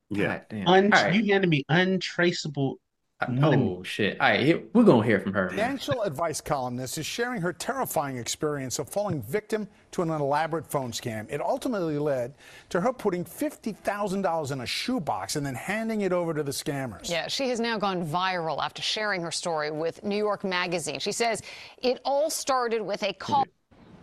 Yeah, 0.09 0.25
God 0.27 0.45
damn. 0.49 0.67
Un- 0.67 0.93
All 0.93 1.03
right. 1.03 1.13
You 1.13 1.31
handed 1.31 1.49
me 1.49 1.63
untraceable 1.69 2.79
money. 3.27 3.57
Oh 3.57 3.83
shit. 3.83 4.19
All 4.21 4.29
right, 4.29 4.39
here, 4.39 4.63
we're 4.73 4.83
gonna 4.85 5.03
hear 5.05 5.19
from 5.19 5.33
her. 5.33 5.49
Financial 5.49 6.01
advice 6.03 6.39
columnist 6.39 6.97
is 6.97 7.05
sharing 7.05 7.41
her 7.41 7.51
terrifying 7.51 8.17
experience 8.17 8.79
of 8.79 8.87
falling 8.87 9.21
victim 9.21 9.67
to 9.91 10.01
an 10.01 10.09
elaborate 10.09 10.65
phone 10.65 10.91
scam. 10.93 11.29
It 11.29 11.41
ultimately 11.41 11.99
led 11.99 12.35
to 12.69 12.79
her 12.79 12.93
putting 12.93 13.25
$50,000 13.25 14.51
in 14.51 14.61
a 14.61 14.65
shoebox 14.65 15.35
and 15.35 15.45
then 15.45 15.53
handing 15.55 16.01
it 16.01 16.13
over 16.13 16.33
to 16.33 16.43
the 16.43 16.51
scammers. 16.51 17.09
Yeah, 17.09 17.27
she 17.27 17.49
has 17.49 17.59
now 17.59 17.77
gone 17.77 18.05
viral 18.07 18.63
after 18.63 18.81
sharing 18.81 19.21
her 19.21 19.31
story 19.31 19.69
with 19.69 20.03
New 20.03 20.17
York 20.17 20.43
Magazine. 20.45 20.99
She 20.99 21.11
says 21.11 21.41
it 21.81 21.99
all 22.05 22.29
started 22.29 22.81
with 22.81 23.03
a 23.03 23.13
call. 23.13 23.45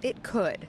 It 0.02 0.22
could. 0.22 0.68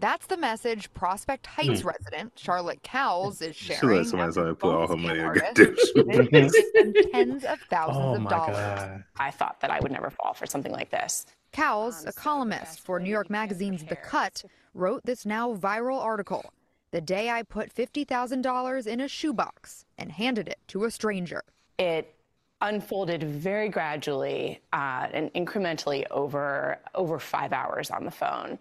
That's 0.00 0.26
the 0.26 0.36
message 0.36 0.92
Prospect 0.94 1.46
Heights 1.46 1.82
Hmm. 1.82 1.88
resident 1.88 2.32
Charlotte 2.36 2.82
Cowles 2.82 3.42
is 3.42 3.54
sharing. 3.54 3.98
let 3.98 4.06
somebody 4.06 4.28
as 4.28 4.34
somebody 4.34 4.52
a 4.52 4.54
put 4.54 4.74
all 4.74 4.88
her 4.88 4.96
money 4.96 5.18
in 5.18 5.24
scam 5.24 5.24
a 5.24 5.26
artist. 5.26 5.92
goddamn 5.94 6.92
They've 6.92 7.12
tens 7.12 7.44
of 7.44 7.58
thousands 7.68 8.04
Oh 8.04 8.14
of 8.14 8.22
my 8.22 8.30
dollars. 8.30 8.56
god. 8.56 9.04
I 9.18 9.30
thought 9.30 9.60
that 9.60 9.70
I 9.70 9.80
would 9.80 9.92
never 9.92 10.10
fall 10.10 10.32
for 10.34 10.46
something 10.46 10.72
like 10.72 10.90
this. 10.90 11.26
Cowles, 11.52 12.04
a 12.06 12.12
columnist 12.12 12.80
for 12.80 12.98
New 12.98 13.10
York 13.10 13.28
Magazine's 13.28 13.84
The 13.84 13.96
Cut, 13.96 14.44
wrote 14.72 15.04
this 15.04 15.26
now 15.26 15.54
viral 15.54 16.00
article. 16.00 16.52
The 16.92 17.00
day 17.00 17.28
I 17.30 17.42
put 17.42 17.74
$50,000 17.74 18.86
in 18.86 19.00
a 19.00 19.08
shoebox 19.08 19.84
and 19.98 20.12
handed 20.12 20.48
it 20.48 20.58
to 20.68 20.84
a 20.84 20.90
stranger. 20.90 21.42
It 21.78 22.14
unfolded 22.60 23.22
very 23.22 23.68
gradually 23.68 24.60
uh, 24.72 25.08
and 25.12 25.32
incrementally 25.34 26.04
over 26.10 26.78
over 26.94 27.18
five 27.18 27.52
hours 27.52 27.90
on 27.90 28.04
the 28.04 28.10
phone. 28.10 28.58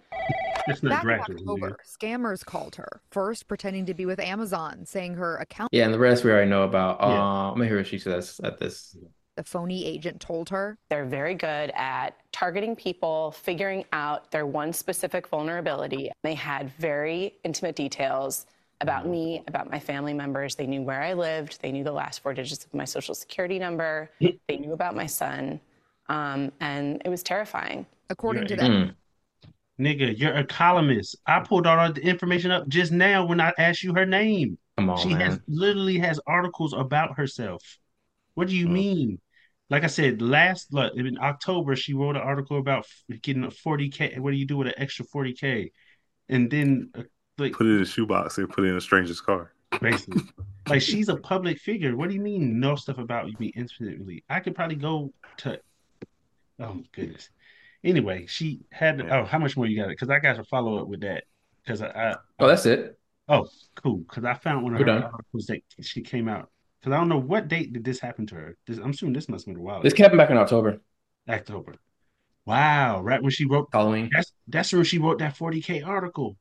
It's 0.67 0.83
not 0.83 1.03
Back 1.03 1.29
in 1.29 1.35
gradual. 1.35 1.53
October, 1.53 1.77
scammers 1.85 2.45
called 2.45 2.75
her, 2.75 3.01
first 3.11 3.47
pretending 3.47 3.85
to 3.87 3.93
be 3.93 4.05
with 4.05 4.19
Amazon, 4.19 4.85
saying 4.85 5.15
her 5.15 5.37
account. 5.37 5.69
Yeah, 5.71 5.85
and 5.85 5.93
the 5.93 5.99
rest 5.99 6.23
we 6.23 6.31
already 6.31 6.49
know 6.49 6.63
about. 6.63 6.97
Yeah. 7.01 7.07
Uh, 7.07 7.49
let 7.49 7.57
me 7.57 7.67
hear 7.67 7.77
what 7.77 7.87
she 7.87 7.99
says 7.99 8.39
at 8.43 8.59
this. 8.59 8.95
The 9.35 9.43
phony 9.43 9.85
agent 9.85 10.19
told 10.19 10.49
her. 10.49 10.77
They're 10.89 11.05
very 11.05 11.33
good 11.33 11.71
at 11.73 12.09
targeting 12.33 12.75
people, 12.75 13.31
figuring 13.31 13.85
out 13.93 14.31
their 14.31 14.45
one 14.45 14.73
specific 14.73 15.27
vulnerability. 15.29 16.11
They 16.23 16.33
had 16.33 16.71
very 16.73 17.35
intimate 17.45 17.77
details 17.77 18.47
about 18.81 19.07
me, 19.07 19.43
about 19.47 19.69
my 19.69 19.79
family 19.79 20.13
members. 20.13 20.55
They 20.55 20.67
knew 20.67 20.81
where 20.81 21.01
I 21.01 21.13
lived. 21.13 21.61
They 21.61 21.71
knew 21.71 21.83
the 21.83 21.91
last 21.91 22.21
four 22.21 22.33
digits 22.33 22.65
of 22.65 22.73
my 22.73 22.85
social 22.85 23.13
security 23.15 23.59
number. 23.59 24.09
they 24.47 24.57
knew 24.57 24.73
about 24.73 24.95
my 24.95 25.05
son. 25.05 25.59
Um, 26.07 26.51
and 26.59 27.01
it 27.05 27.09
was 27.09 27.21
terrifying. 27.23 27.85
According 28.09 28.47
to 28.47 28.55
You're 28.55 28.57
them, 28.57 28.95
Nigga, 29.79 30.17
you're 30.17 30.33
a 30.35 30.43
columnist. 30.43 31.15
I 31.25 31.39
pulled 31.39 31.65
all 31.65 31.93
the 31.93 32.01
information 32.01 32.51
up 32.51 32.67
just 32.67 32.91
now 32.91 33.25
when 33.25 33.39
I 33.39 33.53
asked 33.57 33.83
you 33.83 33.93
her 33.93 34.05
name. 34.05 34.57
Come 34.77 34.89
on, 34.89 34.97
she 34.97 35.13
has 35.13 35.39
literally 35.47 35.97
has 35.99 36.19
articles 36.27 36.73
about 36.73 37.17
herself. 37.17 37.63
What 38.33 38.49
do 38.49 38.55
you 38.57 38.67
Mm. 38.67 38.73
mean? 38.73 39.19
Like 39.69 39.83
I 39.83 39.87
said, 39.87 40.21
last 40.21 40.73
look, 40.73 40.95
in 40.95 41.17
October 41.19 41.75
she 41.75 41.93
wrote 41.93 42.15
an 42.17 42.21
article 42.23 42.57
about 42.57 42.85
getting 43.21 43.43
a 43.43 43.51
40k. 43.51 44.17
What 44.19 44.31
do 44.31 44.37
you 44.37 44.45
do 44.45 44.57
with 44.57 44.67
an 44.67 44.73
extra 44.77 45.05
40k? 45.05 45.71
And 46.27 46.49
then 46.51 46.89
uh, 46.95 47.03
like 47.39 47.53
Put 47.53 47.67
it 47.67 47.75
in 47.75 47.81
a 47.81 47.85
shoebox 47.85 48.37
and 48.37 48.49
put 48.49 48.63
it 48.63 48.67
in 48.69 48.77
a 48.77 48.81
stranger's 48.81 49.21
car. 49.21 49.51
basically, 49.81 50.23
like 50.67 50.81
she's 50.81 51.09
a 51.09 51.15
public 51.15 51.59
figure. 51.59 51.95
What 51.95 52.09
do 52.09 52.15
you 52.15 52.21
mean 52.21 52.59
know 52.59 52.75
stuff 52.75 52.97
about 52.97 53.27
me 53.39 53.47
intimately? 53.55 54.23
I 54.29 54.39
could 54.39 54.55
probably 54.55 54.75
go 54.77 55.13
to. 55.37 55.59
Oh 56.59 56.73
my 56.73 56.83
goodness. 56.91 57.29
Anyway, 57.83 58.25
she 58.27 58.61
had. 58.71 59.01
Oh, 59.01 59.23
how 59.25 59.39
much 59.39 59.55
more 59.55 59.65
you 59.65 59.77
got? 59.77 59.85
It 59.85 59.89
because 59.91 60.09
I 60.09 60.19
got 60.19 60.35
to 60.35 60.43
follow 60.43 60.79
up 60.81 60.87
with 60.87 61.01
that 61.01 61.23
because 61.63 61.81
I, 61.81 61.87
I. 61.87 62.15
Oh, 62.39 62.47
that's 62.47 62.65
it. 62.65 62.97
Oh, 63.27 63.47
cool. 63.75 63.97
Because 63.97 64.25
I 64.25 64.33
found 64.33 64.63
one 64.63 64.73
of 64.73 64.79
We're 64.79 64.85
her 64.87 64.99
done. 64.99 65.03
articles 65.03 65.45
that 65.47 65.61
she 65.81 66.01
came 66.01 66.27
out. 66.27 66.49
Because 66.81 66.93
I 66.93 66.97
don't 66.97 67.09
know 67.09 67.19
what 67.19 67.47
date 67.47 67.71
did 67.73 67.83
this 67.83 67.99
happen 67.99 68.25
to 68.27 68.35
her. 68.35 68.57
This, 68.65 68.77
I'm 68.79 68.89
assuming 68.91 69.13
this 69.13 69.29
must 69.29 69.45
have 69.45 69.53
been 69.53 69.61
a 69.61 69.63
while. 69.65 69.81
This 69.81 69.93
ago. 69.93 70.03
happened 70.03 70.17
back 70.19 70.29
in 70.31 70.37
October. 70.37 70.81
October. 71.29 71.75
Wow, 72.45 73.01
right 73.01 73.21
when 73.21 73.31
she 73.31 73.45
wrote 73.45 73.69
Halloween. 73.71 74.09
That's 74.13 74.31
that's 74.47 74.73
when 74.73 74.83
she 74.83 74.97
wrote 74.97 75.19
that 75.19 75.37
40k 75.37 75.85
article. 75.85 76.37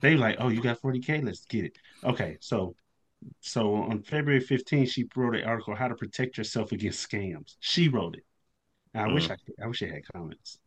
They 0.00 0.16
like, 0.16 0.36
oh, 0.38 0.48
you 0.48 0.60
got 0.62 0.80
40k, 0.80 1.20
let's 1.20 1.44
get 1.46 1.64
it. 1.64 1.78
Okay, 2.04 2.38
so 2.40 2.74
so 3.40 3.74
on 3.76 4.02
February 4.02 4.40
15th, 4.40 4.90
she 4.90 5.06
wrote 5.16 5.36
an 5.36 5.44
article 5.44 5.74
how 5.76 5.88
to 5.88 5.96
protect 5.96 6.38
yourself 6.38 6.72
against 6.72 7.08
scams. 7.10 7.56
She 7.60 7.88
wrote 7.88 8.16
it. 8.16 8.24
I 8.94 9.08
wish 9.08 9.30
Mm. 9.30 9.32
I 9.32 9.36
could, 9.36 9.56
I 9.62 9.66
wish 9.68 9.82
I 9.82 9.88
had 9.88 10.02
comments. 10.14 10.58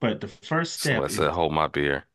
But 0.00 0.20
the 0.20 0.28
first 0.28 0.74
So 0.74 1.02
step 1.02 1.04
I 1.04 1.08
is 1.08 1.08
said, 1.08 1.32
hold 1.32 1.52
my 1.52 1.66
beer. 1.66 2.06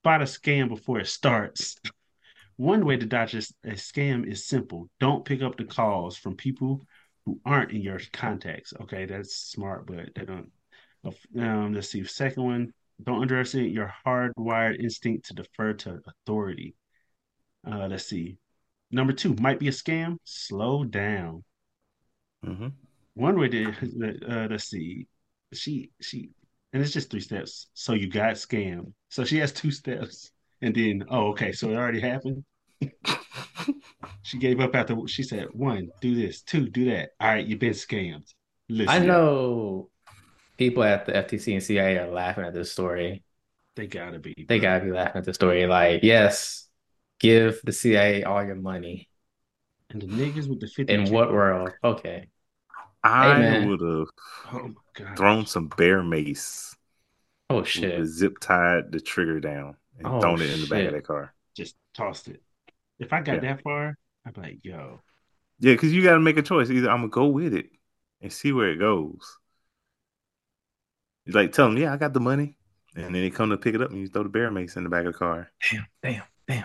spot 0.00 0.22
a 0.22 0.24
scam 0.24 0.68
before 0.68 1.00
it 1.00 1.06
starts. 1.06 1.76
One 2.56 2.84
way 2.86 2.96
to 2.98 3.06
dodge 3.06 3.34
a 3.34 3.38
a 3.64 3.74
scam 3.74 4.26
is 4.26 4.46
simple. 4.46 4.88
Don't 5.00 5.24
pick 5.24 5.42
up 5.42 5.56
the 5.56 5.64
calls 5.64 6.16
from 6.18 6.36
people 6.36 6.86
who 7.26 7.40
aren't 7.44 7.72
in 7.72 7.82
your 7.82 8.00
contacts. 8.12 8.72
Okay, 8.82 9.06
that's 9.06 9.34
smart, 9.36 9.86
but 9.86 10.14
they 10.14 10.24
don't. 10.26 10.50
Um, 11.38 11.74
let's 11.74 11.88
see. 11.90 12.04
Second 12.04 12.44
one, 12.44 12.74
don't 13.04 13.22
underestimate 13.22 13.72
your 13.72 13.92
hardwired 14.06 14.80
instinct 14.80 15.26
to 15.26 15.34
defer 15.34 15.72
to 15.74 16.00
authority. 16.06 16.74
Uh, 17.66 17.86
let's 17.88 18.06
see. 18.06 18.38
Number 18.90 19.12
two, 19.12 19.34
might 19.40 19.58
be 19.58 19.68
a 19.68 19.72
scam. 19.72 20.16
Slow 20.24 20.84
down. 20.84 21.44
Mm-hmm. 22.44 22.68
One 23.14 23.38
way 23.38 23.48
to 23.48 23.66
uh, 24.28 24.48
let's 24.50 24.64
see. 24.64 25.06
She 25.52 25.90
she 26.00 26.30
and 26.72 26.82
it's 26.82 26.92
just 26.92 27.10
three 27.10 27.20
steps. 27.20 27.68
So 27.74 27.92
you 27.92 28.08
got 28.08 28.34
scammed. 28.34 28.92
So 29.08 29.24
she 29.24 29.38
has 29.38 29.52
two 29.52 29.70
steps, 29.70 30.30
and 30.62 30.74
then 30.74 31.04
oh 31.10 31.28
okay, 31.28 31.52
so 31.52 31.70
it 31.70 31.76
already 31.76 32.00
happened. 32.00 32.44
she 34.22 34.38
gave 34.38 34.60
up 34.60 34.74
after 34.74 34.96
she 35.06 35.22
said 35.22 35.48
one, 35.52 35.90
do 36.00 36.14
this, 36.14 36.42
two, 36.42 36.68
do 36.68 36.86
that. 36.86 37.10
All 37.20 37.28
right, 37.28 37.46
you've 37.46 37.58
been 37.58 37.72
scammed. 37.72 38.32
Listen, 38.68 38.88
I 38.88 38.98
know 39.04 39.89
people 40.60 40.84
at 40.84 41.06
the 41.06 41.16
FTC 41.16 41.54
and 41.54 41.62
CIA 41.62 41.98
are 41.98 42.08
laughing 42.10 42.44
at 42.44 42.54
this 42.54 42.70
story. 42.72 43.24
they 43.76 43.86
gotta 43.86 44.18
be. 44.18 44.34
They 44.48 44.58
gotta 44.58 44.84
be 44.84 44.92
laughing 44.92 45.18
at 45.20 45.24
the 45.24 45.34
story. 45.34 45.66
Like, 45.66 46.02
yes, 46.02 46.68
give 47.18 47.60
the 47.64 47.72
CIA 47.72 48.24
all 48.24 48.44
your 48.44 48.56
money. 48.56 49.08
And 49.90 50.02
the 50.02 50.06
niggas 50.06 50.48
with 50.48 50.60
the 50.60 50.68
50 50.68 50.92
In 50.92 51.10
what 51.10 51.32
world? 51.32 51.70
Okay. 51.82 52.28
I 53.04 53.32
man. 53.38 53.68
would 53.68 53.80
have 53.80 54.08
Oh 54.52 54.74
thrown 55.16 55.46
some 55.46 55.68
bear 55.68 56.02
mace. 56.02 56.76
Oh 57.50 57.64
shit. 57.64 58.06
zip 58.06 58.38
tied 58.40 58.92
the 58.92 59.00
trigger 59.00 59.40
down 59.40 59.76
and 59.98 60.06
Oh, 60.06 60.20
thrown 60.20 60.42
it 60.42 60.50
in 60.50 60.60
the 60.60 60.66
back 60.66 60.84
of 60.86 60.92
shit. 60.92 60.92
that 60.92 61.06
car. 61.06 61.34
Just 61.54 61.76
tossed 61.94 62.28
it. 62.28 62.42
If 62.98 63.12
I 63.12 63.22
got 63.22 63.34
Yeah. 63.36 63.40
that 63.42 63.62
far, 63.62 63.96
I'd 64.24 64.34
be 64.34 64.40
like, 64.40 64.64
yo, 64.64 65.00
Yeah, 65.58 65.74
because 65.74 65.92
you 65.92 66.02
got 66.02 66.14
to 66.14 66.20
make 66.20 66.36
a 66.38 66.42
choice. 66.42 66.70
Either 66.70 66.90
I'm 66.90 66.98
gonna 66.98 67.08
go 67.08 67.26
with 67.26 67.54
it 67.54 67.70
and 68.20 68.32
see 68.32 68.52
where 68.52 68.70
it 68.70 68.78
goes. 68.78 69.38
You 71.26 71.32
like 71.32 71.52
tell 71.52 71.68
them, 71.68 71.78
yeah, 71.78 71.92
I 71.92 71.96
got 71.96 72.12
the 72.12 72.20
money, 72.20 72.56
and 72.94 73.06
then 73.06 73.12
they 73.12 73.30
come 73.30 73.50
to 73.50 73.56
pick 73.56 73.74
it 73.74 73.82
up 73.82 73.90
and 73.90 74.00
you 74.00 74.08
throw 74.08 74.22
the 74.22 74.28
bear 74.28 74.50
mace 74.50 74.76
in 74.76 74.84
the 74.84 74.90
back 74.90 75.06
of 75.06 75.12
the 75.12 75.18
car. 75.18 75.50
Damn, 75.70 75.86
damn, 76.02 76.22
damn. 76.48 76.64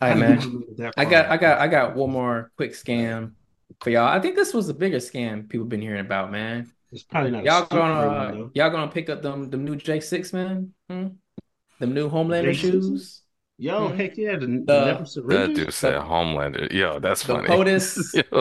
All 0.00 0.08
right, 0.10 0.18
man. 0.18 0.40
people 0.40 0.60
live 0.60 0.76
that 0.76 0.94
I 0.96 1.04
got, 1.04 1.26
I 1.26 1.36
got, 1.36 1.58
I 1.58 1.68
got 1.68 1.96
one 1.96 2.10
more 2.10 2.50
quick 2.56 2.72
scam 2.72 3.32
for 3.80 3.90
y'all. 3.90 4.08
I 4.08 4.20
think 4.20 4.36
this 4.36 4.54
was 4.54 4.66
the 4.66 4.74
biggest 4.74 5.12
scam 5.12 5.48
people 5.48 5.66
been 5.66 5.80
hearing 5.80 6.00
about, 6.00 6.30
man. 6.30 6.70
It's 6.92 7.02
probably 7.02 7.32
not 7.32 7.44
Y'all 7.44 7.66
stupid 7.66 7.76
gonna, 7.76 7.94
uh, 7.94 8.48
y'all 8.54 8.70
gonna 8.70 8.90
pick 8.90 9.10
up 9.10 9.22
them, 9.22 9.50
them 9.50 9.64
new 9.64 9.76
J 9.76 10.00
six 10.00 10.32
man, 10.32 10.72
hmm? 10.88 11.08
them 11.80 11.94
new 11.94 12.08
Homelander 12.08 12.50
J6s? 12.50 12.56
shoes, 12.56 13.22
Yo, 13.58 13.88
Hmm? 13.88 13.96
heck 13.96 14.16
yeah, 14.18 14.36
the, 14.36 14.46
the 14.46 14.62
The- 14.66 14.84
never 14.84 14.98
That 15.00 15.08
surrenders. 15.08 15.56
dude 15.56 15.72
said 15.72 15.94
Homelander. 16.02 16.70
Yo, 16.72 16.98
that's 17.00 17.22
the 17.22 17.34
funny. 17.34 17.48
POTUS. 17.48 18.14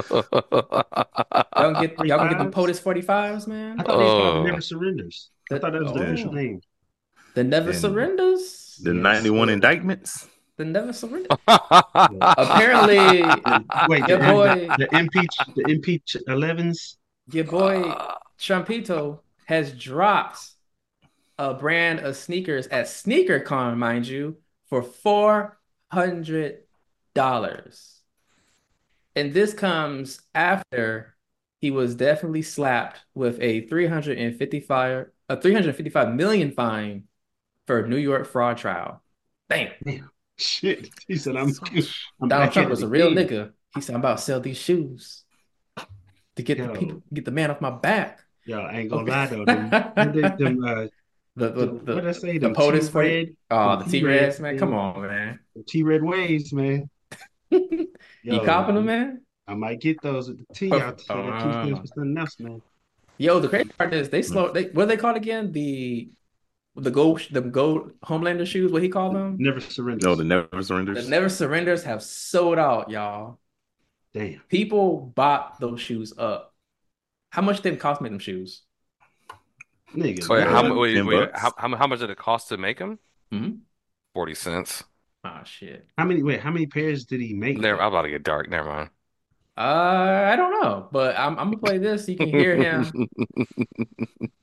Y'all 1.55 1.71
gonna 1.73 1.87
get, 1.87 2.05
y'all 2.05 2.17
gonna 2.17 2.29
get 2.35 2.43
the 2.43 2.51
POTUS 2.51 2.79
forty 2.81 3.01
fives, 3.01 3.47
man. 3.47 3.79
I 3.79 3.83
thought 3.83 3.97
they 3.97 4.03
was 4.03 4.11
called 4.23 4.35
Oh. 4.37 4.43
never 4.43 4.61
surrenders. 4.61 5.29
I 5.51 5.57
thought 5.59 5.71
that 5.73 5.81
was 5.83 5.93
the 5.93 5.99
oh. 5.99 6.03
official 6.03 6.33
name. 6.33 6.61
The 7.33 7.43
never 7.43 7.69
And- 7.69 7.79
surrenders. 7.79 8.79
The 8.83 8.93
Yes, 8.93 9.03
91 9.03 9.47
sir. 9.47 9.53
indictments. 9.53 10.27
The 10.57 10.65
never 10.65 10.91
surrender. 10.93 11.29
Apparently, 11.47 13.21
Wait, 13.87 14.07
your 14.07 14.17
the, 14.19 14.25
boy, 14.27 14.67
the, 14.77 14.87
the 14.89 14.97
impeach, 14.97 15.35
the 15.55 15.63
impeach 15.69 16.17
11s. 16.27 16.95
your 17.31 17.43
boy 17.45 17.93
Trumpito 18.39 19.19
has 19.45 19.71
dropped 19.71 20.39
a 21.37 21.53
brand 21.53 21.99
of 21.99 22.15
sneakers 22.17 22.67
at 22.67 22.85
SneakerCon, 22.85 23.77
mind 23.77 24.07
you, 24.07 24.37
for 24.69 24.81
four 24.81 25.59
hundred 25.91 26.59
dollars. 27.13 28.01
And 29.15 29.33
this 29.33 29.53
comes 29.53 30.21
after 30.33 31.15
he 31.61 31.71
was 31.71 31.95
definitely 31.95 32.41
slapped 32.41 32.99
with 33.13 33.39
a 33.41 33.61
355 33.67 35.07
a 35.29 35.41
355 35.41 36.13
million 36.13 36.51
fine 36.51 37.05
for 37.65 37.87
New 37.87 37.97
York 37.97 38.27
fraud 38.27 38.57
trial. 38.57 39.01
Damn. 39.49 39.71
Damn, 39.83 40.11
shit. 40.37 40.89
He 41.07 41.15
said, 41.15 41.35
"I'm." 41.35 41.53
I'm 42.21 42.29
Donald 42.29 42.51
Trump 42.51 42.69
was 42.69 42.83
a 42.83 42.87
real 42.87 43.07
again. 43.07 43.27
nigga. 43.27 43.51
He 43.73 43.81
said, 43.81 43.95
I'm 43.95 44.01
about 44.01 44.17
to 44.17 44.23
sell 44.23 44.39
these 44.39 44.57
shoes 44.57 45.23
to 46.35 46.43
get 46.43 46.57
the 46.57 46.69
people, 46.69 47.03
get 47.13 47.25
the 47.25 47.31
man 47.31 47.51
off 47.51 47.61
my 47.61 47.71
back. 47.71 48.21
Yo, 48.45 48.59
I 48.59 48.79
ain't 48.79 48.89
gonna 48.89 49.09
lie 49.09 49.25
though. 49.27 49.45
Them, 49.45 49.69
them, 49.69 50.37
them, 50.37 50.63
uh, 50.63 50.85
The, 51.35 51.49
the, 51.49 51.51
the, 51.51 51.65
the, 51.65 51.95
what 51.95 52.01
did 52.01 52.07
I 52.07 52.11
say? 52.13 52.33
the 52.33 52.39
Them 52.39 52.55
POTUS 52.55 52.85
T 52.85 52.91
for 52.91 53.01
red, 53.01 53.27
oh, 53.51 53.55
ah, 53.55 53.75
the 53.77 53.89
T 53.89 54.03
Reds, 54.03 54.39
man. 54.39 54.57
Come 54.57 54.73
on, 54.73 55.01
man. 55.01 55.39
T 55.67 55.83
red 55.83 56.03
waves, 56.03 56.53
man. 56.53 56.89
You 58.25 58.37
Yo, 58.37 58.43
copping 58.43 58.73
them, 58.73 58.85
man? 58.85 59.21
I 59.47 59.53
might 59.53 59.79
get 59.79 60.01
those 60.01 60.29
with 60.29 60.39
the 60.39 60.53
T 60.55 60.71
out 60.73 60.99
there. 61.07 61.17
That 61.17 61.43
two 61.43 61.51
stands 61.51 61.79
for 61.79 61.87
something 61.95 62.17
else, 62.17 62.39
man. 62.39 62.61
Yo, 63.19 63.39
the 63.39 63.47
crazy 63.47 63.69
part 63.69 63.93
is 63.93 64.09
they 64.09 64.23
slow. 64.23 64.51
They 64.51 64.63
what 64.65 64.83
are 64.83 64.85
they 64.87 64.97
called 64.97 65.15
again? 65.15 65.51
The 65.51 66.09
the 66.75 66.89
gold 66.89 67.21
the 67.31 67.41
gold 67.41 67.91
Homelander 68.03 68.47
shoes. 68.47 68.71
What 68.71 68.81
he 68.81 68.89
called 68.89 69.15
them? 69.15 69.37
Never 69.37 69.59
surrenders. 69.59 70.03
No, 70.03 70.15
the 70.15 70.23
never 70.23 70.63
surrenders. 70.63 71.05
The. 71.05 71.09
Never 71.11 71.29
Surrenders 71.29 71.83
have 71.83 72.01
sold 72.01 72.57
out, 72.57 72.89
y'all. 72.89 73.39
Damn. 74.13 74.41
People 74.49 75.13
bought 75.15 75.59
those 75.59 75.79
shoes 75.79 76.13
up. 76.17 76.53
How 77.29 77.43
much 77.43 77.61
did 77.61 77.73
it 77.73 77.79
cost 77.79 77.99
to 77.99 78.03
make 78.03 78.11
them 78.11 78.19
shoes? 78.19 78.63
Nigga. 79.93 80.27
Wait, 80.27 80.43
how, 80.43 80.63
what? 80.63 80.77
wait, 80.77 81.01
wait, 81.01 81.29
how, 81.33 81.53
how, 81.57 81.75
how 81.75 81.87
much 81.87 81.99
did 81.99 82.09
it 82.09 82.17
cost 82.17 82.49
to 82.49 82.57
make 82.57 82.79
them? 82.79 82.99
Hmm? 83.31 83.49
40 84.13 84.35
cents. 84.35 84.83
Oh 85.25 85.41
shit. 85.43 85.87
How 85.97 86.05
many? 86.05 86.21
Wait, 86.21 86.39
how 86.39 86.51
many 86.51 86.67
pairs 86.67 87.05
did 87.05 87.19
he 87.19 87.33
make? 87.33 87.59
Never, 87.59 87.81
I'm 87.81 87.87
about 87.87 88.03
to 88.03 88.09
get 88.09 88.23
dark. 88.23 88.49
Never 88.49 88.69
mind. 88.69 88.89
Uh, 89.57 90.29
I 90.31 90.35
don't 90.35 90.61
know, 90.61 90.87
but 90.91 91.17
I'm 91.17 91.39
I'm 91.39 91.47
gonna 91.47 91.57
play 91.57 91.77
this. 91.77 92.07
You 92.07 92.15
can 92.15 92.29
hear 92.29 92.55
him. 92.55 92.83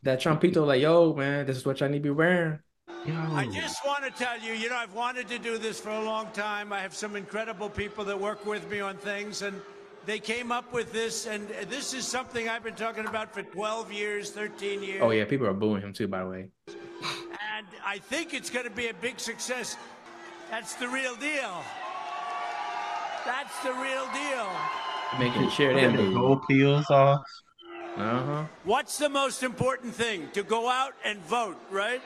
that 0.03 0.21
trumpito, 0.21 0.67
like, 0.67 0.83
yo, 0.83 1.15
man, 1.15 1.47
this 1.47 1.57
is 1.57 1.65
what 1.65 1.81
y'all 1.81 1.89
need 1.89 1.99
to 1.99 2.03
be 2.03 2.11
wearing. 2.11 2.59
I 2.89 3.49
just 3.53 3.85
want 3.85 4.05
to 4.05 4.11
tell 4.11 4.39
you, 4.41 4.53
you 4.53 4.71
know, 4.71 4.77
I've 4.77 4.95
wanted 4.95 5.29
to 5.29 5.39
do 5.39 5.59
this 5.59 5.81
for 5.81 5.91
a 5.91 6.01
long 6.03 6.29
time. 6.33 6.73
I 6.73 6.81
have 6.81 6.95
some 6.95 7.17
incredible 7.17 7.69
people 7.69 8.05
that 8.05 8.19
work 8.19 8.47
with 8.47 8.69
me 8.71 8.81
on 8.81 8.97
things, 8.97 9.43
and 9.43 9.61
they 10.07 10.19
came 10.19 10.51
up 10.51 10.73
with 10.73 10.93
this, 10.93 11.27
and 11.27 11.49
this 11.69 11.95
is 11.95 12.07
something 12.07 12.49
I've 12.49 12.65
been 12.65 12.75
talking 12.75 13.07
about 13.07 13.33
for 13.33 13.43
12 13.43 13.93
years, 13.93 14.31
13 14.31 14.83
years. 14.83 15.01
Oh 15.03 15.11
yeah, 15.11 15.25
people 15.25 15.47
are 15.47 15.53
booing 15.53 15.83
him 15.83 15.93
too, 15.93 16.09
by 16.09 16.21
the 16.25 16.29
way. 16.29 16.49
And 16.69 17.67
I 17.85 17.99
think 17.99 18.35
it's 18.35 18.51
going 18.51 18.65
to 18.65 18.71
be 18.71 18.89
a 18.89 18.95
big 18.95 19.21
success. 19.21 19.77
That's 20.51 20.75
the 20.75 20.89
real 20.89 21.15
deal. 21.17 21.63
That's 23.25 23.63
the 23.63 23.73
real 23.73 24.07
deal. 24.13 24.49
Making 25.19 25.51
sure 25.51 25.75
they 25.75 25.83
Get 25.83 25.97
the 25.97 26.13
gold 26.13 26.43
peels 26.49 26.91
off. 26.91 27.23
Uh-huh. 27.97 28.45
What's 28.65 28.99
the 28.99 29.09
most 29.09 29.43
important 29.43 29.95
thing? 29.95 30.29
To 30.33 30.43
go 30.43 30.69
out 30.69 30.95
and 31.05 31.19
vote, 31.21 31.59
right? 31.71 32.01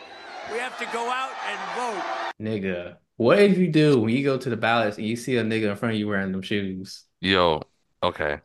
We 0.53 0.59
have 0.59 0.78
to 0.78 0.84
go 0.92 1.09
out 1.09 1.30
and 1.49 1.59
vote. 1.76 2.05
Nigga, 2.40 2.97
what 3.16 3.38
if 3.38 3.57
you 3.57 3.68
do 3.68 4.01
when 4.01 4.11
you 4.11 4.24
go 4.24 4.36
to 4.36 4.51
the 4.51 4.57
ballots 4.57 4.99
and 4.99 5.07
you 5.07 5.16
see 5.16 5.36
a 5.36 5.44
nigga 5.44 5.70
in 5.70 5.76
front 5.76 5.94
of 5.94 6.01
you 6.01 6.09
wearing 6.09 6.32
them 6.32 6.42
shoes? 6.42 7.05
Yo, 7.20 7.62
okay. 8.03 8.40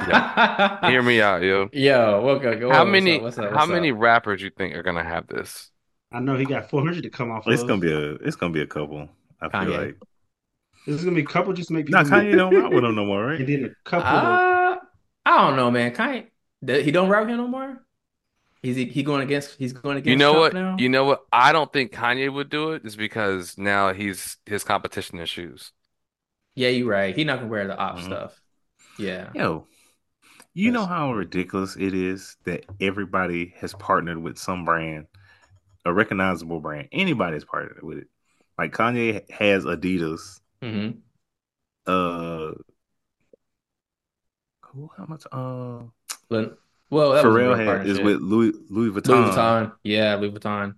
Yeah. 0.00 0.24
Hear 0.82 1.02
me 1.02 1.20
out, 1.20 1.42
yo. 1.42 1.70
Yo, 1.72 2.28
okay, 2.36 2.58
go 2.58 2.70
How 2.70 2.84
on, 2.84 2.90
what's 2.90 3.06
many 3.06 3.08
up, 3.08 3.22
what's 3.22 3.38
up, 3.38 3.50
how 3.50 3.52
what's 3.52 3.70
many 3.70 3.92
up? 3.92 3.92
rappers 3.92 4.42
you 4.42 4.50
think 4.50 4.74
are 4.74 4.82
gonna 4.82 5.04
have 5.04 5.26
this? 5.26 5.70
I 6.12 6.20
know 6.20 6.36
he 6.36 6.46
got 6.46 6.70
400 6.70 7.02
to 7.04 7.10
come 7.10 7.30
off. 7.30 7.46
It's 7.46 7.62
of. 7.62 7.68
gonna 7.68 7.80
be 7.80 7.92
a 7.92 8.12
it's 8.26 8.36
gonna 8.36 8.52
be 8.52 8.62
a 8.62 8.66
couple. 8.66 9.08
I 9.40 9.48
feel 9.48 9.70
Kanye. 9.70 9.80
like 9.82 9.96
This 10.86 10.96
is 10.96 11.04
gonna 11.04 11.16
be 11.16 11.22
a 11.22 11.26
couple 11.26 11.52
just 11.52 11.68
to 11.68 11.74
make 11.74 11.86
Nah, 11.88 12.02
people. 12.02 12.10
Kanye 12.10 12.36
don't 12.36 12.54
rock 12.54 12.72
with 12.72 12.84
him 12.84 12.94
no 12.94 13.04
more, 13.04 13.24
right? 13.26 13.40
And 13.40 13.48
then 13.48 13.64
a 13.64 13.88
couple. 13.88 14.18
of, 14.18 14.24
Uh, 14.24 14.76
I 15.26 15.38
don't 15.46 15.56
know, 15.56 15.70
man. 15.70 15.92
Kanye, 15.94 16.28
he 16.82 16.90
don't 16.90 17.08
route 17.08 17.28
him 17.30 17.36
no 17.36 17.48
more. 17.48 17.84
Is 18.62 18.76
he? 18.76 18.86
He 18.86 19.02
going 19.02 19.22
against? 19.22 19.56
He's 19.58 19.72
going 19.72 19.96
against. 19.98 20.06
You 20.10 20.16
know 20.16 20.32
Trump 20.32 20.42
what? 20.44 20.54
now? 20.54 20.76
You 20.76 20.88
know 20.88 21.04
what? 21.04 21.24
I 21.32 21.52
don't 21.52 21.72
think 21.72 21.92
Kanye 21.92 22.32
would 22.32 22.48
do 22.50 22.72
it, 22.72 22.84
is 22.84 22.96
because 22.96 23.58
now 23.58 23.92
he's 23.92 24.38
his 24.46 24.64
competition 24.64 25.18
in 25.18 25.26
shoes. 25.26 25.72
Yeah, 26.54 26.68
you're 26.68 26.88
right. 26.88 27.14
He 27.14 27.24
not 27.24 27.38
gonna 27.38 27.48
wear 27.48 27.66
the 27.66 27.76
op 27.76 27.98
Mhm. 27.98 28.04
stuff. 28.04 28.39
Yeah. 29.00 29.30
Yo, 29.34 29.66
you 30.54 30.70
know 30.70 30.86
how 30.86 31.12
ridiculous 31.12 31.76
it 31.76 31.94
is 31.94 32.36
that 32.44 32.64
everybody 32.80 33.54
has 33.58 33.72
partnered 33.74 34.18
with 34.18 34.38
some 34.38 34.64
brand, 34.64 35.06
a 35.84 35.92
recognizable 35.92 36.60
brand. 36.60 36.88
Anybody's 36.92 37.44
partnered 37.44 37.82
with 37.82 37.98
it. 37.98 38.08
Like 38.58 38.72
Kanye 38.72 39.30
has 39.30 39.64
Adidas. 39.64 40.40
Mm-hmm. 40.62 40.98
Uh, 41.86 42.52
who? 44.66 44.90
How 44.96 45.06
much? 45.06 45.24
Uh, 45.32 45.84
well, 46.90 47.12
that 47.12 47.24
Pharrell 47.24 47.56
had, 47.56 47.86
is 47.86 48.00
with 48.00 48.20
Louis 48.20 48.52
Louis 48.68 48.90
Vuitton. 48.90 49.08
Louis 49.08 49.30
Vuitton. 49.30 49.72
Yeah, 49.82 50.16
Louis 50.16 50.30
Vuitton. 50.30 50.74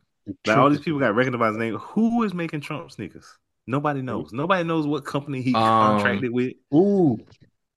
Like 0.47 0.57
all 0.57 0.71
these 0.71 0.81
people 0.81 1.01
got 1.01 1.15
recognized 1.15 1.59
name. 1.59 1.77
Who 1.77 2.23
is 2.23 2.33
making 2.33 2.61
Trump 2.61 2.91
sneakers? 2.93 3.27
Nobody 3.67 4.03
knows. 4.03 4.33
Nobody 4.33 4.65
knows 4.65 4.87
what 4.87 5.05
company 5.05 5.43
he 5.43 5.55
Um, 5.55 5.63
contracted 5.63 6.31
with. 6.31 6.53
Ooh, 6.75 7.19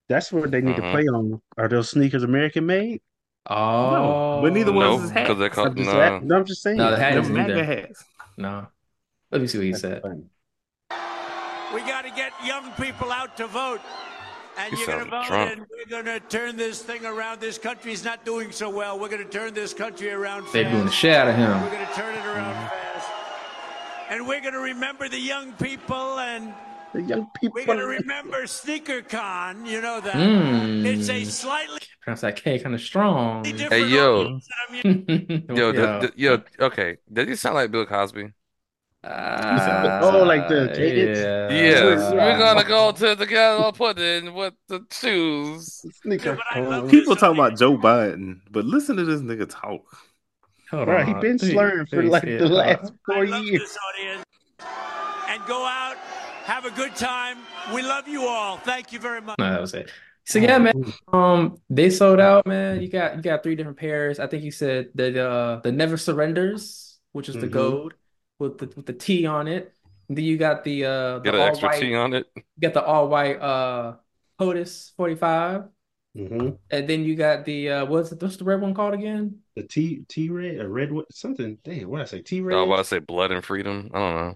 that's 0.09 0.31
what 0.31 0.51
they 0.51 0.61
need 0.61 0.75
Mhm. 0.75 0.81
to 0.83 0.91
play 0.91 1.03
on. 1.07 1.41
Are 1.57 1.67
those 1.67 1.89
sneakers 1.89 2.23
American 2.23 2.65
made? 2.65 3.01
Oh, 3.47 4.41
but 4.41 4.53
neither 4.53 4.71
one 4.71 4.85
No, 4.85 4.95
of 4.95 5.01
his 5.03 5.11
hats. 5.11 5.27
'cause 5.29 5.37
they're 5.37 5.49
called- 5.49 5.67
I'm 5.69 5.75
just, 5.75 5.89
no. 5.91 6.01
at- 6.01 6.23
no, 6.23 6.35
I'm 6.37 6.45
just 6.45 6.61
saying. 6.63 6.77
No, 6.77 6.91
the 6.91 6.97
hat 6.97 7.15
isn't 7.17 7.33
MAGA 7.33 7.63
hats. 7.63 8.03
No. 8.37 8.67
Let 9.31 9.41
me 9.41 9.47
see 9.47 9.57
what 9.59 9.65
he 9.67 9.73
said. 9.73 10.01
We 11.73 11.81
got 11.81 12.03
to 12.03 12.11
get 12.11 12.31
young 12.43 12.71
people 12.73 13.11
out 13.11 13.37
to 13.37 13.47
vote. 13.47 13.81
And 14.57 14.71
You 14.71 14.77
you're 14.79 14.87
going 14.87 15.03
to 15.03 15.09
vote, 15.11 15.25
drunk. 15.27 15.51
and 15.51 15.65
we're 15.69 15.89
going 16.01 16.05
to 16.05 16.19
turn 16.27 16.55
this 16.55 16.81
thing 16.81 17.05
around. 17.05 17.41
This 17.41 17.57
country's 17.57 18.05
not 18.05 18.23
doing 18.23 18.53
so 18.53 18.69
well. 18.69 18.97
We're 18.97 19.09
going 19.09 19.21
to 19.23 19.29
turn 19.29 19.53
this 19.53 19.73
country 19.73 20.09
around 20.11 20.45
They're 20.53 20.63
fast. 20.63 20.73
doing 20.73 20.85
the 20.85 20.91
shit 20.93 21.13
out 21.13 21.27
of 21.27 21.35
him. 21.35 21.61
We're 21.61 21.71
going 21.71 21.85
to 21.85 21.93
turn 21.93 22.15
it 22.15 22.25
around 22.25 22.53
fast. 22.69 23.09
And 24.09 24.25
we're 24.25 24.39
going 24.39 24.53
to 24.53 24.61
remember 24.61 25.09
the 25.09 25.19
young 25.19 25.51
people, 25.53 26.19
and 26.19 26.53
The 26.95 27.01
young 27.01 27.27
people. 27.39 27.55
we're 27.55 27.65
going 27.65 27.79
to 27.79 27.85
remember 27.87 28.43
SneakerCon. 28.43 29.67
You 29.67 29.81
know 29.81 29.99
that. 29.99 30.13
Mm. 30.15 30.85
It's 30.85 31.09
a 31.09 31.25
slightly 31.25 31.79
Pronounce 32.01 32.21
that 32.21 32.37
K 32.37 32.57
kind 32.57 32.73
of 32.73 32.79
strong. 32.79 33.43
Hey 33.43 33.85
yo, 33.85 34.21
audience 34.21 34.47
that 34.47 34.85
I'm 35.49 35.57
yo, 35.57 35.71
Yo. 35.73 35.99
d- 35.99 36.07
d- 36.07 36.13
yo, 36.15 36.41
okay. 36.59 36.97
Does 37.11 37.27
he 37.27 37.35
sound 37.35 37.55
like 37.55 37.69
Bill 37.71 37.85
Cosby? 37.85 38.31
Uh, 39.03 39.99
oh, 40.03 40.23
like 40.23 40.47
the 40.47 40.71
cadence? 40.73 41.19
yeah. 41.19 41.49
Yes, 41.49 42.11
we're 42.13 42.37
gonna 42.39 42.63
go 42.63 42.91
to 42.93 43.13
the 43.15 43.25
ghetto 43.25 43.71
pudding 43.73 44.33
with 44.33 44.53
the 44.69 44.85
shoes. 44.89 45.83
Sneaker. 46.01 46.39
People 46.89 47.15
talk 47.17 47.33
about 47.33 47.57
Joe 47.57 47.77
Biden, 47.77 48.39
but 48.51 48.63
listen 48.65 48.95
to 48.95 49.03
this 49.03 49.19
nigga 49.21 49.49
talk. 49.49 49.81
Hold 50.71 50.85
Bro, 50.85 51.03
he 51.05 51.13
on. 51.13 51.21
been 51.21 51.39
slurring 51.39 51.85
for 51.87 52.03
like 52.03 52.23
the 52.23 52.47
last 52.47 52.93
four 53.05 53.25
years. 53.25 53.77
And 55.27 55.45
go 55.47 55.65
out, 55.65 55.97
have 56.45 56.65
a 56.65 56.71
good 56.71 56.95
time. 56.95 57.37
We 57.73 57.81
love 57.81 58.07
you 58.07 58.27
all. 58.27 58.57
Thank 58.57 58.93
you 58.93 58.99
very 58.99 59.21
much. 59.21 59.37
No, 59.39 59.49
that 59.49 59.61
was 59.61 59.73
it. 59.73 59.91
So 60.25 60.39
yeah, 60.39 60.57
man. 60.57 60.73
Um, 61.11 61.57
they 61.69 61.89
sold 61.89 62.19
out, 62.19 62.45
man. 62.45 62.81
You 62.81 62.89
got 62.89 63.15
you 63.15 63.21
got 63.21 63.43
three 63.43 63.55
different 63.55 63.77
pairs. 63.77 64.19
I 64.19 64.27
think 64.27 64.43
you 64.43 64.51
said 64.51 64.89
the 64.95 65.23
uh 65.27 65.59
the 65.61 65.71
Never 65.71 65.97
Surrenders, 65.97 66.99
which 67.11 67.29
is 67.29 67.35
the 67.35 67.47
Mhm. 67.47 67.51
gold 67.51 67.93
with 68.39 68.57
the 68.57 68.67
with 68.75 68.85
the 68.85 68.93
T 68.93 69.25
on 69.25 69.47
it. 69.47 69.73
And 70.07 70.17
then 70.17 70.25
you 70.25 70.37
got 70.37 70.63
the 70.63 70.85
uh 70.85 71.19
the 71.19 71.23
Get 71.25 71.35
an 71.35 71.41
all 71.41 71.47
extra 71.47 71.69
white. 71.69 71.81
T 71.81 71.95
on 71.95 72.13
it. 72.13 72.27
You 72.35 72.43
got 72.61 72.73
the 72.73 72.83
all 72.83 73.07
white 73.09 73.39
uh 73.41 73.95
POTUS 74.39 74.93
45. 74.97 75.63
hmm 76.15 76.49
And 76.71 76.87
then 76.89 77.03
you 77.03 77.15
got 77.15 77.45
the 77.45 77.69
uh 77.69 77.85
what's 77.85 78.11
it, 78.11 78.21
what's 78.21 78.37
the 78.37 78.45
red 78.45 78.61
one 78.61 78.73
called 78.73 78.93
again? 78.93 79.39
The 79.55 79.63
T 79.63 80.05
T 80.07 80.29
red 80.29 80.57
or 80.57 80.69
red 80.69 80.91
something? 81.11 81.57
Damn, 81.63 81.89
what 81.89 81.97
did 81.97 82.03
I 82.03 82.05
say? 82.05 82.21
T 82.21 82.37
I 82.37 82.41
was 82.41 82.47
red. 82.53 82.67
about 82.67 82.77
to 82.77 82.83
say 82.85 82.99
blood 82.99 83.31
and 83.31 83.43
freedom. 83.43 83.89
I 83.93 83.99
don't 83.99 84.15
know. 84.15 84.35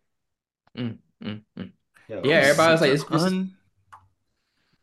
Mm, 0.78 0.97
mm, 1.24 1.41
mm. 1.57 1.72
Yo, 2.10 2.22
Yeah, 2.24 2.36
everybody 2.38 2.72
was 2.72 2.82
like, 2.82 2.91
it's, 2.91 3.03
it's 3.03 3.24
un- 3.24 3.51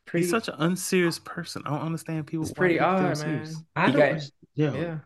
pretty 0.06 0.24
He's 0.24 0.30
such 0.30 0.48
an 0.48 0.54
unserious 0.58 1.18
person. 1.18 1.62
I 1.66 1.70
don't 1.70 1.80
understand 1.82 2.26
people. 2.26 2.44
it's 2.44 2.52
pretty 2.52 2.74
they 2.74 2.78
feel 2.80 2.88
odd, 2.88 3.16
serious. 3.16 3.54
man. 3.54 3.66
I 3.76 3.90
don't. 3.90 3.96
got 4.14 4.22
Yo, 4.54 4.74
yeah. 4.74 4.98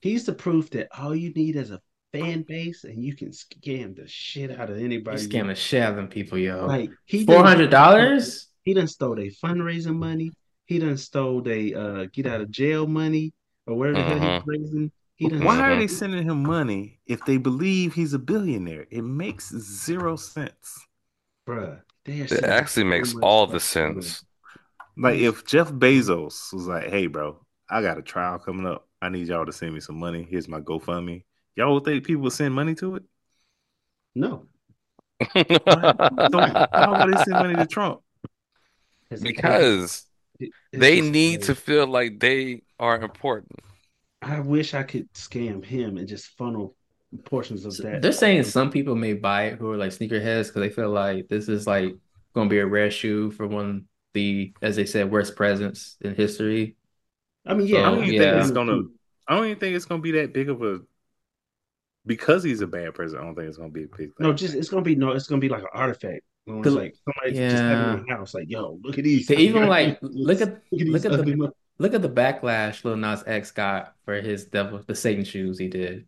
he's 0.00 0.24
the 0.26 0.32
proof 0.32 0.70
that 0.70 0.88
all 0.98 1.14
you 1.14 1.30
need 1.34 1.56
is 1.56 1.70
a 1.70 1.80
fan 2.12 2.42
base, 2.42 2.82
and 2.84 3.04
you 3.04 3.14
can 3.14 3.28
scam 3.30 3.94
the 3.94 4.08
shit 4.08 4.58
out 4.58 4.70
of 4.70 4.78
You 4.78 4.84
anybody. 4.84 5.18
scam 5.28 5.46
the 5.46 5.54
shit 5.54 5.82
out 5.82 5.90
of 5.90 5.96
them 5.96 6.08
people, 6.08 6.38
yo. 6.38 6.66
Like 6.66 6.90
he 7.04 7.24
Four 7.24 7.36
done- 7.36 7.46
hundred 7.46 7.70
dollars? 7.70 8.48
He 8.62 8.74
done 8.74 8.88
stole 8.88 9.14
their 9.16 9.26
fundraising 9.26 9.96
money. 9.96 10.32
He 10.66 10.78
done 10.78 10.96
stole 10.96 11.40
they 11.42 11.72
uh 11.74 12.06
get 12.12 12.26
out 12.26 12.40
of 12.40 12.50
jail 12.50 12.86
money 12.86 13.32
or 13.66 13.74
whatever 13.76 13.98
the 14.02 14.18
hell 14.18 14.34
he's 14.38 14.42
raising. 14.46 14.92
He 15.16 15.28
done 15.28 15.44
Why 15.44 15.60
are 15.60 15.76
they 15.76 15.86
sending 15.86 16.22
him 16.24 16.42
money 16.42 16.98
if 17.06 17.24
they 17.24 17.36
believe 17.36 17.94
he's 17.94 18.12
a 18.14 18.18
billionaire? 18.18 18.86
It 18.90 19.02
makes 19.02 19.50
zero 19.54 20.16
sense. 20.16 20.86
Bruh, 21.50 21.82
It 22.04 22.44
actually 22.44 22.84
so 22.84 22.88
makes 22.88 23.14
much 23.14 23.22
all 23.22 23.46
the 23.46 23.60
stuff 23.60 23.94
to 23.94 24.02
sense. 24.02 24.24
Like 24.96 25.18
if 25.18 25.44
Jeff 25.46 25.70
Bezos 25.72 26.52
was 26.52 26.66
like, 26.66 26.88
"Hey, 26.88 27.06
bro, 27.08 27.44
I 27.68 27.82
got 27.82 27.98
a 27.98 28.02
trial 28.02 28.38
coming 28.38 28.66
up. 28.66 28.88
I 29.02 29.08
need 29.08 29.28
y'all 29.28 29.46
to 29.46 29.52
send 29.52 29.74
me 29.74 29.80
some 29.80 29.98
money. 29.98 30.26
Here's 30.28 30.48
my 30.48 30.60
GoFundMe." 30.60 31.24
Y'all 31.56 31.74
would 31.74 31.84
think 31.84 32.04
people 32.04 32.22
would 32.22 32.32
send 32.32 32.54
money 32.54 32.74
to 32.76 32.96
it? 32.96 33.02
No, 34.14 34.46
So 35.20 35.42
why 35.44 36.88
would 37.04 37.14
they 37.14 37.24
send 37.24 37.38
money 37.38 37.56
to 37.56 37.66
Trump? 37.66 38.00
Because 39.20 40.06
It- 40.38 40.52
they 40.72 41.00
need 41.00 41.40
crazy. 41.40 41.46
to 41.46 41.54
feel 41.54 41.86
like 41.86 42.20
they 42.20 42.62
are 42.78 43.00
important. 43.00 43.60
I 44.22 44.40
wish 44.40 44.74
I 44.74 44.82
could 44.82 45.12
scam 45.12 45.64
him 45.64 45.96
and 45.98 46.08
just 46.08 46.28
funnel 46.38 46.76
portions 47.24 47.64
of 47.64 47.76
that. 47.78 48.02
They're 48.02 48.12
saying 48.12 48.44
some 48.44 48.70
people 48.70 48.94
may 48.94 49.14
buy 49.14 49.44
it 49.44 49.58
who 49.58 49.70
are 49.72 49.76
like 49.76 49.90
sneakerheads 49.90 50.48
because 50.48 50.60
they 50.60 50.70
feel 50.70 50.90
like 50.90 51.28
this 51.28 51.48
is 51.48 51.66
like 51.66 51.94
going 52.34 52.48
to 52.48 52.50
be 52.50 52.58
a 52.58 52.66
rare 52.66 52.90
shoe 52.90 53.30
for 53.30 53.46
one 53.46 53.70
of 53.70 53.82
the, 54.14 54.52
as 54.62 54.76
they 54.76 54.86
said, 54.86 55.10
worst 55.10 55.36
presents 55.36 55.96
in 56.00 56.14
history. 56.14 56.76
I 57.46 57.54
mean, 57.54 57.66
yeah, 57.66 57.78
I 57.78 57.80
yeah, 57.80 57.90
don't 57.90 58.04
even 58.04 58.14
yeah. 58.14 58.32
think 58.32 58.42
it's 58.42 58.50
gonna. 58.50 58.82
I 59.26 59.36
don't 59.36 59.46
even 59.46 59.58
think 59.58 59.76
it's 59.76 59.84
gonna 59.84 60.02
be 60.02 60.12
that 60.12 60.34
big 60.34 60.48
of 60.50 60.62
a. 60.62 60.80
Because 62.06 62.42
he's 62.42 62.60
a 62.60 62.66
bad 62.66 62.94
president, 62.94 63.22
I 63.22 63.26
don't 63.26 63.34
think 63.34 63.48
it's 63.48 63.58
gonna 63.58 63.70
be 63.70 63.84
a 63.84 63.86
big 63.86 63.96
thing. 63.96 64.12
No, 64.18 64.32
just 64.32 64.54
it's 64.54 64.68
gonna 64.68 64.82
be 64.82 64.94
no, 64.94 65.12
it's 65.12 65.26
gonna 65.26 65.40
be 65.40 65.48
like 65.48 65.62
an 65.62 65.68
artifact. 65.72 66.22
You 66.46 66.54
know, 66.54 66.62
The- 66.62 66.70
like 66.70 66.96
somebody 67.04 67.38
just 67.38 67.56
having 67.56 67.84
yeah. 67.84 67.94
in 67.94 68.06
the 68.06 68.14
house, 68.14 68.34
like, 68.34 68.48
yo, 68.48 68.78
look 68.82 68.98
at 68.98 69.04
these. 69.04 69.26
They 69.26 69.36
even 69.36 69.68
like 69.68 69.98
look 70.02 70.40
at 70.40 70.60
these 70.70 70.88
look 70.88 71.04
at 71.04 71.12
the 71.12 71.52
look 71.78 71.94
at 71.94 72.02
the 72.02 72.08
backlash 72.08 72.84
Lil 72.84 72.96
Nas 72.96 73.24
X 73.26 73.50
got 73.50 73.94
for 74.04 74.20
his 74.20 74.44
devil 74.46 74.82
the 74.86 74.94
Satan 74.94 75.24
shoes 75.24 75.58
he 75.58 75.68
did. 75.68 76.06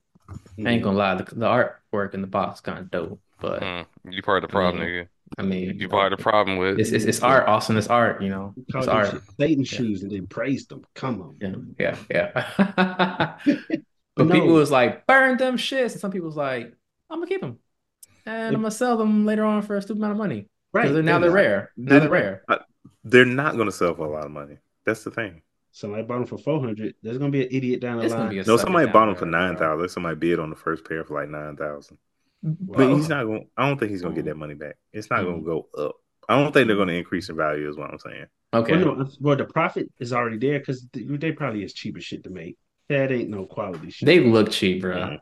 I 0.64 0.70
ain't 0.70 0.82
gonna 0.82 0.96
lie, 0.98 1.14
the, 1.14 1.24
the 1.24 1.46
artwork 1.46 2.14
in 2.14 2.20
the 2.20 2.26
box 2.26 2.60
kind 2.60 2.78
of 2.78 2.90
dope, 2.90 3.20
but 3.40 3.62
Mm, 3.62 3.86
you 4.10 4.22
part 4.22 4.42
of 4.42 4.48
the 4.50 4.52
problem, 4.52 4.82
I 4.82 4.86
nigga. 4.86 5.08
I 5.38 5.42
mean, 5.42 5.78
You 5.78 5.88
part 5.88 6.12
of 6.12 6.18
the 6.18 6.22
problem 6.22 6.58
with 6.58 6.78
it's 6.78 6.90
it's, 6.90 7.04
it's 7.06 7.22
art, 7.22 7.48
Austin. 7.48 7.76
It's 7.78 7.86
art, 7.88 8.20
you 8.22 8.28
know. 8.28 8.52
He 8.54 8.64
It's 8.78 8.86
art. 8.86 9.10
shit 9.12 9.22
Satan 9.40 9.64
shoes 9.64 10.02
and 10.02 10.10
then 10.12 10.26
praised 10.26 10.68
them. 10.68 10.84
Come 10.94 11.22
on. 11.22 11.36
Yeah, 11.78 11.96
yeah, 12.10 12.56
yeah. 12.66 13.36
But 14.14 14.26
No. 14.26 14.34
people 14.34 14.48
was 14.52 14.70
like, 14.70 15.06
burn 15.06 15.38
them 15.38 15.56
shits. 15.56 15.92
And 15.92 16.00
some 16.02 16.10
people 16.10 16.26
was 16.26 16.36
like, 16.36 16.66
I'm 17.08 17.16
gonna 17.18 17.26
keep 17.26 17.40
them. 17.40 17.58
and 18.26 18.54
I'm 18.54 18.60
gonna 18.60 18.70
sell 18.70 18.98
them 18.98 19.24
later 19.24 19.42
on 19.44 19.62
for 19.62 19.76
a 19.76 19.80
stupid 19.82 20.00
amount 20.00 20.12
of 20.12 20.18
money. 20.18 20.48
Right. 20.74 20.82
Because 20.88 21.02
now 21.04 21.18
they're 21.18 21.30
They're- 21.30 21.36
rare. 21.36 21.72
Now 21.78 21.98
they're 21.98 22.08
rare. 22.10 22.42
Uh, 22.48 22.58
They're 23.04 23.24
not 23.24 23.54
going 23.56 23.66
to 23.66 23.72
sell 23.72 23.94
for 23.94 24.04
a 24.06 24.10
lot 24.10 24.24
of 24.26 24.30
money. 24.30 24.58
That's 24.86 25.02
the 25.02 25.10
thing. 25.10 25.42
Somebody 25.72 26.02
bought 26.02 26.18
them 26.18 26.26
for 26.26 26.38
four 26.38 26.60
hundred. 26.60 26.94
There's 27.02 27.18
gonna 27.18 27.30
be 27.30 27.42
an 27.46 27.48
idiot 27.50 27.80
down 27.80 27.98
the 27.98 28.04
It's 28.04 28.14
line. 28.14 28.36
No, 28.46 28.56
somebody 28.58 28.90
bought 28.90 29.06
them 29.06 29.14
for 29.14 29.24
bro. 29.26 29.30
nine 29.30 29.56
thousand. 29.56 29.88
Somebody 29.88 30.16
bid 30.16 30.38
on 30.38 30.50
the 30.50 30.56
first 30.56 30.84
pair 30.84 31.02
for 31.04 31.14
like 31.14 31.30
nine 31.30 31.56
thousand. 31.56 31.98
But 32.42 32.90
he's 32.92 33.08
not 33.08 33.24
going. 33.24 33.48
I 33.56 33.66
don't 33.68 33.78
think 33.78 33.90
he's 33.90 34.02
going 34.02 34.14
to 34.14 34.20
get 34.22 34.28
that 34.28 34.36
money 34.36 34.54
back. 34.54 34.76
It's 34.92 35.08
not 35.10 35.20
Mm. 35.20 35.24
going 35.24 35.38
to 35.40 35.46
go 35.46 35.68
up. 35.78 35.96
I 36.28 36.42
don't 36.42 36.52
think 36.52 36.66
they're 36.66 36.76
going 36.76 36.88
to 36.88 36.94
increase 36.94 37.28
in 37.28 37.36
value. 37.36 37.68
Is 37.68 37.76
what 37.76 37.90
I'm 37.90 37.98
saying. 37.98 38.26
Okay. 38.52 38.76
Well, 38.84 38.96
no, 38.96 39.08
well, 39.20 39.36
the 39.36 39.44
profit 39.44 39.90
is 39.98 40.12
already 40.12 40.38
there 40.38 40.58
because 40.58 40.86
they 40.92 41.32
probably 41.32 41.62
is 41.64 41.72
cheaper 41.72 42.00
shit 42.00 42.24
to 42.24 42.30
make. 42.30 42.58
That 42.88 43.10
ain't 43.12 43.30
no 43.30 43.46
quality 43.46 43.90
shit. 43.90 44.06
They 44.06 44.20
look 44.20 44.50
cheap, 44.50 44.82
bro. 44.82 44.96
Mhm. 44.96 45.18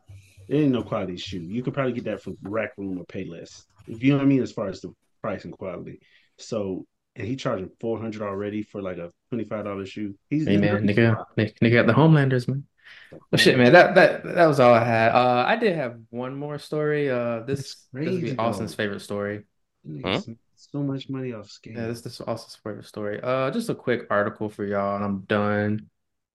It 0.48 0.56
ain't 0.56 0.72
no 0.72 0.82
quality 0.82 1.16
shoe. 1.16 1.42
You 1.42 1.62
could 1.62 1.74
probably 1.74 1.92
get 1.92 2.04
that 2.04 2.22
from 2.22 2.36
Rack 2.42 2.72
Room 2.76 2.98
or 2.98 3.04
Payless. 3.04 3.66
If 3.86 4.02
you 4.02 4.12
know 4.12 4.16
what 4.18 4.24
I 4.24 4.28
mean, 4.28 4.42
as 4.42 4.50
far 4.50 4.66
as 4.68 4.80
the 4.80 4.92
price 5.22 5.44
and 5.44 5.52
quality. 5.52 6.00
So, 6.38 6.86
and 7.20 7.28
he 7.28 7.36
charging 7.36 7.70
four 7.80 7.98
hundred 8.00 8.22
already 8.22 8.62
for 8.62 8.82
like 8.82 8.98
a 8.98 9.10
twenty 9.28 9.44
five 9.44 9.64
dollar 9.64 9.86
shoe. 9.86 10.14
He's 10.28 10.46
Hey 10.46 10.56
man, 10.56 10.74
really 10.74 10.94
nigga, 10.94 11.24
nigga, 11.38 11.54
nigga 11.60 11.72
got 11.72 11.86
the 11.86 11.92
Homelanders, 11.92 12.48
man. 12.48 12.64
Well, 13.12 13.38
shit, 13.38 13.56
man. 13.58 13.72
That 13.72 13.94
that 13.94 14.24
that 14.24 14.46
was 14.46 14.60
all 14.60 14.74
I 14.74 14.84
had. 14.84 15.12
Uh, 15.12 15.44
I 15.46 15.56
did 15.56 15.76
have 15.76 15.98
one 16.10 16.34
more 16.34 16.58
story. 16.58 17.10
Uh, 17.10 17.40
this 17.40 17.86
this 17.92 18.12
would 18.12 18.20
be 18.22 18.36
Austin's 18.38 18.72
though. 18.72 18.82
favorite 18.82 19.00
story. 19.00 19.44
Niggas 19.86 20.22
spend 20.22 20.38
So 20.56 20.82
much 20.82 21.08
money 21.08 21.32
off 21.32 21.48
skate. 21.50 21.74
Yeah, 21.76 21.86
this 21.86 22.02
this 22.02 22.14
is 22.14 22.20
Austin's 22.20 22.56
favorite 22.56 22.86
story. 22.86 23.20
Uh, 23.22 23.50
just 23.50 23.68
a 23.68 23.74
quick 23.74 24.06
article 24.10 24.48
for 24.48 24.64
y'all, 24.64 24.96
and 24.96 25.04
I'm 25.04 25.20
done. 25.20 25.88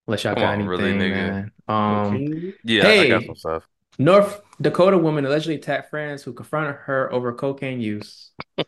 Unless 0.07 0.23
y'all 0.23 0.35
Come 0.35 0.43
got 0.43 0.53
on, 0.53 0.53
anything, 0.61 0.67
really, 0.67 0.93
nigga? 0.93 1.15
man. 1.15 1.51
Um, 1.67 2.11
Cocaine? 2.11 2.53
Yeah, 2.63 2.87
I 2.87 3.07
got 3.07 3.23
some 3.23 3.35
stuff. 3.35 3.67
North 3.97 4.41
Dakota 4.59 4.97
woman 4.97 5.25
allegedly 5.25 5.55
attacked 5.55 5.89
friends 5.89 6.23
who 6.23 6.33
confronted 6.33 6.75
her 6.75 7.11
over 7.11 7.33
cocaine 7.33 7.81
use. 7.81 8.31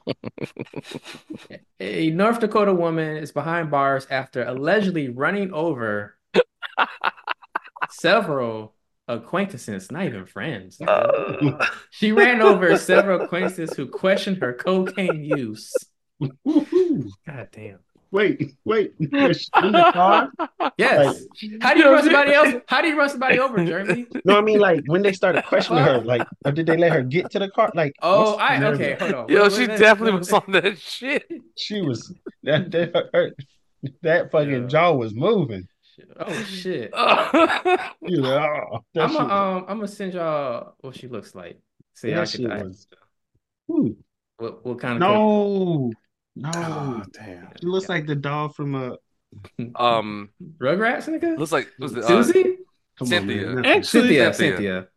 A 1.80 2.10
North 2.12 2.40
Dakota 2.40 2.74
woman 2.74 3.18
is 3.18 3.32
behind 3.32 3.72
bars 3.72 4.08
after 4.10 4.44
allegedly 4.44 5.10
running 5.10 5.54
over 5.54 6.18
several 7.90 8.76
acquaintances, 9.08 9.92
not 9.92 10.06
even 10.06 10.26
friends. 10.26 10.80
Uh. 10.82 11.66
She 11.92 12.12
ran 12.12 12.42
over 12.42 12.78
several 12.78 13.22
acquaintances 13.22 13.76
who 13.76 13.88
questioned 13.88 14.38
her 14.38 14.54
cocaine 14.54 15.24
use. 15.24 15.74
God 16.20 17.48
damn. 17.52 17.80
Wait, 18.12 18.56
wait. 18.66 18.94
Is 19.00 19.42
she 19.42 19.50
in 19.68 19.74
the 19.74 19.92
car? 19.94 20.30
Yes. 20.78 21.26
How 21.62 21.74
do 21.74 21.80
you 21.82 21.92
run 21.92 22.04
somebody 22.04 22.34
else? 22.34 22.54
How 22.68 22.82
do 22.82 22.88
you 22.88 22.98
run 22.98 23.10
somebody 23.10 23.40
over, 23.40 23.64
Jeremy? 23.66 24.06
No, 24.26 24.38
I 24.38 24.42
mean 24.42 24.60
like 24.60 24.82
when 24.88 25.02
they 25.02 25.12
started 25.14 25.44
questioning 25.46 25.84
her, 25.84 26.00
like, 26.02 26.26
or 26.46 26.52
did 26.52 26.68
they 26.68 26.78
let 26.78 26.92
her 26.94 27.02
get 27.04 27.32
to 27.32 27.40
the 27.40 27.50
car? 27.50 27.72
Like, 27.76 27.94
Oh, 28.02 28.38
I 28.38 28.60
the 28.60 28.68
okay, 28.68 28.90
nerve? 28.92 29.00
hold 29.02 29.14
on. 29.14 29.30
Yo, 29.30 29.44
Wait, 29.44 29.52
she 29.52 29.58
wait, 29.60 29.70
wait, 29.70 29.80
definitely 29.80 30.12
wait, 30.14 30.20
was 30.20 30.34
on 30.34 30.44
that 30.54 30.78
shit. 30.80 31.24
She 31.58 31.82
was 31.82 32.14
that 32.44 32.72
that 32.72 33.10
her, 33.14 33.32
that 34.04 34.32
fucking 34.32 34.70
jaw 34.70 34.94
was 34.94 35.14
moving. 35.14 35.68
Oh 36.20 36.34
shit. 36.44 36.92
You 38.02 38.22
know, 38.22 38.38
oh, 38.38 38.80
that 38.94 39.04
I'm 39.04 39.10
shit 39.10 39.18
gonna 39.18 39.34
um 39.34 39.66
I'm 39.68 39.78
gonna 39.78 39.88
send 39.88 40.14
y'all 40.14 40.76
what 40.82 40.96
she 40.96 41.08
looks 41.08 41.34
like. 41.36 41.60
See, 41.96 42.12
that 42.12 42.20
I 42.22 42.26
shit 42.26 42.42
get 42.42 42.50
that. 42.52 42.64
was- 42.66 42.88
What 44.38 44.64
what 44.66 44.80
kind 44.80 44.94
of 44.96 45.00
No, 45.00 45.92
no. 46.42 46.52
Oh, 46.56 47.04
damn. 47.14 47.50
She 47.60 47.66
looks 47.68 47.90
like 47.90 48.06
the 48.08 48.16
doll 48.16 48.50
from 48.50 48.76
a 48.76 48.98
Um, 49.76 50.30
Rugrats, 50.60 51.08
nigga? 51.08 51.38
looks 51.38 51.52
like 51.52 51.70
was 51.80 51.94
it 51.96 52.04
uh, 52.04 52.08
Susie? 52.08 52.58
Come 52.98 53.08
Cynthia? 53.08 53.50
on. 53.50 53.66
Actually, 53.66 53.84
Cynthia, 53.84 54.34
Cynthia. 54.34 54.56
Cynthia. 54.56 54.88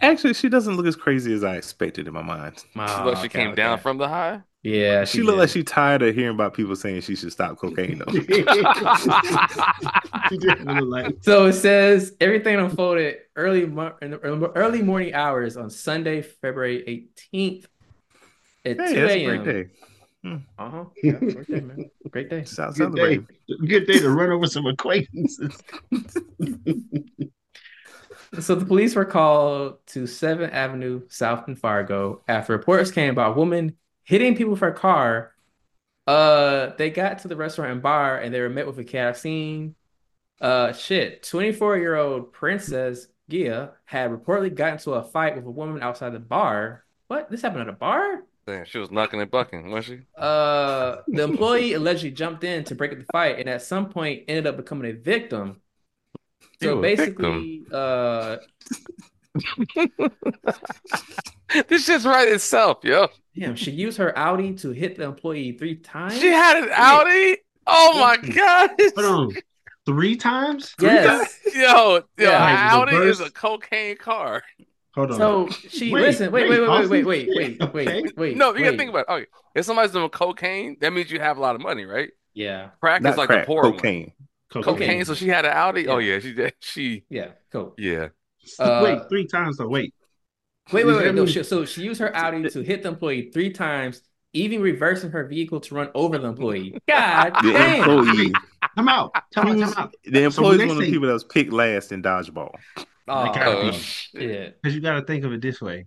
actually, 0.00 0.34
she 0.34 0.48
doesn't 0.48 0.76
look 0.76 0.86
as 0.86 0.96
crazy 0.96 1.32
as 1.34 1.44
I 1.44 1.56
expected 1.56 2.06
in 2.06 2.14
my 2.14 2.22
mind. 2.22 2.58
She 2.58 2.78
looked 2.80 3.04
like 3.04 3.16
she 3.18 3.26
okay, 3.26 3.44
came 3.44 3.54
down 3.54 3.78
from 3.78 3.98
the 3.98 4.08
high. 4.08 4.40
Yeah, 4.64 5.04
She 5.04 5.22
looked 5.22 5.38
like 5.38 5.48
she 5.48 5.64
tired 5.64 6.02
of 6.02 6.14
hearing 6.14 6.36
about 6.36 6.54
people 6.54 6.76
saying 6.76 7.00
she 7.00 7.16
should 7.16 7.32
stop 7.32 7.58
cocaine 7.58 7.98
though. 7.98 8.12
She 10.28 10.38
did 10.38 10.64
look 10.64 10.84
like 10.88 11.16
So 11.22 11.46
it 11.46 11.54
says 11.54 12.14
everything 12.20 12.60
unfolded 12.60 13.16
early 13.34 13.66
mo- 13.66 13.94
in 14.00 14.12
the 14.12 14.18
early- 14.18 14.48
early 14.54 14.82
morning 14.82 15.14
hours 15.14 15.56
on 15.56 15.68
Sunday, 15.68 16.22
February 16.22 17.08
18th 17.34 17.64
at 18.64 18.78
Hey, 18.80 18.94
2 18.94 19.00
that's 19.00 19.14
a 20.24 20.28
great 20.28 20.34
a.m. 20.34 20.38
day. 20.38 20.46
Uh-huh. 20.58 20.84
Yeah, 21.02 21.12
great 21.12 21.50
day, 21.50 21.60
man. 21.60 21.90
Great 22.10 22.30
day. 22.30 22.44
South 22.44 22.76
good 22.76 22.94
day. 22.94 23.20
Good 23.66 23.86
day 23.86 23.98
to 24.00 24.10
run 24.10 24.30
over 24.30 24.46
some 24.46 24.66
acquaintances. 24.66 25.62
So 28.40 28.54
the 28.54 28.64
police 28.64 28.94
were 28.94 29.04
called 29.04 29.84
to 29.88 30.06
7th 30.06 30.52
Avenue 30.52 31.02
South 31.08 31.48
in 31.48 31.56
Fargo 31.56 32.22
after 32.26 32.54
reports 32.54 32.90
came 32.90 33.10
about 33.10 33.32
a 33.32 33.34
woman 33.34 33.76
hitting 34.04 34.34
people 34.36 34.52
with 34.52 34.60
her 34.60 34.72
car. 34.72 35.34
Uh, 36.06 36.70
they 36.78 36.90
got 36.90 37.20
to 37.20 37.28
the 37.28 37.36
restaurant 37.36 37.72
and 37.72 37.82
bar 37.82 38.18
and 38.18 38.32
they 38.34 38.40
were 38.40 38.48
met 38.48 38.66
with 38.66 38.78
a 38.78 38.84
chaotic 38.84 39.16
scene. 39.16 39.74
Uh, 40.40 40.72
shit, 40.72 41.22
24-year-old 41.22 42.32
Princess 42.32 43.08
Gia 43.28 43.74
had 43.84 44.10
reportedly 44.10 44.54
gotten 44.54 44.74
into 44.74 44.92
a 44.92 45.02
fight 45.02 45.36
with 45.36 45.46
a 45.46 45.50
woman 45.50 45.82
outside 45.82 46.12
the 46.12 46.18
bar. 46.18 46.84
What? 47.08 47.30
This 47.30 47.42
happened 47.42 47.62
at 47.62 47.68
a 47.68 47.72
bar? 47.72 48.24
Damn, 48.46 48.64
she 48.64 48.78
was 48.78 48.90
knocking 48.90 49.20
and 49.20 49.30
bucking, 49.30 49.70
wasn't 49.70 50.00
she? 50.00 50.06
Uh, 50.20 50.96
the 51.06 51.22
employee 51.22 51.74
allegedly 51.74 52.10
jumped 52.10 52.42
in 52.44 52.64
to 52.64 52.74
break 52.74 52.92
up 52.92 52.98
the 52.98 53.04
fight 53.12 53.38
and 53.38 53.48
at 53.48 53.62
some 53.62 53.88
point 53.88 54.24
ended 54.28 54.46
up 54.46 54.56
becoming 54.56 54.90
a 54.90 54.94
victim. 54.94 55.60
So 56.60 56.70
Ew, 56.70 56.78
a 56.78 56.82
basically, 56.82 57.62
uh, 57.72 58.36
This 61.68 61.84
shit's 61.84 62.04
right 62.04 62.28
itself, 62.28 62.78
yo. 62.82 63.08
Damn, 63.38 63.56
she 63.56 63.70
used 63.70 63.98
her 63.98 64.16
Audi 64.16 64.54
to 64.56 64.70
hit 64.70 64.96
the 64.96 65.04
employee 65.04 65.52
three 65.52 65.76
times. 65.76 66.18
She 66.18 66.28
had 66.28 66.62
an 66.62 66.70
Audi. 66.72 67.38
Oh 67.66 67.98
my 68.00 68.16
god. 68.16 68.70
Hold 68.96 69.30
on. 69.30 69.36
Three 69.86 70.16
times? 70.16 70.74
Yes. 70.80 71.38
Yo, 71.54 71.96
yo, 71.96 72.02
Yeah. 72.16 72.70
Audi 72.72 72.96
is 72.96 73.20
a 73.20 73.30
cocaine 73.30 73.96
car. 73.96 74.42
Hold 74.94 75.12
on. 75.12 75.16
So 75.18 75.48
she 75.48 75.92
Wait, 75.92 76.02
listen. 76.02 76.30
Wait, 76.30 76.48
wait, 76.50 76.60
wait, 76.60 76.68
wait, 76.68 76.88
wait, 76.88 77.04
wait, 77.06 77.28
wait, 77.34 77.58
wait, 77.72 77.86
wait, 77.86 78.16
wait. 78.16 78.36
No, 78.36 78.54
you 78.54 78.64
gotta 78.64 78.76
think 78.76 78.90
about 78.90 79.06
it. 79.08 79.12
Okay, 79.12 79.26
if 79.54 79.64
somebody's 79.64 79.92
doing 79.92 80.08
cocaine, 80.10 80.76
that 80.80 80.92
means 80.92 81.10
you 81.10 81.18
have 81.20 81.38
a 81.38 81.40
lot 81.40 81.54
of 81.54 81.60
money, 81.62 81.84
right? 81.84 82.10
Yeah. 82.34 82.70
Crack 82.80 83.02
Not 83.02 83.12
is 83.12 83.16
like 83.18 83.28
crack, 83.28 83.42
the 83.42 83.46
poor 83.46 83.62
one. 83.64 83.72
cocaine. 83.72 84.12
Cocaine. 84.50 85.04
So 85.06 85.14
she 85.14 85.28
had 85.28 85.44
an 85.46 85.52
Audi. 85.52 85.88
Oh 85.88 85.98
Yeah. 85.98 86.14
yeah, 86.14 86.18
she 86.20 86.32
did. 86.34 86.54
She 86.60 87.04
Yeah. 87.08 87.28
Cool. 87.50 87.74
yeah. 87.78 88.08
Uh, 88.58 88.80
wait, 88.84 89.08
three 89.08 89.26
times 89.26 89.56
though. 89.56 89.68
Wait. 89.68 89.94
Wait, 90.72 90.84
wait, 90.86 90.92
Does 90.92 91.02
wait. 91.02 91.14
No, 91.14 91.26
she, 91.26 91.42
so 91.42 91.64
she 91.64 91.82
used 91.82 92.00
her 92.00 92.14
Audi 92.14 92.48
to 92.50 92.62
hit 92.62 92.82
the 92.82 92.90
employee 92.90 93.30
three 93.32 93.50
times, 93.50 94.02
even 94.32 94.60
reversing 94.60 95.10
her 95.10 95.26
vehicle 95.26 95.60
to 95.60 95.74
run 95.74 95.90
over 95.94 96.18
the 96.18 96.28
employee. 96.28 96.76
God 96.88 97.32
The 97.42 97.52
damn. 97.52 97.88
employee. 97.90 98.32
Come 98.76 98.88
out. 98.88 99.14
Come 99.34 99.48
out. 99.48 99.58
Come 99.58 99.74
out. 99.76 99.94
the 100.04 100.30
So 100.30 100.42
when 100.42 100.52
employee's 100.52 100.58
they 100.58 100.66
one 100.66 100.76
of 100.76 100.82
the 100.84 100.90
people 100.90 101.06
that 101.08 101.12
was 101.14 101.24
picked 101.24 101.52
last 101.52 101.92
in 101.92 102.02
dodgeball. 102.02 102.54
Oh, 103.12 103.32
gotta 103.34 103.70
be. 103.72 103.78
shit. 103.78 104.60
Because 104.62 104.74
you 104.74 104.80
got 104.80 104.94
to 105.00 105.02
think 105.02 105.24
of 105.24 105.32
it 105.32 105.40
this 105.40 105.60
way. 105.60 105.86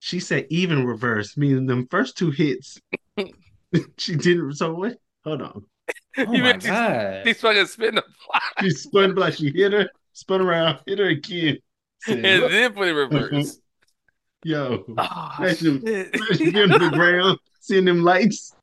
She 0.00 0.20
said 0.20 0.46
even 0.50 0.86
reverse, 0.86 1.36
meaning 1.36 1.66
them 1.66 1.86
first 1.90 2.16
two 2.18 2.30
hits, 2.30 2.78
she 3.98 4.16
didn't. 4.16 4.52
So 4.54 4.74
what? 4.74 4.96
Hold 5.24 5.42
on. 5.42 5.64
Oh 6.16 6.22
You 6.22 6.26
my 6.26 6.52
mean 6.52 6.60
she's- 6.60 6.66
god. 6.66 7.22
She's 7.26 7.40
fucking 7.40 7.66
spitting 7.66 7.94
the 7.96 8.02
fly 8.02 8.40
She 8.60 8.70
spun 8.70 9.14
like 9.14 9.34
she 9.34 9.50
hit 9.50 9.72
her, 9.72 9.88
spun 10.12 10.40
around, 10.40 10.80
hit 10.86 10.98
her 10.98 11.06
again. 11.06 11.58
Said, 12.02 12.24
and 12.24 12.52
then 12.52 12.72
put 12.72 12.88
it 12.88 12.92
reverse. 12.92 13.58
Yo, 14.44 14.84
Oh, 14.98 15.30
imagine, 15.38 15.80
shit. 15.84 16.14
imagine 16.14 16.52
being 16.52 16.68
the 16.68 16.90
ground, 16.92 17.38
seeing 17.60 17.86
them 17.86 18.02
lights. 18.04 18.54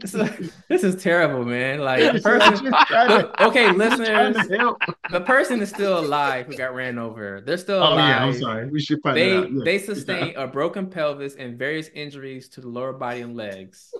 This 0.00 0.14
is- 0.14 0.52
this 0.68 0.84
is 0.84 1.02
terrible, 1.02 1.44
man. 1.44 1.80
Like 1.80 2.12
the 2.12 2.20
person. 2.20 2.64
to- 2.72 3.42
okay, 3.48 3.66
I'm 3.68 3.78
just 3.78 3.96
trying 4.04 4.32
listeners. 4.34 4.74
The 5.10 5.20
person 5.22 5.60
is 5.60 5.70
still 5.70 5.98
alive 5.98 6.46
who 6.46 6.56
got 6.56 6.74
ran 6.74 6.98
over. 6.98 7.42
They're 7.44 7.56
still 7.56 7.82
Oh 7.82 7.94
alive. 7.94 8.08
yeah, 8.08 8.24
I'm 8.24 8.34
sorry. 8.38 8.68
We 8.68 8.80
should 8.80 9.00
find 9.02 9.16
They 9.16 9.36
out. 9.36 9.50
Yeah. 9.52 9.60
they 9.64 9.78
sustained 9.78 10.36
a 10.36 10.46
broken 10.46 10.86
pelvis 10.88 11.34
and 11.34 11.58
various 11.58 11.88
injuries 11.94 12.48
to 12.50 12.60
the 12.60 12.68
lower 12.68 12.92
body 12.92 13.22
and 13.22 13.36
legs. 13.36 13.92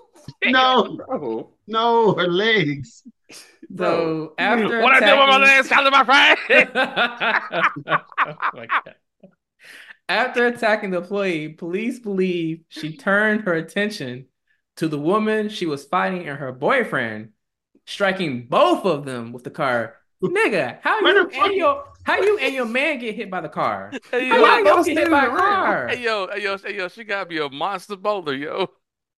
No, 0.44 0.98
no, 1.66 2.14
her 2.14 2.28
legs. 2.28 3.02
So 3.76 4.34
after 4.38 4.80
What 4.82 4.92
I 4.94 5.00
do 5.00 5.06
with 5.18 5.28
my 5.28 5.36
attacking- 5.36 5.42
legs, 5.42 5.68
tell 5.68 5.90
my 5.90 6.04
friend. 6.04 6.70
Oh 7.86 8.34
my 8.54 8.66
God. 8.66 8.94
After 10.08 10.46
attacking 10.46 10.90
the 10.90 10.98
employee, 10.98 11.48
police 11.48 11.98
believe 11.98 12.60
she 12.68 12.96
turned 12.96 13.42
her 13.42 13.54
attention 13.54 14.26
to 14.76 14.88
the 14.88 14.98
woman 14.98 15.48
she 15.48 15.66
was 15.66 15.84
fighting 15.84 16.28
and 16.28 16.38
her 16.38 16.52
boyfriend, 16.52 17.30
striking 17.86 18.46
both 18.46 18.84
of 18.84 19.04
them 19.04 19.32
with 19.32 19.44
the 19.44 19.50
car. 19.50 19.96
Nigga, 20.22 20.78
how 20.82 21.02
Where 21.02 21.14
you 21.16 21.30
and 21.42 21.54
your 21.54 21.84
how 22.04 22.20
you 22.20 22.38
and 22.38 22.54
your 22.54 22.64
man 22.66 22.98
get 22.98 23.14
hit 23.14 23.30
by 23.30 23.40
the 23.40 23.48
car? 23.48 23.92
Hey, 24.10 24.28
How 24.28 24.38
y'all 24.38 24.64
both 24.76 24.86
get 24.86 24.98
hit 24.98 25.10
by 25.10 25.26
a 25.26 25.30
car? 25.30 25.88
Hey 25.88 26.02
yo, 26.02 26.28
hey 26.32 26.42
yo, 26.42 26.56
hey 26.58 26.76
yo, 26.76 26.88
she 26.88 27.04
gotta 27.04 27.26
be 27.26 27.38
a 27.38 27.48
monster 27.48 27.96
bowler, 27.96 28.34
yo. 28.34 28.68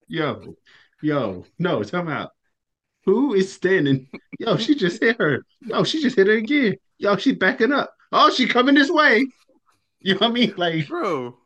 Yo, 0.08 0.56
yo, 1.02 1.44
no, 1.58 1.82
time 1.82 2.08
out. 2.08 2.30
Who 3.04 3.34
is 3.34 3.52
standing? 3.52 4.08
Yo, 4.38 4.56
she 4.56 4.74
just 4.74 5.02
hit 5.02 5.18
her. 5.18 5.44
Yo, 5.60 5.84
she 5.84 6.02
just 6.02 6.16
hit 6.16 6.26
her 6.26 6.34
again. 6.34 6.76
Yo, 6.98 7.16
she 7.16 7.32
backing 7.32 7.72
up. 7.72 7.94
Oh, 8.12 8.30
she 8.30 8.46
coming 8.46 8.74
this 8.74 8.90
way. 8.90 9.26
You 10.00 10.14
know 10.14 10.20
what 10.20 10.30
I 10.30 10.32
mean? 10.32 10.54
Like, 10.56 10.88
Bro. 10.88 11.36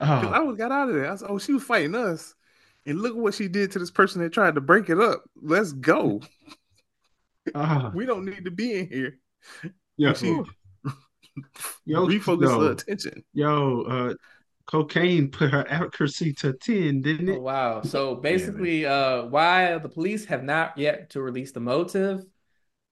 God 0.00 0.08
damn. 0.20 0.28
'Cause 0.30 0.30
I 0.32 0.40
Oh, 0.40 0.40
was 0.40 0.56
got 0.56 0.72
out 0.72 0.88
of 0.88 0.94
there. 0.94 1.10
I 1.10 1.16
said, 1.16 1.28
oh, 1.30 1.38
she 1.38 1.52
was 1.52 1.62
fighting 1.62 1.94
us. 1.94 2.34
And 2.86 3.00
look 3.02 3.16
what 3.16 3.34
she 3.34 3.48
did 3.48 3.72
to 3.72 3.78
this 3.78 3.90
person 3.90 4.22
that 4.22 4.32
tried 4.32 4.54
to 4.54 4.60
break 4.60 4.88
it 4.90 5.00
up. 5.00 5.24
Let's 5.36 5.72
go. 5.72 6.22
oh, 7.54 7.92
We 7.92 8.06
don't 8.06 8.24
need 8.24 8.44
to 8.44 8.50
be 8.50 8.74
in 8.74 8.88
here. 8.88 9.18
yo, 9.96 10.12
She 10.14 10.46
yo, 11.84 12.08
refocus 12.08 12.56
yo, 12.56 12.56
the 12.56 12.70
attention. 12.70 13.24
yo, 13.34 13.82
uh, 13.84 14.14
cocaine 14.66 15.30
put 15.30 15.50
her 15.52 15.66
accuracy 15.68 16.32
to 16.34 16.52
ten, 16.54 17.00
didn't 17.02 17.28
Oh, 17.28 17.36
it? 17.36 17.40
wow. 17.40 17.82
So 17.82 18.14
basically, 18.16 18.86
uh, 18.86 19.24
while 19.26 19.80
the 19.80 19.88
police 19.88 20.26
have 20.26 20.44
not 20.44 20.78
yet 20.78 21.10
to 21.10 21.22
release 21.22 21.50
the 21.52 21.60
motive, 21.60 22.24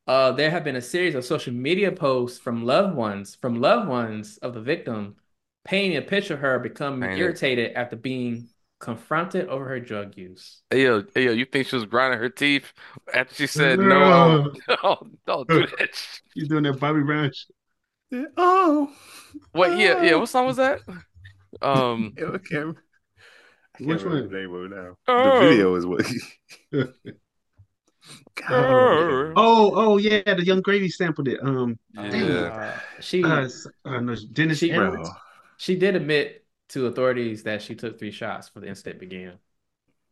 uh, 0.07 0.33
there 0.33 0.51
have 0.51 0.65
been 0.65 0.77
a 0.77 0.83
series 0.83 1.15
of 1.17 1.25
social 1.25 1.55
media 1.55 1.93
posts 1.93 2.39
from 2.39 2.65
loved 2.65 2.97
ones, 2.97 3.37
from 3.37 3.61
loved 3.61 3.89
ones 3.89 4.39
of 4.39 4.55
the 4.55 4.63
victim, 4.63 5.17
painting 5.65 5.97
a 5.97 6.03
picture 6.03 6.35
of 6.35 6.41
her 6.41 6.59
becoming 6.59 7.01
Painted. 7.09 7.19
irritated 7.19 7.73
after 7.75 7.97
being 7.97 8.49
confronted 8.81 9.49
over 9.49 9.67
her 9.69 9.81
drug 9.81 10.17
use. 10.17 10.61
Hey 10.71 10.83
yo, 10.85 11.05
hey 11.15 11.25
yo, 11.27 11.33
you 11.33 11.45
think 11.47 11.67
she 11.69 11.77
was 11.77 11.87
grinding 11.87 12.21
her 12.21 12.29
teeth 12.29 12.73
after 13.15 13.35
she 13.35 13.47
said 13.47 13.79
no? 13.79 14.53
Oh, 14.83 14.99
don't 15.27 15.49
do 15.49 15.61
that. 15.67 15.71
shit. 15.79 16.21
You 16.35 16.47
doing 16.49 16.65
that 16.65 16.79
Bobby 16.79 17.03
Brown? 17.03 17.31
shit? 18.13 18.27
Oh, 18.37 18.93
Wait, 19.55 19.79
yeah, 19.79 20.03
yeah. 20.03 20.15
What 20.17 20.29
song 20.29 20.47
was 20.47 20.57
that? 20.57 20.81
Um, 21.63 22.13
I 22.19 22.21
can't, 22.21 22.35
I 22.35 22.39
can't 22.49 22.77
Which 23.79 24.03
remember 24.03 24.23
one? 24.23 24.29
the 24.29 24.39
name 24.39 24.55
of 24.55 24.65
it 24.73 24.75
now. 24.75 24.97
Oh. 25.07 25.41
The 25.41 25.49
video 25.49 25.75
is 25.77 25.87
what. 25.87 26.05
God, 28.35 29.33
Oh, 29.37 29.73
oh 29.75 29.97
yeah, 29.99 30.23
the 30.35 30.45
Yung 30.45 30.61
Gravy 30.63 30.89
sampled 30.89 31.29
it. 31.29 31.39
Um, 31.43 31.79
yeah. 31.95 32.03
Uh, 32.11 32.81
she 33.01 33.23
uh, 33.23 33.49
uh, 33.85 34.01
no, 34.01 34.17
Dennis 34.33 34.59
She- 34.59 34.73
Edwards. 34.73 35.09
She 35.65 35.77
did 35.77 35.97
admit 35.97 36.45
to 36.71 36.87
authorities 36.87 37.43
that 37.45 37.63
she 37.63 37.75
took 37.75 37.99
three 37.99 38.11
shots 38.11 38.49
before 38.49 38.63
the 38.63 38.69
incident 38.69 39.01
began. 39.01 39.33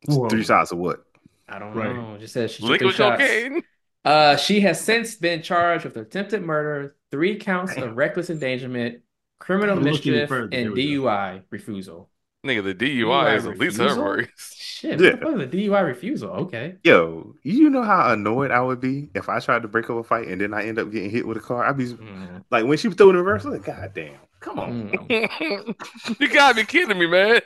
Whoa. 0.06 0.28
Three 0.28 0.44
shots 0.44 0.72
of 0.72 0.78
what? 0.78 1.04
I 1.48 1.58
don't 1.58 1.74
Right. 1.74 1.94
know. 1.94 2.16
Just 2.18 2.32
said 2.34 2.50
she 2.50 2.62
took 2.62 2.78
three 2.78 2.88
Liquid 2.88 2.94
shots. 2.94 3.66
Uh, 4.04 4.36
she 4.36 4.60
has 4.60 4.80
since 4.80 5.14
been 5.14 5.42
charged 5.42 5.84
with 5.84 5.96
attempted 5.96 6.42
murder, 6.42 6.96
three 7.10 7.36
counts 7.36 7.76
of 7.76 7.96
reckless 7.96 8.30
endangerment, 8.30 9.00
criminal 9.38 9.76
Look 9.76 9.82
any 9.84 9.90
mischief, 9.92 10.30
and 10.30 10.72
we 10.72 10.96
go. 10.96 11.02
DUI 11.02 11.42
refusal. 11.50 12.08
Nigga, 12.44 12.64
the 12.64 12.74
DUI 12.74 13.36
is 13.36 13.46
at 13.46 13.58
least 13.58 13.76
her 13.76 13.84
refusal? 13.84 14.04
worst. 14.04 14.56
Shit, 14.60 14.98
Yeah. 15.00 15.10
what 15.10 15.20
the 15.20 15.26
fuck 15.26 15.34
is 15.36 15.42
a 15.42 15.46
DUI 15.46 15.80
refusal? 15.86 16.30
Okay. 16.30 16.74
Yo, 16.82 17.36
you 17.44 17.70
know 17.70 17.82
how 17.84 18.12
annoyed 18.12 18.50
I 18.50 18.60
would 18.60 18.80
be 18.80 19.10
if 19.14 19.28
I 19.28 19.38
tried 19.38 19.62
to 19.62 19.68
break 19.68 19.88
up 19.90 19.96
a 19.96 20.02
fight 20.02 20.26
and 20.26 20.40
then 20.40 20.52
I 20.52 20.64
end 20.64 20.80
up 20.80 20.90
getting 20.90 21.10
hit 21.10 21.24
with 21.26 21.36
a 21.36 21.40
car? 21.40 21.64
I'd 21.64 21.76
be 21.76 21.84
Mm. 21.86 22.42
like, 22.50 22.64
when 22.64 22.78
she 22.78 22.88
was 22.88 22.96
throwing 22.96 23.12
the 23.14 23.22
reverse, 23.22 23.44
like, 23.44 23.64
God 23.64 23.92
damn, 23.94 24.18
come 24.42 24.58
on. 24.58 24.90
Mm. 24.90 25.74
you 26.20 26.28
gotta 26.28 26.56
be 26.56 26.64
kidding 26.64 26.98
me, 26.98 27.06
man. 27.06 27.40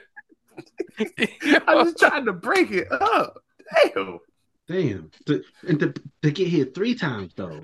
I'm 1.68 1.84
just 1.84 1.98
trying 1.98 2.24
to 2.24 2.32
break 2.32 2.70
it 2.70 2.90
up. 2.90 3.42
Damn. 3.84 4.18
Damn, 4.68 5.10
to, 5.26 5.44
and 5.68 5.78
to, 5.78 5.94
to 6.22 6.30
get 6.32 6.48
hit 6.48 6.74
three 6.74 6.96
times 6.96 7.32
though. 7.36 7.62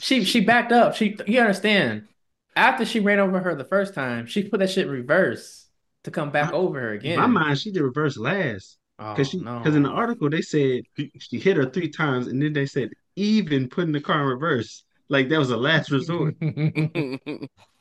She 0.00 0.24
she 0.24 0.40
backed 0.40 0.70
up. 0.70 0.94
She 0.94 1.16
you 1.26 1.40
understand? 1.40 2.06
After 2.56 2.84
she 2.84 3.00
ran 3.00 3.18
over 3.18 3.40
her 3.40 3.56
the 3.56 3.64
first 3.64 3.94
time, 3.94 4.26
she 4.26 4.44
put 4.44 4.60
that 4.60 4.70
shit 4.70 4.86
in 4.86 4.92
reverse 4.92 5.66
to 6.04 6.12
come 6.12 6.30
back 6.30 6.52
over 6.52 6.80
her 6.80 6.94
In 6.94 7.00
again. 7.00 7.18
my 7.18 7.26
mind, 7.26 7.58
she 7.58 7.72
did 7.72 7.82
reverse 7.82 8.16
last 8.16 8.78
oh, 9.00 9.12
because 9.12 9.30
she 9.30 9.40
no. 9.40 9.58
because 9.58 9.74
in 9.74 9.82
the 9.82 9.90
article 9.90 10.30
they 10.30 10.42
said 10.42 10.84
she 11.18 11.40
hit 11.40 11.56
her 11.56 11.68
three 11.68 11.88
times, 11.88 12.28
and 12.28 12.40
then 12.40 12.52
they 12.52 12.66
said 12.66 12.90
even 13.16 13.68
putting 13.68 13.92
the 13.92 14.00
car 14.00 14.22
in 14.22 14.28
reverse, 14.28 14.84
like 15.08 15.28
that 15.30 15.38
was 15.38 15.50
a 15.50 15.56
last 15.56 15.90
resort. 15.90 16.36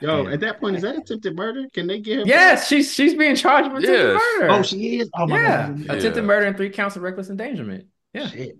Yo, 0.00 0.24
Damn. 0.24 0.32
at 0.32 0.40
that 0.40 0.60
point, 0.60 0.76
is 0.76 0.82
that 0.82 0.96
attempted 0.96 1.36
murder? 1.36 1.66
Can 1.72 1.86
they 1.86 2.00
get 2.00 2.18
her? 2.20 2.24
yes, 2.26 2.68
she's 2.68 2.92
she's 2.92 3.14
being 3.14 3.36
charged 3.36 3.72
with 3.72 3.84
attempted 3.84 4.12
Yes. 4.14 4.22
murder. 4.40 4.52
Oh, 4.52 4.62
she 4.62 5.00
is. 5.00 5.10
Oh 5.14 5.26
my 5.26 5.36
yeah, 5.40 5.70
god. 5.70 5.96
attempted 5.96 6.24
murder 6.24 6.46
and 6.46 6.56
three 6.56 6.70
counts 6.70 6.96
of 6.96 7.02
reckless 7.02 7.30
endangerment. 7.30 7.86
Yeah, 8.14 8.28
Shit. 8.28 8.58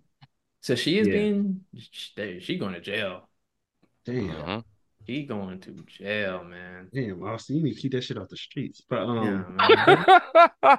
so 0.60 0.74
she 0.74 0.98
is 0.98 1.06
Yeah. 1.08 1.14
being 1.14 1.60
she, 1.78 2.40
she 2.40 2.58
going 2.58 2.74
to 2.74 2.80
jail. 2.80 3.28
Damn. 4.04 4.28
Mhm. 4.28 4.64
She 5.06 5.24
going 5.24 5.58
to 5.60 5.72
jail, 5.86 6.44
man. 6.44 6.88
Damn, 6.92 7.22
Austin, 7.22 7.56
you 7.56 7.62
need 7.62 7.74
to 7.76 7.80
keep 7.80 7.92
that 7.92 8.04
shit 8.04 8.18
off 8.18 8.28
the 8.28 8.36
streets. 8.36 8.82
But 8.86 8.98
um, 9.04 9.56
Yeah. 9.70 10.20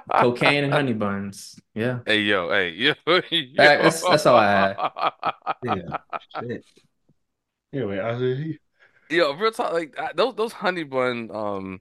Cocaine 0.20 0.62
and 0.64 0.72
honey 0.72 0.92
buns. 0.92 1.58
Yeah. 1.74 1.98
Hey 2.06 2.20
yo, 2.20 2.48
hey 2.50 2.70
yo, 2.76 2.94
yo. 3.06 3.20
that's- 3.56 4.02
that's 4.02 4.26
all 4.26 4.36
I 4.36 4.50
had. 4.52 4.76
yeah, 5.64 5.96
shit. 6.40 6.64
Anyway, 7.72 7.98
I 7.98 8.12
was, 8.16 8.56
Yo, 9.10 9.32
real 9.34 9.50
talk, 9.50 9.72
like 9.72 9.98
I- 9.98 10.12
those 10.14 10.34
those 10.36 10.52
honey 10.52 10.84
bun 10.84 11.30
um 11.32 11.80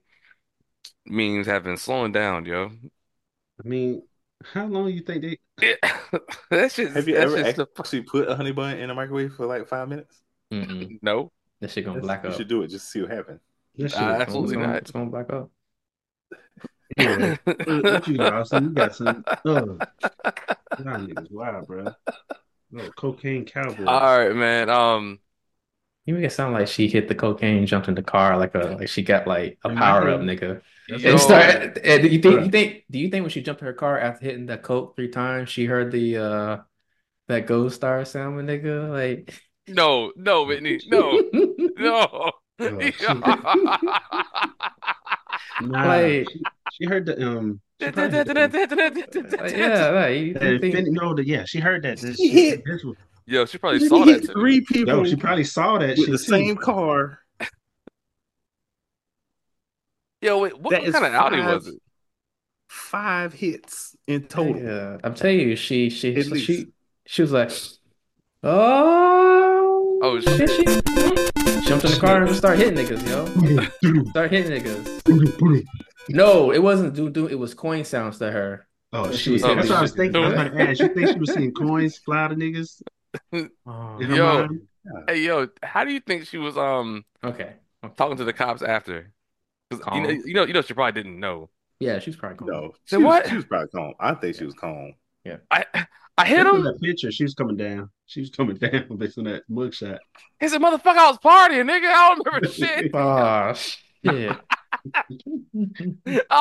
memes 1.05 1.47
have 1.47 1.63
been 1.63 1.77
slowing 1.77 2.11
down, 2.11 2.45
yo. 2.45 2.71
I 3.63 3.67
mean, 3.67 4.01
how 4.43 4.65
long 4.65 4.89
you 4.91 5.01
think 5.01 5.21
they? 5.21 5.37
that 6.49 6.71
shit, 6.71 6.91
Have 6.91 7.07
you 7.07 7.15
that 7.15 7.21
ever 7.23 7.37
shit's 7.43 7.59
actually 7.77 8.01
put 8.01 8.27
a 8.29 8.35
honey 8.35 8.51
bun 8.51 8.77
in 8.77 8.89
a 8.89 8.95
microwave 8.95 9.33
for 9.35 9.45
like 9.45 9.67
five 9.67 9.87
minutes? 9.89 10.21
Mm-mm. 10.51 10.97
no. 11.01 11.31
That 11.61 11.69
shit 11.71 11.85
gonna 11.85 11.99
That's- 12.01 12.05
black 12.07 12.23
you 12.23 12.29
up. 12.31 12.35
should 12.37 12.47
do 12.47 12.63
it 12.63 12.69
just 12.69 12.85
to 12.85 12.91
see 12.91 13.01
what 13.01 13.11
happens. 13.11 13.41
That 13.77 13.91
shit 13.91 13.99
is- 14.01 14.05
absolutely 14.07 14.55
it's 14.55 14.55
gonna, 14.55 14.67
not. 14.67 14.75
It's 14.77 14.91
gonna 14.91 15.09
black 15.09 15.31
up. 15.33 15.51
Anyway, 16.97 17.37
what, 17.43 17.67
what 17.83 18.07
you 18.07 18.17
got, 18.17 18.33
Austin? 18.33 18.63
You 18.63 18.69
got 18.71 18.95
some. 18.95 19.23
Uh, 19.27 19.41
y'all 19.45 19.77
niggas 20.79 21.31
wild, 21.31 21.67
bro. 21.67 21.93
No, 22.71 22.89
cocaine 22.91 23.45
cowboy. 23.45 23.85
All 23.85 24.17
right, 24.17 24.35
man. 24.35 24.69
Um, 24.69 25.19
You 26.09 26.15
make 26.15 26.23
it 26.25 26.31
sound 26.31 26.53
like 26.53 26.67
she 26.67 26.87
hit 26.87 27.07
the 27.07 27.13
cocaine, 27.13 27.67
jumped 27.67 27.87
in 27.87 27.93
the 27.93 28.01
car, 28.01 28.35
like 28.35 28.55
a 28.55 28.75
like 28.79 28.89
she 28.89 29.03
got 29.03 29.27
like 29.27 29.59
a 29.63 29.69
power 29.69 30.09
up, 30.09 30.21
nigga. 30.21 30.61
That's 30.87 31.03
yo, 31.03 31.11
And 31.11 31.19
start, 31.19 31.77
and 31.83 32.01
do 32.01 32.07
you 32.09 32.19
think 32.19 32.45
you 32.45 32.49
think 32.49 32.83
do 32.89 32.97
you 32.97 33.09
think 33.09 33.21
when 33.21 33.29
she 33.29 33.43
jumped 33.43 33.61
in 33.61 33.67
her 33.67 33.73
car 33.73 33.99
after 33.99 34.25
hitting 34.25 34.47
that 34.47 34.63
coke 34.63 34.95
three 34.95 35.09
times, 35.09 35.49
she 35.51 35.65
heard 35.65 35.91
the 35.91 36.17
uh 36.17 36.57
that 37.27 37.45
Gold 37.45 37.73
Star 37.73 38.03
sound, 38.05 38.37
nigga? 38.49 38.89
Like 38.89 39.39
no, 39.67 40.11
no, 40.15 40.43
Whitney, 40.49 40.79
no, 40.87 41.21
no. 41.77 42.31
Oh. 42.59 42.59
Nah, 45.61 45.85
like- 45.87 46.27
she, 46.29 46.41
she 46.71 46.85
heard 46.85 47.05
the 47.05 47.21
um. 47.27 47.61
She 47.81 47.91
probably 47.91 48.17
Yo, 48.17 48.25
heard 48.25 48.53
the, 48.55 49.37
like, 49.41 49.51
yeah, 49.55 49.89
like 49.89 50.17
you 50.17 50.33
the 50.33 50.39
think, 50.39 50.63
Infinity- 50.75 50.91
no, 50.91 51.17
yeah, 51.19 51.45
she 51.45 51.59
heard 51.59 51.83
that. 51.83 51.99
This, 51.99 52.17
She 52.17 52.29
she, 52.29 52.49
hit- 52.49 52.65
this 52.65 52.83
was, 53.37 53.49
she 53.51 53.57
probably 53.57 53.79
Then 53.79 53.89
saw 53.89 54.05
that 54.05 54.21
hit 54.21 54.25
too. 54.25 54.33
three 54.33 54.61
people 54.61 54.97
yo, 54.97 55.03
she 55.05 55.15
probably 55.15 55.43
saw 55.43 55.77
that 55.77 55.89
with 55.89 55.97
shit 55.97 56.07
the 56.07 56.17
too. 56.17 56.23
same 56.23 56.57
car. 56.57 57.19
Yo, 60.21 60.39
wait, 60.39 60.59
what, 60.59 60.71
That 60.71 60.81
what 60.81 60.87
is 60.89 60.93
kind 60.95 61.05
of 61.05 61.13
Audi 61.13 61.37
was 61.41 61.67
it? 61.67 61.75
Five 62.67 63.33
hits 63.33 63.95
in 64.07 64.23
total. 64.23 64.61
Yeah, 64.61 64.97
I'm 65.03 65.13
telling 65.13 65.39
you, 65.39 65.55
she 65.55 65.89
she 65.89 66.15
At 66.15 66.25
so 66.25 66.31
least. 66.31 66.45
she 66.45 66.67
she 67.05 67.21
was 67.21 67.31
like, 67.31 67.51
oh 68.43 69.99
Oh, 70.01 70.19
shit, 70.19 70.49
she 70.49 70.63
jumped 71.67 71.85
in 71.85 71.91
the 71.91 71.97
car 71.99 72.23
and 72.23 72.35
started 72.35 72.63
hitting 72.73 72.85
niggas, 72.85 73.07
yo. 73.09 74.05
Start 74.11 74.31
hitting 74.31 74.51
niggas. 74.61 75.65
No, 76.11 76.51
it 76.51 76.57
wasn't 76.63 76.95
do 76.95 77.09
do. 77.09 77.27
It 77.27 77.35
was 77.37 77.53
coin 77.53 77.83
sounds 77.83 78.17
to 78.17 78.31
her. 78.31 78.67
Oh 78.93 79.11
She 79.11 79.31
shit! 79.31 79.33
was 79.33 79.41
That's 79.43 79.69
what 79.69 79.77
I 79.77 79.81
was 79.83 79.91
niggas. 79.91 79.95
thinking. 79.97 80.23
I 80.23 80.25
was 80.25 80.33
about 80.33 80.53
to 80.53 80.61
ask. 80.69 80.79
You 80.79 80.87
think 80.89 81.07
she 81.09 81.19
was 81.19 81.33
seeing 81.33 81.51
coins 81.53 81.97
fly 81.97 82.27
to 82.29 82.35
niggas 82.35 82.81
Oh, 83.33 83.99
Yo. 84.01 84.47
mind? 84.47 84.61
Hey, 85.07 85.21
yo, 85.23 85.47
how 85.61 85.83
do 85.83 85.91
you 85.91 85.99
think 85.99 86.25
she 86.25 86.37
was 86.37 86.57
um 86.57 87.05
okay. 87.23 87.53
I'm 87.83 87.91
talking 87.91 88.17
to 88.17 88.23
the 88.23 88.33
cops 88.33 88.61
after? 88.61 89.11
'Cause 89.69 89.81
you 89.93 90.01
know, 90.01 90.09
you 90.09 90.33
know, 90.33 90.43
you 90.45 90.53
know, 90.53 90.61
she 90.61 90.73
probably 90.73 90.99
didn't 91.01 91.19
know. 91.19 91.49
Yeah, 91.79 91.99
she's 91.99 92.15
probably 92.15 92.37
cool. 92.39 92.47
No, 92.47 92.73
she 92.85 92.97
was, 92.97 93.05
what? 93.05 93.27
she 93.29 93.35
was 93.35 93.45
probably 93.45 93.67
calm. 93.69 93.93
I 93.99 94.13
think 94.15 94.35
she 94.35 94.45
was 94.45 94.55
calm. 94.55 94.93
Yeah, 95.23 95.37
I 95.51 95.65
I 96.17 96.25
hit 96.25 96.39
Look 96.45 96.47
at 96.47 96.55
him. 96.55 96.63
that 96.63 96.81
picture. 96.81 97.11
She 97.11 97.23
was 97.23 97.35
coming 97.35 97.55
down. 97.57 97.89
She 98.07 98.21
was 98.21 98.29
coming 98.31 98.55
down 98.57 98.87
based 98.97 99.17
on 99.17 99.25
that 99.25 99.43
mugshot. 99.49 99.99
He 100.39 100.47
said, 100.47 100.59
"Motherfucker, 100.61 100.97
I 100.97 101.09
was 101.09 101.17
partying, 101.19 101.69
nigga. 101.69 101.85
I 101.87 102.15
don't 102.15 102.25
remember 102.25 102.47
shit. 102.47 102.91
Oh 102.93 103.53
shit. 103.53 104.37
I 104.93 105.03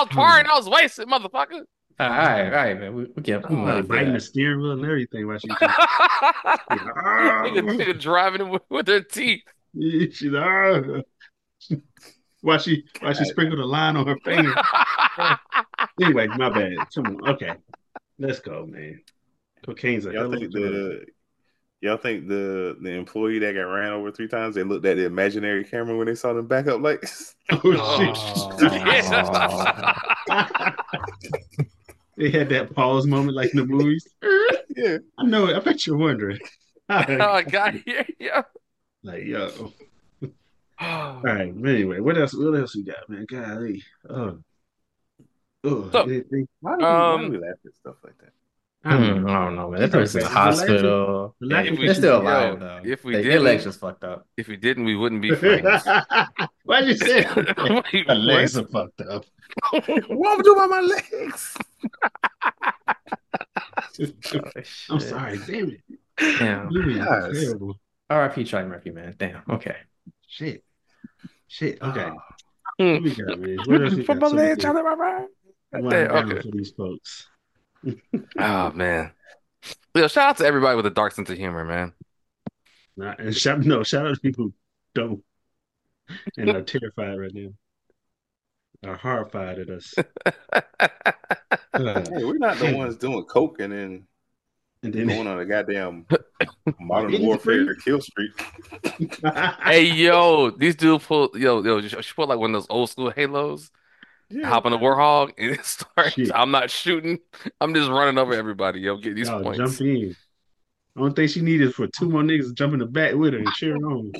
was 0.03 0.09
partying. 0.09 0.47
I 0.47 0.57
was 0.57 0.69
wasted, 0.69 1.09
motherfucker." 1.09 1.63
All 2.01 2.09
right, 2.09 2.45
all 2.47 2.51
right, 2.51 2.79
man. 2.81 2.95
We, 2.95 3.07
we 3.15 3.23
get 3.23 3.49
we 3.49 3.57
Oh, 3.57 3.59
might 3.59 3.89
biting 3.89 4.09
the 4.09 4.13
that. 4.15 4.21
steering 4.21 4.61
wheel 4.61 4.73
and 4.73 4.85
everything 4.85 5.27
while 5.27 5.39
she 5.39 5.49
nigga, 5.49 5.75
nigga 7.79 8.01
driving 8.01 8.49
with, 8.51 8.63
with 8.71 8.87
her 8.89 9.01
teeth. 9.01 9.43
she's 9.75 10.33
ah. 10.35 10.81
While 12.41 12.59
she 12.59 12.85
while 13.01 13.15
she 13.15 13.25
sprinkled 13.25 13.59
a 13.59 13.67
line 13.67 13.97
on 13.97 14.07
her 14.07 14.17
finger. 14.25 14.55
Anyway, 16.01 16.29
my 16.29 16.49
bad. 16.49 16.75
Come 16.95 17.07
on. 17.07 17.29
Okay. 17.31 17.53
Let's 18.21 18.39
go, 18.39 18.65
man. 18.67 19.01
Cocaine's 19.67 20.07
a 20.07 20.13
hell 20.13 20.23
Y'all 20.23 20.27
of 20.27 20.33
a 20.35 20.39
think 20.39 20.53
the 20.53 21.05
y'all 21.81 21.97
think 21.97 22.29
the 22.29 22.77
the 22.81 22.91
employee 22.93 23.41
that 23.41 23.55
got 23.55 23.63
ran 23.63 23.93
over 23.93 24.13
three 24.13 24.29
times 24.29 24.55
they 24.55 24.63
looked 24.63 24.87
at 24.87 24.97
the 24.97 25.05
imaginary 25.07 25.65
camera 25.65 25.97
when 25.97 26.07
they 26.07 26.15
saw 26.15 26.33
them 26.33 26.47
backup 26.47 26.81
lights? 26.81 27.35
Oh 27.51 27.99
shit. 27.99 28.17
They 32.19 32.31
had 32.31 32.49
that 32.51 32.75
pause 32.75 33.07
moment 33.07 33.37
like 33.37 33.53
in 33.53 33.59
the 33.59 33.67
movies. 33.67 34.07
yeah. 34.77 34.99
I 35.17 35.25
know 35.25 35.47
it. 35.47 35.57
I 35.57 35.61
bet 35.61 35.87
you're 35.87 35.97
wondering. 35.97 36.39
oh 36.89 37.43
got 37.43 37.75
here, 37.75 38.07
yeah. 38.19 38.43
like, 39.03 39.25
yo. 39.25 39.73
All 40.81 41.21
right, 41.23 41.53
but 41.61 41.71
anyway, 41.71 42.01
what 42.01 42.19
else? 42.19 42.35
What 42.35 42.59
else 42.59 42.77
we 42.77 42.85
got, 42.85 43.09
man? 43.09 43.27
Golly, 43.29 43.83
oh, 44.09 44.39
oh, 45.65 45.91
So. 45.91 46.05
Why 46.05 46.07
do, 46.07 46.25
we, 46.31 46.47
why 46.61 46.77
do 46.77 46.85
Um, 46.85 47.31
we 47.31 47.39
laugh 47.39 47.59
at 47.65 47.75
stuff 47.75 47.97
like 48.05 48.19
that? 48.19 48.33
I 48.85 48.93
don't 48.93 49.19
Hmm, 49.19 49.27
know. 49.27 49.33
I 49.33 49.45
don't 49.45 49.57
know, 49.57 49.71
man. 49.71 49.81
That 49.81 49.91
person's 49.91 50.15
in 50.15 50.21
the 50.23 50.29
The 50.29 50.35
hospital. 50.35 51.35
the 51.41 51.47
Yeah, 51.49 51.57
laughing 51.57 51.75
they're 51.81 51.95
still 51.95 52.21
alive 52.23 52.61
though. 52.61 52.81
if 52.85 53.05
we 53.05 53.17
They- 53.17 53.23
didn't- 53.25 53.43
legs 53.45 53.65
just 53.65 53.81
fucked 53.81 54.05
up. 54.05 54.27
If 54.37 54.47
we 54.49 54.57
didn't, 54.57 54.85
we 54.85 54.95
wouldn't 54.97 55.21
be 55.21 55.31
friends. 55.35 55.85
Why'd 56.65 56.87
you 56.87 56.95
say 56.97 57.23
that? 57.35 57.85
Wait, 57.93 58.07
My 58.07 58.15
legs 58.15 58.57
are 58.57 58.67
fucked 58.69 59.01
up. 59.03 59.25
What 59.73 59.89
am 59.89 60.39
I 60.39 60.43
doing 60.43 60.57
about 60.59 60.71
my 60.71 60.81
legs? 60.81 61.57
I'm 64.91 65.01
sorry, 65.01 65.39
damn 65.47 65.71
it. 65.71 65.81
Damn. 66.39 66.71
Yes. 66.71 67.41
terrible. 67.45 67.81
R.I.P. 68.11 68.45
Charlie 68.45 68.69
Murphy, 68.69 68.91
man. 68.91 69.15
Damn. 69.19 69.43
Okay. 69.51 69.77
Shit. 70.27 70.63
Shit. 71.49 71.81
Okay. 71.83 72.11
What 72.77 73.03
we 73.03 73.15
got, 73.15 73.39
man? 73.41 73.57
What 73.67 73.83
else 73.83 73.95
we 73.95 74.05
From 74.05 74.19
got? 74.19 74.33
my 74.33 74.37
legs, 74.39 74.63
Something 74.63 74.83
Charlie, 74.85 74.97
my 74.97 75.05
right. 75.05 75.27
wind 75.73 75.87
Okay, 75.95 76.07
okay. 76.35 76.41
for 76.43 76.57
these 76.57 76.71
folks. 76.73 77.29
Oh 78.39 78.73
man. 78.73 79.13
Yo, 79.95 80.07
shout 80.09 80.31
out 80.31 80.37
to 80.39 80.47
everybody 80.47 80.77
with 80.77 80.87
a 80.87 80.91
dark 80.91 81.13
sense 81.13 81.31
of 81.31 81.37
humor, 81.37 81.65
man. 81.65 81.93
Nah, 82.97 83.15
and 83.19 83.37
shout 83.37 83.61
no, 83.61 83.83
shout 83.83 84.07
out 84.07 84.15
to 84.15 84.21
people 84.21 84.45
who 84.45 84.55
don't 84.95 85.25
and 86.37 86.51
are 86.51 86.63
terrified 86.75 87.19
right 87.19 87.33
now. 87.35 87.51
Are 88.85 88.97
horrified 88.97 89.59
at 89.59 89.71
us. 89.71 89.95
Hey, 91.77 92.25
we're 92.25 92.39
not 92.39 92.59
the 92.59 92.75
ones 92.77 92.97
doing 92.97 93.25
coke 93.25 93.61
and 93.61 93.73
then 93.73 94.07
and 94.83 94.93
then 94.93 95.09
going 95.09 95.27
on 95.27 95.41
a 95.41 95.45
goddamn 95.45 96.07
modern 96.81 97.21
warfare 97.23 97.63
spree? 97.65 97.77
kill 97.85 98.01
streak. 98.01 98.31
hey 99.65 99.83
yo, 99.83 100.51
these 100.51 100.77
dudes 100.77 101.05
pull 101.05 101.31
yo 101.35 101.63
yo 101.63 101.81
she 101.81 101.89
she 101.89 102.15
pulled 102.15 102.29
like 102.29 102.39
one 102.39 102.55
of 102.55 102.63
those 102.63 102.67
old 102.71 102.91
school 102.91 103.11
halos, 103.11 103.71
hop 104.45 104.67
on 104.67 104.73
the 104.73 104.79
Warthog 104.79 105.33
and 105.39 105.51
it 105.59 105.65
starts. 105.65 106.13
Shit. 106.13 106.31
I'm 106.35 106.51
not 106.51 106.71
shooting. 106.71 107.19
I'm 107.61 107.75
just 107.75 107.91
running 107.91 108.19
over 108.19 108.35
everybody, 108.35 108.81
yo, 108.81 108.97
get 108.97 109.15
these 109.15 109.29
Y'all 109.29 109.43
points. 109.43 109.59
jump 109.59 109.81
in. 109.81 110.17
Only 110.97 111.13
thing 111.13 111.29
she 111.29 111.41
needed 111.41 111.75
for 111.75 111.87
two 111.87 112.09
more 112.09 112.23
niggas 112.23 112.49
to 112.49 112.55
jump 112.55 112.73
in 112.73 112.81
the 112.81 112.87
back 112.87 113.15
with 113.15 113.33
her 113.33 113.39
and 113.39 113.49
cheer 113.53 113.75
her 113.75 113.87
on. 113.87 114.13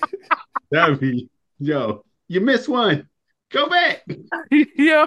That'd 0.70 1.00
be 1.00 1.28
yo, 1.58 2.04
you 2.28 2.40
missed 2.40 2.68
one. 2.68 3.08
Go 3.50 3.68
back. 3.68 4.04
yo, 4.50 5.06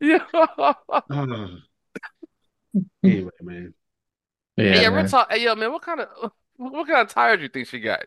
yo. 0.00 0.18
Ah. 0.32 0.76
anyway, 3.04 3.30
man. 3.42 3.74
Yeah. 4.56 4.64
Hey, 4.64 4.82
yeah, 4.82 4.88
real 4.88 4.92
man. 4.92 5.08
talk. 5.08 5.32
Hey, 5.32 5.42
yo, 5.44 5.54
man, 5.54 5.72
what 5.72 5.82
kind 5.82 6.00
of 6.00 6.08
what, 6.56 6.72
what 6.72 6.86
kind 6.86 7.00
of 7.00 7.08
tires 7.08 7.38
do 7.38 7.42
you 7.44 7.48
think 7.48 7.68
she 7.68 7.80
got? 7.80 8.04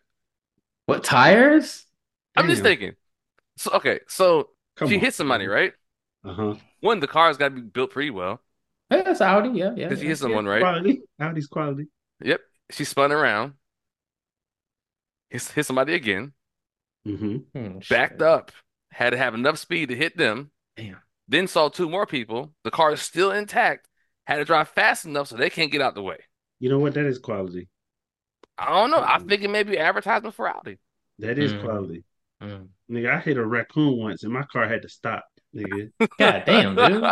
What 0.85 1.03
tires? 1.03 1.85
I'm 2.35 2.49
just 2.49 2.63
thinking. 2.63 2.93
So 3.57 3.71
okay, 3.73 3.99
so 4.07 4.49
Come 4.75 4.89
she 4.89 4.95
on. 4.95 5.01
hit 5.01 5.13
somebody, 5.13 5.47
right? 5.47 5.73
Uh-huh. 6.25 6.55
One, 6.81 6.99
the 6.99 7.07
car's 7.07 7.37
got 7.37 7.49
to 7.49 7.55
be 7.55 7.61
built 7.61 7.91
pretty 7.91 8.09
well 8.11 8.41
Yeah, 8.89 9.09
it's 9.09 9.21
Audi. 9.21 9.49
Yeah, 9.49 9.73
yeah. 9.75 9.87
because 9.87 9.99
she 9.99 10.05
yeah. 10.05 10.09
hit 10.09 10.17
someone, 10.19 10.45
right? 10.45 10.61
Quality. 10.61 11.01
Audi's 11.19 11.47
quality. 11.47 11.87
Yep. 12.23 12.41
She 12.71 12.85
spun 12.85 13.11
around, 13.11 13.53
hit, 15.29 15.43
hit 15.43 15.65
somebody 15.65 15.93
again, 15.93 16.33
Mm-hmm. 17.07 17.35
Hmm, 17.59 17.79
shit. 17.79 17.89
backed 17.89 18.21
up, 18.21 18.51
had 18.89 19.09
to 19.09 19.17
have 19.17 19.33
enough 19.33 19.57
speed 19.59 19.89
to 19.89 19.95
hit 19.95 20.15
them. 20.15 20.51
Damn. 20.77 20.97
Then 21.27 21.47
saw 21.47 21.67
two 21.67 21.89
more 21.89 22.05
people. 22.05 22.53
The 22.63 22.71
car 22.71 22.93
is 22.93 23.01
still 23.01 23.31
intact. 23.31 23.87
Had 24.25 24.37
to 24.37 24.45
drive 24.45 24.69
fast 24.69 25.03
enough 25.05 25.27
so 25.27 25.35
they 25.35 25.49
can't 25.49 25.71
get 25.71 25.81
out 25.81 25.95
the 25.95 26.01
way. 26.01 26.17
You 26.61 26.69
know 26.69 26.79
what? 26.79 26.93
That 26.93 27.05
is 27.05 27.19
quality. 27.19 27.67
I 28.57 28.69
don't 28.69 28.91
know. 28.91 29.03
I 29.03 29.19
think 29.19 29.41
it 29.41 29.49
may 29.49 29.63
be 29.63 29.77
advertisement 29.77 30.33
for 30.35 30.47
Audi. 30.47 30.77
That 31.19 31.37
is 31.37 31.51
Mm. 31.53 31.61
quality. 31.61 32.03
Mm. 32.43 32.67
Nigga, 32.91 33.13
I 33.15 33.19
hit 33.19 33.37
a 33.37 33.45
raccoon 33.45 33.97
once 33.97 34.23
and 34.23 34.33
my 34.33 34.43
car 34.43 34.67
had 34.67 34.81
to 34.81 34.89
stop, 34.89 35.25
nigga. 35.55 35.91
God 36.19 36.43
damn, 36.45 36.75
dude. 36.75 37.03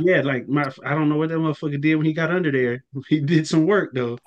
yeah, 0.00 0.22
like 0.22 0.48
my 0.48 0.70
I 0.84 0.94
don't 0.94 1.08
know 1.08 1.16
what 1.16 1.28
that 1.28 1.36
motherfucker 1.38 1.80
did 1.80 1.96
when 1.96 2.06
he 2.06 2.12
got 2.12 2.30
under 2.30 2.50
there. 2.50 2.84
He 3.08 3.20
did 3.20 3.46
some 3.46 3.66
work 3.66 3.90
though. 3.92 4.18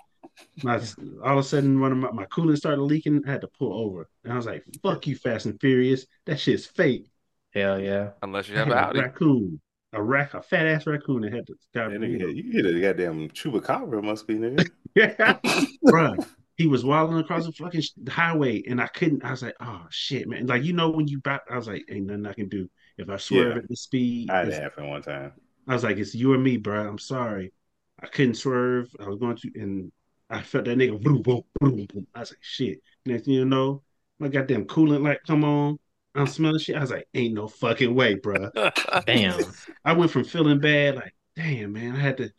My 0.64 0.80
all 1.24 1.40
of 1.40 1.46
a 1.46 1.48
sudden 1.48 1.80
one 1.80 1.92
of 1.92 1.98
my, 1.98 2.12
my 2.12 2.26
coolant 2.26 2.58
started 2.58 2.82
leaking. 2.82 3.24
I 3.28 3.32
had 3.32 3.42
to 3.42 3.50
pull 3.60 3.74
over. 3.74 4.08
And 4.24 4.34
I 4.34 4.36
was 4.36 4.46
like, 4.46 4.64
fuck 4.82 5.06
you, 5.08 5.16
Fast 5.16 5.46
and 5.46 5.60
Furious. 5.60 6.06
That 6.26 6.40
shit's 6.40 6.66
fake. 6.66 7.10
Hell 7.54 7.80
yeah. 7.80 8.12
Unless 8.22 8.50
you 8.50 8.56
have 8.58 8.70
a 8.70 8.76
Audi. 8.78 9.00
raccoon. 9.00 9.60
A 9.96 10.02
rack, 10.02 10.34
a 10.34 10.42
fat 10.42 10.66
ass 10.66 10.88
raccoon 10.88 11.22
that 11.22 11.34
had 11.34 11.46
to 11.46 11.54
stop. 11.70 11.92
That 11.92 12.02
nigga, 12.02 12.36
you 12.36 12.52
hit 12.52 12.66
a 12.66 12.80
goddamn 12.80 13.30
chupacabra, 13.30 14.04
must 14.04 14.28
be 14.28 14.36
nigga. 14.36 14.68
Yeah, 14.96 15.40
bruh. 15.86 16.24
He 16.56 16.68
was 16.68 16.86
wilding 16.86 17.18
across 17.18 17.46
the 17.46 17.52
fucking 17.52 17.82
highway, 18.10 18.62
and 18.68 18.80
I 18.80 18.88
couldn't. 18.88 19.24
I 19.26 19.32
was 19.32 19.42
like, 19.42 19.56
"Oh 19.60 19.86
shit, 19.90 20.28
man!" 20.28 20.46
Like 20.48 20.64
you 20.64 20.74
know 20.74 20.90
when 20.92 21.08
you 21.08 21.20
back, 21.20 21.42
I 21.50 21.56
was 21.58 21.68
like, 21.68 21.84
"Ain't 21.90 22.06
nothing 22.06 22.26
I 22.28 22.34
can 22.34 22.48
do 22.50 22.70
if 22.98 23.10
I 23.10 23.18
swerve 23.18 23.54
Yeah. 23.56 23.58
at 23.62 23.68
the 23.68 23.76
speed." 23.76 24.30
I 24.30 24.38
had 24.40 24.48
it's- 24.50 24.60
it 24.60 24.64
happen 24.64 24.88
one 24.90 25.02
time. 25.02 25.32
I 25.68 25.74
was 25.74 25.84
like, 25.84 25.98
"It's 25.98 26.14
you 26.14 26.34
or 26.34 26.38
me, 26.38 26.58
bro. 26.58 26.88
I'm 26.88 27.00
sorry, 27.00 27.54
I 28.00 28.08
couldn't 28.08 28.36
swerve. 28.36 28.90
I 29.00 29.08
was 29.08 29.18
going 29.18 29.38
to, 29.38 29.52
and 29.56 29.92
I 30.30 30.42
felt 30.42 30.66
that 30.66 30.78
nigga 30.78 31.02
boom, 31.02 31.22
boom, 31.22 31.42
boom, 31.60 31.86
boom. 31.88 32.08
I 32.14 32.20
was 32.20 32.32
like, 32.32 32.40
"Shit!" 32.42 32.82
Next 33.06 33.26
thing 33.26 33.34
you 33.34 33.46
know, 33.46 33.82
my 34.20 34.28
goddamn 34.28 34.66
coolant 34.66 35.04
light 35.04 35.20
come 35.26 35.44
on. 35.44 35.80
I'm 36.16 36.28
smelling 36.28 36.60
shit. 36.60 36.76
I 36.76 36.82
was 36.82 36.92
like, 36.92 37.08
"Ain't 37.16 37.34
no 37.34 37.48
fucking 37.48 37.96
way, 37.96 38.14
bro." 38.16 38.52
Damn. 39.08 39.40
I 39.84 39.94
went 39.94 40.12
from 40.12 40.24
feeling 40.24 40.60
bad, 40.60 40.96
like, 40.98 41.16
"Damn, 41.36 41.74
man, 41.74 41.96
I 41.96 42.00
had 42.00 42.18
to, 42.18 42.32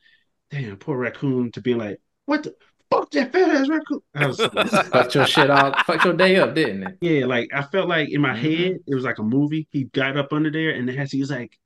damn, 0.52 0.76
poor 0.76 0.96
raccoon," 0.96 1.50
to 1.52 1.60
being 1.60 1.78
like, 1.78 1.98
"What 2.26 2.44
the 2.44 2.54
fuck 2.90 3.10
that 3.12 3.32
fat 3.32 3.48
ass 3.50 3.68
raccoon?" 3.68 4.00
Was 4.14 4.38
Fucked 4.90 5.14
your 5.14 5.26
shit 5.26 5.50
up. 5.50 5.84
Fucked 5.86 6.04
your 6.04 6.14
day 6.14 6.36
up, 6.36 6.54
didn't 6.54 6.82
it? 6.84 6.98
Yeah, 7.00 7.26
like 7.26 7.50
I 7.54 7.62
felt 7.62 7.88
like 7.88 8.10
in 8.10 8.20
my 8.20 8.34
Mhm. 8.34 8.38
head 8.40 8.78
it 8.86 8.94
was 8.94 9.04
like 9.04 9.18
a 9.18 9.22
movie. 9.22 9.66
He 9.70 9.84
got 9.84 10.16
up 10.16 10.32
under 10.32 10.50
there 10.50 10.70
and 10.70 10.88
as 10.90 11.12
he 11.12 11.20
was 11.20 11.30
like, 11.30 11.56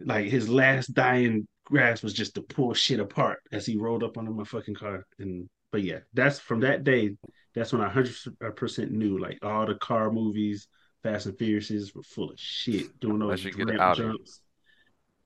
like 0.00 0.26
his 0.28 0.48
last 0.48 0.94
dying 0.94 1.46
grasp 1.64 2.02
was 2.02 2.14
just 2.14 2.34
to 2.34 2.42
pull 2.42 2.74
shit 2.74 2.98
apart 3.00 3.38
as 3.52 3.64
he 3.66 3.76
rolled 3.76 4.02
up 4.02 4.18
under 4.18 4.30
my 4.32 4.44
fucking 4.44 4.74
car. 4.74 5.06
And 5.18 5.48
but 5.72 5.82
yeah, 5.82 6.00
that's 6.14 6.38
from 6.38 6.60
that 6.60 6.84
day. 6.84 7.16
That's 7.54 7.72
when 7.72 7.82
I 7.82 7.88
hundred 7.88 8.14
percent 8.56 8.92
knew 8.92 9.18
like 9.18 9.38
all 9.42 9.66
the 9.66 9.74
car 9.74 10.10
movies, 10.12 10.68
Fast 11.02 11.26
and 11.26 11.36
Furiouses 11.36 11.94
were 11.94 12.02
full 12.02 12.30
of 12.30 12.38
shit 12.38 12.98
doing 13.00 13.20
Unless 13.22 13.42
those 13.44 13.56
you 13.56 13.64
ramp 13.64 13.80
out 13.80 13.98
of 13.98 14.04
it. 14.04 14.08
jumps. 14.08 14.40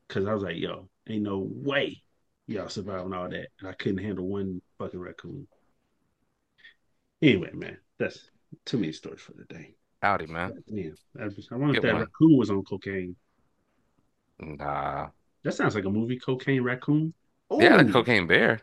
Because 0.09 0.27
I 0.27 0.35
was 0.35 0.43
like, 0.43 0.57
yo, 0.57 0.89
ain't 1.09 1.23
no 1.23 1.39
way 1.39 2.03
y'all 2.47 2.69
surviving 2.69 3.13
all 3.15 3.29
that, 3.29 3.49
and 3.61 3.69
I 3.69 3.73
couldn't 3.73 4.05
handle 4.05 4.27
one 4.27 4.61
fucking 4.79 5.01
raccoon. 5.01 5.47
Anyway, 7.23 7.51
man, 7.53 7.79
that's 7.99 8.31
too 8.65 8.79
many 8.79 8.93
stories 8.93 9.21
for 9.21 9.33
the 9.33 9.45
day. 9.45 9.75
Audi, 10.03 10.27
man. 10.27 10.63
Yeah, 10.67 10.91
I, 11.19 11.25
was- 11.25 11.49
I 11.51 11.57
wonder 11.57 11.77
if 11.77 11.83
that 11.83 11.93
one. 11.93 12.03
raccoon 12.03 12.37
was 12.37 12.51
on 12.51 12.63
cocaine. 12.65 13.17
Nah. 14.41 15.09
That 15.43 15.55
sounds 15.55 15.75
like 15.75 15.85
a 15.85 15.91
movie, 15.91 16.19
Cocaine 16.19 16.63
Raccoon. 16.63 17.15
Yeah, 17.51 17.83
the 17.83 17.93
cocaine 17.93 18.27
bear. 18.27 18.61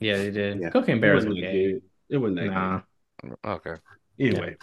Yeah, 0.00 0.18
they 0.18 0.30
did. 0.30 0.60
Yeah. 0.60 0.70
Cocaine 0.70 1.00
Bear 1.00 1.14
was 1.14 1.24
wasn't 1.24 1.42
that 1.42 1.48
okay. 1.48 1.72
good. 1.72 1.82
It 2.10 2.16
wasn't 2.18 2.40
that 2.40 2.46
Nah. 2.46 2.80
Okay. 3.44 3.74
good. 4.18 4.26
Anyway, 4.28 4.56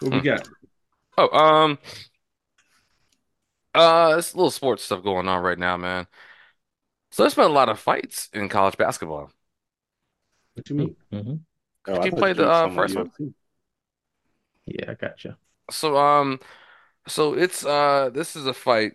what 0.00 0.12
we 0.12 0.18
Hmm. 0.18 0.24
got? 0.24 0.48
Oh, 1.18 1.38
um, 1.38 1.78
uh, 3.74 4.16
it's 4.18 4.32
a 4.32 4.36
little 4.36 4.50
sports 4.50 4.82
stuff 4.84 5.02
going 5.02 5.28
on 5.28 5.42
right 5.42 5.58
now, 5.58 5.76
man. 5.76 6.06
So 7.10 7.22
there's 7.22 7.34
been 7.34 7.44
a 7.44 7.48
lot 7.48 7.68
of 7.68 7.78
fights 7.78 8.28
in 8.32 8.48
college 8.48 8.76
basketball. 8.76 9.30
What 10.56 10.68
you 10.70 10.76
mean? 10.76 10.96
hmm 11.12 11.36
Oh, 11.88 11.98
Did 11.98 12.04
I 12.04 12.06
you 12.06 12.12
thought 12.12 12.26
play 12.26 12.32
the 12.32 12.48
uh, 12.48 12.68
first 12.68 12.96
one? 12.96 13.10
Yeah, 14.66 14.90
I 14.90 14.94
got 14.94 15.24
you. 15.24 15.36
So, 15.70 15.96
um, 15.96 16.40
so 17.08 17.34
it's 17.34 17.64
uh, 17.64 18.10
this 18.12 18.36
is 18.36 18.46
a 18.46 18.54
fight. 18.54 18.94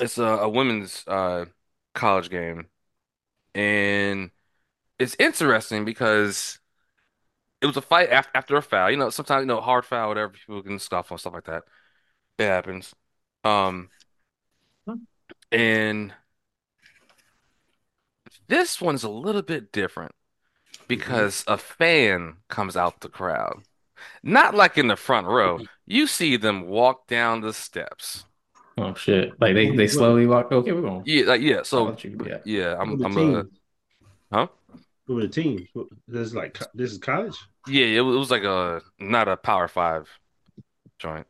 It's 0.00 0.18
a, 0.18 0.24
a 0.24 0.48
women's 0.48 1.06
uh 1.06 1.46
college 1.94 2.30
game, 2.30 2.68
and 3.54 4.30
it's 4.98 5.16
interesting 5.20 5.84
because 5.86 6.60
it 7.60 7.66
was 7.66 7.76
a 7.76 7.82
fight 7.82 8.10
after 8.10 8.30
after 8.34 8.56
a 8.56 8.62
foul. 8.62 8.90
You 8.90 8.96
know, 8.96 9.10
sometimes 9.10 9.42
you 9.42 9.46
know 9.46 9.60
hard 9.60 9.84
foul, 9.84 10.08
whatever 10.08 10.32
people 10.32 10.62
can 10.62 10.78
scuff 10.78 11.12
on 11.12 11.18
stuff 11.18 11.34
like 11.34 11.44
that. 11.44 11.64
It 12.38 12.44
happens. 12.46 12.94
Um, 13.44 13.90
and 15.52 16.12
this 18.48 18.80
one's 18.80 19.04
a 19.04 19.08
little 19.08 19.42
bit 19.42 19.72
different 19.72 20.12
because 20.88 21.44
a 21.46 21.56
fan 21.56 22.36
comes 22.48 22.76
out 22.76 23.00
the 23.00 23.08
crowd. 23.08 23.62
Not 24.22 24.54
like 24.54 24.76
in 24.76 24.88
the 24.88 24.96
front 24.96 25.26
row. 25.26 25.60
You 25.86 26.06
see 26.06 26.36
them 26.36 26.66
walk 26.66 27.06
down 27.06 27.40
the 27.40 27.52
steps. 27.54 28.24
Oh 28.76 28.92
shit! 28.94 29.40
Like 29.40 29.54
they 29.54 29.70
they 29.70 29.86
slowly 29.86 30.26
walk. 30.26 30.50
Okay, 30.50 30.72
we're 30.72 30.82
going. 30.82 31.02
Yeah, 31.06 31.24
like 31.26 31.40
yeah. 31.40 31.62
So 31.62 31.96
you- 32.00 32.18
yeah. 32.26 32.38
yeah, 32.44 32.76
I'm 32.78 32.98
the 32.98 33.04
I'm 33.06 33.14
team? 33.14 33.36
uh 33.36 33.42
huh? 34.32 34.46
Who 35.06 35.14
were 35.14 35.22
the 35.22 35.28
team? 35.28 35.66
This 36.08 36.26
is 36.28 36.34
like 36.34 36.58
this 36.74 36.90
is 36.92 36.98
college. 36.98 37.36
Yeah, 37.68 37.86
it 37.86 38.00
was, 38.00 38.16
it 38.16 38.18
was 38.18 38.30
like 38.30 38.42
a 38.42 38.82
not 38.98 39.28
a 39.28 39.36
Power 39.36 39.68
Five 39.68 40.08
joint. 40.98 41.26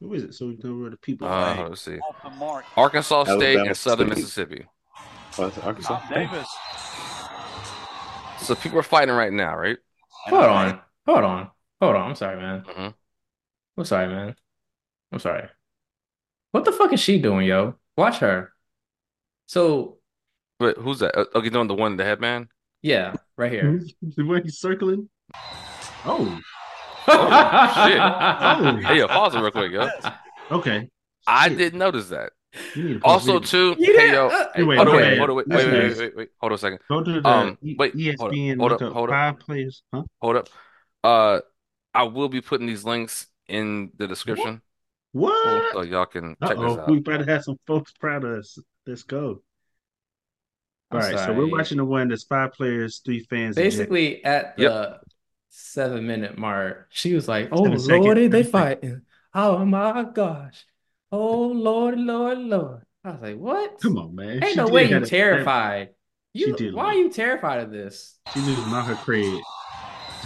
Who 0.00 0.12
is 0.14 0.24
it? 0.24 0.34
So 0.34 0.46
we 0.48 0.58
know 0.64 0.76
where 0.76 0.90
the 0.90 0.96
people 0.96 1.28
Uh, 1.28 1.30
are. 1.30 1.68
let's 1.68 1.82
see. 1.82 1.98
Arkansas 2.76 3.24
State 3.24 3.32
Alabama 3.58 3.64
and 3.68 3.76
Southern 3.76 4.08
State. 4.08 4.16
Mississippi. 4.18 4.66
Oh, 5.38 5.46
it's 5.46 5.58
Arkansas. 5.58 6.00
Davis. 6.12 6.48
So 8.40 8.54
people 8.54 8.78
are 8.78 8.82
fighting 8.82 9.14
right 9.14 9.32
now, 9.32 9.56
right? 9.56 9.78
Hold 10.26 10.44
on, 10.44 10.80
hold 11.06 11.24
on, 11.24 11.50
hold 11.80 11.96
on. 11.96 12.08
I'm 12.10 12.14
sorry, 12.16 12.36
man. 12.40 12.62
Mhm. 12.64 12.94
I'm 13.78 13.84
sorry, 13.84 14.08
man. 14.08 14.34
I'm 15.12 15.18
sorry. 15.18 15.48
What 16.50 16.64
the 16.64 16.72
fuck 16.72 16.92
is 16.92 17.00
she 17.00 17.18
doing, 17.20 17.46
yo? 17.46 17.76
Watch 17.96 18.18
her. 18.18 18.52
So 19.46 19.98
But 20.58 20.76
who's 20.76 20.98
that? 21.00 21.16
Uh, 21.16 21.24
Okay, 21.34 21.48
doing 21.50 21.66
the 21.68 21.74
one, 21.74 21.96
the 21.96 22.04
headman. 22.04 22.48
yeah, 22.82 23.14
right 23.36 23.50
here. 23.50 23.80
The 24.02 24.24
way 24.24 24.42
he's 24.42 24.58
circling. 24.58 25.08
Oh. 26.04 26.40
Oh 27.08 27.08
shit! 27.88 27.98
Oh. 28.00 28.76
Hey, 28.86 28.98
yo, 28.98 29.08
pause 29.08 29.34
it 29.34 29.40
real 29.40 29.50
quick, 29.50 29.72
yo. 29.72 29.88
Okay. 30.50 30.88
I 31.26 31.48
didn't 31.48 31.78
notice 31.78 32.08
that. 32.10 32.32
You 32.74 32.82
need 32.84 32.94
to 32.94 33.00
post 33.00 33.28
Also, 33.28 33.38
too, 33.40 33.76
You 33.78 33.96
hey 33.96 34.12
yo, 34.12 34.28
uh, 34.28 34.48
hey, 34.54 34.62
wait, 34.62 34.76
hold 34.76 34.88
on, 34.88 34.94
okay. 34.96 35.10
wait, 35.10 35.18
hold 35.18 35.30
on, 35.30 35.36
wait, 35.36 35.46
wait, 35.48 35.56
wait, 35.56 35.72
wait, 35.72 35.98
wait, 35.98 36.16
wait, 36.16 36.28
hold 36.38 36.52
on 36.52 36.54
a 36.54 36.58
second. 36.58 36.78
Go 36.88 37.02
to 37.02 37.20
the 37.20 37.28
Um, 37.28 37.58
wait, 37.62 37.94
hold 38.18 38.32
up, 38.32 38.38
hold 38.58 38.72
up, 38.72 38.82
up 38.82 38.92
hold 38.92 39.08
up. 39.08 39.14
five 39.14 39.38
players. 39.40 39.82
Huh? 39.92 40.02
Hold 40.20 40.36
up. 40.36 40.48
Uh, 41.04 41.40
I 41.94 42.04
will 42.04 42.28
be 42.28 42.40
putting 42.40 42.66
these 42.66 42.84
links 42.84 43.26
in 43.48 43.90
the 43.96 44.06
description 44.06 44.62
What? 45.12 45.72
so 45.72 45.82
y'all 45.82 46.06
can 46.06 46.36
check 46.42 46.58
this 46.58 46.58
Uh-oh. 46.58 46.78
out. 46.80 46.90
We 46.90 47.00
better 47.00 47.24
have 47.24 47.42
some 47.44 47.58
folks 47.66 47.92
proud 47.92 48.24
of 48.24 48.38
us. 48.38 48.58
Let's 48.86 49.02
go. 49.02 49.42
I'm 50.90 50.98
All 50.98 51.06
right, 51.06 51.18
so 51.18 51.32
we're 51.32 51.46
watching 51.46 51.78
the 51.78 51.84
one 51.84 52.08
that's 52.08 52.24
five 52.24 52.52
players, 52.52 53.00
three 53.04 53.20
fans. 53.20 53.56
Basically, 53.56 54.24
at 54.24 54.56
the 54.56 54.62
Yep. 54.62 55.04
seven 55.48 56.06
minute 56.06 56.36
mark, 56.38 56.88
she 56.90 57.14
was 57.14 57.28
like, 57.28 57.48
"Oh 57.50 57.62
lordy, 57.62 58.28
they 58.28 58.42
seven 58.42 58.44
second. 58.44 58.50
fighting! 58.52 59.02
Oh 59.34 59.64
my 59.64 60.04
gosh! 60.04 60.66
Oh 61.12 61.48
lord, 61.48 61.98
lord, 61.98 62.38
lord!" 62.38 62.82
I 63.04 63.10
was 63.10 63.20
like, 63.20 63.36
"What? 63.36 63.80
Come 63.80 63.98
on, 63.98 64.14
man. 64.14 64.42
Ain't 64.42 64.46
She 64.46 64.56
no 64.56 64.68
way 64.68 64.88
you 64.88 64.96
a- 64.96 65.06
terrified. 65.06 65.90
She 66.34 66.46
You 66.46 66.56
did 66.56 66.74
why 66.74 66.86
are 66.86 66.94
you 66.94 67.10
terrified 67.10 67.60
of 67.60 67.70
this? 67.70 68.18
She 68.32 68.40
losing 68.40 68.72
all 68.72 68.82
her 68.82 68.94
cred. 68.94 69.40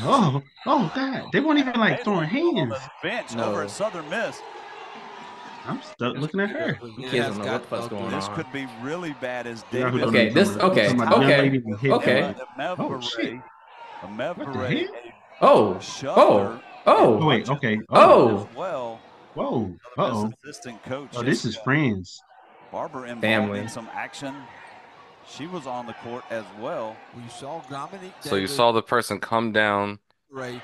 Oh, 0.03 0.43
oh 0.67 0.91
God! 0.95 1.25
They 1.33 1.41
weren't 1.41 1.59
even 1.59 1.81
like 1.81 2.05
throwing 2.05 2.29
hands. 2.29 2.75
bench 3.03 3.35
No. 3.35 3.51
over 3.51 3.63
at 3.65 3.71
Southern 3.71 4.09
Miss. 4.11 4.41
I'm 5.67 5.83
stuck 5.83 6.17
looking 6.17 6.39
at 6.41 6.51
her. 6.51 6.79
You 6.99 7.09
kids 7.11 7.27
don't 7.27 7.39
know 7.45 7.53
what 7.53 7.63
the 7.63 7.69
fuck's 7.69 7.89
going 7.89 8.11
This 8.11 8.29
on. 8.29 8.37
This 8.37 8.45
could 8.45 8.53
be 8.53 8.67
really 8.83 9.15
bad 9.15 9.49
as 9.49 9.65
Yeah, 9.73 9.91
who 9.91 9.99
David. 9.99 10.09
Okay, 10.09 10.29
this 10.29 10.49
something. 10.51 10.71
okay, 10.71 10.83
Talking 10.87 11.01
about 11.03 11.15
the 11.15 11.21
young 11.23 11.31
okay, 11.33 11.43
lady 11.43 11.63
who 11.65 11.77
hit 11.77 11.93
okay. 11.93 12.35
Oh, 12.79 13.01
shit. 13.01 13.35
Beret, 14.03 14.37
What 14.39 14.53
the 14.53 14.59
Beret, 14.59 14.79
heck? 14.79 14.87
Oh, 15.41 15.81
oh, 16.05 16.61
oh, 16.87 17.19
Oh 17.21 17.27
wait, 17.27 17.49
okay. 17.49 17.81
oh. 17.91 18.39
as 18.39 18.57
well. 18.57 19.01
Whoa. 19.37 19.75
Uh-oh. 19.99 20.33
Assistant 20.43 20.83
coach. 20.85 21.11
Oh, 21.15 21.23
this 21.23 21.45
is 21.45 21.57
friends. 21.59 22.21
Barber 22.73 23.05
involved 23.05 23.21
Family. 23.23 23.61
in 23.61 23.69
some 23.69 23.89
action. 23.93 24.35
She 25.29 25.47
was 25.47 25.67
on 25.67 25.87
the 25.87 25.93
court 25.93 26.25
as 26.31 26.45
well. 26.61 26.97
We 27.15 27.23
saw 27.29 27.61
Dominique 27.69 28.13
So 28.21 28.37
you 28.37 28.47
saw 28.47 28.73
the 28.73 28.83
person 28.83 29.21
come 29.21 29.53
down 29.53 29.99
Ray, 30.31 30.61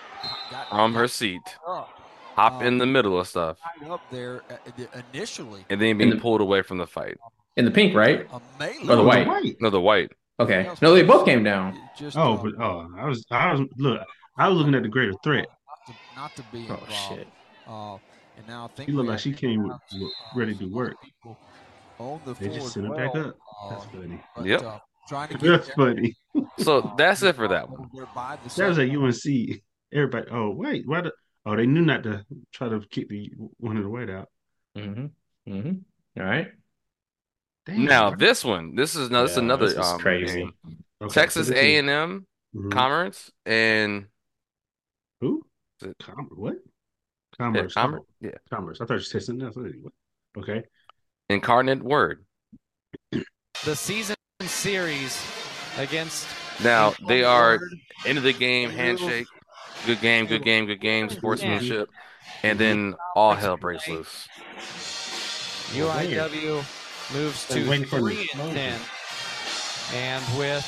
got, 0.50 0.68
from 0.70 0.94
her 0.94 1.06
seat, 1.08 1.42
up, 1.68 1.88
hop 2.34 2.54
Um, 2.54 2.66
in 2.66 2.78
the 2.78 2.86
middle 2.86 3.18
of 3.20 3.26
stuff, 3.28 3.58
right 3.80 3.90
up 3.90 4.00
there 4.10 4.42
uh, 4.50 4.56
initially. 5.12 5.64
and 5.68 5.80
then 5.80 5.98
being 5.98 6.10
the- 6.10 6.16
pulled 6.16 6.40
away 6.40 6.62
from 6.62 6.78
the 6.78 6.86
fight. 6.86 7.18
In 7.56 7.64
the 7.66 7.70
pink, 7.70 7.94
right? 7.94 8.26
A 8.32 8.40
melee. 8.58 8.76
Or 8.88 8.96
the 8.96 9.02
Oh, 9.02 9.04
white? 9.04 9.26
white. 9.26 9.56
No, 9.60 9.68
the 9.70 9.80
white. 9.80 10.10
Okay. 10.40 10.70
No, 10.80 10.94
they 10.94 11.02
both 11.02 11.26
came 11.26 11.44
down. 11.44 11.78
Just, 11.98 12.16
Oh, 12.16 12.34
uh, 12.34 12.42
but 12.42 12.52
oh, 12.58 12.88
I 12.96 13.04
was, 13.06 13.24
I 13.30 13.52
was 13.52 13.60
look, 13.76 14.00
I 14.38 14.48
was 14.48 14.56
looking 14.58 14.74
at 14.74 14.82
the 14.82 14.88
greater 14.88 15.12
threat. 15.22 15.46
not 15.68 15.86
to, 15.86 15.92
not 16.16 16.36
to 16.36 16.42
be 16.52 16.66
Oh 16.70 16.74
involved. 16.74 16.92
shit. 17.08 17.28
Uh, 17.68 17.96
and 18.36 18.46
now 18.48 18.64
I 18.64 18.68
think 18.68 18.88
She 18.88 18.94
looked 18.94 19.08
like 19.08 19.18
she 19.18 19.32
came 19.32 19.62
with, 19.64 19.76
with- 19.92 20.02
uh, 20.02 20.38
ready 20.38 20.54
to 20.56 20.66
work. 20.66 20.96
other 21.24 21.36
On 21.98 22.20
the 22.24 22.34
They 22.34 22.46
floor 22.46 22.54
just 22.54 22.66
as 22.66 22.72
sent 22.72 22.86
her 22.88 22.94
back 22.94 23.14
up. 23.14 23.36
That's 23.70 23.84
uh, 23.84 23.88
funny. 23.92 24.20
but, 24.36 24.46
Yep. 24.46 24.62
uh, 24.62 24.78
trying 25.08 25.28
to 25.28 25.34
get 25.38 25.46
That's 25.48 25.68
funny. 25.70 26.16
So 26.58 26.94
that's 26.98 27.22
it 27.22 27.36
for 27.36 27.48
that 27.48 27.68
one. 27.68 27.88
there 27.94 28.06
by 28.14 28.36
That 28.56 28.68
was 28.68 28.78
at. 28.78 28.88
UNC. 28.90 29.60
Everybody. 29.92 30.26
Oh 30.30 30.50
wait, 30.50 30.86
why? 30.86 31.02
The, 31.02 31.12
oh, 31.46 31.56
they 31.56 31.66
knew 31.66 31.82
not 31.82 32.02
to 32.04 32.24
try 32.52 32.68
to 32.68 32.80
kick 32.90 33.08
the 33.08 33.30
one 33.58 33.76
of 33.76 33.82
the 33.82 33.88
white 33.90 34.08
out. 34.10 34.28
Mm-hmm. 34.76 35.52
Mm-hmm. 35.52 36.20
All 36.20 36.26
right. 36.26 36.48
Damn. 37.66 37.84
Now 37.84 38.10
this 38.10 38.44
one, 38.44 38.74
this 38.74 38.94
is 38.96 39.10
no, 39.10 39.22
this 39.22 39.32
is 39.32 39.36
another 39.38 39.66
this 39.66 39.74
is 39.78 39.92
um, 39.92 39.98
crazy. 39.98 40.38
game. 40.40 40.52
Okay, 41.02 41.12
Texas 41.14 41.48
so 41.48 41.52
this 41.52 41.58
is- 41.58 41.64
A 41.64 41.76
and 41.78 41.90
M 41.90 42.26
Mhm. 42.54 42.70
Commerce 42.72 43.30
and 43.46 44.06
Who? 45.20 45.44
Is 45.80 45.88
it- 45.88 45.96
Com- 46.02 46.28
what? 46.34 46.56
Yeah, 47.42 47.48
Commerce. 47.60 47.74
Commerce, 47.74 48.02
Oh, 48.04 48.14
yeah, 48.20 48.30
Commerce. 48.50 48.80
I 48.80 48.86
thought 48.86 48.94
you 48.94 49.00
said 49.00 49.22
something 49.22 49.46
else. 49.46 49.56
What? 49.56 49.92
Okay. 50.38 50.62
Incarnate 51.28 51.82
Word. 51.82 52.24
the 53.64 53.76
season 53.76 54.16
series 54.42 55.20
against 55.78 56.26
Now 56.62 56.94
they 57.08 57.24
are 57.24 57.58
Word. 57.58 57.74
end 58.06 58.18
of 58.18 58.24
the 58.24 58.32
game 58.32 58.70
handshake. 58.70 59.26
Good 59.86 60.00
game, 60.00 60.26
good 60.26 60.44
game, 60.44 60.66
good 60.66 60.80
game, 60.80 61.08
sportsmanship, 61.08 61.88
and 62.44 62.58
then 62.58 62.94
all 63.16 63.34
hell 63.34 63.56
breaks 63.56 63.88
loose. 63.88 64.28
UIW 65.72 66.62
moves 67.14 67.48
to 67.48 67.68
waiting 67.68 67.86
for 67.86 67.98
three 67.98 68.28
and 68.34 68.52
ten, 68.52 68.78
and 69.94 70.22
with 70.38 70.64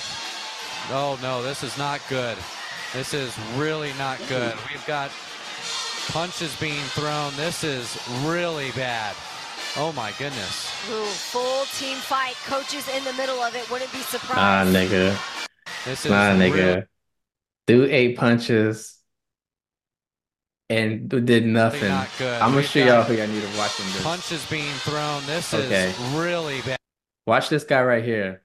oh 0.90 1.18
no, 1.22 1.42
this 1.42 1.62
is 1.62 1.76
not 1.78 2.00
good. 2.08 2.36
This 2.92 3.12
is 3.14 3.36
really 3.56 3.92
not 3.98 4.18
good. 4.28 4.54
We've 4.70 4.84
got 4.86 5.10
punches 6.10 6.58
being 6.60 6.82
thrown. 6.94 7.32
This 7.36 7.64
is 7.64 7.98
really 8.24 8.70
bad. 8.72 9.14
Oh 9.76 9.92
my 9.96 10.12
goodness. 10.18 10.70
Ooh, 10.90 11.04
full 11.04 11.64
team 11.76 11.96
fight. 11.98 12.34
Coaches 12.46 12.88
in 12.96 13.02
the 13.04 13.12
middle 13.14 13.40
of 13.40 13.54
it. 13.56 13.68
Wouldn't 13.70 13.90
be 13.92 13.98
Nah, 13.98 14.04
surprised. 14.04 14.74
nigga. 14.74 15.16
This 15.84 16.04
is 16.04 16.10
Nah, 16.10 16.28
really- 16.32 16.50
nigga. 16.50 16.86
Threw 17.66 17.84
eight 17.90 18.16
punches 18.18 18.98
and 20.70 21.08
did 21.08 21.46
nothing. 21.46 21.88
not 21.88 22.08
good. 22.18 22.34
I'm 22.34 22.48
gonna 22.50 22.56
We've 22.58 22.66
show 22.66 22.80
y'all 22.84 23.02
who 23.02 23.14
y'all 23.14 23.26
need 23.26 23.42
to 23.42 23.58
watch 23.58 23.76
him 23.78 23.86
this. 23.92 24.02
punches 24.02 24.46
being 24.50 24.72
thrown. 24.74 25.24
This 25.26 25.52
Okay. 25.52 25.90
is 25.90 25.98
really 26.14 26.60
bad. 26.62 26.78
Watch 27.26 27.48
this 27.48 27.64
guy 27.64 27.82
right 27.82 28.04
here. 28.04 28.42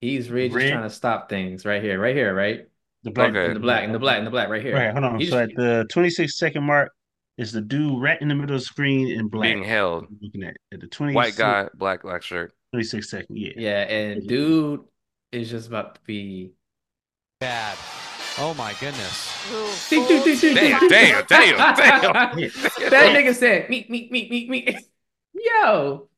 He's 0.00 0.28
really 0.30 0.48
just 0.48 0.56
Red? 0.56 0.70
trying 0.72 0.82
to 0.82 0.90
stop 0.94 1.28
things 1.30 1.64
right 1.64 1.82
here, 1.82 1.98
right 1.98 2.14
here, 2.14 2.34
right? 2.34 2.68
The 3.04 3.10
black. 3.10 3.30
Okay. 3.30 3.46
In 3.46 3.54
the 3.54 3.60
black, 3.60 3.84
in 3.84 3.92
the 3.92 3.98
black, 3.98 4.18
in 4.18 4.24
the 4.24 4.30
black, 4.30 4.48
right 4.48 4.62
here. 4.62 4.74
Right. 4.74 4.92
Hold 4.92 5.04
on. 5.04 5.20
He 5.20 5.26
So 5.26 5.38
just- 5.46 5.50
at 5.52 5.56
the 5.56 5.86
26 5.92 6.36
second 6.36 6.64
mark 6.64 6.90
is 7.38 7.52
the 7.52 7.60
dude 7.60 8.00
right 8.02 8.20
in 8.20 8.28
the 8.28 8.34
middle 8.34 8.54
of 8.56 8.60
the 8.62 8.64
screen 8.66 9.08
in 9.10 9.28
black. 9.28 9.42
Being 9.52 9.62
held. 9.64 10.06
Looking 10.20 10.42
at 10.44 10.56
at 10.72 10.80
the 10.80 10.86
26 10.86 11.14
White 11.16 11.36
guy, 11.36 11.68
black 11.74 12.02
black 12.02 12.22
shirt. 12.22 12.52
26 12.72 13.10
second. 13.10 13.36
Yeah. 13.36 13.52
yeah, 13.56 13.80
and 13.82 14.26
dude 14.26 14.80
is 15.32 15.50
just 15.50 15.68
about 15.68 15.96
to 15.96 16.00
be 16.06 16.52
Bad. 17.40 17.76
Oh 18.38 18.54
my 18.54 18.72
goodness. 18.80 19.32
Ooh, 19.52 19.68
Ding, 19.90 20.06
full 20.06 20.24
ding, 20.24 20.24
ding, 20.24 20.38
team 20.38 20.54
ding, 20.54 20.88
Damn, 20.88 20.88
damn, 20.88 21.26
damn, 21.26 21.76
damn. 21.76 22.36
that 22.90 23.14
nigga 23.14 23.34
said, 23.34 23.68
meet, 23.68 23.90
meet, 23.90 24.10
meet, 24.10 24.30
meet, 24.30 24.48
meet. 24.48 24.76
Yo. 25.34 26.08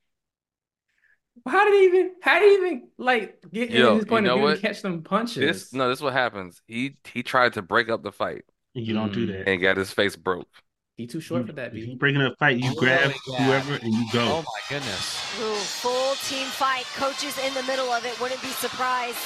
How 1.47 1.65
did 1.65 1.75
he 1.75 1.87
even 1.87 2.13
how 2.23 2.41
did 2.41 2.49
he 2.49 2.55
even 2.67 2.89
like 2.99 3.39
get 3.53 3.71
Yo, 3.71 3.91
in 3.91 3.97
his 3.97 4.07
you 4.07 4.07
point 4.07 4.25
know 4.25 4.35
of 4.35 4.39
view 4.39 4.45
what? 4.45 4.55
to 4.55 4.61
catch 4.61 4.83
them 4.83 5.03
punches? 5.03 5.37
This 5.37 5.73
no, 5.73 5.89
this 5.89 5.99
is 5.99 6.03
what 6.03 6.13
happens. 6.13 6.63
He 6.67 6.97
he 7.05 7.23
tried 7.23 7.53
to 7.55 7.63
break 7.63 7.89
up 7.89 8.03
the 8.03 8.13
fight 8.13 8.45
You 8.75 8.95
don't 8.95 9.13
do 9.13 9.27
Mm. 9.27 9.33
that. 9.45 9.49
and 9.49 9.61
got 9.63 9.77
his 9.77 9.93
face 9.93 10.17
broke. 10.17 10.49
He 10.97 11.07
too 11.07 11.21
short 11.21 11.47
for 11.47 11.53
that, 11.53 11.77
If 11.77 11.87
you 11.87 11.97
breaking 11.97 12.23
up 12.23 12.33
a 12.33 12.37
fight, 12.37 12.57
you 12.57 12.75
grab 12.75 13.13
whoever 13.27 13.75
and 13.75 13.93
you 13.93 14.07
go. 14.13 14.23
Oh 14.39 14.43
my 14.43 14.61
goodness. 14.69 15.17
Ooh, 15.43 15.55
full 15.57 16.15
team 16.27 16.47
fight. 16.49 16.85
Coaches 16.97 17.37
in 17.45 17.53
the 17.53 17.63
middle 17.65 17.91
of 17.93 18.07
it. 18.07 18.19
Wouldn't 18.19 18.41
be 18.41 18.49
surprised. 18.49 19.19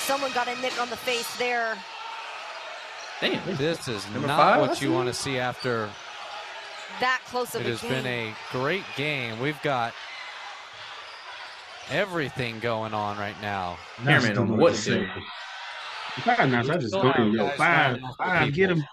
Someone 0.00 0.32
got 0.32 0.48
a 0.48 0.56
nick 0.62 0.80
on 0.80 0.88
the 0.88 0.96
face 0.96 1.36
there. 1.36 1.76
Damn. 3.20 3.56
This 3.56 3.86
is 3.86 4.08
Number 4.10 4.26
not 4.28 4.38
five, 4.38 4.60
what 4.60 4.80
you 4.80 4.92
want 4.92 5.08
to 5.08 5.14
see 5.14 5.38
after 5.38 5.90
That 7.00 7.20
close 7.26 7.54
of 7.54 7.60
it 7.60 7.64
a 7.66 7.82
game. 7.82 7.90
It 7.92 7.94
has 7.96 8.02
been 8.02 8.06
a 8.06 8.34
great 8.50 8.84
game. 8.96 9.40
We've 9.40 9.60
got 9.62 9.92
everything 11.90 12.58
going 12.60 12.94
on 12.94 13.18
right 13.18 13.40
now. 13.42 13.76
Cameron 14.04 14.34
don't 14.34 14.48
know 14.50 14.54
what 14.56 14.74
to 14.74 14.90
do. 15.00 15.08
If 16.16 16.28
I 16.28 16.46
just 16.62 16.88
Still 16.88 17.02
go 17.02 17.12
have 17.12 17.26
in, 17.26 17.32
yo, 17.32 17.46
guys 17.46 17.56
five, 17.56 17.98
five, 18.18 18.52
get 18.54 18.70
him. 18.70 18.84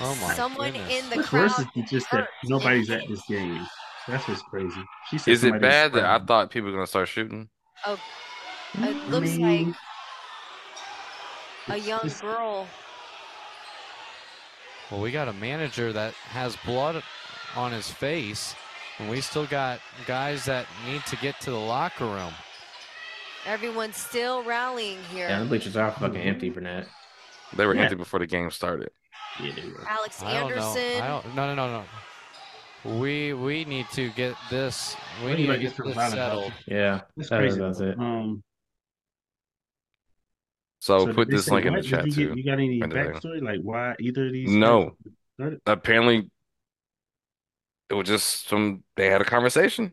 Oh 0.00 0.14
my 0.22 0.34
Someone 0.34 0.72
goodness. 0.72 0.92
in 1.02 1.10
the 1.10 1.16
What's 1.16 1.28
crowd. 1.28 1.42
worse 1.42 1.66
is 1.74 1.90
just 1.90 2.10
that 2.12 2.28
nobody's 2.44 2.88
at 2.90 3.08
this 3.08 3.20
game. 3.26 3.66
That's 4.06 4.28
what's 4.28 4.42
crazy. 4.42 4.80
She 5.10 5.18
said 5.18 5.32
Is 5.32 5.42
it 5.44 5.60
bad 5.60 5.92
that 5.94 6.04
I 6.04 6.24
thought 6.24 6.50
people 6.50 6.68
were 6.70 6.76
gonna 6.76 6.86
start 6.86 7.08
shooting? 7.08 7.48
Oh, 7.84 7.98
it 8.74 9.08
looks 9.08 9.36
mean, 9.36 9.74
like 11.68 11.78
a 11.82 11.84
young 11.84 11.98
it's- 11.98 12.20
girl. 12.20 12.68
Well, 14.90 15.00
we 15.02 15.10
got 15.10 15.28
a 15.28 15.32
manager 15.34 15.92
that 15.92 16.14
has 16.30 16.56
blood 16.64 17.02
on 17.56 17.72
his 17.72 17.90
face, 17.90 18.54
and 18.98 19.08
we 19.10 19.20
still 19.20 19.46
got 19.46 19.80
guys 20.06 20.44
that 20.46 20.66
need 20.86 21.04
to 21.06 21.16
get 21.16 21.40
to 21.40 21.50
the 21.50 21.56
locker 21.58 22.04
room. 22.06 22.32
Everyone's 23.46 23.96
still 23.96 24.42
rallying 24.42 24.98
here. 25.12 25.28
Yeah, 25.28 25.40
the 25.40 25.46
bleachers 25.46 25.76
are 25.76 25.90
fucking 25.92 26.20
empty, 26.20 26.50
Burnett. 26.50 26.86
They 27.56 27.64
were 27.66 27.74
Yeah. 27.74 27.82
empty 27.82 27.94
before 27.96 28.18
the 28.20 28.26
game 28.26 28.50
started. 28.50 28.90
Yeah, 29.42 29.52
they. 29.54 29.62
Alex 29.88 30.22
I 30.22 30.32
don't 30.40 30.50
know. 30.50 30.56
Anderson. 30.56 31.02
I 31.02 31.06
don't, 31.08 31.34
no, 31.34 31.54
no, 31.54 31.66
no, 31.66 31.84
no. 32.84 32.98
We 33.00 33.32
we 33.34 33.64
need 33.64 33.86
to 33.92 34.10
get 34.10 34.34
this. 34.50 34.94
We 35.20 35.26
What 35.26 35.30
do 35.32 35.36
need 35.38 35.46
to 35.46 35.52
like 35.52 35.60
get 35.60 35.68
this 35.68 35.76
for 35.76 35.86
this 35.86 35.94
violent 35.94 36.14
settled. 36.14 36.52
Yeah, 36.66 37.00
That's 37.16 37.28
that- 37.30 37.38
crazy. 37.38 37.58
that's 37.58 37.80
it. 37.80 37.98
Um, 37.98 38.42
So, 40.80 41.06
did 41.06 41.16
put 41.16 41.28
this 41.28 41.48
link 41.50 41.66
in 41.66 41.74
the 41.74 41.82
chat 41.82 42.06
you 42.06 42.12
get- 42.12 42.14
too. 42.14 42.34
You 42.36 42.44
got 42.44 42.52
any 42.54 42.80
Render 42.80 42.94
there. 42.94 43.12
backstory? 43.14 43.42
Like 43.42 43.60
why 43.62 43.94
either 44.00 44.26
of 44.26 44.32
these? 44.32 44.48
No. 44.50 44.96
guys? 45.38 45.54
Apparently, 45.66 46.30
it 47.90 47.94
was 47.94 48.06
just 48.08 48.48
some. 48.48 48.84
They 48.96 49.06
had 49.10 49.20
a 49.20 49.24
conversation. 49.24 49.92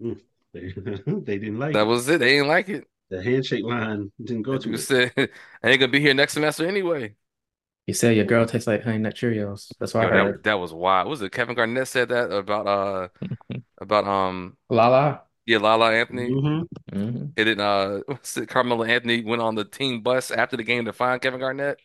Mm. 0.00 0.20
They, 0.52 0.72
they 1.06 1.38
didn't 1.38 1.58
like 1.58 1.74
That 1.74 1.82
it. 1.82 1.86
was 1.86 2.08
it. 2.08 2.20
They 2.20 2.32
didn't 2.34 2.48
like 2.48 2.68
it. 2.68 2.86
The 3.10 3.22
handshake 3.22 3.62
line 3.64 4.10
didn't 4.24 4.44
go 4.44 4.56
to 4.58 4.72
You 4.72 4.76
it. 4.76 4.88
said 4.88 5.12
I 5.62 5.68
ain't 5.68 5.80
gonna 5.80 5.88
be 5.92 6.00
here 6.00 6.14
next 6.14 6.34
semester 6.34 6.66
anyway. 6.66 7.16
You 7.86 7.94
said 7.94 8.16
your 8.16 8.24
girl 8.24 8.46
tastes 8.46 8.66
like 8.66 8.84
honey 8.84 8.98
nut 8.98 9.14
Cheerios. 9.14 9.72
That's 9.78 9.94
why 9.94 10.04
I 10.04 10.06
Yo, 10.06 10.10
heard. 10.10 10.38
that, 10.38 10.42
that 10.44 10.54
was 10.54 10.72
wild. 10.72 11.08
Was 11.08 11.20
it 11.22 11.32
Kevin 11.32 11.54
Garnett 11.54 11.88
said 11.88 12.08
that 12.08 12.30
about 12.32 12.66
uh 12.66 13.08
about 13.80 14.06
um 14.06 14.56
La 14.70 14.88
La. 14.88 15.26
yeah 15.46 15.58
La 15.58 15.76
La 15.76 15.90
Anthony? 15.90 16.36
Mhm. 16.36 16.66
Mm-hmm. 16.92 17.30
It 17.36 17.44
didn't 17.44 17.60
uh 17.62 18.00
what's 18.06 18.38
Carmelo 18.46 18.84
Anthony 18.84 19.22
went 19.24 19.42
on 19.42 19.54
the 19.54 19.64
team 19.64 20.02
bus 20.02 20.30
after 20.30 20.56
the 20.56 20.64
game 20.64 20.84
to 20.86 20.92
find 20.92 21.20
Kevin 21.22 21.40
Garnett. 21.40 21.80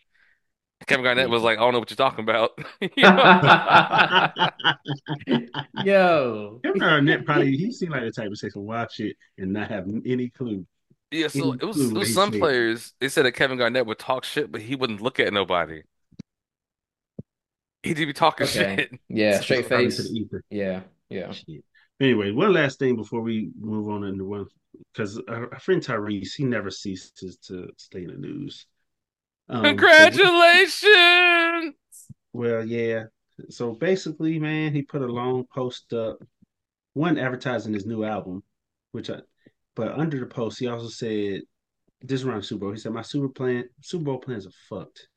Kevin 0.88 1.04
Garnett 1.04 1.30
was 1.30 1.42
like, 1.42 1.58
I 1.58 1.62
don't 1.62 1.74
know 1.74 1.80
what 1.80 1.90
you're 1.90 1.96
talking 1.96 2.24
about. 2.24 2.52
Yo. 5.86 6.60
Kevin 6.64 6.80
Garnett 6.80 7.26
probably 7.26 7.56
he 7.58 7.72
seemed 7.72 7.92
like 7.92 8.04
the 8.04 8.12
type 8.12 8.30
to 8.30 8.36
say 8.36 8.50
some 8.50 8.66
wild 8.66 8.92
shit 8.92 9.16
and 9.38 9.54
not 9.54 9.70
have 9.70 9.88
any 10.06 10.30
clue. 10.30 10.66
Yeah, 11.12 11.28
so 11.28 11.52
Any 11.54 11.60
it 11.62 11.66
was 11.66 11.80
it 11.80 11.94
was 11.94 12.14
some 12.14 12.32
said. 12.32 12.42
players. 12.42 12.94
They 13.00 13.10
said 13.10 13.26
that 13.26 13.34
Kevin 13.34 13.58
Garnett 13.58 13.86
would 13.86 14.00
talk 14.00 14.26
shit, 14.26 14.52
but 14.52 14.62
he 14.62 14.76
wouldn't 14.76 15.02
look 15.02 15.20
at 15.20 15.32
nobody. 15.34 15.82
He'd 17.84 17.96
be 17.96 18.14
talking 18.14 18.48
Okay. 18.48 18.76
shit. 18.76 19.00
Yeah, 19.10 19.40
straight 19.40 19.68
face. 19.68 20.10
Yeah, 20.50 20.82
yeah. 21.10 21.32
Shit. 21.32 21.64
Anyway, 22.02 22.32
one 22.32 22.54
last 22.54 22.80
thing 22.80 22.96
before 22.96 23.22
we 23.22 23.52
move 23.60 23.88
on 23.88 24.04
into 24.04 24.26
one, 24.26 24.48
because 24.94 25.22
our, 25.30 25.54
our 25.54 25.60
friend 25.60 25.82
Tyrese, 25.82 26.34
he 26.36 26.44
never 26.44 26.70
ceases 26.70 27.38
to 27.48 27.70
stay 27.78 28.04
in 28.04 28.08
the 28.08 28.18
news. 28.18 28.66
Um, 29.50 29.58
so- 29.58 29.64
Congratulations! 29.70 31.76
well, 32.34 32.66
yeah. 32.66 33.06
So 33.50 33.74
basically, 33.74 34.40
man, 34.40 34.74
he 34.74 34.82
put 34.82 35.02
a 35.02 35.08
long 35.08 35.46
post 35.54 35.92
up, 35.94 36.18
one 36.94 37.18
advertising 37.18 37.74
his 37.74 37.86
new 37.86 38.04
album, 38.04 38.44
which 38.92 39.10
I, 39.10 39.20
but 39.76 39.92
under 39.92 40.20
the 40.20 40.26
post, 40.26 40.60
he 40.60 40.68
also 40.68 40.88
said, 40.88 41.42
this 42.02 42.22
is 42.22 42.26
around 42.26 42.44
Super 42.44 42.62
Bowl. 42.62 42.72
He 42.72 42.80
said, 42.80 42.94
my 42.94 43.02
Super 43.02 43.30
plan, 43.30 43.66
Super 43.82 44.06
Bowl 44.06 44.20
plans 44.20 44.48
are 44.48 44.52
fucked. 44.70 45.08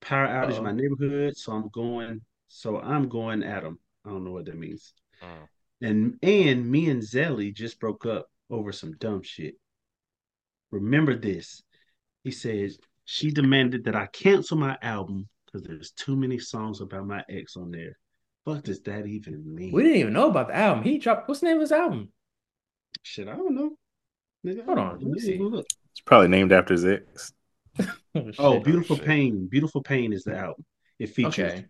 Power 0.00 0.28
outage 0.28 0.58
in 0.58 0.64
my 0.64 0.72
neighborhood, 0.72 1.36
so 1.36 1.52
I'm 1.52 1.68
going, 1.68 2.20
so 2.48 2.80
I'm 2.80 3.08
going 3.08 3.42
at 3.42 3.64
him. 3.64 3.78
I 4.06 4.10
don't 4.10 4.24
know 4.24 4.32
what 4.32 4.46
that 4.46 4.58
means. 4.58 4.94
Mm. 5.22 5.48
And 5.82 6.18
and 6.22 6.70
me 6.70 6.88
and 6.88 7.02
Zelly 7.02 7.54
just 7.54 7.80
broke 7.80 8.06
up 8.06 8.26
over 8.48 8.72
some 8.72 8.96
dumb 8.98 9.22
shit. 9.22 9.54
Remember 10.70 11.16
this. 11.16 11.62
He 12.22 12.30
says 12.30 12.78
she 13.12 13.32
demanded 13.32 13.82
that 13.86 13.96
I 13.96 14.06
cancel 14.06 14.56
my 14.56 14.78
album 14.82 15.28
because 15.44 15.66
there's 15.66 15.90
too 15.90 16.14
many 16.14 16.38
songs 16.38 16.80
about 16.80 17.08
my 17.08 17.24
ex 17.28 17.56
on 17.56 17.72
there. 17.72 17.98
What 18.44 18.62
does 18.62 18.80
that 18.82 19.04
even 19.04 19.52
mean? 19.52 19.72
We 19.72 19.82
didn't 19.82 19.98
even 19.98 20.12
know 20.12 20.30
about 20.30 20.46
the 20.46 20.56
album. 20.56 20.84
He 20.84 20.96
dropped 20.98 21.26
what's 21.28 21.40
the 21.40 21.46
name 21.46 21.56
of 21.56 21.62
his 21.62 21.72
album? 21.72 22.12
Shit, 23.02 23.26
I 23.26 23.34
don't 23.34 23.56
know. 23.56 23.72
Nigga, 24.46 24.64
Hold 24.64 24.78
on, 24.78 24.98
let 25.00 25.10
me 25.10 25.18
see. 25.18 25.38
Look. 25.38 25.66
It's 25.90 26.00
probably 26.02 26.28
named 26.28 26.52
after 26.52 26.72
his 26.74 26.84
ex. 26.86 27.32
Oh, 28.14 28.30
oh, 28.38 28.54
shit. 28.54 28.64
Beautiful 28.64 28.96
shit. 28.96 29.04
Pain. 29.06 29.48
Beautiful 29.50 29.82
Pain 29.82 30.12
is 30.12 30.22
the 30.22 30.36
album. 30.36 30.64
It 31.00 31.08
features 31.10 31.52
Okay. 31.52 31.64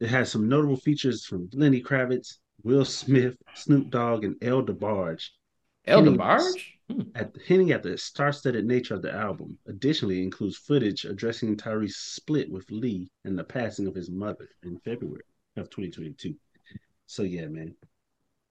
it 0.00 0.06
has 0.08 0.30
some 0.30 0.48
notable 0.48 0.76
features 0.76 1.26
from 1.26 1.50
Lenny 1.52 1.82
Kravitz, 1.82 2.38
Will 2.62 2.84
Smith, 2.86 3.36
Snoop 3.54 3.90
Dogg, 3.90 4.24
and 4.24 4.36
El 4.42 4.62
DeBarge. 4.62 5.28
El 5.86 6.04
Hinting- 6.04 6.18
DeBarge? 6.18 6.73
Hmm. 6.90 7.00
at 7.14 7.34
hinting 7.46 7.70
at 7.70 7.82
the 7.82 7.96
star-studded 7.96 8.66
nature 8.66 8.94
of 8.94 9.00
the 9.00 9.12
album. 9.12 9.58
Additionally, 9.66 10.22
includes 10.22 10.58
footage 10.58 11.06
addressing 11.06 11.56
Tyrese's 11.56 11.96
split 11.96 12.50
with 12.50 12.70
Lee 12.70 13.10
and 13.24 13.38
the 13.38 13.44
passing 13.44 13.86
of 13.86 13.94
his 13.94 14.10
mother 14.10 14.50
in 14.62 14.78
February 14.80 15.24
of 15.56 15.70
2022. 15.70 16.34
So 17.06 17.22
yeah, 17.22 17.46
man. 17.46 17.74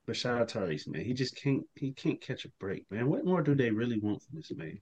But 0.05 0.17
shout 0.17 0.41
out 0.41 0.49
Tyrese, 0.49 0.87
man. 0.87 1.05
He 1.05 1.13
just 1.13 1.35
can't 1.35 1.63
he 1.75 1.91
can't 1.91 2.19
catch 2.19 2.45
a 2.45 2.49
break, 2.59 2.89
man. 2.89 3.07
What 3.07 3.23
more 3.23 3.43
do 3.43 3.53
they 3.53 3.69
really 3.69 3.99
want 3.99 4.23
from 4.23 4.35
this 4.37 4.51
man? 4.51 4.79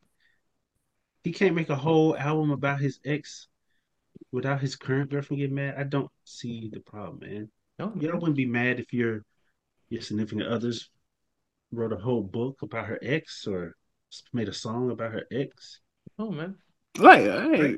He 1.23 1.33
can't 1.33 1.55
make 1.55 1.69
a 1.69 1.75
whole 1.75 2.17
album 2.17 2.51
about 2.51 2.79
his 2.79 2.99
ex 3.05 3.47
without 4.31 4.61
his 4.61 4.75
current 4.75 5.11
girlfriend 5.11 5.39
getting 5.39 5.55
mad. 5.55 5.75
I 5.77 5.83
don't 5.83 6.09
see 6.23 6.69
the 6.71 6.79
problem, 6.79 7.19
man. 7.19 7.51
No, 7.77 7.93
Y'all 7.99 8.19
wouldn't 8.19 8.37
be 8.37 8.45
mad 8.45 8.79
if 8.79 8.93
your 8.93 9.23
your 9.89 10.01
significant 10.01 10.47
others 10.47 10.89
wrote 11.71 11.93
a 11.93 11.97
whole 11.97 12.23
book 12.23 12.61
about 12.61 12.87
her 12.87 12.99
ex 13.01 13.47
or 13.47 13.75
made 14.33 14.49
a 14.49 14.53
song 14.53 14.91
about 14.91 15.13
her 15.13 15.25
ex, 15.31 15.79
Oh 16.19 16.31
man. 16.31 16.55
Like, 16.97 17.21
hey, 17.21 17.77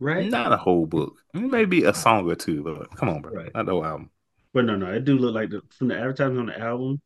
right? 0.00 0.30
not 0.30 0.52
a 0.52 0.56
whole 0.56 0.86
book. 0.86 1.14
Maybe 1.32 1.84
a 1.84 1.94
song 1.94 2.30
or 2.30 2.34
two, 2.34 2.62
but 2.62 2.94
come 2.96 3.08
on, 3.08 3.22
bro. 3.22 3.32
Right. 3.32 3.54
Not 3.54 3.66
the 3.66 3.72
whole 3.72 3.84
album. 3.84 4.10
But 4.52 4.66
no, 4.66 4.76
no, 4.76 4.92
it 4.92 5.04
do 5.04 5.16
look 5.16 5.34
like 5.34 5.50
the 5.50 5.62
from 5.70 5.88
the 5.88 5.96
advertisement 5.96 6.40
on 6.40 6.46
the 6.46 6.60
album, 6.60 7.00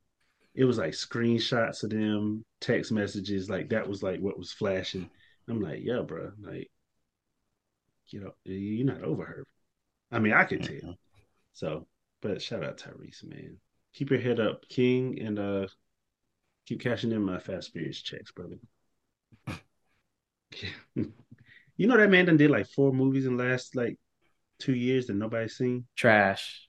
it 0.54 0.64
was 0.64 0.78
like 0.78 0.92
screenshots 0.92 1.84
of 1.84 1.90
them, 1.90 2.44
text 2.60 2.92
messages, 2.92 3.48
like 3.48 3.68
that 3.70 3.88
was 3.88 4.02
like 4.02 4.20
what 4.20 4.38
was 4.38 4.52
flashing. 4.52 5.08
I'm 5.48 5.60
like, 5.60 5.80
yeah, 5.82 6.00
bro, 6.00 6.32
like, 6.42 6.70
you 8.08 8.20
know, 8.20 8.32
you're 8.44 8.86
not 8.86 9.02
over 9.02 9.24
her. 9.24 9.44
I 10.10 10.18
mean, 10.18 10.32
I 10.32 10.44
could 10.44 10.62
tell. 10.62 10.96
So, 11.52 11.86
but 12.20 12.42
shout 12.42 12.64
out 12.64 12.78
Tyrese, 12.78 13.24
man. 13.24 13.58
Keep 13.94 14.10
your 14.10 14.20
head 14.20 14.40
up, 14.40 14.68
King, 14.68 15.18
and 15.20 15.38
uh, 15.38 15.68
keep 16.68 16.80
cashing 16.82 17.12
in 17.12 17.22
my 17.22 17.38
Fast 17.38 17.72
Furious 17.72 18.02
checks, 18.02 18.30
brother. 18.30 18.56
you 20.94 21.86
know 21.86 21.96
that 21.96 22.10
man 22.10 22.26
done 22.26 22.36
did 22.36 22.50
like 22.50 22.66
four 22.68 22.92
movies 22.92 23.24
in 23.24 23.36
the 23.36 23.44
last 23.44 23.74
like 23.74 23.96
two 24.58 24.74
years 24.74 25.06
that 25.06 25.14
nobody's 25.14 25.56
seen. 25.56 25.86
Trash. 25.96 26.68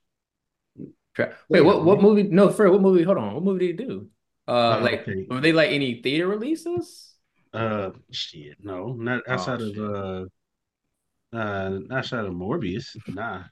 Tra- 1.13 1.35
Wait, 1.49 1.61
what 1.61 1.83
what 1.83 2.01
movie? 2.01 2.23
No, 2.23 2.49
Fred, 2.49 2.71
what 2.71 2.81
movie? 2.81 3.03
Hold 3.03 3.17
on. 3.17 3.33
What 3.33 3.43
movie 3.43 3.73
did 3.73 3.79
he 3.79 3.85
do? 3.85 4.07
Uh 4.47 4.79
Oh, 4.79 4.83
like 4.83 5.01
okay. 5.01 5.25
were 5.29 5.41
they 5.41 5.51
like 5.51 5.71
any 5.71 6.01
theater 6.01 6.27
releases? 6.27 7.15
Uh, 7.51 7.89
shit, 8.11 8.63
no, 8.63 8.93
not 8.93 9.23
Oh, 9.27 9.33
outside 9.33 9.59
of 9.59 9.77
uh, 9.77 10.25
uh, 11.33 11.69
not 11.87 11.97
outside 11.97 12.25
of 12.25 12.33
Morbius. 12.33 12.95
Nah, 13.07 13.43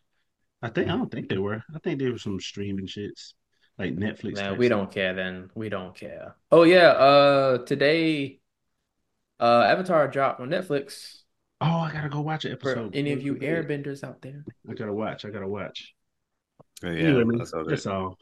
I 0.61 0.69
think 0.69 0.87
I 0.87 0.91
don't 0.95 1.11
think 1.11 1.27
they 1.27 1.37
were. 1.37 1.63
I 1.75 1.79
think 1.79 1.99
they 1.99 2.09
were 2.09 2.17
some 2.19 2.39
streaming 2.39 2.87
shits 2.87 3.33
like 3.77 3.95
Netflix. 3.95 4.35
Man, 4.35 4.57
we 4.57 4.67
stuff. 4.67 4.79
don't 4.79 4.91
care 4.91 5.13
then. 5.13 5.49
We 5.55 5.69
don't 5.69 5.95
care. 5.95 6.35
Oh 6.51 6.63
yeah, 6.63 6.89
uh 6.91 7.59
today 7.65 8.39
uh 9.39 9.63
Avatar 9.67 10.07
dropped 10.07 10.39
on 10.39 10.49
Netflix. 10.49 11.23
Oh, 11.61 11.79
I 11.79 11.91
gotta 11.91 12.09
go 12.09 12.21
watch 12.21 12.45
an 12.45 12.51
For 12.61 12.71
episode. 12.71 12.95
any 12.95 13.13
of 13.13 13.21
you 13.21 13.33
before 13.33 13.39
we 13.39 13.39
go 13.39 13.47
to 13.47 13.63
bed. 13.63 13.83
airbenders 13.83 14.03
out 14.03 14.21
there. 14.21 14.45
I 14.69 14.73
gotta 14.73 14.93
watch. 14.93 15.25
I 15.25 15.29
gotta 15.29 15.47
watch. 15.47 15.93
Yeah, 16.83 16.89
anyway, 16.91 17.23
man, 17.23 17.41
I 17.41 17.63
that's 17.67 17.85
all. 17.87 18.17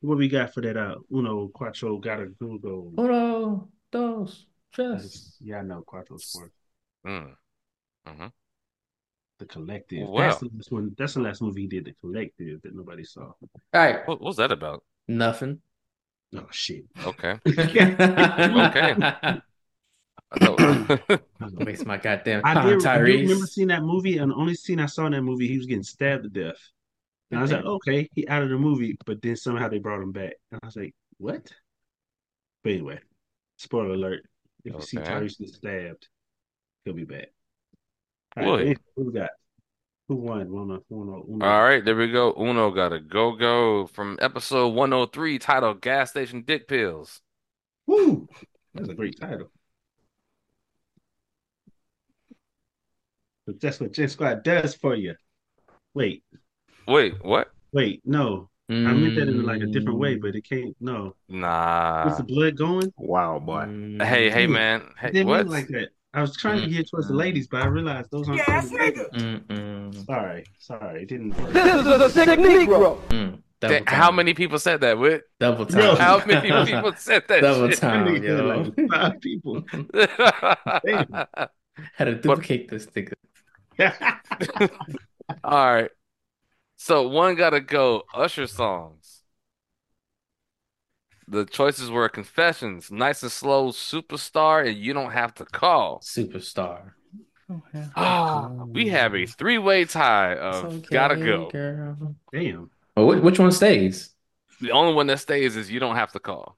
What 0.00 0.18
we 0.18 0.28
got 0.28 0.52
for 0.54 0.60
that? 0.62 0.76
Uh, 0.76 0.96
Uno 1.12 1.48
Quattro 1.48 1.98
gotta 1.98 2.26
Google. 2.26 2.92
Uno, 2.98 3.68
dos, 3.92 4.46
tres. 4.72 5.36
Yeah, 5.40 5.58
I 5.58 5.62
know 5.62 5.82
Quattro 5.82 6.16
Sport. 6.18 6.52
Mm. 7.06 7.34
hmm 8.06 8.26
The 9.38 9.46
Collective. 9.46 10.08
Wow. 10.08 10.28
That's 10.28 10.38
the 10.40 10.50
last 10.54 10.72
one. 10.72 10.94
That's 10.98 11.14
the 11.14 11.20
last 11.20 11.42
movie 11.42 11.62
he 11.62 11.66
did. 11.68 11.84
The 11.86 11.94
Collective 12.00 12.62
that 12.62 12.74
nobody 12.74 13.04
saw. 13.04 13.22
All 13.22 13.36
right. 13.74 14.06
What, 14.06 14.20
what's 14.20 14.38
that 14.38 14.52
about? 14.52 14.82
Nothing. 15.08 15.60
Oh 16.34 16.46
shit. 16.50 16.84
Okay. 17.04 17.38
okay. 17.46 17.96
Okay. 17.98 18.94
I 20.32 20.44
know. 20.44 21.18
Waste 21.64 21.86
my 21.86 21.98
goddamn 21.98 22.42
I 22.44 22.54
time, 22.54 22.78
did, 22.78 22.86
I 22.86 22.98
did 22.98 23.04
remember 23.04 23.46
seeing 23.46 23.68
that 23.68 23.82
movie, 23.82 24.18
and 24.18 24.32
the 24.32 24.34
only 24.34 24.54
scene 24.54 24.80
I 24.80 24.86
saw 24.86 25.06
in 25.06 25.12
that 25.12 25.22
movie, 25.22 25.46
he 25.46 25.56
was 25.56 25.66
getting 25.66 25.84
stabbed 25.84 26.24
to 26.24 26.28
death. 26.28 26.58
And 27.30 27.38
I 27.38 27.42
was 27.42 27.52
like, 27.52 27.64
okay, 27.64 28.08
he 28.14 28.26
out 28.28 28.42
of 28.42 28.50
the 28.50 28.58
movie, 28.58 28.96
but 29.04 29.20
then 29.22 29.36
somehow 29.36 29.68
they 29.68 29.78
brought 29.78 30.02
him 30.02 30.12
back. 30.12 30.34
And 30.50 30.60
I 30.62 30.66
was 30.66 30.76
like, 30.76 30.94
what? 31.18 31.50
But 32.62 32.72
anyway, 32.72 33.00
spoiler 33.56 33.94
alert. 33.94 34.22
If 34.64 34.74
you 34.74 34.80
see 34.80 34.98
Okay. 34.98 35.10
Tyrese 35.12 35.38
get 35.38 35.48
stabbed, 35.48 36.08
he'll 36.84 36.94
be 36.94 37.04
back. 37.04 37.28
All 38.36 38.42
right, 38.42 38.50
Would. 38.50 38.60
anyway, 38.60 38.76
who 38.96 39.04
we 39.04 39.12
got? 39.12 39.30
Who 40.08 40.16
won? 40.16 40.42
Uno, 40.42 40.82
Uno, 40.90 41.24
Uno. 41.28 41.44
All 41.46 41.62
right, 41.64 41.84
there 41.84 41.96
we 41.96 42.10
go. 42.10 42.32
Uno 42.38 42.70
got 42.70 42.92
a 42.92 43.00
go 43.00 43.32
go 43.36 43.86
from 43.86 44.18
episode 44.20 44.68
103 44.68 45.38
titled 45.38 45.80
Gas 45.80 46.10
Station 46.10 46.42
Dick 46.42 46.68
Pills. 46.68 47.20
Woo! 47.86 48.28
That's 48.74 48.88
a 48.88 48.94
great 48.94 49.18
title. 49.20 49.50
But 53.46 53.60
that's 53.60 53.80
what 53.80 53.92
Jant 53.92 54.10
Squad 54.10 54.42
does 54.42 54.74
for 54.74 54.94
you. 54.94 55.14
Wait, 55.94 56.22
Wait, 56.88 57.22
what? 57.24 57.52
wait, 57.72 58.00
no. 58.04 58.50
I 58.68 58.74
meant 58.74 59.14
that 59.16 59.28
in 59.28 59.44
like 59.44 59.62
a 59.62 59.66
different 59.66 59.98
way, 60.00 60.16
but 60.16 60.34
it 60.34 60.42
can't. 60.48 60.76
No. 60.80 61.14
Nah. 61.28 62.08
Is 62.10 62.16
the 62.16 62.24
blood 62.24 62.56
going? 62.56 62.92
Wow, 62.98 63.38
boy. 63.38 63.66
Hey, 63.98 64.30
hey, 64.30 64.46
Dude, 64.46 64.50
man. 64.54 64.82
I 65.00 65.06
Hey, 65.06 65.12
didn't 65.12 65.28
what? 65.28 65.46
mean 65.46 65.52
like 65.52 65.68
that. 65.68 65.90
I 66.16 66.20
was 66.22 66.34
trying 66.36 66.62
to 66.62 66.66
get 66.68 66.88
towards 66.88 67.08
the 67.08 67.14
ladies, 67.14 67.46
but 67.46 67.60
I 67.62 67.66
realized 67.66 68.10
those 68.10 68.26
aren't. 68.28 68.40
Yes, 68.48 68.70
for 68.70 68.78
the 68.78 68.84
ladies. 68.84 69.00
Mm-mm. 69.22 70.06
Sorry, 70.06 70.44
sorry, 70.58 71.02
it 71.02 71.08
didn't 71.10 71.38
work. 71.38 71.52
This 71.52 71.74
is 71.86 71.86
a 71.86 72.10
sick 72.10 72.28
Negro. 72.38 72.98
Mm, 73.08 73.42
double 73.60 73.74
Th- 73.74 73.82
How 73.86 74.10
many 74.10 74.32
people 74.32 74.58
said 74.58 74.80
that, 74.80 74.98
Whit? 74.98 75.24
Double 75.38 75.66
Yo. 75.66 75.94
time. 75.94 75.96
How 75.98 76.24
many 76.24 76.66
people 76.72 76.92
said 76.96 77.22
that 77.28 77.42
Double 77.42 77.68
shit? 77.68 77.78
time, 77.78 78.22
yo. 78.22 78.64
like 78.76 78.90
five 78.90 79.20
people. 79.20 79.62
Had 81.96 82.04
to 82.06 82.14
duplicate 82.14 82.70
this 82.70 82.84
sticker. 82.84 83.16
All 85.44 85.74
right. 85.74 85.90
So 86.78 87.08
one 87.08 87.34
gotta 87.34 87.60
go. 87.60 88.04
Usher 88.14 88.46
songs. 88.46 89.15
The 91.28 91.44
choices 91.44 91.90
were 91.90 92.08
Confessions, 92.08 92.90
Nice 92.90 93.22
and 93.22 93.32
Slow, 93.32 93.70
Superstar, 93.70 94.66
and 94.66 94.76
You 94.78 94.92
Don't 94.92 95.10
Have 95.10 95.34
to 95.34 95.44
Call. 95.44 96.00
Superstar. 96.00 96.92
Ah, 97.96 98.64
we 98.72 98.88
have 98.88 99.14
a 99.14 99.26
three-way 99.26 99.84
tie 99.84 100.36
of 100.36 100.88
gotta 100.90 101.16
go. 101.16 101.48
Girl. 101.50 102.16
Damn. 102.32 102.70
Oh, 102.96 103.12
wh- 103.12 103.22
which 103.22 103.38
one 103.38 103.52
stays? 103.52 104.14
The 104.60 104.70
only 104.70 104.94
one 104.94 105.06
that 105.08 105.18
stays 105.20 105.56
is 105.56 105.70
You 105.70 105.80
Don't 105.80 105.96
Have 105.96 106.12
to 106.12 106.18
Call. 106.20 106.56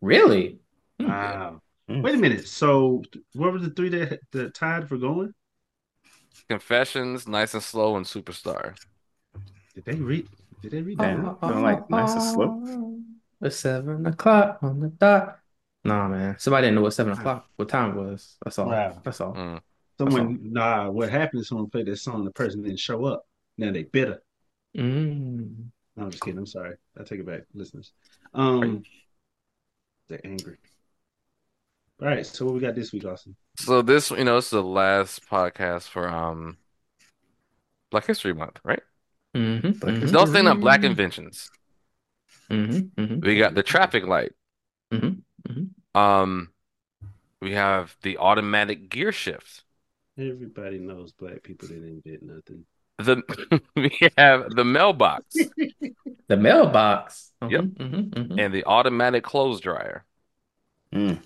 Really? 0.00 0.58
Wow. 0.98 1.60
Hmm. 1.88 2.00
Wait 2.02 2.14
a 2.14 2.18
minute. 2.18 2.48
So 2.48 3.02
what 3.34 3.52
were 3.52 3.58
the 3.58 3.70
three 3.70 3.90
that 3.90 4.20
that 4.32 4.54
tied 4.54 4.88
for 4.88 4.96
going? 4.96 5.34
Confessions, 6.48 7.26
Nice 7.28 7.54
and 7.54 7.62
Slow, 7.62 7.96
and 7.96 8.06
Superstar. 8.06 8.76
Did 9.74 9.84
they 9.84 9.94
read? 9.96 10.28
Did 10.62 10.72
they 10.72 10.82
read 10.82 10.98
Damn, 10.98 11.24
that? 11.24 11.40
feeling 11.40 11.62
like 11.62 11.90
nice 11.90 12.12
and 12.14 12.22
slow. 12.22 12.93
It's 13.44 13.56
seven 13.56 14.06
o'clock 14.06 14.58
on 14.62 14.80
the 14.80 14.88
dot. 14.88 15.38
Nah, 15.84 16.08
man. 16.08 16.36
Somebody 16.38 16.66
didn't 16.66 16.76
know 16.76 16.80
what 16.80 16.94
seven 16.94 17.12
o'clock, 17.12 17.46
what 17.56 17.68
time 17.68 17.90
it 17.90 17.96
was. 17.96 18.36
That's 18.42 18.58
all. 18.58 18.70
Wow. 18.70 18.98
That's 19.04 19.20
all. 19.20 19.34
Mm. 19.34 19.60
Someone, 19.98 20.38
nah. 20.42 20.88
What 20.88 21.10
happened 21.10 21.42
is 21.42 21.48
someone 21.48 21.68
played 21.68 21.86
that 21.86 21.98
song. 21.98 22.24
The 22.24 22.30
person 22.30 22.62
didn't 22.62 22.78
show 22.80 23.04
up. 23.04 23.26
Now 23.58 23.70
they 23.70 23.82
bitter. 23.82 24.22
Mm. 24.74 25.66
No, 25.94 26.04
I'm 26.04 26.10
just 26.10 26.22
kidding. 26.22 26.38
I'm 26.38 26.46
sorry. 26.46 26.76
I 26.98 27.04
take 27.04 27.20
it 27.20 27.26
back, 27.26 27.42
listeners. 27.52 27.92
Um, 28.32 28.82
they're 30.08 30.24
angry. 30.24 30.56
All 32.00 32.08
right. 32.08 32.24
So 32.24 32.46
what 32.46 32.54
we 32.54 32.60
got 32.60 32.74
this 32.74 32.94
week, 32.94 33.04
Austin? 33.04 33.36
So 33.58 33.82
this, 33.82 34.10
you 34.10 34.24
know, 34.24 34.38
it's 34.38 34.50
the 34.50 34.62
last 34.62 35.28
podcast 35.28 35.88
for 35.88 36.08
um 36.08 36.56
Black 37.90 38.06
History 38.06 38.32
Month, 38.32 38.58
right? 38.64 38.82
Mm-hmm. 39.36 39.68
mm-hmm. 39.68 40.10
Don't 40.12 40.32
think 40.32 40.48
of 40.48 40.60
Black 40.60 40.82
inventions. 40.82 41.50
Mm-hmm. 42.50 43.00
Mm-hmm. 43.02 43.20
We 43.26 43.36
got 43.38 43.54
the 43.54 43.62
traffic 43.62 44.06
light. 44.06 44.32
Mm-hmm. 44.92 45.52
Mm-hmm. 45.52 45.98
Um, 45.98 46.50
we 47.40 47.52
have 47.52 47.96
the 48.02 48.18
automatic 48.18 48.88
gear 48.88 49.12
shift. 49.12 49.62
Everybody 50.18 50.78
knows 50.78 51.12
black 51.12 51.42
people 51.42 51.68
didn't 51.68 52.02
invent 52.04 52.22
nothing. 52.22 52.64
The 52.98 53.60
we 53.76 53.90
have 54.16 54.50
the 54.50 54.64
mailbox. 54.64 55.34
The 56.26 56.38
mailbox. 56.38 57.32
Yep. 57.46 57.60
Mm-hmm. 57.60 57.94
Mm-hmm. 58.18 58.38
and 58.38 58.54
the 58.54 58.64
automatic 58.64 59.24
clothes 59.24 59.60
dryer. 59.60 60.04
Them 60.92 61.20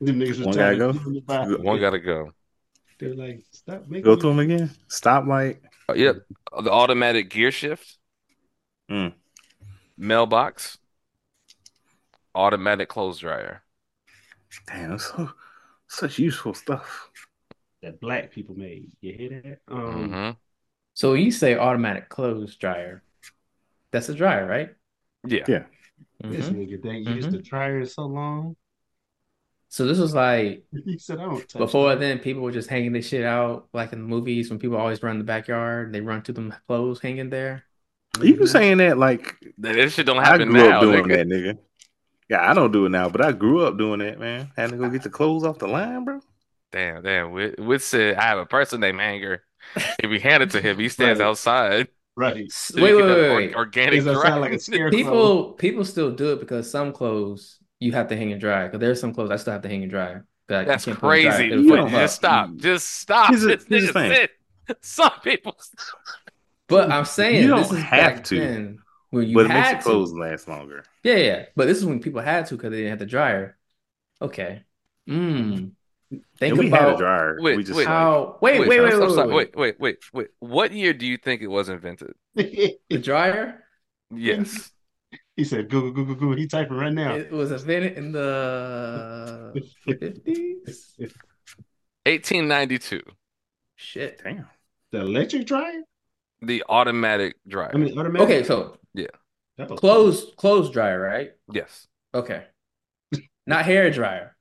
niggas 0.00 0.44
One 0.44 0.54
gotta 0.54 0.76
go? 0.76 0.92
do 0.92 1.58
One 1.62 1.80
gotta 1.80 1.98
go. 1.98 2.30
They're 2.98 3.14
like, 3.14 3.44
stop 3.50 3.88
making 3.88 4.04
Go 4.04 4.14
me- 4.14 4.20
through 4.20 4.30
them 4.30 4.38
again. 4.38 4.70
Stoplight. 4.88 5.58
Uh, 5.88 5.94
Yep, 5.94 6.16
the 6.62 6.70
automatic 6.70 7.28
gear 7.30 7.50
shift, 7.50 7.98
Mm. 8.90 9.14
Mailbox, 9.98 10.78
automatic 12.36 12.88
clothes 12.88 13.18
dryer. 13.18 13.64
Damn, 14.66 14.98
so 14.98 15.30
such 15.88 16.18
useful 16.18 16.54
stuff. 16.54 17.10
that 17.82 18.00
black 18.00 18.32
people 18.32 18.56
made. 18.56 18.90
You 19.00 19.14
hear 19.14 19.42
that? 19.42 19.60
Um, 19.74 20.16
hmm 20.16 20.36
So 20.94 21.14
you 21.14 21.30
say 21.32 21.56
automatic 21.58 22.08
clothes 22.10 22.56
dryer. 22.56 23.04
That's 23.92 24.08
a 24.10 24.14
dryer, 24.14 24.46
right? 24.46 24.70
Yeah. 25.24 25.48
Yeah. 25.48 25.66
This 26.30 26.50
Mhm. 26.50 26.50
nigga 26.50 26.82
they 26.82 26.98
used 26.98 27.32
the 27.32 27.38
dryer 27.40 27.86
so 27.86 28.06
long. 28.06 28.56
So 29.68 29.86
this 29.86 29.98
was 29.98 30.14
like 30.14 30.64
He 30.84 30.98
said, 30.98 31.18
"I 31.18 31.24
don't 31.24 31.48
touch 31.48 31.76
before 31.76 31.96
that." 31.96 31.96
then, 31.96 32.18
people 32.20 32.42
were 32.42 32.52
just 32.52 32.70
hanging 32.70 32.92
this 32.92 33.08
shit 33.08 33.24
out, 33.24 33.68
like 33.72 33.92
in 33.92 34.00
the 34.00 34.06
movies 34.08 34.50
when 34.50 34.58
people 34.58 34.76
always 34.78 35.02
run 35.02 35.14
in 35.14 35.18
the 35.18 35.24
backyard, 35.24 35.92
they 35.92 36.00
run 36.00 36.22
to 36.24 36.32
them 36.32 36.54
clothes 36.68 37.00
hanging 37.00 37.30
there. 37.30 37.66
You 38.22 38.46
saying 38.46 38.78
that 38.78 38.98
like 38.98 39.36
that? 39.58 39.74
This 39.74 39.94
shit 39.94 40.06
don't 40.06 40.16
happen 40.22 40.26
I 40.26 40.30
happen 40.32 40.48
grew 40.52 40.68
now, 40.68 40.76
up 40.76 40.82
doing 40.82 41.04
nigga. 41.04 41.16
that, 41.16 41.26
nigga. 41.28 41.58
Yeah, 42.28 42.50
I 42.50 42.54
don't 42.54 42.72
do 42.72 42.86
it 42.86 42.90
now, 42.90 43.08
but 43.08 43.20
I 43.24 43.32
grew 43.32 43.64
up 43.64 43.78
doing 43.78 44.00
that, 44.00 44.18
man. 44.18 44.50
Had 44.56 44.70
to 44.70 44.76
go 44.76 44.88
get 44.88 45.02
the 45.02 45.10
clothes 45.10 45.44
off 45.44 45.58
the 45.58 45.68
line, 45.68 46.04
bro. 46.04 46.20
Damn, 46.72 47.02
damn. 47.02 47.30
With, 47.32 47.58
Whit 47.58 47.82
said, 47.82 48.16
I 48.16 48.22
have 48.22 48.38
a 48.38 48.46
person 48.46 48.80
named 48.80 48.98
Hanger. 49.00 49.42
If 50.00 50.10
we 50.10 50.18
hand 50.18 50.42
it 50.42 50.50
to 50.50 50.60
him, 50.60 50.78
he 50.78 50.88
stands 50.88 51.20
Right. 51.20 51.26
outside. 51.26 51.88
Right. 52.16 52.50
So 52.50 52.82
Wait, 52.82 52.94
wait, 52.94 53.04
wait, 53.04 53.34
wait. 53.36 53.54
organic 53.54 54.02
dry. 54.02 54.34
like 54.36 54.52
a 54.54 54.58
scarecrow? 54.58 54.90
People 54.96 55.52
people 55.52 55.84
still 55.84 56.10
do 56.12 56.32
it 56.32 56.40
because 56.40 56.70
some 56.70 56.92
clothes 56.92 57.58
you 57.78 57.92
have 57.92 58.08
to 58.08 58.16
hang 58.16 58.32
and 58.32 58.40
dry. 58.40 58.64
Because 58.64 58.80
there's 58.80 59.00
some 59.00 59.12
clothes 59.12 59.30
I 59.30 59.36
still 59.36 59.52
have 59.52 59.62
to 59.62 59.68
hang 59.68 59.82
and 59.82 59.90
dry. 59.90 60.14
Like, 60.48 60.60
you 60.60 60.64
That's 60.66 60.84
can't 60.86 60.98
put 60.98 61.06
'em 61.14 61.22
dry. 61.22 61.30
crazy. 61.36 61.44
You 61.54 61.68
fuck 61.68 61.76
don't 61.78 61.90
them 61.92 62.00
Just 62.00 62.16
stop. 62.16 62.56
Just 62.56 62.88
stop. 62.88 63.28
Here's 63.30 63.44
a- 63.44 63.48
This 63.48 63.64
here's 63.68 63.92
the 63.92 63.98
nigga 64.00 64.16
thing. 64.66 64.76
Some 64.80 65.10
people. 65.22 65.56
But 66.68 66.90
I'm 66.90 67.04
saying 67.04 67.42
You 67.44 67.54
this 67.56 67.68
don't 67.68 67.78
is 67.78 67.84
have 67.84 68.14
back 68.14 68.24
to, 68.24 68.38
then 68.40 68.78
when 69.10 69.28
you 69.28 69.34
but 69.34 69.46
it 69.46 69.48
makes 69.48 69.60
had 69.60 69.70
your 69.72 69.78
to. 69.78 69.82
clothes 69.84 70.12
last 70.12 70.48
longer. 70.48 70.84
Yeah, 71.04 71.16
yeah. 71.16 71.44
But 71.54 71.66
this 71.68 71.78
is 71.78 71.84
when 71.86 72.00
people 72.00 72.20
had 72.20 72.46
to 72.46 72.56
because 72.56 72.70
they 72.70 72.78
didn't 72.78 72.90
have 72.90 72.98
the 72.98 73.06
dryer. 73.06 73.56
Okay. 74.20 74.62
Mm. 75.08 75.70
Think 76.10 76.22
and 76.40 76.58
we 76.58 76.70
had 76.70 76.82
a 76.82 76.86
about 76.88 76.98
dryer. 76.98 77.36
Wait, 77.40 77.56
we 77.56 77.64
just 77.64 77.76
wait. 77.76 77.86
how. 77.86 78.38
Wait, 78.40 78.60
wait, 78.60 78.68
wait, 78.68 78.80
I'm- 78.80 79.00
wait, 79.00 79.16
wait, 79.16 79.16
wait. 79.16 79.28
wait, 79.28 79.56
wait, 79.56 79.80
wait, 79.80 79.96
wait. 80.12 80.28
What 80.38 80.72
year 80.72 80.92
do 80.92 81.06
you 81.06 81.16
think 81.16 81.42
it 81.42 81.48
was 81.48 81.68
invented? 81.68 82.14
The 82.34 82.98
dryer. 83.00 83.62
Yes. 84.14 84.70
he 85.36 85.42
said, 85.44 85.68
"Google, 85.68 85.90
Google, 85.90 86.14
Google." 86.14 86.36
He 86.36 86.46
typing 86.46 86.76
right 86.76 86.92
now. 86.92 87.14
It 87.14 87.30
was 87.32 87.50
invented 87.50 87.96
in 87.98 88.12
the 88.12 89.52
50s. 89.86 90.86
1892. 92.04 93.02
Shit. 93.74 94.20
damn. 94.22 94.46
The 94.92 95.00
electric 95.00 95.46
dryer. 95.46 95.82
The 96.46 96.64
automatic 96.68 97.36
dryer. 97.46 97.70
I 97.74 97.76
mean, 97.76 97.98
automatic. 97.98 98.20
Okay, 98.28 98.42
so 98.44 98.78
yeah. 98.94 99.06
Clothes 99.76 100.32
clothes 100.36 100.70
dryer, 100.70 101.00
right? 101.00 101.32
Yes. 101.52 101.86
Okay. 102.14 102.44
Not 103.46 103.64
hair 103.64 103.90
dryer. 103.90 104.36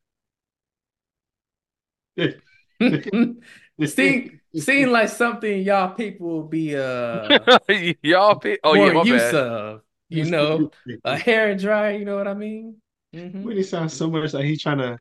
Seem 3.86 4.40
seem 4.56 4.90
like 4.90 5.10
something 5.10 5.62
y'all 5.62 5.94
people 5.96 6.28
will 6.28 6.44
be 6.48 6.76
uh 6.76 7.40
Y'all 8.02 8.36
be 8.36 8.58
oh 8.64 8.74
yeah, 8.74 8.94
my 8.94 9.04
use 9.04 9.22
bad. 9.22 9.36
of. 9.36 9.82
You 10.08 10.26
know, 10.26 10.70
a 11.04 11.18
hair 11.18 11.56
dryer, 11.56 11.98
you 11.98 12.06
know 12.06 12.16
what 12.16 12.28
I 12.28 12.36
mean? 12.36 12.78
Mhm. 13.14 13.44
When 13.44 13.58
he 13.58 13.64
sounds 13.64 13.94
so 13.94 14.10
much 14.10 14.34
like 14.34 14.46
he's 14.46 14.62
trying 14.62 14.78
to, 14.78 15.00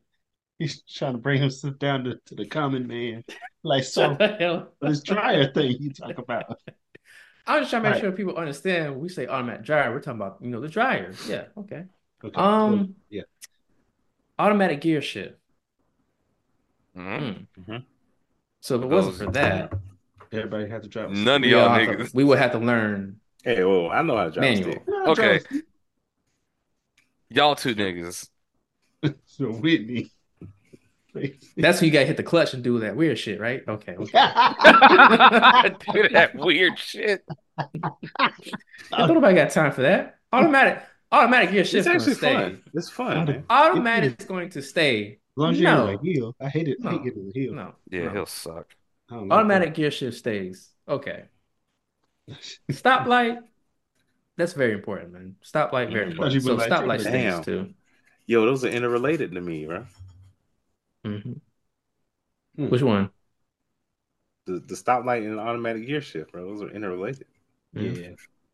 he's 0.57 0.81
trying 0.83 1.13
to 1.13 1.19
bring 1.19 1.39
himself 1.41 1.77
down 1.77 2.05
to, 2.05 2.19
to 2.25 2.35
the 2.35 2.47
common 2.47 2.87
man. 2.87 3.23
Like 3.63 3.83
so, 3.83 4.09
Shut 4.09 4.19
the 4.19 4.27
hell. 4.27 4.73
this 4.81 5.01
dryer 5.03 5.51
thing 5.53 5.77
you 5.79 5.93
talk 5.93 6.17
about. 6.17 6.59
I'm 7.47 7.61
just 7.61 7.69
trying 7.69 7.83
to 7.83 7.89
make 7.89 7.93
Right. 7.95 8.01
sure 8.01 8.11
people 8.11 8.35
understand 8.37 8.93
when 8.93 9.01
we 9.01 9.09
say 9.09 9.27
automatic 9.27 9.63
dryer, 9.63 9.91
we're 9.93 9.99
talking 9.99 10.19
about, 10.19 10.37
you 10.41 10.49
know, 10.49 10.59
the 10.61 10.67
dryer. 10.67 11.13
Yeah, 11.27 11.45
okay. 11.57 11.85
Okay. 12.23 12.35
Um 12.41 12.95
yeah. 13.09 13.21
automatic 14.39 14.81
gear 14.81 15.01
shift. 15.01 15.35
Mhm. 16.97 17.45
Hmm. 17.65 17.77
So 18.61 18.75
if 18.77 18.83
it 18.83 18.87
wasn't 18.87 19.17
for 19.17 19.31
that, 19.33 19.73
Everybody 20.31 20.67
had 20.67 20.81
to 20.83 20.89
drive. 20.89 21.11
None 21.11 21.43
of 21.43 21.49
y'all 21.49 21.69
all 21.69 21.69
have 21.69 21.87
to- 21.87 22.03
niggas. 22.03 22.13
we 22.13 22.23
would 22.23 22.39
have 22.39 22.51
to 22.53 22.57
learn 22.59 23.19
Hey, 23.43 23.63
whoa, 23.63 23.89
I 23.89 24.01
know 24.01 24.17
how 24.17 24.25
to 24.25 24.31
drive 24.31 24.41
manual. 24.43 24.71
stick. 24.73 24.83
Okay. 24.89 25.39
Y'all 27.29 27.55
two 27.55 27.75
niggas. 27.75 28.29
So 29.25 29.51
Whitney. 29.51 30.11
That's 31.57 31.79
when 31.81 31.87
you 31.87 31.93
gotta 31.93 32.05
hit 32.05 32.17
the 32.17 32.23
clutch 32.23 32.53
and 32.53 32.63
do 32.63 32.79
that 32.79 32.95
weird 32.95 33.17
shit, 33.17 33.39
right? 33.39 33.63
Okay. 33.67 33.93
okay. 33.93 34.03
Do 35.93 36.09
that 36.09 36.31
weird 36.35 36.77
shit. 36.77 37.23
Don't 38.91 39.13
nobody 39.13 39.35
got 39.35 39.49
time 39.51 39.71
for 39.71 39.81
that. 39.83 40.19
Automatic 40.33 40.83
automatic 41.11 41.51
gear 41.51 41.63
shift 41.63 41.87
It's 41.87 41.95
actually 41.95 42.15
stay. 42.15 42.33
fun. 42.33 42.61
It's 42.73 42.89
fun, 42.89 43.25
man. 43.25 43.43
Automatic's 43.49 44.25
going 44.25 44.49
to 44.51 44.61
stay. 44.61 45.11
As 45.13 45.17
long 45.37 45.51
as 45.51 45.59
you 45.59 45.65
No. 45.65 45.89
ain't 45.89 46.01
a 46.01 46.03
heel. 46.03 46.35
I 46.41 46.49
hate 46.49 46.67
it. 46.67 46.77
I 46.81 46.83
No. 46.83 46.91
hate 46.91 47.03
getting 47.03 47.29
a 47.33 47.39
heel. 47.39 47.53
No. 47.53 47.75
Yeah, 47.89 48.05
no. 48.05 48.09
he'll 48.11 48.25
suck. 48.25 48.67
I 49.09 49.15
don't 49.15 49.31
Automatic 49.31 49.73
gear 49.73 49.91
shift 49.91 50.17
stays. 50.17 50.69
Okay. 50.87 51.25
Stoplight. 52.71 53.39
That's 54.37 54.53
very 54.53 54.73
important, 54.73 55.13
man. 55.13 55.35
Stoplight, 55.45 55.91
very. 55.91 56.05
You 56.07 56.11
important. 56.11 56.43
So 56.43 56.55
like 56.55 56.69
stoplight 56.69 57.01
stays 57.01 57.39
too. 57.45 57.73
Yo, 58.27 58.45
those 58.45 58.65
are 58.65 58.69
interrelated 58.69 59.31
to 59.33 59.41
me, 59.41 59.65
bro. 59.65 59.85
Hmm 61.05 61.39
Hmm. 62.57 62.67
Which 62.69 62.81
one? 62.81 63.11
The 64.45 64.59
the 64.59 64.75
stoplight 64.75 65.25
and 65.25 65.37
the 65.37 65.41
automatic 65.41 65.87
gear 65.87 66.01
shift, 66.01 66.31
bro. 66.31 66.45
Those 66.45 66.61
are 66.63 66.69
interrelated. 66.69 67.25
Mm. 67.75 67.95
Yeah. 67.97 68.11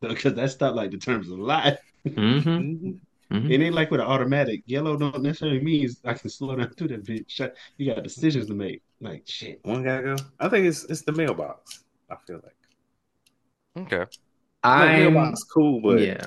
Because 0.08 0.34
that 0.34 0.48
stoplight 0.50 0.90
determines 0.90 1.28
a 1.28 1.36
lot. 1.36 1.78
Mm-hmm. 2.06 2.50
Mhm. 2.50 2.98
hmm 3.30 3.52
It 3.52 3.60
ain't 3.60 3.74
like 3.74 3.90
with 3.90 4.00
an 4.00 4.06
automatic. 4.06 4.62
Yellow 4.66 4.96
don't 4.96 5.22
necessarily 5.22 5.60
means 5.60 6.00
I 6.04 6.14
can 6.14 6.30
slow 6.30 6.56
down 6.56 6.70
through 6.76 6.88
that 6.88 7.04
bitch. 7.04 7.26
Shut- 7.28 7.56
You 7.76 7.94
got 7.94 8.02
decisions 8.02 8.46
to 8.46 8.54
make. 8.54 8.82
Like 9.00 9.22
shit. 9.26 9.60
One 9.64 9.82
gotta 9.84 10.02
go. 10.02 10.16
I 10.40 10.48
think 10.48 10.66
it's 10.66 10.84
it's 10.84 11.02
the 11.02 11.12
mailbox. 11.12 11.84
I 12.10 12.16
feel 12.26 12.40
like 12.42 12.56
Okay. 13.76 14.06
Like, 14.76 14.90
I'm 14.90 14.96
mailbox 14.96 15.44
cool, 15.44 15.80
but 15.80 15.98
yeah. 15.98 16.26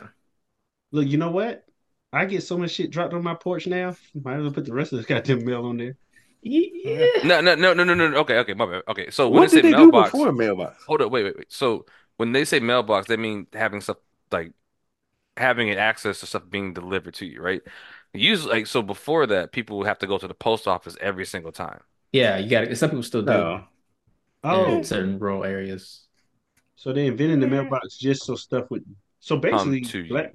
Look, 0.92 1.08
you 1.08 1.18
know 1.18 1.32
what? 1.32 1.66
I 2.14 2.26
get 2.26 2.44
so 2.44 2.58
much 2.58 2.72
shit 2.72 2.92
dropped 2.92 3.14
on 3.14 3.24
my 3.24 3.36
porch 3.36 3.68
now. 3.68 3.96
Might 4.14 4.38
as 4.38 4.44
well 4.44 4.52
put 4.54 4.66
the 4.66 4.74
rest 4.74 4.94
of 4.94 4.98
this 5.00 5.06
goddamn 5.06 5.46
mail 5.46 5.66
on 5.66 5.78
there. 5.78 5.98
Yeah. 6.46 7.08
No, 7.22 7.42
no, 7.42 7.56
no, 7.56 7.74
no, 7.74 7.84
no, 7.84 7.94
no. 7.94 8.10
no. 8.10 8.18
Okay, 8.20 8.38
okay, 8.40 8.54
my 8.54 8.66
bad. 8.66 8.84
Okay, 8.88 9.10
so 9.10 9.30
when 9.30 9.42
What 9.42 9.44
they 9.44 9.48
say 9.48 9.62
did 9.62 9.64
they 9.64 9.74
do 9.74 9.92
mailbox, 9.92 9.92
before 9.92 10.32
mailbox? 10.32 10.84
hold 10.88 11.02
up, 11.02 11.12
wait, 11.12 11.24
wait, 11.24 11.38
wait. 11.38 11.52
So 11.52 11.86
when 12.18 12.32
they 12.34 12.46
say 12.46 12.60
mailbox, 12.60 13.08
they 13.08 13.18
mean 13.18 13.48
having 13.54 13.82
stuff 13.82 13.98
like 14.32 14.54
having 15.38 15.70
an 15.72 15.78
access 15.80 16.22
to 16.22 16.28
stuff 16.28 16.44
being 16.50 16.74
delivered 16.74 17.16
to 17.16 17.26
you, 17.28 17.42
right? 17.42 17.62
Usually, 18.14 18.52
like, 18.54 18.68
so 18.68 18.82
before 18.84 19.28
that, 19.28 19.52
people 19.54 19.80
would 19.80 19.88
have 19.88 20.00
to 20.00 20.08
go 20.08 20.18
to 20.20 20.28
the 20.28 20.36
post 20.36 20.68
office 20.68 20.98
every 21.02 21.26
single 21.26 21.52
time. 21.52 21.82
Yeah, 22.12 22.38
you 22.38 22.50
got 22.50 22.62
to 22.62 22.76
Some 22.76 22.92
people 22.92 23.04
still 23.04 23.22
do 23.22 23.32
No. 23.32 23.68
Oh, 24.44 24.78
in 24.78 24.84
certain 24.84 25.20
rural 25.20 25.44
areas. 25.44 26.08
so 26.76 26.94
they 26.94 27.08
invented 27.08 27.42
the 27.42 27.48
mailbox 27.48 27.98
just 27.98 28.26
so 28.26 28.36
stuff 28.36 28.70
would. 28.72 28.86
So 29.20 29.38
basically, 29.38 29.82
to 29.82 30.00
you. 30.00 30.10
black. 30.10 30.34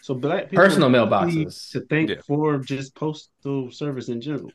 So 0.00 0.14
black 0.14 0.50
people 0.50 0.64
Personal 0.64 0.88
need 0.90 0.94
mailboxes. 0.96 1.70
to 1.72 1.80
thank 1.82 2.10
Yeah. 2.10 2.16
for 2.26 2.58
just 2.58 2.94
postal 2.94 3.70
service 3.70 4.08
in 4.08 4.20
general. 4.20 4.52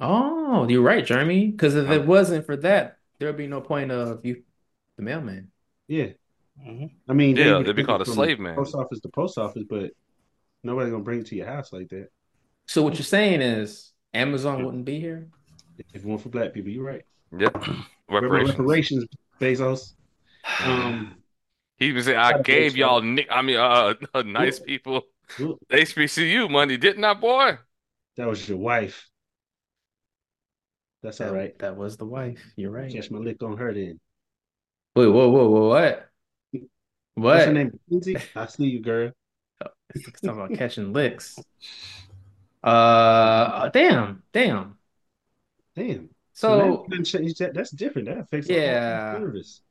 Oh, 0.00 0.68
you're 0.68 0.82
right, 0.82 1.04
Jeremy. 1.04 1.50
Because 1.50 1.74
if 1.74 1.90
it 1.90 2.06
wasn't 2.06 2.46
for 2.46 2.56
that, 2.58 2.98
there 3.18 3.28
would 3.28 3.36
be 3.38 3.46
no 3.48 3.60
point 3.60 3.90
of 3.90 4.24
you, 4.24 4.44
the 4.96 5.02
mailman. 5.02 5.50
Yeah, 5.88 6.08
Mm-hmm. 6.60 6.86
I 7.10 7.14
mean, 7.14 7.36
they 7.36 7.52
Yeah, 7.52 7.54
would 7.54 7.64
they'd 7.64 7.76
be 7.76 7.82
take 7.82 7.84
called 7.84 8.00
it 8.00 8.02
a 8.02 8.06
from 8.06 8.16
slave 8.16 8.38
man. 8.38 8.64
Post 8.64 8.74
office 8.74 9.00
to 9.00 9.08
post 9.08 9.38
office, 9.38 9.64
but 9.68 9.92
nobody's 10.64 10.92
gonna 10.92 11.04
bring 11.04 11.20
it 11.20 11.26
to 11.28 11.36
your 11.36 11.46
house 11.46 11.72
like 11.72 11.88
that. 11.90 12.08
So 12.66 12.82
what 12.82 12.94
you're 12.94 13.04
saying 13.04 13.40
is 13.40 13.92
Amazon 14.12 14.64
wouldn't 14.64 14.84
be 14.84 15.00
here? 15.00 15.30
If 15.92 16.02
it 16.02 16.06
weren't 16.06 16.22
for 16.22 16.28
black 16.28 16.52
people, 16.52 16.70
you're 16.70 16.84
right. 16.84 17.04
Yep. 17.32 17.56
Reparations, 18.10 18.68
Reparations. 18.68 19.06
Bezos. 19.40 19.94
Um, 20.60 21.22
He 21.76 21.86
even 21.86 22.02
said, 22.02 22.16
"I 22.16 22.32
Gotta 22.32 22.44
gave 22.44 22.76
extra. 22.76 22.76
y'all, 22.76 23.00
nick. 23.02 23.26
I 23.30 23.42
mean, 23.42 23.56
uh, 23.56 23.94
uh, 24.14 24.22
nice 24.26 24.58
people, 24.60 25.02
look, 25.38 25.60
HBCU 25.70 26.48
money, 26.48 26.76
didn't 26.76 27.04
I, 27.04 27.14
boy?" 27.14 27.58
that 28.16 28.26
was 28.28 28.48
your 28.48 28.58
wife. 28.58 29.07
That's 31.02 31.20
all 31.20 31.28
That, 31.28 31.34
right. 31.34 31.58
that 31.58 31.76
was 31.76 31.96
the 31.96 32.06
wife. 32.06 32.40
You're 32.56 32.70
right. 32.70 32.92
Catch 32.92 33.10
my 33.10 33.18
lick 33.18 33.42
on 33.42 33.56
her 33.56 33.72
then. 33.72 34.00
Wait, 34.94 35.06
whoa, 35.06 35.28
whoa, 35.30 35.48
whoa, 35.48 35.68
what? 35.68 36.10
What's 37.14 37.44
her 37.44 37.52
name? 37.52 37.78
Lindsay? 37.88 38.16
I 38.34 38.46
see 38.46 38.66
you, 38.68 38.80
girl. 38.80 39.12
It's 39.94 40.04
talking 40.22 40.30
about 40.30 40.54
catching 40.54 40.92
licks. 40.92 41.36
Uh, 42.62 43.68
damn, 43.70 44.22
damn. 44.32 44.78
Damn. 45.74 46.10
So 46.32 46.56
now 46.58 46.64
you 46.66 46.78
couldn't 46.88 47.04
change 47.04 47.34
that. 47.38 47.54
That's 47.54 47.70
different. 47.70 48.08
That 48.08 48.18
affects 48.18 48.48
the 48.48 48.54
whole 48.54 48.64
Yeah. 48.64 49.12
service. 49.12 49.62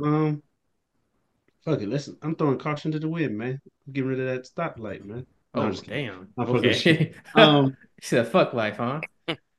Um, 0.00 0.42
fuck 1.64 1.80
it. 1.80 1.88
Listen, 1.88 2.16
I'm 2.22 2.34
throwing 2.36 2.58
caution 2.58 2.92
to 2.92 2.98
the 2.98 3.08
wind, 3.08 3.36
man. 3.36 3.60
I'm 3.86 3.92
getting 3.92 4.08
rid 4.10 4.20
of 4.20 4.26
that 4.26 4.44
stoplight, 4.46 5.04
man. 5.04 5.26
No, 5.54 5.62
I'm 5.62 5.68
Oh, 5.68 5.70
just 5.72 5.86
damn. 5.86 6.32
I'm 6.38 6.48
Okay. 6.48 7.14
you. 7.36 7.42
Um, 7.42 7.76
He 8.00 8.06
said, 8.06 8.28
"Fuck 8.28 8.54
life, 8.54 8.76
huh?" 8.78 9.02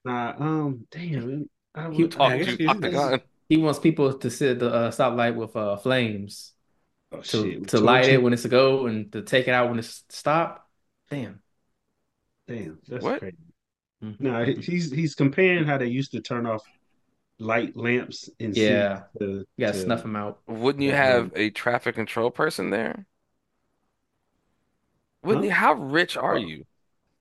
Nah, 0.05 0.33
um, 0.39 0.87
damn. 0.91 1.49
I 1.73 1.89
He, 1.91 2.01
would 2.03 2.11
Talk 2.11 2.31
I 2.31 2.43
to 2.43 2.63
you- 2.63 2.69
Octagon. 2.69 3.21
he 3.49 3.57
wants 3.57 3.79
people 3.79 4.13
to 4.13 4.29
sit 4.29 4.51
at 4.51 4.59
the 4.59 4.73
uh, 4.73 4.91
stoplight 4.91 5.35
with 5.35 5.55
uh, 5.55 5.77
flames 5.77 6.53
oh, 7.11 7.21
to 7.21 7.23
shit. 7.51 7.67
to 7.69 7.79
light 7.79 8.03
Torture. 8.03 8.15
it 8.15 8.23
when 8.23 8.33
it's 8.33 8.45
a 8.45 8.49
go 8.49 8.87
and 8.87 9.11
to 9.13 9.21
take 9.21 9.47
it 9.47 9.51
out 9.53 9.69
when 9.69 9.79
it's 9.79 10.03
stop. 10.09 10.69
Damn. 11.09 11.41
Damn, 12.47 12.79
that's 12.87 13.03
What? 13.03 13.19
crazy. 13.19 13.37
Mhm. 14.03 14.19
No, 14.19 14.43
he's 14.43 14.91
he's 14.91 15.15
comparing 15.15 15.63
how 15.65 15.77
they 15.77 15.87
used 15.87 16.11
to 16.11 16.21
turn 16.21 16.45
off 16.45 16.63
light 17.39 17.75
lamps 17.77 18.29
and 18.39 18.53
cities 18.53 18.69
Yeah. 18.69 19.03
to, 19.19 19.25
You 19.25 19.45
gotta 19.59 19.73
to- 19.73 19.79
snuff 19.79 20.01
them 20.01 20.15
out. 20.15 20.41
Wouldn't 20.47 20.83
you 20.83 20.91
have 20.91 21.31
a 21.35 21.51
traffic 21.51 21.95
control 21.95 22.31
person 22.31 22.69
there? 22.71 23.05
Wouldn't 25.23 25.45
Huh? 25.45 25.47
you? 25.47 25.51
How 25.51 25.73
rich 25.73 26.17
are 26.17 26.37
you? 26.37 26.65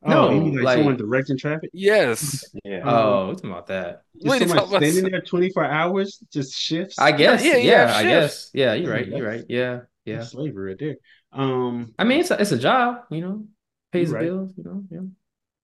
Oh, 0.03 0.31
you 0.31 0.37
No, 0.37 0.41
mean 0.45 0.55
like, 0.57 0.65
like- 0.65 0.77
someone 0.79 0.97
directing 0.97 1.37
traffic? 1.39 1.71
Yes. 1.73 2.45
Yeah. 2.65 2.83
Oh, 2.85 3.29
we're 3.29 3.35
talking 3.35 3.51
about 3.51 3.67
that. 3.69 4.03
Just 4.15 4.27
What 4.27 4.39
someone 4.39 4.57
talking 4.59 4.71
about? 4.77 4.83
standing 4.91 5.11
there 5.13 5.21
24 5.21 5.65
hours, 5.65 6.19
just 6.33 6.55
shifts? 6.55 6.99
I 6.99 7.13
guess. 7.13 7.45
yeah, 7.45 7.57
Yeah, 7.57 7.59
you 7.59 7.71
have 7.73 7.91
I 7.91 8.03
shifts. 8.03 8.07
guess. 8.07 8.51
Yeah, 8.55 8.75
you're 8.75 8.93
right. 8.93 9.07
You're 9.07 9.27
right. 9.27 9.45
Yeah, 9.49 9.81
yeah. 10.05 10.19
That's 10.19 10.31
slavery 10.31 10.71
right 10.71 10.79
there. 10.79 10.97
Um, 11.33 11.95
I 11.99 12.05
mean, 12.05 12.21
it's 12.21 12.31
a, 12.31 12.41
it's 12.41 12.53
a 12.53 12.59
job, 12.59 13.05
you 13.11 13.21
know, 13.21 13.45
pays 13.93 14.09
the 14.11 14.15
right. 14.17 14.25
bills, 14.25 14.53
you 14.57 14.65
know. 14.65 14.85
Yeah. 14.91 15.01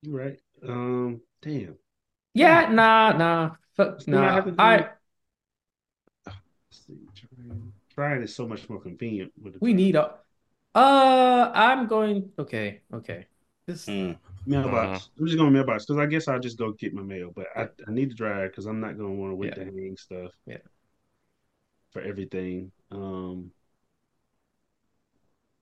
you're 0.02 0.16
right. 0.18 0.38
Um, 0.66 1.20
damn. 1.42 1.76
Yeah, 2.34 2.68
nah, 2.70 3.12
nah, 3.16 3.50
fuck, 3.76 4.06
nah. 4.06 4.32
having 4.32 4.54
I 4.58 4.90
Let's 6.26 6.86
see, 6.86 6.98
trying, 7.14 7.72
trying 7.94 8.22
is 8.22 8.34
so 8.34 8.46
much 8.46 8.68
more 8.68 8.80
convenient 8.80 9.32
with 9.40 9.54
the 9.54 9.58
we 9.60 9.72
need 9.72 9.96
a. 9.96 10.14
Uh, 10.74 11.50
I'm 11.54 11.86
going. 11.86 12.30
Okay, 12.38 12.82
okay. 12.92 13.26
This 13.66 13.86
Mm. 13.86 14.18
Mailbox. 14.46 15.10
I'm 15.18 15.26
just 15.26 15.38
going 15.38 15.52
mailbox 15.52 15.84
because 15.86 16.00
I 16.00 16.06
guess 16.06 16.28
I'll 16.28 16.40
just 16.40 16.58
go 16.58 16.72
get 16.72 16.94
my 16.94 17.02
mail, 17.02 17.32
but 17.34 17.46
I, 17.56 17.68
I 17.86 17.90
need 17.92 18.10
to 18.10 18.16
drive 18.16 18.50
because 18.50 18.66
I'm 18.66 18.80
not 18.80 18.96
gonna 18.96 19.12
want 19.14 19.32
to 19.32 19.36
wait 19.36 19.48
Yeah. 19.50 19.64
to 19.64 19.64
hang 19.64 19.96
stuff. 19.96 20.32
Yeah. 20.46 20.58
For 21.92 22.02
everything. 22.02 22.72
Um, 22.90 23.50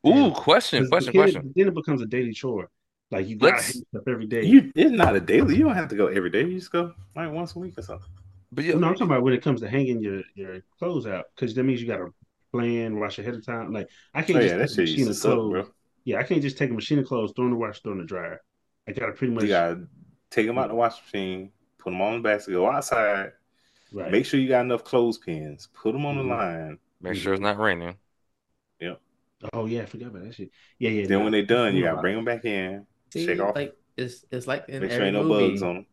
Ooh, 0.06 0.10
Yeah. 0.10 0.30
question, 0.34 0.80
'cause 0.82 0.90
question, 0.90 1.12
then, 1.14 1.22
question. 1.22 1.52
Then 1.56 1.68
it 1.68 1.74
becomes 1.74 2.02
a 2.02 2.06
daily 2.06 2.32
chore. 2.32 2.70
Like 3.10 3.28
you 3.28 3.36
gotta 3.36 3.62
hang 3.62 3.72
stuff 3.90 4.02
every 4.08 4.26
day. 4.26 4.44
You 4.44 4.72
it's 4.74 4.90
not 4.90 5.14
a 5.16 5.20
daily. 5.20 5.56
You 5.56 5.64
don't 5.64 5.74
have 5.74 5.88
to 5.88 5.96
go 5.96 6.08
every 6.08 6.30
day. 6.30 6.44
You 6.44 6.58
just 6.58 6.72
go 6.72 6.92
like 7.14 7.30
once 7.32 7.54
a 7.54 7.58
week 7.58 7.78
or 7.78 7.82
something. 7.82 8.08
But 8.52 8.64
yeah, 8.64 8.72
Well, 8.72 8.80
no, 8.82 8.88
I'm 8.88 8.94
talking 8.94 9.06
about 9.08 9.22
when 9.22 9.34
it 9.34 9.42
comes 9.42 9.60
to 9.60 9.68
hanging 9.68 10.00
your 10.00 10.22
your 10.34 10.60
clothes 10.78 11.06
out 11.06 11.26
because 11.34 11.54
that 11.54 11.62
means 11.64 11.80
you 11.80 11.86
got 11.86 11.98
to 11.98 12.12
plan, 12.52 12.98
wash 12.98 13.18
ahead 13.18 13.34
of 13.34 13.44
time. 13.46 13.72
Like 13.72 13.88
I 14.14 14.22
can't 14.22 14.38
Oh, 14.38 14.40
just 14.42 14.52
yeah, 14.52 14.58
that 14.58 14.68
take 14.68 14.78
a 14.78 14.80
machine 14.82 14.98
used 15.00 15.10
of 15.10 15.16
to 15.16 15.20
suck, 15.20 15.34
clothes. 15.34 15.50
bro. 15.52 15.66
Yeah, 16.04 16.18
I 16.18 16.22
can't 16.24 16.42
just 16.42 16.58
take 16.58 16.70
a 16.70 16.74
machine 16.74 16.98
of 16.98 17.06
clothes, 17.06 17.32
throw 17.34 17.44
in 17.46 17.52
the 17.52 17.56
wash, 17.56 17.80
throw 17.82 17.92
in 17.92 17.98
the 17.98 18.04
dryer. 18.04 18.40
I 18.86 18.92
gotta 18.92 19.12
pretty 19.12 19.32
much 19.32 19.44
You 19.44 19.48
gotta 19.50 19.86
take 20.30 20.46
them 20.46 20.58
out 20.58 20.68
the 20.68 20.74
washing 20.74 21.02
machine, 21.04 21.52
put 21.78 21.90
them 21.90 22.00
on 22.00 22.22
the 22.22 22.28
basket, 22.28 22.52
go 22.52 22.70
outside. 22.70 23.32
right. 23.92 24.10
Make 24.10 24.26
sure 24.26 24.40
you 24.40 24.48
got 24.48 24.62
enough 24.64 24.84
clothespins. 24.84 25.68
Put 25.74 25.92
them 25.92 26.06
on 26.06 26.16
Mhm. 26.16 26.22
the 26.28 26.34
line. 26.34 26.78
make 27.00 27.16
sure 27.16 27.34
it's 27.34 27.42
not 27.42 27.58
raining. 27.58 27.96
Yep. 28.80 29.00
Oh 29.52 29.66
yeah, 29.66 29.82
I 29.82 29.86
forgot 29.86 30.08
about 30.08 30.24
that 30.24 30.34
shit. 30.34 30.50
Yeah, 30.78 30.90
yeah. 30.90 31.06
Then 31.06 31.18
nah. 31.18 31.24
when 31.24 31.32
they're 31.32 31.42
done, 31.44 31.74
you 31.76 31.82
gotta 31.82 32.00
bring 32.00 32.16
them 32.16 32.24
back 32.24 32.44
in, 32.44 32.86
see, 33.10 33.26
shake 33.26 33.40
off, 33.40 33.54
like 33.54 33.76
it's 33.96 34.24
it's 34.30 34.46
like 34.46 34.68
in 34.68 34.80
make 34.82 34.90
sure 34.90 35.02
every 35.02 35.08
ain't 35.08 35.16
no 35.16 35.28
bugs 35.28 35.62
on 35.62 35.74
them. 35.76 35.86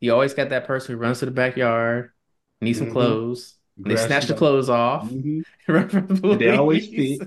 You 0.00 0.12
always 0.12 0.34
got 0.34 0.48
that 0.50 0.66
person 0.66 0.94
who 0.94 1.00
runs 1.00 1.18
to 1.20 1.26
the 1.26 1.30
backyard, 1.30 2.12
needs 2.60 2.78
some 2.78 2.88
Mhm. 2.88 2.92
clothes. 2.92 3.56
and 3.76 3.86
They 3.86 3.96
snatch 3.96 4.26
the 4.26 4.34
clothes 4.34 4.68
off. 4.68 5.10
Mhm. 5.10 5.44
run 5.68 5.88
from 5.88 6.06
the 6.08 6.36
They 6.36 6.56
always 6.56 6.88
fit, 6.88 7.20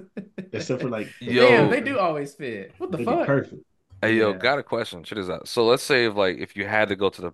Except 0.51 0.81
for 0.81 0.89
like 0.89 1.07
Yo. 1.21 1.47
Damn, 1.47 1.69
they 1.69 1.81
do 1.81 1.97
always 1.97 2.35
fit. 2.35 2.73
What 2.77 2.91
the 2.91 2.97
They 2.97 3.05
fuck? 3.05 3.25
perfect. 3.27 3.63
Hey, 4.03 4.17
yo, 4.17 4.33
Yeah. 4.33 4.37
got 4.37 4.59
a 4.59 4.63
question. 4.63 5.03
Check 5.03 5.17
this 5.17 5.29
out. 5.29 5.47
So 5.47 5.65
let's 5.65 5.83
say 5.83 6.05
if 6.05 6.15
like 6.15 6.37
if 6.37 6.55
you 6.55 6.65
had 6.67 6.89
to 6.89 6.95
go 6.95 7.09
to 7.09 7.21
the 7.21 7.33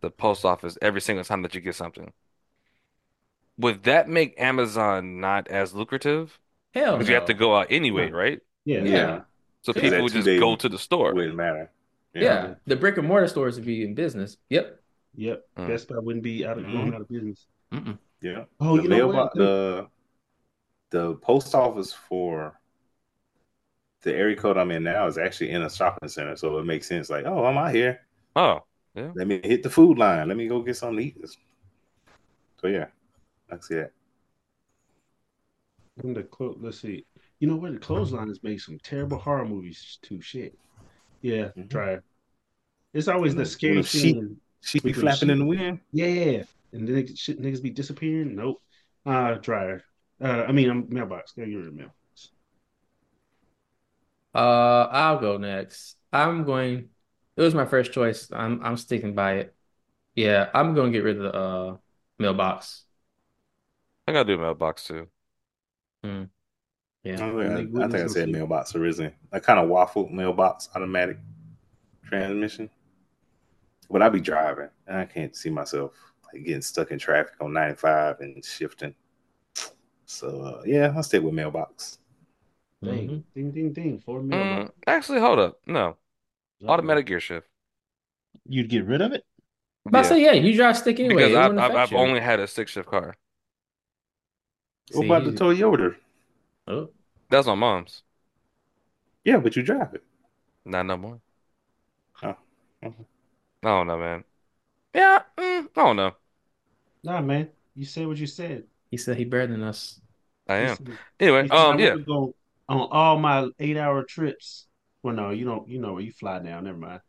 the 0.00 0.10
post 0.10 0.44
office 0.44 0.76
every 0.82 1.00
single 1.00 1.24
time 1.24 1.42
that 1.42 1.54
you 1.54 1.60
get 1.60 1.74
something, 1.74 2.12
would 3.58 3.82
that 3.84 4.08
make 4.08 4.40
Amazon 4.40 5.20
not 5.20 5.48
as 5.48 5.74
lucrative? 5.74 6.38
Hell 6.74 6.96
Because 6.96 7.08
you 7.08 7.14
have 7.14 7.26
to 7.26 7.34
no. 7.34 7.38
go 7.38 7.56
out 7.56 7.68
anyway, 7.70 8.10
No. 8.10 8.16
right? 8.16 8.40
Yeah, 8.64 8.84
Yeah. 8.84 9.22
So 9.62 9.72
Yeah. 9.72 9.80
people 9.82 9.90
That 9.90 10.02
would 10.02 10.12
two 10.12 10.18
just 10.18 10.26
day 10.26 10.38
go 10.38 10.56
to 10.56 10.68
the 10.68 10.78
store. 10.78 11.12
Wouldn't 11.14 11.36
matter. 11.36 11.70
Yeah. 12.14 12.54
the 12.66 12.76
brick 12.76 12.98
and 12.98 13.06
mortar 13.06 13.28
stores 13.28 13.56
would 13.56 13.64
be 13.66 13.84
in 13.84 13.94
business. 13.94 14.36
Yep. 14.48 14.80
Yep. 15.14 15.48
Mm. 15.56 15.66
Best 15.68 15.88
Buy 15.88 15.98
wouldn't 15.98 16.24
be 16.24 16.46
out 16.46 16.58
of 16.58 16.64
going 16.70 16.92
Mhm. 16.92 16.94
out 16.94 17.00
of 17.02 17.08
business. 17.08 17.46
Mm-mm. 17.72 17.98
Yeah. 18.20 18.44
Oh, 18.60 18.76
the 18.76 18.82
you 18.82 18.88
know 18.88 19.08
what? 19.08 19.32
mailbox, 19.32 19.34
the 19.34 19.90
the 20.90 21.14
post 21.16 21.54
office 21.54 21.92
for 21.92 22.59
the 24.02 24.14
area 24.14 24.36
code 24.36 24.56
I'm 24.56 24.70
in 24.70 24.82
now 24.82 25.06
is 25.06 25.18
actually 25.18 25.50
in 25.50 25.62
a 25.62 25.70
shopping 25.70 26.08
center, 26.08 26.36
so 26.36 26.58
it 26.58 26.64
makes 26.64 26.88
sense. 26.88 27.10
Like, 27.10 27.26
oh, 27.26 27.44
I'm 27.44 27.58
out 27.58 27.74
here. 27.74 28.00
Oh, 28.36 28.60
yeah. 28.94 29.10
Let 29.14 29.26
me 29.26 29.40
hit 29.44 29.62
the 29.62 29.70
food 29.70 29.98
line. 29.98 30.28
Let 30.28 30.36
me 30.36 30.48
go 30.48 30.62
get 30.62 30.76
something 30.76 30.98
to 30.98 31.04
eat. 31.04 31.16
So 32.60 32.68
yeah, 32.68 32.86
I 33.50 33.58
see 33.60 33.76
that. 33.76 33.92
And 36.02 36.16
the 36.16 36.22
clo- 36.22 36.56
let's 36.60 36.80
see. 36.80 37.04
You 37.38 37.48
know 37.48 37.56
what? 37.56 37.72
The 37.72 37.78
clothesline 37.78 38.28
has 38.28 38.42
made 38.42 38.60
some 38.60 38.78
terrible 38.82 39.18
horror 39.18 39.46
movies 39.46 39.98
too. 40.02 40.20
Shit. 40.20 40.58
Yeah, 41.22 41.48
Mhm. 41.56 41.70
try. 41.70 41.92
it. 41.94 42.02
It's 42.92 43.08
always 43.08 43.34
the 43.34 43.40
When 43.40 43.46
scary 43.46 43.76
the 43.76 43.82
scene. 43.84 44.40
She 44.62 44.80
be 44.80 44.88
with 44.88 44.96
the 44.96 45.00
flapping 45.02 45.30
in 45.30 45.38
the 45.38 45.44
wind. 45.46 45.80
Yeah, 45.92 46.42
and 46.72 46.86
then 46.88 46.96
it, 46.96 47.16
shit, 47.16 47.40
niggas 47.40 47.62
be 47.62 47.70
disappearing. 47.70 48.34
Nope. 48.36 48.62
Uh, 49.06 49.34
dryer. 49.34 49.84
Uh, 50.20 50.44
I 50.46 50.52
mean, 50.52 50.68
I'm 50.68 50.86
mailbox. 50.90 51.32
Gotta 51.32 51.48
get 51.48 51.56
rid 51.56 51.68
of 51.68 51.74
mailbox. 51.74 51.96
Uh, 54.34 54.88
I'll 54.90 55.18
go 55.20 55.36
next. 55.38 55.96
I'm 56.12 56.44
going. 56.44 56.90
It 57.36 57.42
was 57.42 57.54
my 57.54 57.66
first 57.66 57.92
choice. 57.92 58.30
I'm 58.32 58.64
I'm 58.64 58.76
sticking 58.76 59.14
by 59.14 59.34
it. 59.38 59.56
Yeah, 60.16 60.50
I'm 60.54 60.74
going 60.74 60.92
to 60.92 60.98
get 60.98 61.04
rid 61.04 61.18
of 61.18 61.24
the 61.24 61.34
uh 61.38 61.78
mailbox. 62.18 62.84
I 64.06 64.12
gotta 64.12 64.26
do 64.26 64.34
a 64.34 64.38
mailbox 64.38 64.84
too. 64.84 65.08
Hmm. 66.04 66.24
I 66.24 66.28
Yeah. 67.04 67.20
think 67.20 67.34
Nick 67.48 67.68
I, 67.78 67.84
I, 67.84 67.88
think 67.88 68.04
I 68.04 68.06
Williams 68.06 68.08
said 68.08 68.28
on 68.28 68.32
mailbox 68.32 68.74
originally. 68.74 69.14
I 69.32 69.40
kind 69.40 69.58
of 69.60 69.68
waffled 69.68 70.10
mailbox 70.12 70.68
automatic 70.74 71.18
transmission, 72.06 72.70
but 73.90 74.02
I 74.02 74.08
be 74.08 74.20
driving 74.20 74.68
and 74.86 74.98
I 74.98 75.04
can't 75.04 75.34
see 75.36 75.50
myself 75.50 75.92
like 76.32 76.44
getting 76.44 76.62
stuck 76.62 76.90
in 76.90 76.98
traffic 76.98 77.34
on 77.40 77.52
95 77.52 78.20
and 78.20 78.44
shifting. 78.44 78.94
So 80.06 80.42
uh, 80.42 80.62
yeah, 80.66 80.92
I'll 80.94 81.02
stick 81.02 81.22
with 81.22 81.34
mailbox. 81.34 81.99
Dang. 82.82 83.08
Mhm. 83.08 83.24
Ding, 83.34 83.50
ding, 83.52 83.72
ding. 83.72 84.00
Four 84.00 84.20
Mm, 84.22 84.70
actually, 84.86 85.20
hold 85.20 85.38
up. 85.38 85.60
No, 85.66 85.96
automatic 86.66 87.06
gear 87.06 87.20
shift. 87.20 87.48
You'd 88.48 88.68
get 88.68 88.84
rid 88.84 89.00
of 89.00 89.12
it? 89.12 89.24
But 89.84 90.04
I 90.06 90.08
say, 90.08 90.22
yeah, 90.22 90.32
you 90.32 90.54
drive 90.54 90.76
stick 90.78 91.00
anyway. 91.00 91.14
Because 91.16 91.32
it 91.32 91.36
I've, 91.36 91.44
wouldn't 91.48 91.58
I've, 91.58 91.70
affect 91.70 91.92
I've 91.92 91.92
you. 91.92 91.98
only 91.98 92.20
had 92.20 92.40
a 92.40 92.46
six 92.46 92.72
shift 92.72 92.88
car. 92.88 93.16
What 94.92 95.02
See, 95.02 95.06
about 95.06 95.24
the 95.24 95.32
you- 95.32 95.38
Toyota? 95.40 95.96
Oh, 96.68 96.90
That's 97.30 97.46
my 97.46 97.54
mom's. 97.54 98.02
Yeah, 99.24 99.38
but 99.38 99.56
you 99.56 99.62
drive 99.62 99.94
it. 99.94 100.04
Not 100.64 100.86
no 100.86 100.96
more. 100.96 101.20
Oh. 102.22 102.36
I 103.62 103.68
don't 103.68 103.86
know, 103.86 103.98
man. 103.98 104.24
Yeah, 104.94 105.24
mm, 105.38 105.68
I 105.76 105.82
don't 105.84 105.96
know. 105.96 106.16
Nah, 107.02 107.20
man. 107.20 107.50
You 107.74 107.84
said 107.84 108.06
what 108.06 108.18
you 108.18 108.26
said. 108.26 108.66
he 108.90 108.96
said 108.96 109.16
he 109.16 109.24
better 109.24 109.46
than 109.46 109.62
us. 109.62 110.00
I 110.48 110.56
You 110.58 110.68
am. 110.70 110.76
said- 110.76 110.98
Anyway, 111.18 111.48
you 111.48 111.52
said 111.52 111.70
I 111.70 111.74
um, 111.74 111.78
yeah. 111.78 111.94
wanna 111.94 112.02
go 112.02 112.34
on 112.70 112.88
all 112.90 113.18
my 113.18 113.48
eight 113.58 113.76
hour 113.76 114.04
trips. 114.04 114.66
Well, 115.02 115.14
no, 115.14 115.30
you 115.30 115.44
don't. 115.44 115.68
You 115.68 115.80
know 115.80 115.94
where 115.94 116.02
you 116.02 116.12
fly 116.12 116.38
now. 116.40 116.60
Never 116.60 116.78
mind. 116.78 117.00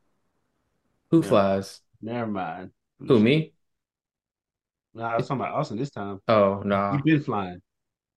Who 1.11 1.21
Yeah. 1.21 1.29
flies? 1.29 1.81
Never 2.01 2.31
mind. 2.31 2.71
Who 3.07 3.19
me? 3.19 3.53
Nah, 4.93 5.13
I 5.13 5.17
was 5.17 5.27
talking 5.27 5.41
about 5.41 5.55
Austin 5.55 5.77
this 5.77 5.89
time. 5.91 6.19
Oh 6.27 6.61
no. 6.65 6.97
You've 6.97 7.03
been 7.03 7.21
flying. 7.23 7.61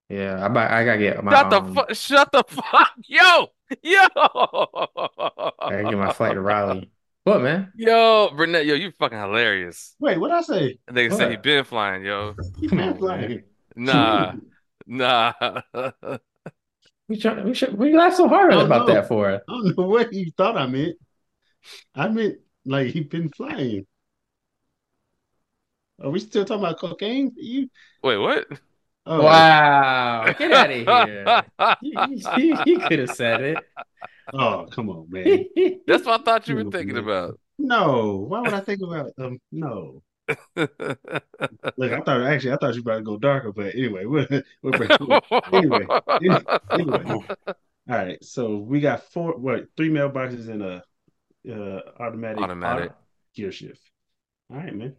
Yeah, 0.09 0.45
I 0.45 0.49
might, 0.49 0.71
I 0.71 0.85
gotta 0.85 0.99
get 0.99 1.25
my 1.25 1.33
Shut 1.33 1.51
the 1.51 1.63
fuck! 1.63 1.95
Shut 1.95 2.33
the 2.33 2.45
fuck! 2.49 2.93
Yo, 3.07 3.49
yo, 3.83 4.07
I 5.67 5.73
gotta 5.73 5.85
get 5.87 5.99
my 5.99 6.11
flight 6.11 6.35
to 6.35 6.41
Raleigh. 6.41 6.91
What 7.25 7.43
man? 7.43 7.73
yo, 7.75 8.31
Burnett, 8.37 8.67
yo, 8.67 8.75
you 8.75 8.91
fucking 8.93 9.19
hilarious. 9.19 9.97
Wait, 9.99 10.19
what 10.19 10.31
I 10.31 10.43
say? 10.43 10.79
They 10.91 11.11
say 11.11 11.31
he 11.31 11.37
What? 11.37 11.43
been 11.43 11.65
flying, 11.65 12.05
yo. 12.05 12.37
You 12.61 12.69
Come 12.69 12.79
been 12.79 12.99
flying. 12.99 13.29
man. 13.31 13.45
Nah, 13.77 14.37
nah. 14.87 15.33
We 17.09 17.19
try, 17.19 17.43
we 17.43 17.55
should, 17.55 17.77
we 17.79 17.95
laugh 17.97 18.15
so 18.15 18.29
hard 18.29 18.53
I 18.53 18.63
about 18.63 18.87
know. 18.89 18.95
that 18.95 19.09
for. 19.09 19.31
I 19.35 19.39
don't 19.49 19.77
know 19.77 19.87
what 19.89 20.13
you 20.13 20.31
thought 20.37 20.57
I 20.57 20.67
meant. 20.67 20.97
I 21.95 22.09
meant 22.09 22.39
like 22.65 22.89
he 22.89 23.01
been 23.01 23.31
flying. 23.31 23.87
Are 26.03 26.11
we 26.11 26.19
still 26.21 26.45
talking 26.45 26.65
about 26.65 26.79
cocaine? 26.79 27.33
You? 27.37 27.69
Wait, 28.03 28.17
what? 28.19 28.47
Oh, 29.07 29.23
Wow, 29.23 30.33
get 30.33 30.51
out 30.53 30.71
of 30.71 30.77
here. 30.87 31.43
You, 31.83 32.23
you, 32.37 32.59
you 32.65 32.79
could 32.81 32.99
have 33.01 33.11
said 33.11 33.43
it. 33.43 33.59
oh, 34.33 34.67
come 34.71 34.89
on, 34.91 35.07
man. 35.11 35.45
That's 35.87 36.05
what 36.05 36.21
I 36.21 36.25
thought 36.25 36.49
you 36.49 36.57
were 36.57 36.65
thinking 36.65 36.97
about. 36.99 37.39
No, 37.59 38.17
why 38.29 38.41
would 38.41 38.55
I 38.55 38.61
think 38.61 38.83
about 38.83 39.13
um? 39.19 39.39
No, 39.53 40.03
look, 40.57 41.93
I 41.93 42.01
thought 42.01 42.23
actually 42.23 42.53
I 42.53 42.57
thought 42.57 42.75
you 42.75 42.81
about 42.83 42.97
to 42.99 43.03
go 43.03 43.17
darker, 43.19 43.53
but 43.53 43.75
anyway, 43.75 44.05
we're, 44.05 44.27
we're 44.63 44.91
anyway, 45.53 45.91
anyway, 46.21 46.45
anyway. 46.73 47.05
All 47.89 47.97
right, 47.97 48.23
so 48.25 48.59
we 48.59 48.81
got 48.81 49.05
four, 49.13 49.37
what, 49.39 49.67
three 49.77 49.91
mailboxes 49.91 50.49
and 50.49 50.63
a 50.63 50.85
uh, 51.51 51.81
automatic 52.01 52.53
Automatic. 52.53 52.93
gear 53.35 53.53
shift. 53.53 53.81
All 54.51 54.59
right, 54.59 54.75
man, 54.75 54.97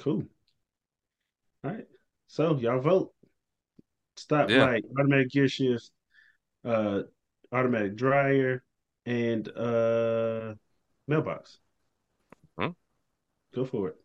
cool. 0.00 0.24
All 1.64 1.72
right, 1.72 1.86
so 2.28 2.56
y'all 2.58 2.78
vote. 2.80 3.12
Stop 4.16 4.50
Yeah. 4.50 4.56
light, 4.56 4.84
automatic 4.98 5.30
gear 5.30 5.48
shift, 5.48 5.90
uh, 6.64 7.02
automatic 7.52 7.96
dryer, 7.96 8.64
and 9.06 9.48
uh, 9.56 10.54
mailbox. 11.08 11.58
Hmm? 12.58 12.70
Go 13.54 13.64
for 13.64 13.88
it. 13.88 14.03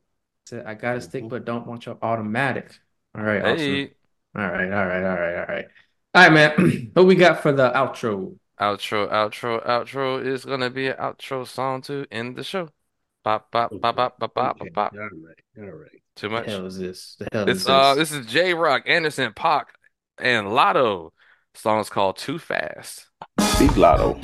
Said, 0.50 0.66
I 0.66 0.74
got 0.74 0.98
a 0.98 1.02
stick, 1.02 1.30
but 1.30 1.46
don't 1.46 1.68
want 1.68 1.86
your 1.86 1.98
automatic. 2.02 2.80
All 3.16 3.24
right, 3.24 3.42
awesome. 3.44 3.58
Hey, 3.58 3.94
All 4.36 4.42
right, 4.48 4.72
all 4.72 4.86
right, 4.86 5.04
all 5.04 5.16
right, 5.18 5.36
all 5.40 5.46
right. 5.46 5.66
All 6.16 6.24
right, 6.30 6.34
man. 6.34 6.90
what 6.94 7.06
we 7.06 7.16
got 7.16 7.42
for 7.42 7.52
the 7.52 7.70
outro? 7.72 8.36
outro, 8.60 9.10
outro, 9.10 9.66
outro 9.66 10.26
is 10.26 10.46
gonna 10.46 10.70
be 10.70 10.88
an 10.88 10.98
outro 10.98 11.48
song 11.48 11.82
to 11.84 12.06
end 12.12 12.36
the 12.36 12.44
show. 12.44 12.70
Bop, 13.24 13.52
bop, 13.52 13.72
bop, 13.80 13.96
bop, 13.96 14.20
bop, 14.20 14.34
bop, 14.34 14.58
Okay, 14.58 14.70
bop. 14.74 14.94
all 14.94 15.00
right, 15.00 15.44
all 15.60 15.66
right. 15.78 16.02
Too 16.16 16.30
The 16.30 16.34
much. 16.34 16.46
hell 16.46 16.66
is 16.66 16.78
this? 16.80 17.16
The 17.20 17.28
hell 17.32 17.50
is 17.50 17.58
It's 17.58 17.70
uh, 17.70 17.96
this? 17.96 18.10
this 18.10 18.20
is 18.20 18.26
Jay 18.26 18.54
Rock, 18.54 18.84
Anderson, 18.86 19.34
Paak, 19.34 19.66
and 20.18 20.48
Latto. 20.48 21.12
Song 21.56 21.80
is 21.80 21.90
called 21.90 22.18
Too 22.18 22.40
Fast. 22.40 23.08
Big 23.60 23.72
Latto. 23.72 24.20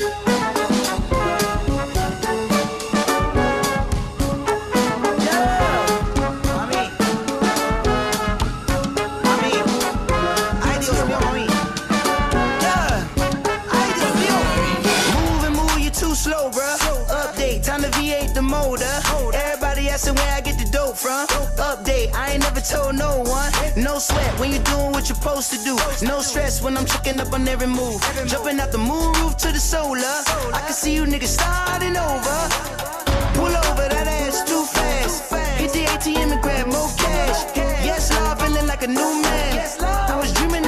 Asking 19.95 20.15
where 20.15 20.33
I 20.35 20.41
get 20.41 20.57
the 20.59 20.69
dope 20.69 20.97
from. 20.97 21.25
Update, 21.55 22.13
I 22.13 22.31
ain't 22.31 22.43
never 22.43 22.59
told 22.59 22.95
no 22.95 23.11
one. 23.23 23.51
No 23.77 23.97
sweat 23.97 24.33
when 24.39 24.51
you 24.51 24.59
doing 24.59 24.91
what 24.91 25.07
you're 25.07 25.15
supposed 25.15 25.49
to 25.53 25.57
do. 25.63 25.75
No 26.05 26.19
stress 26.19 26.61
when 26.61 26.75
I'm 26.77 26.85
checking 26.85 27.17
up 27.21 27.31
on 27.31 27.47
every 27.47 27.67
move. 27.67 28.01
Jumping 28.27 28.59
out 28.59 28.71
the 28.73 28.77
moon 28.77 29.13
roof 29.19 29.37
to 29.37 29.49
the 29.55 29.63
solar. 29.73 30.17
I 30.57 30.59
can 30.65 30.73
see 30.73 30.93
you 30.93 31.05
niggas 31.05 31.33
starting 31.39 31.95
over. 31.95 32.37
Pull 33.39 33.53
over, 33.67 33.85
that 33.93 34.07
ass 34.19 34.43
too 34.43 34.63
fast. 34.75 35.31
Hit 35.61 35.71
the 35.71 35.85
ATM 35.93 36.29
and 36.33 36.41
grab 36.41 36.67
more 36.67 36.91
cash. 36.97 37.39
Yes, 37.87 38.11
love, 38.11 38.41
feeling 38.41 38.67
like 38.67 38.83
a 38.83 38.87
new 38.87 39.11
man. 39.21 39.54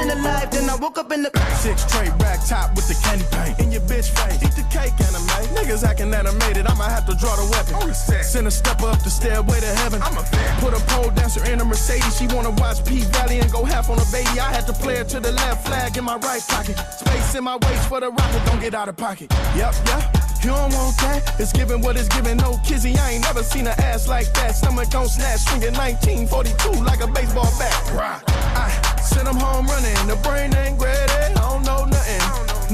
I 0.07 0.15
was 0.15 0.17
in 0.17 0.23
the 0.23 0.29
life, 0.29 0.51
then 0.51 0.69
I 0.69 0.75
woke 0.75 0.97
up 0.97 1.11
in 1.11 1.23
the 1.23 1.31
Six 1.59 1.83
tray 1.91 2.09
rack 2.19 2.39
top 2.45 2.75
with 2.75 2.87
the 2.87 2.95
candy 3.03 3.25
paint 3.31 3.59
in 3.59 3.71
your 3.71 3.81
bitch 3.81 4.07
face. 4.15 4.39
Eat 4.39 4.55
the 4.55 4.63
cake 4.71 4.95
anime. 5.03 5.27
Niggas 5.55 5.83
acting 5.83 6.13
animated. 6.13 6.67
I'ma 6.67 6.85
have 6.85 7.05
to 7.07 7.15
draw 7.15 7.35
the 7.35 7.49
weapon. 7.51 7.75
Oh, 7.75 7.91
Send 7.91 8.47
a 8.47 8.51
stepper 8.51 8.87
up 8.87 9.03
the 9.03 9.09
stairway 9.09 9.59
to 9.59 9.73
heaven. 9.83 10.01
I'm 10.01 10.17
a 10.17 10.23
fan. 10.23 10.59
Put 10.61 10.73
a 10.73 10.81
pole 10.87 11.09
dancer 11.11 11.43
in 11.51 11.59
a 11.59 11.65
Mercedes. 11.65 12.17
She 12.17 12.27
wanna 12.27 12.51
watch 12.51 12.85
P 12.85 13.01
Valley 13.11 13.39
and 13.39 13.51
go 13.51 13.65
half 13.65 13.89
on 13.89 13.99
a 13.99 14.05
baby. 14.11 14.39
I 14.39 14.51
had 14.53 14.65
to 14.67 14.73
play 14.73 14.97
it 14.97 15.09
to 15.09 15.19
the 15.19 15.31
left 15.31 15.67
flag 15.67 15.97
in 15.97 16.03
my 16.03 16.17
right 16.17 16.43
pocket. 16.47 16.77
Space 16.93 17.35
in 17.35 17.43
my 17.43 17.57
waist 17.57 17.89
for 17.89 17.99
the 17.99 18.09
rocket. 18.09 18.45
Don't 18.45 18.61
get 18.61 18.75
out 18.75 18.87
of 18.87 18.95
pocket. 18.95 19.31
Yep, 19.55 19.73
yep. 19.87 20.03
You 20.43 20.53
don't 20.53 20.71
want 20.71 20.95
that? 21.03 21.35
It's 21.39 21.51
giving 21.51 21.81
what 21.81 21.97
it's 21.97 22.07
giving. 22.07 22.37
No 22.37 22.59
kizzy, 22.63 22.95
I 22.95 23.17
ain't 23.17 23.23
never 23.23 23.43
seen 23.43 23.67
an 23.67 23.75
ass 23.81 24.07
like 24.07 24.31
that. 24.33 24.55
Stomach 24.55 24.93
on 24.93 25.09
snatch, 25.09 25.41
swinging 25.41 25.73
1942 25.73 26.83
like 26.83 27.01
a 27.01 27.07
baseball 27.07 27.51
bat. 27.59 27.75
Right. 27.91 28.21
I 28.55 28.86
send 29.07 29.27
'em 29.27 29.35
home 29.39 29.65
running. 29.67 29.95
The 30.07 30.17
brain 30.17 30.53
ain't 30.55 30.79
ready. 30.81 31.13
I 31.23 31.33
don't 31.33 31.63
know 31.63 31.85
nothing. 31.85 32.21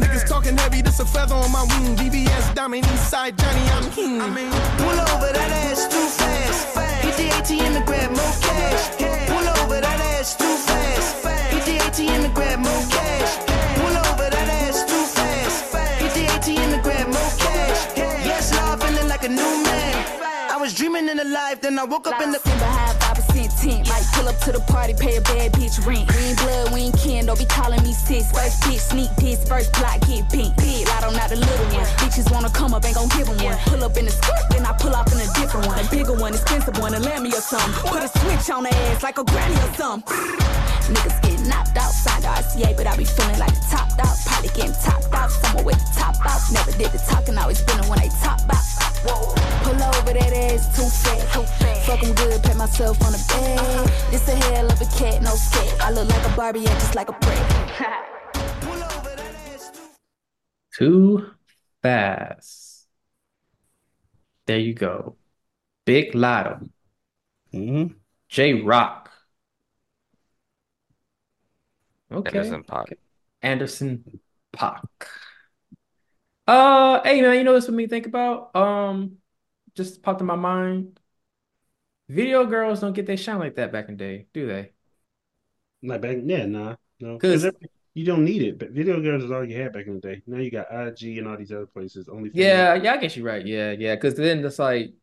Niggas 0.01 0.26
talking 0.27 0.57
heavy, 0.57 0.81
this 0.81 0.99
a 0.99 1.05
feather 1.05 1.35
on 1.35 1.51
my 1.51 1.64
wing. 1.72 1.95
VVS 1.95 2.45
diamond, 2.55 2.85
east 2.93 3.10
side 3.10 3.38
Johnny, 3.38 3.65
I'm 3.76 3.89
king. 3.91 4.22
I 4.22 4.27
mean, 4.27 4.51
Pull 4.81 4.99
over, 5.11 5.31
that 5.38 5.51
ass 5.65 5.81
too 5.93 6.07
fast. 6.19 6.60
Hit 7.05 7.15
the 7.18 7.27
ATM 7.38 7.76
and 7.80 7.85
grab 7.85 8.10
more 8.11 8.35
cash. 8.47 8.84
Pull 9.31 9.47
over, 9.60 9.80
that 9.85 9.99
ass 10.14 10.35
too 10.41 10.55
fast. 10.68 11.07
Hit 11.53 11.64
the 11.69 11.76
ATM 11.85 12.26
and 12.27 12.34
grab 12.34 12.60
more 12.60 12.84
cash. 12.95 13.31
Pull 13.80 13.95
over, 14.07 14.27
that 14.35 14.49
ass 14.61 14.77
too 14.89 15.05
fast. 15.18 15.57
Hit 16.01 16.14
the 16.18 16.26
ATM 16.35 16.69
and 16.76 16.84
grab 16.84 17.07
more 17.07 17.34
cash. 17.43 17.80
Yes, 18.30 18.53
love, 18.55 18.81
feeling 18.84 19.07
like 19.07 19.23
a 19.23 19.30
new 19.30 19.53
man. 19.69 19.95
I 20.51 20.57
was 20.57 20.73
dreaming 20.73 21.07
in 21.10 21.18
the 21.18 21.26
life, 21.26 21.61
then 21.61 21.77
I 21.77 21.84
woke 21.84 22.07
up 22.07 22.19
in 22.22 22.31
the. 22.31 23.03
Behind 23.64 23.85
5% 23.85 23.90
Might 23.90 24.06
pull 24.14 24.27
up 24.27 24.38
to 24.41 24.52
the 24.52 24.60
party, 24.72 24.94
pay 24.94 25.15
a 25.18 25.22
bad 25.22 25.52
bitch 25.53 25.85
rent. 25.85 26.10
We 26.15 26.23
ain't 26.23 26.38
blood, 26.38 26.73
we 26.73 26.80
ain't 26.81 26.98
kin, 26.98 27.26
don't 27.26 27.40
be 27.40 27.45
calling 27.45 27.81
me 27.84 27.94
sis. 27.94 28.31
First 28.31 28.61
bitch, 28.64 28.80
sneak 28.80 29.10
this, 29.15 29.48
first 29.48 29.72
block, 29.73 29.99
get 30.02 30.30
bent. 30.30 30.56
Big, 30.57 30.88
I 30.90 31.02
don't 31.02 31.15
not 31.15 31.30
the 31.30 31.38
little 31.38 31.65
one. 31.72 31.85
Bitches 32.02 32.31
wanna 32.31 32.49
come 32.49 32.73
up, 32.73 32.85
ain't 32.85 32.95
gon' 32.95 33.07
give 33.10 33.27
'em 33.30 33.38
one. 33.44 33.57
Pull 33.65 33.84
up 33.84 33.98
in 33.98 34.06
the 34.06 34.11
skirt, 34.11 34.44
then 34.49 34.65
I 34.65 34.73
pull 34.73 34.95
off 34.95 35.03
one, 36.84 36.91
one, 36.91 37.01
a 37.01 37.05
Lammy 37.05 37.30
or 37.30 37.41
something. 37.41 37.89
Put 37.89 38.03
a 38.03 38.07
switch 38.19 38.49
on 38.49 38.64
the 38.64 38.69
ass 38.69 39.03
like 39.03 39.18
a 39.18 39.23
granny 39.23 39.55
or 39.55 39.73
something. 39.73 40.14
Niggas 40.91 41.22
get 41.23 41.39
knocked 41.47 41.77
outside 41.77 42.22
the 42.23 42.27
RCA, 42.27 42.76
but 42.76 42.88
I 42.88 42.97
be 42.97 43.05
feeling 43.05 43.39
like 43.39 43.53
the 43.55 43.65
top 43.72 43.88
dog. 43.95 44.15
Probably 44.26 44.49
getting 44.49 44.76
topped 44.84 45.14
out 45.14 45.31
somewhere 45.31 45.64
with 45.64 45.80
the 45.80 45.91
top 45.95 46.15
out. 46.26 46.41
Never 46.51 46.72
did 46.72 46.91
the 46.91 46.99
talking, 47.10 47.38
always 47.38 47.60
spinning 47.60 47.88
when 47.89 47.99
they 47.99 48.10
top 48.10 48.41
out. 48.51 48.64
Pull 49.64 49.80
over 49.80 50.14
that 50.14 50.34
ass 50.34 50.68
too 50.76 50.89
fat. 51.03 51.23
Fuck 51.85 52.03
'em 52.03 52.14
good, 52.15 52.43
pat 52.43 52.57
myself 52.57 53.01
on 53.05 53.14
the 53.14 53.23
bed. 53.31 53.88
This 54.11 54.27
a 54.27 54.35
hell 54.35 54.69
of 54.72 54.81
a 54.81 54.85
cat, 54.97 55.22
no 55.22 55.35
scat. 55.35 55.81
I 55.81 55.91
look 55.91 56.10
like 56.10 56.26
a 56.26 56.35
Barbie, 56.35 56.65
and 56.65 56.80
just 56.84 56.95
like 56.95 57.10
a 57.10 57.14
prat. 57.14 57.47
Too 60.76 61.31
fast. 61.81 62.88
There 64.47 64.60
you 64.60 64.73
go. 64.73 65.15
Big 65.85 66.14
Latto. 66.14 66.69
Mm-hmm. 67.53 67.93
Jay 68.30 68.53
Rock. 68.61 69.11
Okay. 72.11 72.38
Anderson, 72.38 72.64
Paak. 72.64 72.93
Anderson 73.41 74.22
Paak. 74.55 74.85
Uh, 76.45 77.01
hey 77.03 77.22
man, 77.22 77.38
you 77.38 77.43
know 77.43 77.53
this 77.53 77.68
what 77.68 77.73
me 77.73 77.88
think 77.88 78.05
about? 78.05 78.55
Um, 78.55 79.18
just 79.76 80.03
popped 80.03 80.22
in 80.22 80.27
my 80.27 80.35
mind. 80.35 80.99
Video 82.10 82.45
girls 82.45 82.81
don't 82.81 82.93
get 82.93 83.05
their 83.05 83.18
shine 83.18 83.39
like 83.39 83.55
that 83.55 83.72
back 83.72 83.89
in 83.89 83.97
the 83.97 84.03
day, 84.03 84.27
do 84.34 84.45
they? 84.47 84.72
Like 85.81 86.01
back, 86.01 86.18
yeah, 86.23 86.45
nah, 86.45 86.76
no, 86.99 87.18
'Cause- 87.18 87.43
because 87.43 87.69
you 87.93 88.05
don't 88.05 88.23
need 88.26 88.41
it. 88.41 88.57
But 88.60 88.72
video 88.72 89.01
girls 89.01 89.23
is 89.23 89.31
all 89.31 89.43
you 89.43 89.61
had 89.61 89.73
back 89.73 89.88
in 89.88 89.95
the 89.95 89.99
day. 89.99 90.22
Now 90.27 90.38
you 90.39 90.51
got 90.51 90.68
IG 90.72 91.18
and 91.18 91.27
all 91.27 91.38
these 91.38 91.51
other 91.51 91.65
places. 91.68 92.10
Only 92.10 92.31
Yeah, 92.34 92.76
yeah, 92.76 92.93
I 92.93 92.97
guess 92.97 93.15
you're 93.15 93.26
right. 93.26 93.45
Yeah, 93.45 93.72
yeah. 93.72 93.95
Because 93.95 94.15
then 94.15 94.43
it's 94.45 94.60
like, 94.60 94.93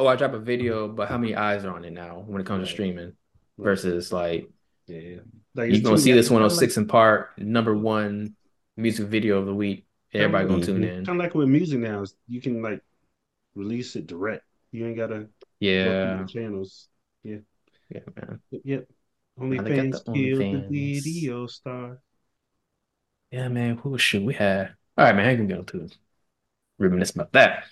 oh, 0.00 0.06
I 0.06 0.16
drop 0.16 0.32
a 0.32 0.38
video, 0.38 0.88
but 0.88 1.08
how 1.08 1.18
many 1.18 1.34
eyes 1.36 1.64
are 1.64 1.74
on 1.74 1.84
it 1.84 1.92
now 1.92 2.24
when 2.26 2.40
it 2.40 2.46
comes 2.46 2.66
to 2.66 2.72
streaming 2.72 3.12
versus 3.58 4.12
like 4.12 4.50
Yeah. 4.90 5.20
Like 5.54 5.72
you're 5.72 5.82
gonna 5.82 5.98
see 5.98 6.12
this 6.12 6.28
kinda 6.28 6.44
106 6.44 6.78
& 6.84 6.88
Park, 6.88 7.38
number 7.38 7.76
one 7.76 8.34
music 8.76 9.06
video 9.06 9.38
of 9.38 9.46
the 9.46 9.54
week. 9.54 9.86
Everybody 10.12 10.48
gonna 10.48 10.64
tune 10.64 10.82
in. 10.82 11.04
Kind 11.04 11.08
of 11.08 11.16
like 11.16 11.34
with 11.34 11.48
music 11.48 11.78
now, 11.78 12.02
is 12.02 12.14
you 12.26 12.40
can 12.40 12.62
like 12.62 12.82
release 13.54 13.94
it 13.94 14.06
direct. 14.06 14.44
You 14.72 14.86
ain't 14.86 14.96
gotta 14.96 15.28
Yeah. 15.60 16.22
the 16.22 16.28
channels. 16.28 16.88
Yeah, 17.22 17.38
yeah, 17.88 18.00
man. 18.16 18.40
Yep. 18.50 18.88
Now 19.36 19.48
they 19.48 19.56
got 19.56 19.66
OnlyFans 19.66 20.04
the 20.04 20.12
killed 20.12 20.70
the 20.70 21.00
video 21.00 21.46
star. 21.46 21.98
Yeah, 23.30 23.48
man. 23.48 23.76
Who 23.76 23.96
should 23.98 24.24
we 24.24 24.34
have? 24.34 24.70
All 24.98 25.04
right, 25.04 25.14
man. 25.14 25.28
I 25.28 25.36
can 25.36 25.46
go 25.46 25.62
to 25.62 25.88
reminisce 26.78 27.10
about 27.10 27.32
that. 27.32 27.64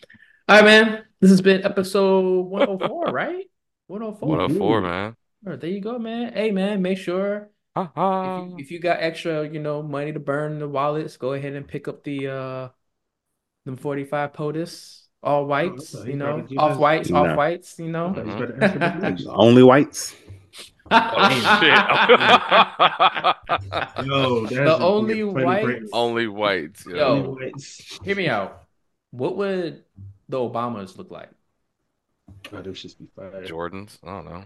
All 0.48 0.56
right, 0.56 0.64
man. 0.64 1.04
This 1.20 1.30
has 1.30 1.42
been 1.42 1.62
episode 1.64 2.46
104, 2.46 3.06
right? 3.12 3.44
104. 3.88 4.28
104, 4.28 4.80
man. 4.80 5.16
All 5.44 5.52
right, 5.52 5.60
there 5.60 5.68
you 5.70 5.80
go, 5.80 5.98
man. 5.98 6.32
Hey, 6.32 6.50
man. 6.52 6.80
Make 6.80 6.96
sure 6.96 7.50
if 7.76 7.90
you, 7.96 8.56
if 8.58 8.70
you 8.70 8.78
got 8.80 9.00
extra, 9.00 9.46
you 9.46 9.60
know, 9.60 9.82
money 9.82 10.12
to 10.12 10.20
burn 10.20 10.52
in 10.52 10.58
the 10.58 10.68
wallets, 10.68 11.18
go 11.18 11.34
ahead 11.34 11.52
and 11.52 11.68
pick 11.68 11.86
up 11.86 12.02
the 12.02 12.28
uh, 12.28 12.68
them 13.66 13.76
45 13.76 14.32
POTUS, 14.32 15.02
all 15.22 15.44
whites, 15.44 15.94
Oh, 15.94 16.04
you 16.04 16.16
know, 16.16 16.46
off 16.56 16.78
whites, 16.78 17.10
off 17.10 17.36
whites, 17.36 17.78
you 17.78 17.90
know. 17.90 18.14
He's 18.14 18.24
better 18.34 18.58
ask 18.62 18.72
for 18.72 18.78
the 18.78 18.94
next. 18.94 19.26
Only 19.28 19.62
whites. 19.62 20.16
Yo, 20.90 20.96
that's 24.46 24.54
the 24.54 24.78
only 24.80 25.20
funny 25.20 25.44
white. 25.44 25.82
Only 25.92 26.26
whites. 26.26 26.86
Yo. 26.86 27.36
Yo, 27.38 27.50
hear 28.02 28.16
me 28.16 28.28
out. 28.28 28.62
What 29.10 29.36
would 29.36 29.84
the 30.28 30.38
Obamas 30.38 30.96
look 30.98 31.10
like? 31.10 31.30
Oh, 32.52 32.62
them 32.62 32.74
shits 32.74 32.98
be 32.98 33.06
fire. 33.16 33.30
Jordans. 33.46 33.98
I 34.04 34.06
don't 34.08 34.24
know. 34.24 34.44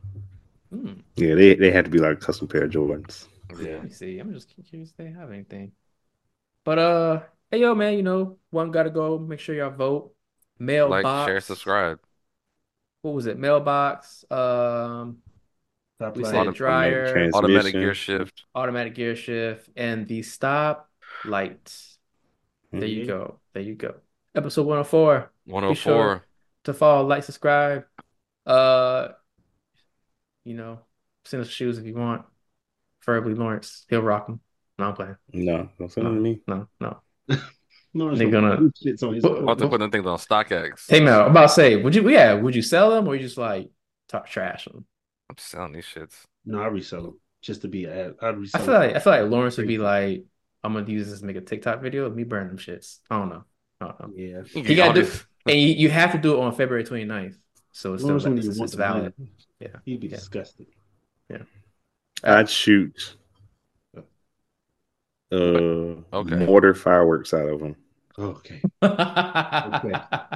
Hmm. 0.71 0.93
Yeah, 1.17 1.35
they 1.35 1.55
they 1.55 1.71
had 1.71 1.85
to 1.85 1.91
be 1.91 1.99
like 1.99 2.13
a 2.17 2.21
custom 2.21 2.49
pair 2.49 2.65
of 2.65 2.71
Jordans. 2.71 3.27
Yeah. 3.51 3.73
Let 3.75 3.85
me 3.85 3.91
see. 3.91 4.19
I'm 4.19 4.33
just 4.33 4.49
curious 4.69 4.91
if 4.91 4.97
they 4.97 5.11
have 5.11 5.31
anything. 5.31 5.73
But 6.65 6.79
uh, 6.79 7.23
hey 7.51 7.61
yo, 7.61 7.75
man, 7.75 7.95
you 7.95 8.03
know, 8.03 8.39
one 8.51 8.71
gotta 8.71 8.91
go. 8.91 9.19
Make 9.19 9.41
sure 9.41 9.55
y'all 9.55 9.71
vote. 9.71 10.15
Mailbox. 10.59 11.05
Like, 11.05 11.27
share, 11.29 11.41
subscribe. 11.41 11.99
What 13.03 13.15
was 13.15 13.27
it? 13.27 13.39
Mailbox. 13.39 14.25
Um, 14.31 15.19
Stop 15.97 16.17
we 16.17 16.23
light. 16.25 16.31
said 16.31 16.41
Auto- 16.41 16.53
dryer, 16.53 17.31
Automatic 17.35 17.73
gear 17.73 17.95
shift. 17.95 18.45
automatic 18.55 18.95
gear 18.95 19.17
shift, 19.17 19.71
and 19.77 20.07
the 20.09 20.23
stop 20.23 20.91
lights. 21.25 21.99
There 22.73 22.89
you 22.89 23.05
Mhm. 23.05 23.07
go. 23.07 23.41
There 23.53 23.63
you 23.63 23.75
go. 23.75 23.97
Episode 24.35 24.67
104. 24.67 25.32
Be 25.47 25.53
104. 25.53 25.75
sure 25.77 26.25
to 26.65 26.73
follow, 26.75 27.07
like, 27.07 27.25
subscribe. 27.25 27.85
Uh, 28.47 29.09
you 30.45 30.55
know, 30.55 30.81
send 31.25 31.43
us 31.43 31.49
shoes 31.49 31.79
if 31.79 31.85
you 31.87 31.95
want. 31.95 32.25
Preferably 33.01 33.35
Lawrence. 33.35 33.85
He'll 33.89 34.03
rock 34.03 34.27
them. 34.27 34.41
No, 34.79 34.87
I'm 34.89 34.95
playing. 34.95 35.17
No, 35.33 35.69
don't 35.79 35.91
send 35.93 36.07
them 36.07 36.15
to 36.17 36.21
me. 36.21 36.41
No, 36.47 36.69
no. 36.81 37.01
Lawrence 37.95 38.19
They're 38.19 38.31
gonna- 38.31 38.57
put 38.57 38.75
shits 38.85 39.03
on 39.07 39.15
his 39.15 39.23
What- 39.25 39.39
own. 39.39 39.43
About 39.45 39.59
to 39.59 39.69
put 39.69 39.81
them 39.81 39.91
things 39.91 40.07
on 40.07 40.19
StockX. 40.19 40.89
Hey, 40.89 41.01
Mel, 41.01 41.23
I'm 41.25 41.31
about 41.33 41.43
to 41.43 41.49
say, 41.51 41.77
would 41.77 41.95
you, 41.95 42.09
yeah, 42.09 42.35
would 42.35 42.55
you 42.55 42.63
sell 42.63 42.91
them 42.91 43.07
or 43.07 43.15
you 43.15 43.21
just 43.23 43.37
like 43.39 43.71
talk 44.09 44.27
trash 44.29 44.65
them? 44.65 44.87
I'm 45.29 45.37
selling 45.39 45.73
these 45.73 45.85
shits. 45.87 46.15
No, 46.45 46.61
I 46.61 46.67
resell 46.67 47.03
them 47.03 47.21
just 47.43 47.63
to 47.63 47.69
be 47.69 47.87
ad. 47.87 48.15
I'd 48.21 48.27
I 48.27 48.31
resell 48.31 48.63
feel 48.65 48.75
like 48.75 48.97
I 48.97 48.99
feel 48.99 49.13
like 49.13 49.31
Lawrence 49.31 49.57
would 49.59 49.67
be 49.69 49.79
like, 49.79 50.25
I'm 50.65 50.73
gonna 50.75 50.91
use 50.91 51.11
this 51.11 51.21
to 51.21 51.27
make 51.27 51.37
a 51.37 51.41
TikTok 51.41 51.81
video 51.83 52.07
of 52.07 52.15
me 52.17 52.25
burning 52.25 52.49
them 52.49 52.59
shits. 52.59 52.99
I 53.11 53.19
don't 53.19 53.29
know. 53.29 53.45
I 53.81 53.87
don't 53.87 54.01
know. 54.01 54.13
Yeah. 54.17 54.43
You 54.63 54.75
gotta 54.77 55.03
do, 55.03 55.11
and 55.47 55.59
you, 55.61 55.69
you 55.69 55.91
have 55.91 56.13
to 56.13 56.19
do 56.19 56.35
it 56.35 56.41
on 56.41 56.55
February 56.55 56.85
29th. 56.85 57.37
So 57.73 57.95
it's 57.95 58.03
still 58.03 58.17
like, 58.17 58.25
wouldn't 58.25 58.45
it's, 58.45 58.61
it's 58.61 58.75
valid. 58.75 59.15
Yeah. 59.61 59.69
it. 59.69 59.77
He'd 59.85 60.01
be 60.01 60.09
Yeah. 60.09 60.17
disgusted. 60.17 60.67
Yeah. 61.31 61.43
I'd 62.25 62.49
shoot 62.49 63.17
uh 65.33 65.35
Okay. 66.13 66.37
mortar 66.45 66.75
fireworks 66.75 67.33
out 67.35 67.49
of 67.49 67.61
them. 67.61 67.77
Okay. 68.19 68.61
Okay. 68.83 69.93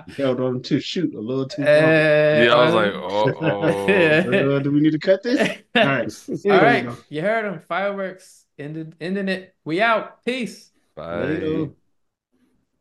You 0.06 0.14
held 0.14 0.40
on 0.40 0.62
to 0.62 0.80
shoot 0.80 1.14
a 1.14 1.20
little 1.20 1.46
too 1.46 1.62
long. 1.62 1.70
Eh, 1.70 2.44
Yeah, 2.44 2.54
I 2.54 2.64
was 2.64 2.72
uh, 2.72 2.76
like, 2.76 2.92
oh, 2.94 3.34
oh. 3.40 4.56
Uh, 4.56 4.58
do 4.60 4.70
we 4.72 4.80
need 4.80 4.92
to 4.92 4.98
cut 4.98 5.22
this? 5.22 5.38
All 5.74 5.84
right. 5.84 6.12
All 6.46 6.50
right, 6.62 6.88
you 7.10 7.20
heard 7.20 7.44
him. 7.44 7.60
Fireworks 7.68 8.46
ended, 8.58 8.94
ending 9.00 9.28
it. 9.28 9.54
We 9.64 9.82
out. 9.82 10.24
Peace. 10.24 10.70
Bye. 10.94 11.24
Later. 11.24 11.70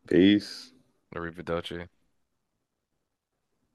Peace. 0.08 0.72
Arrivederci. 1.14 1.88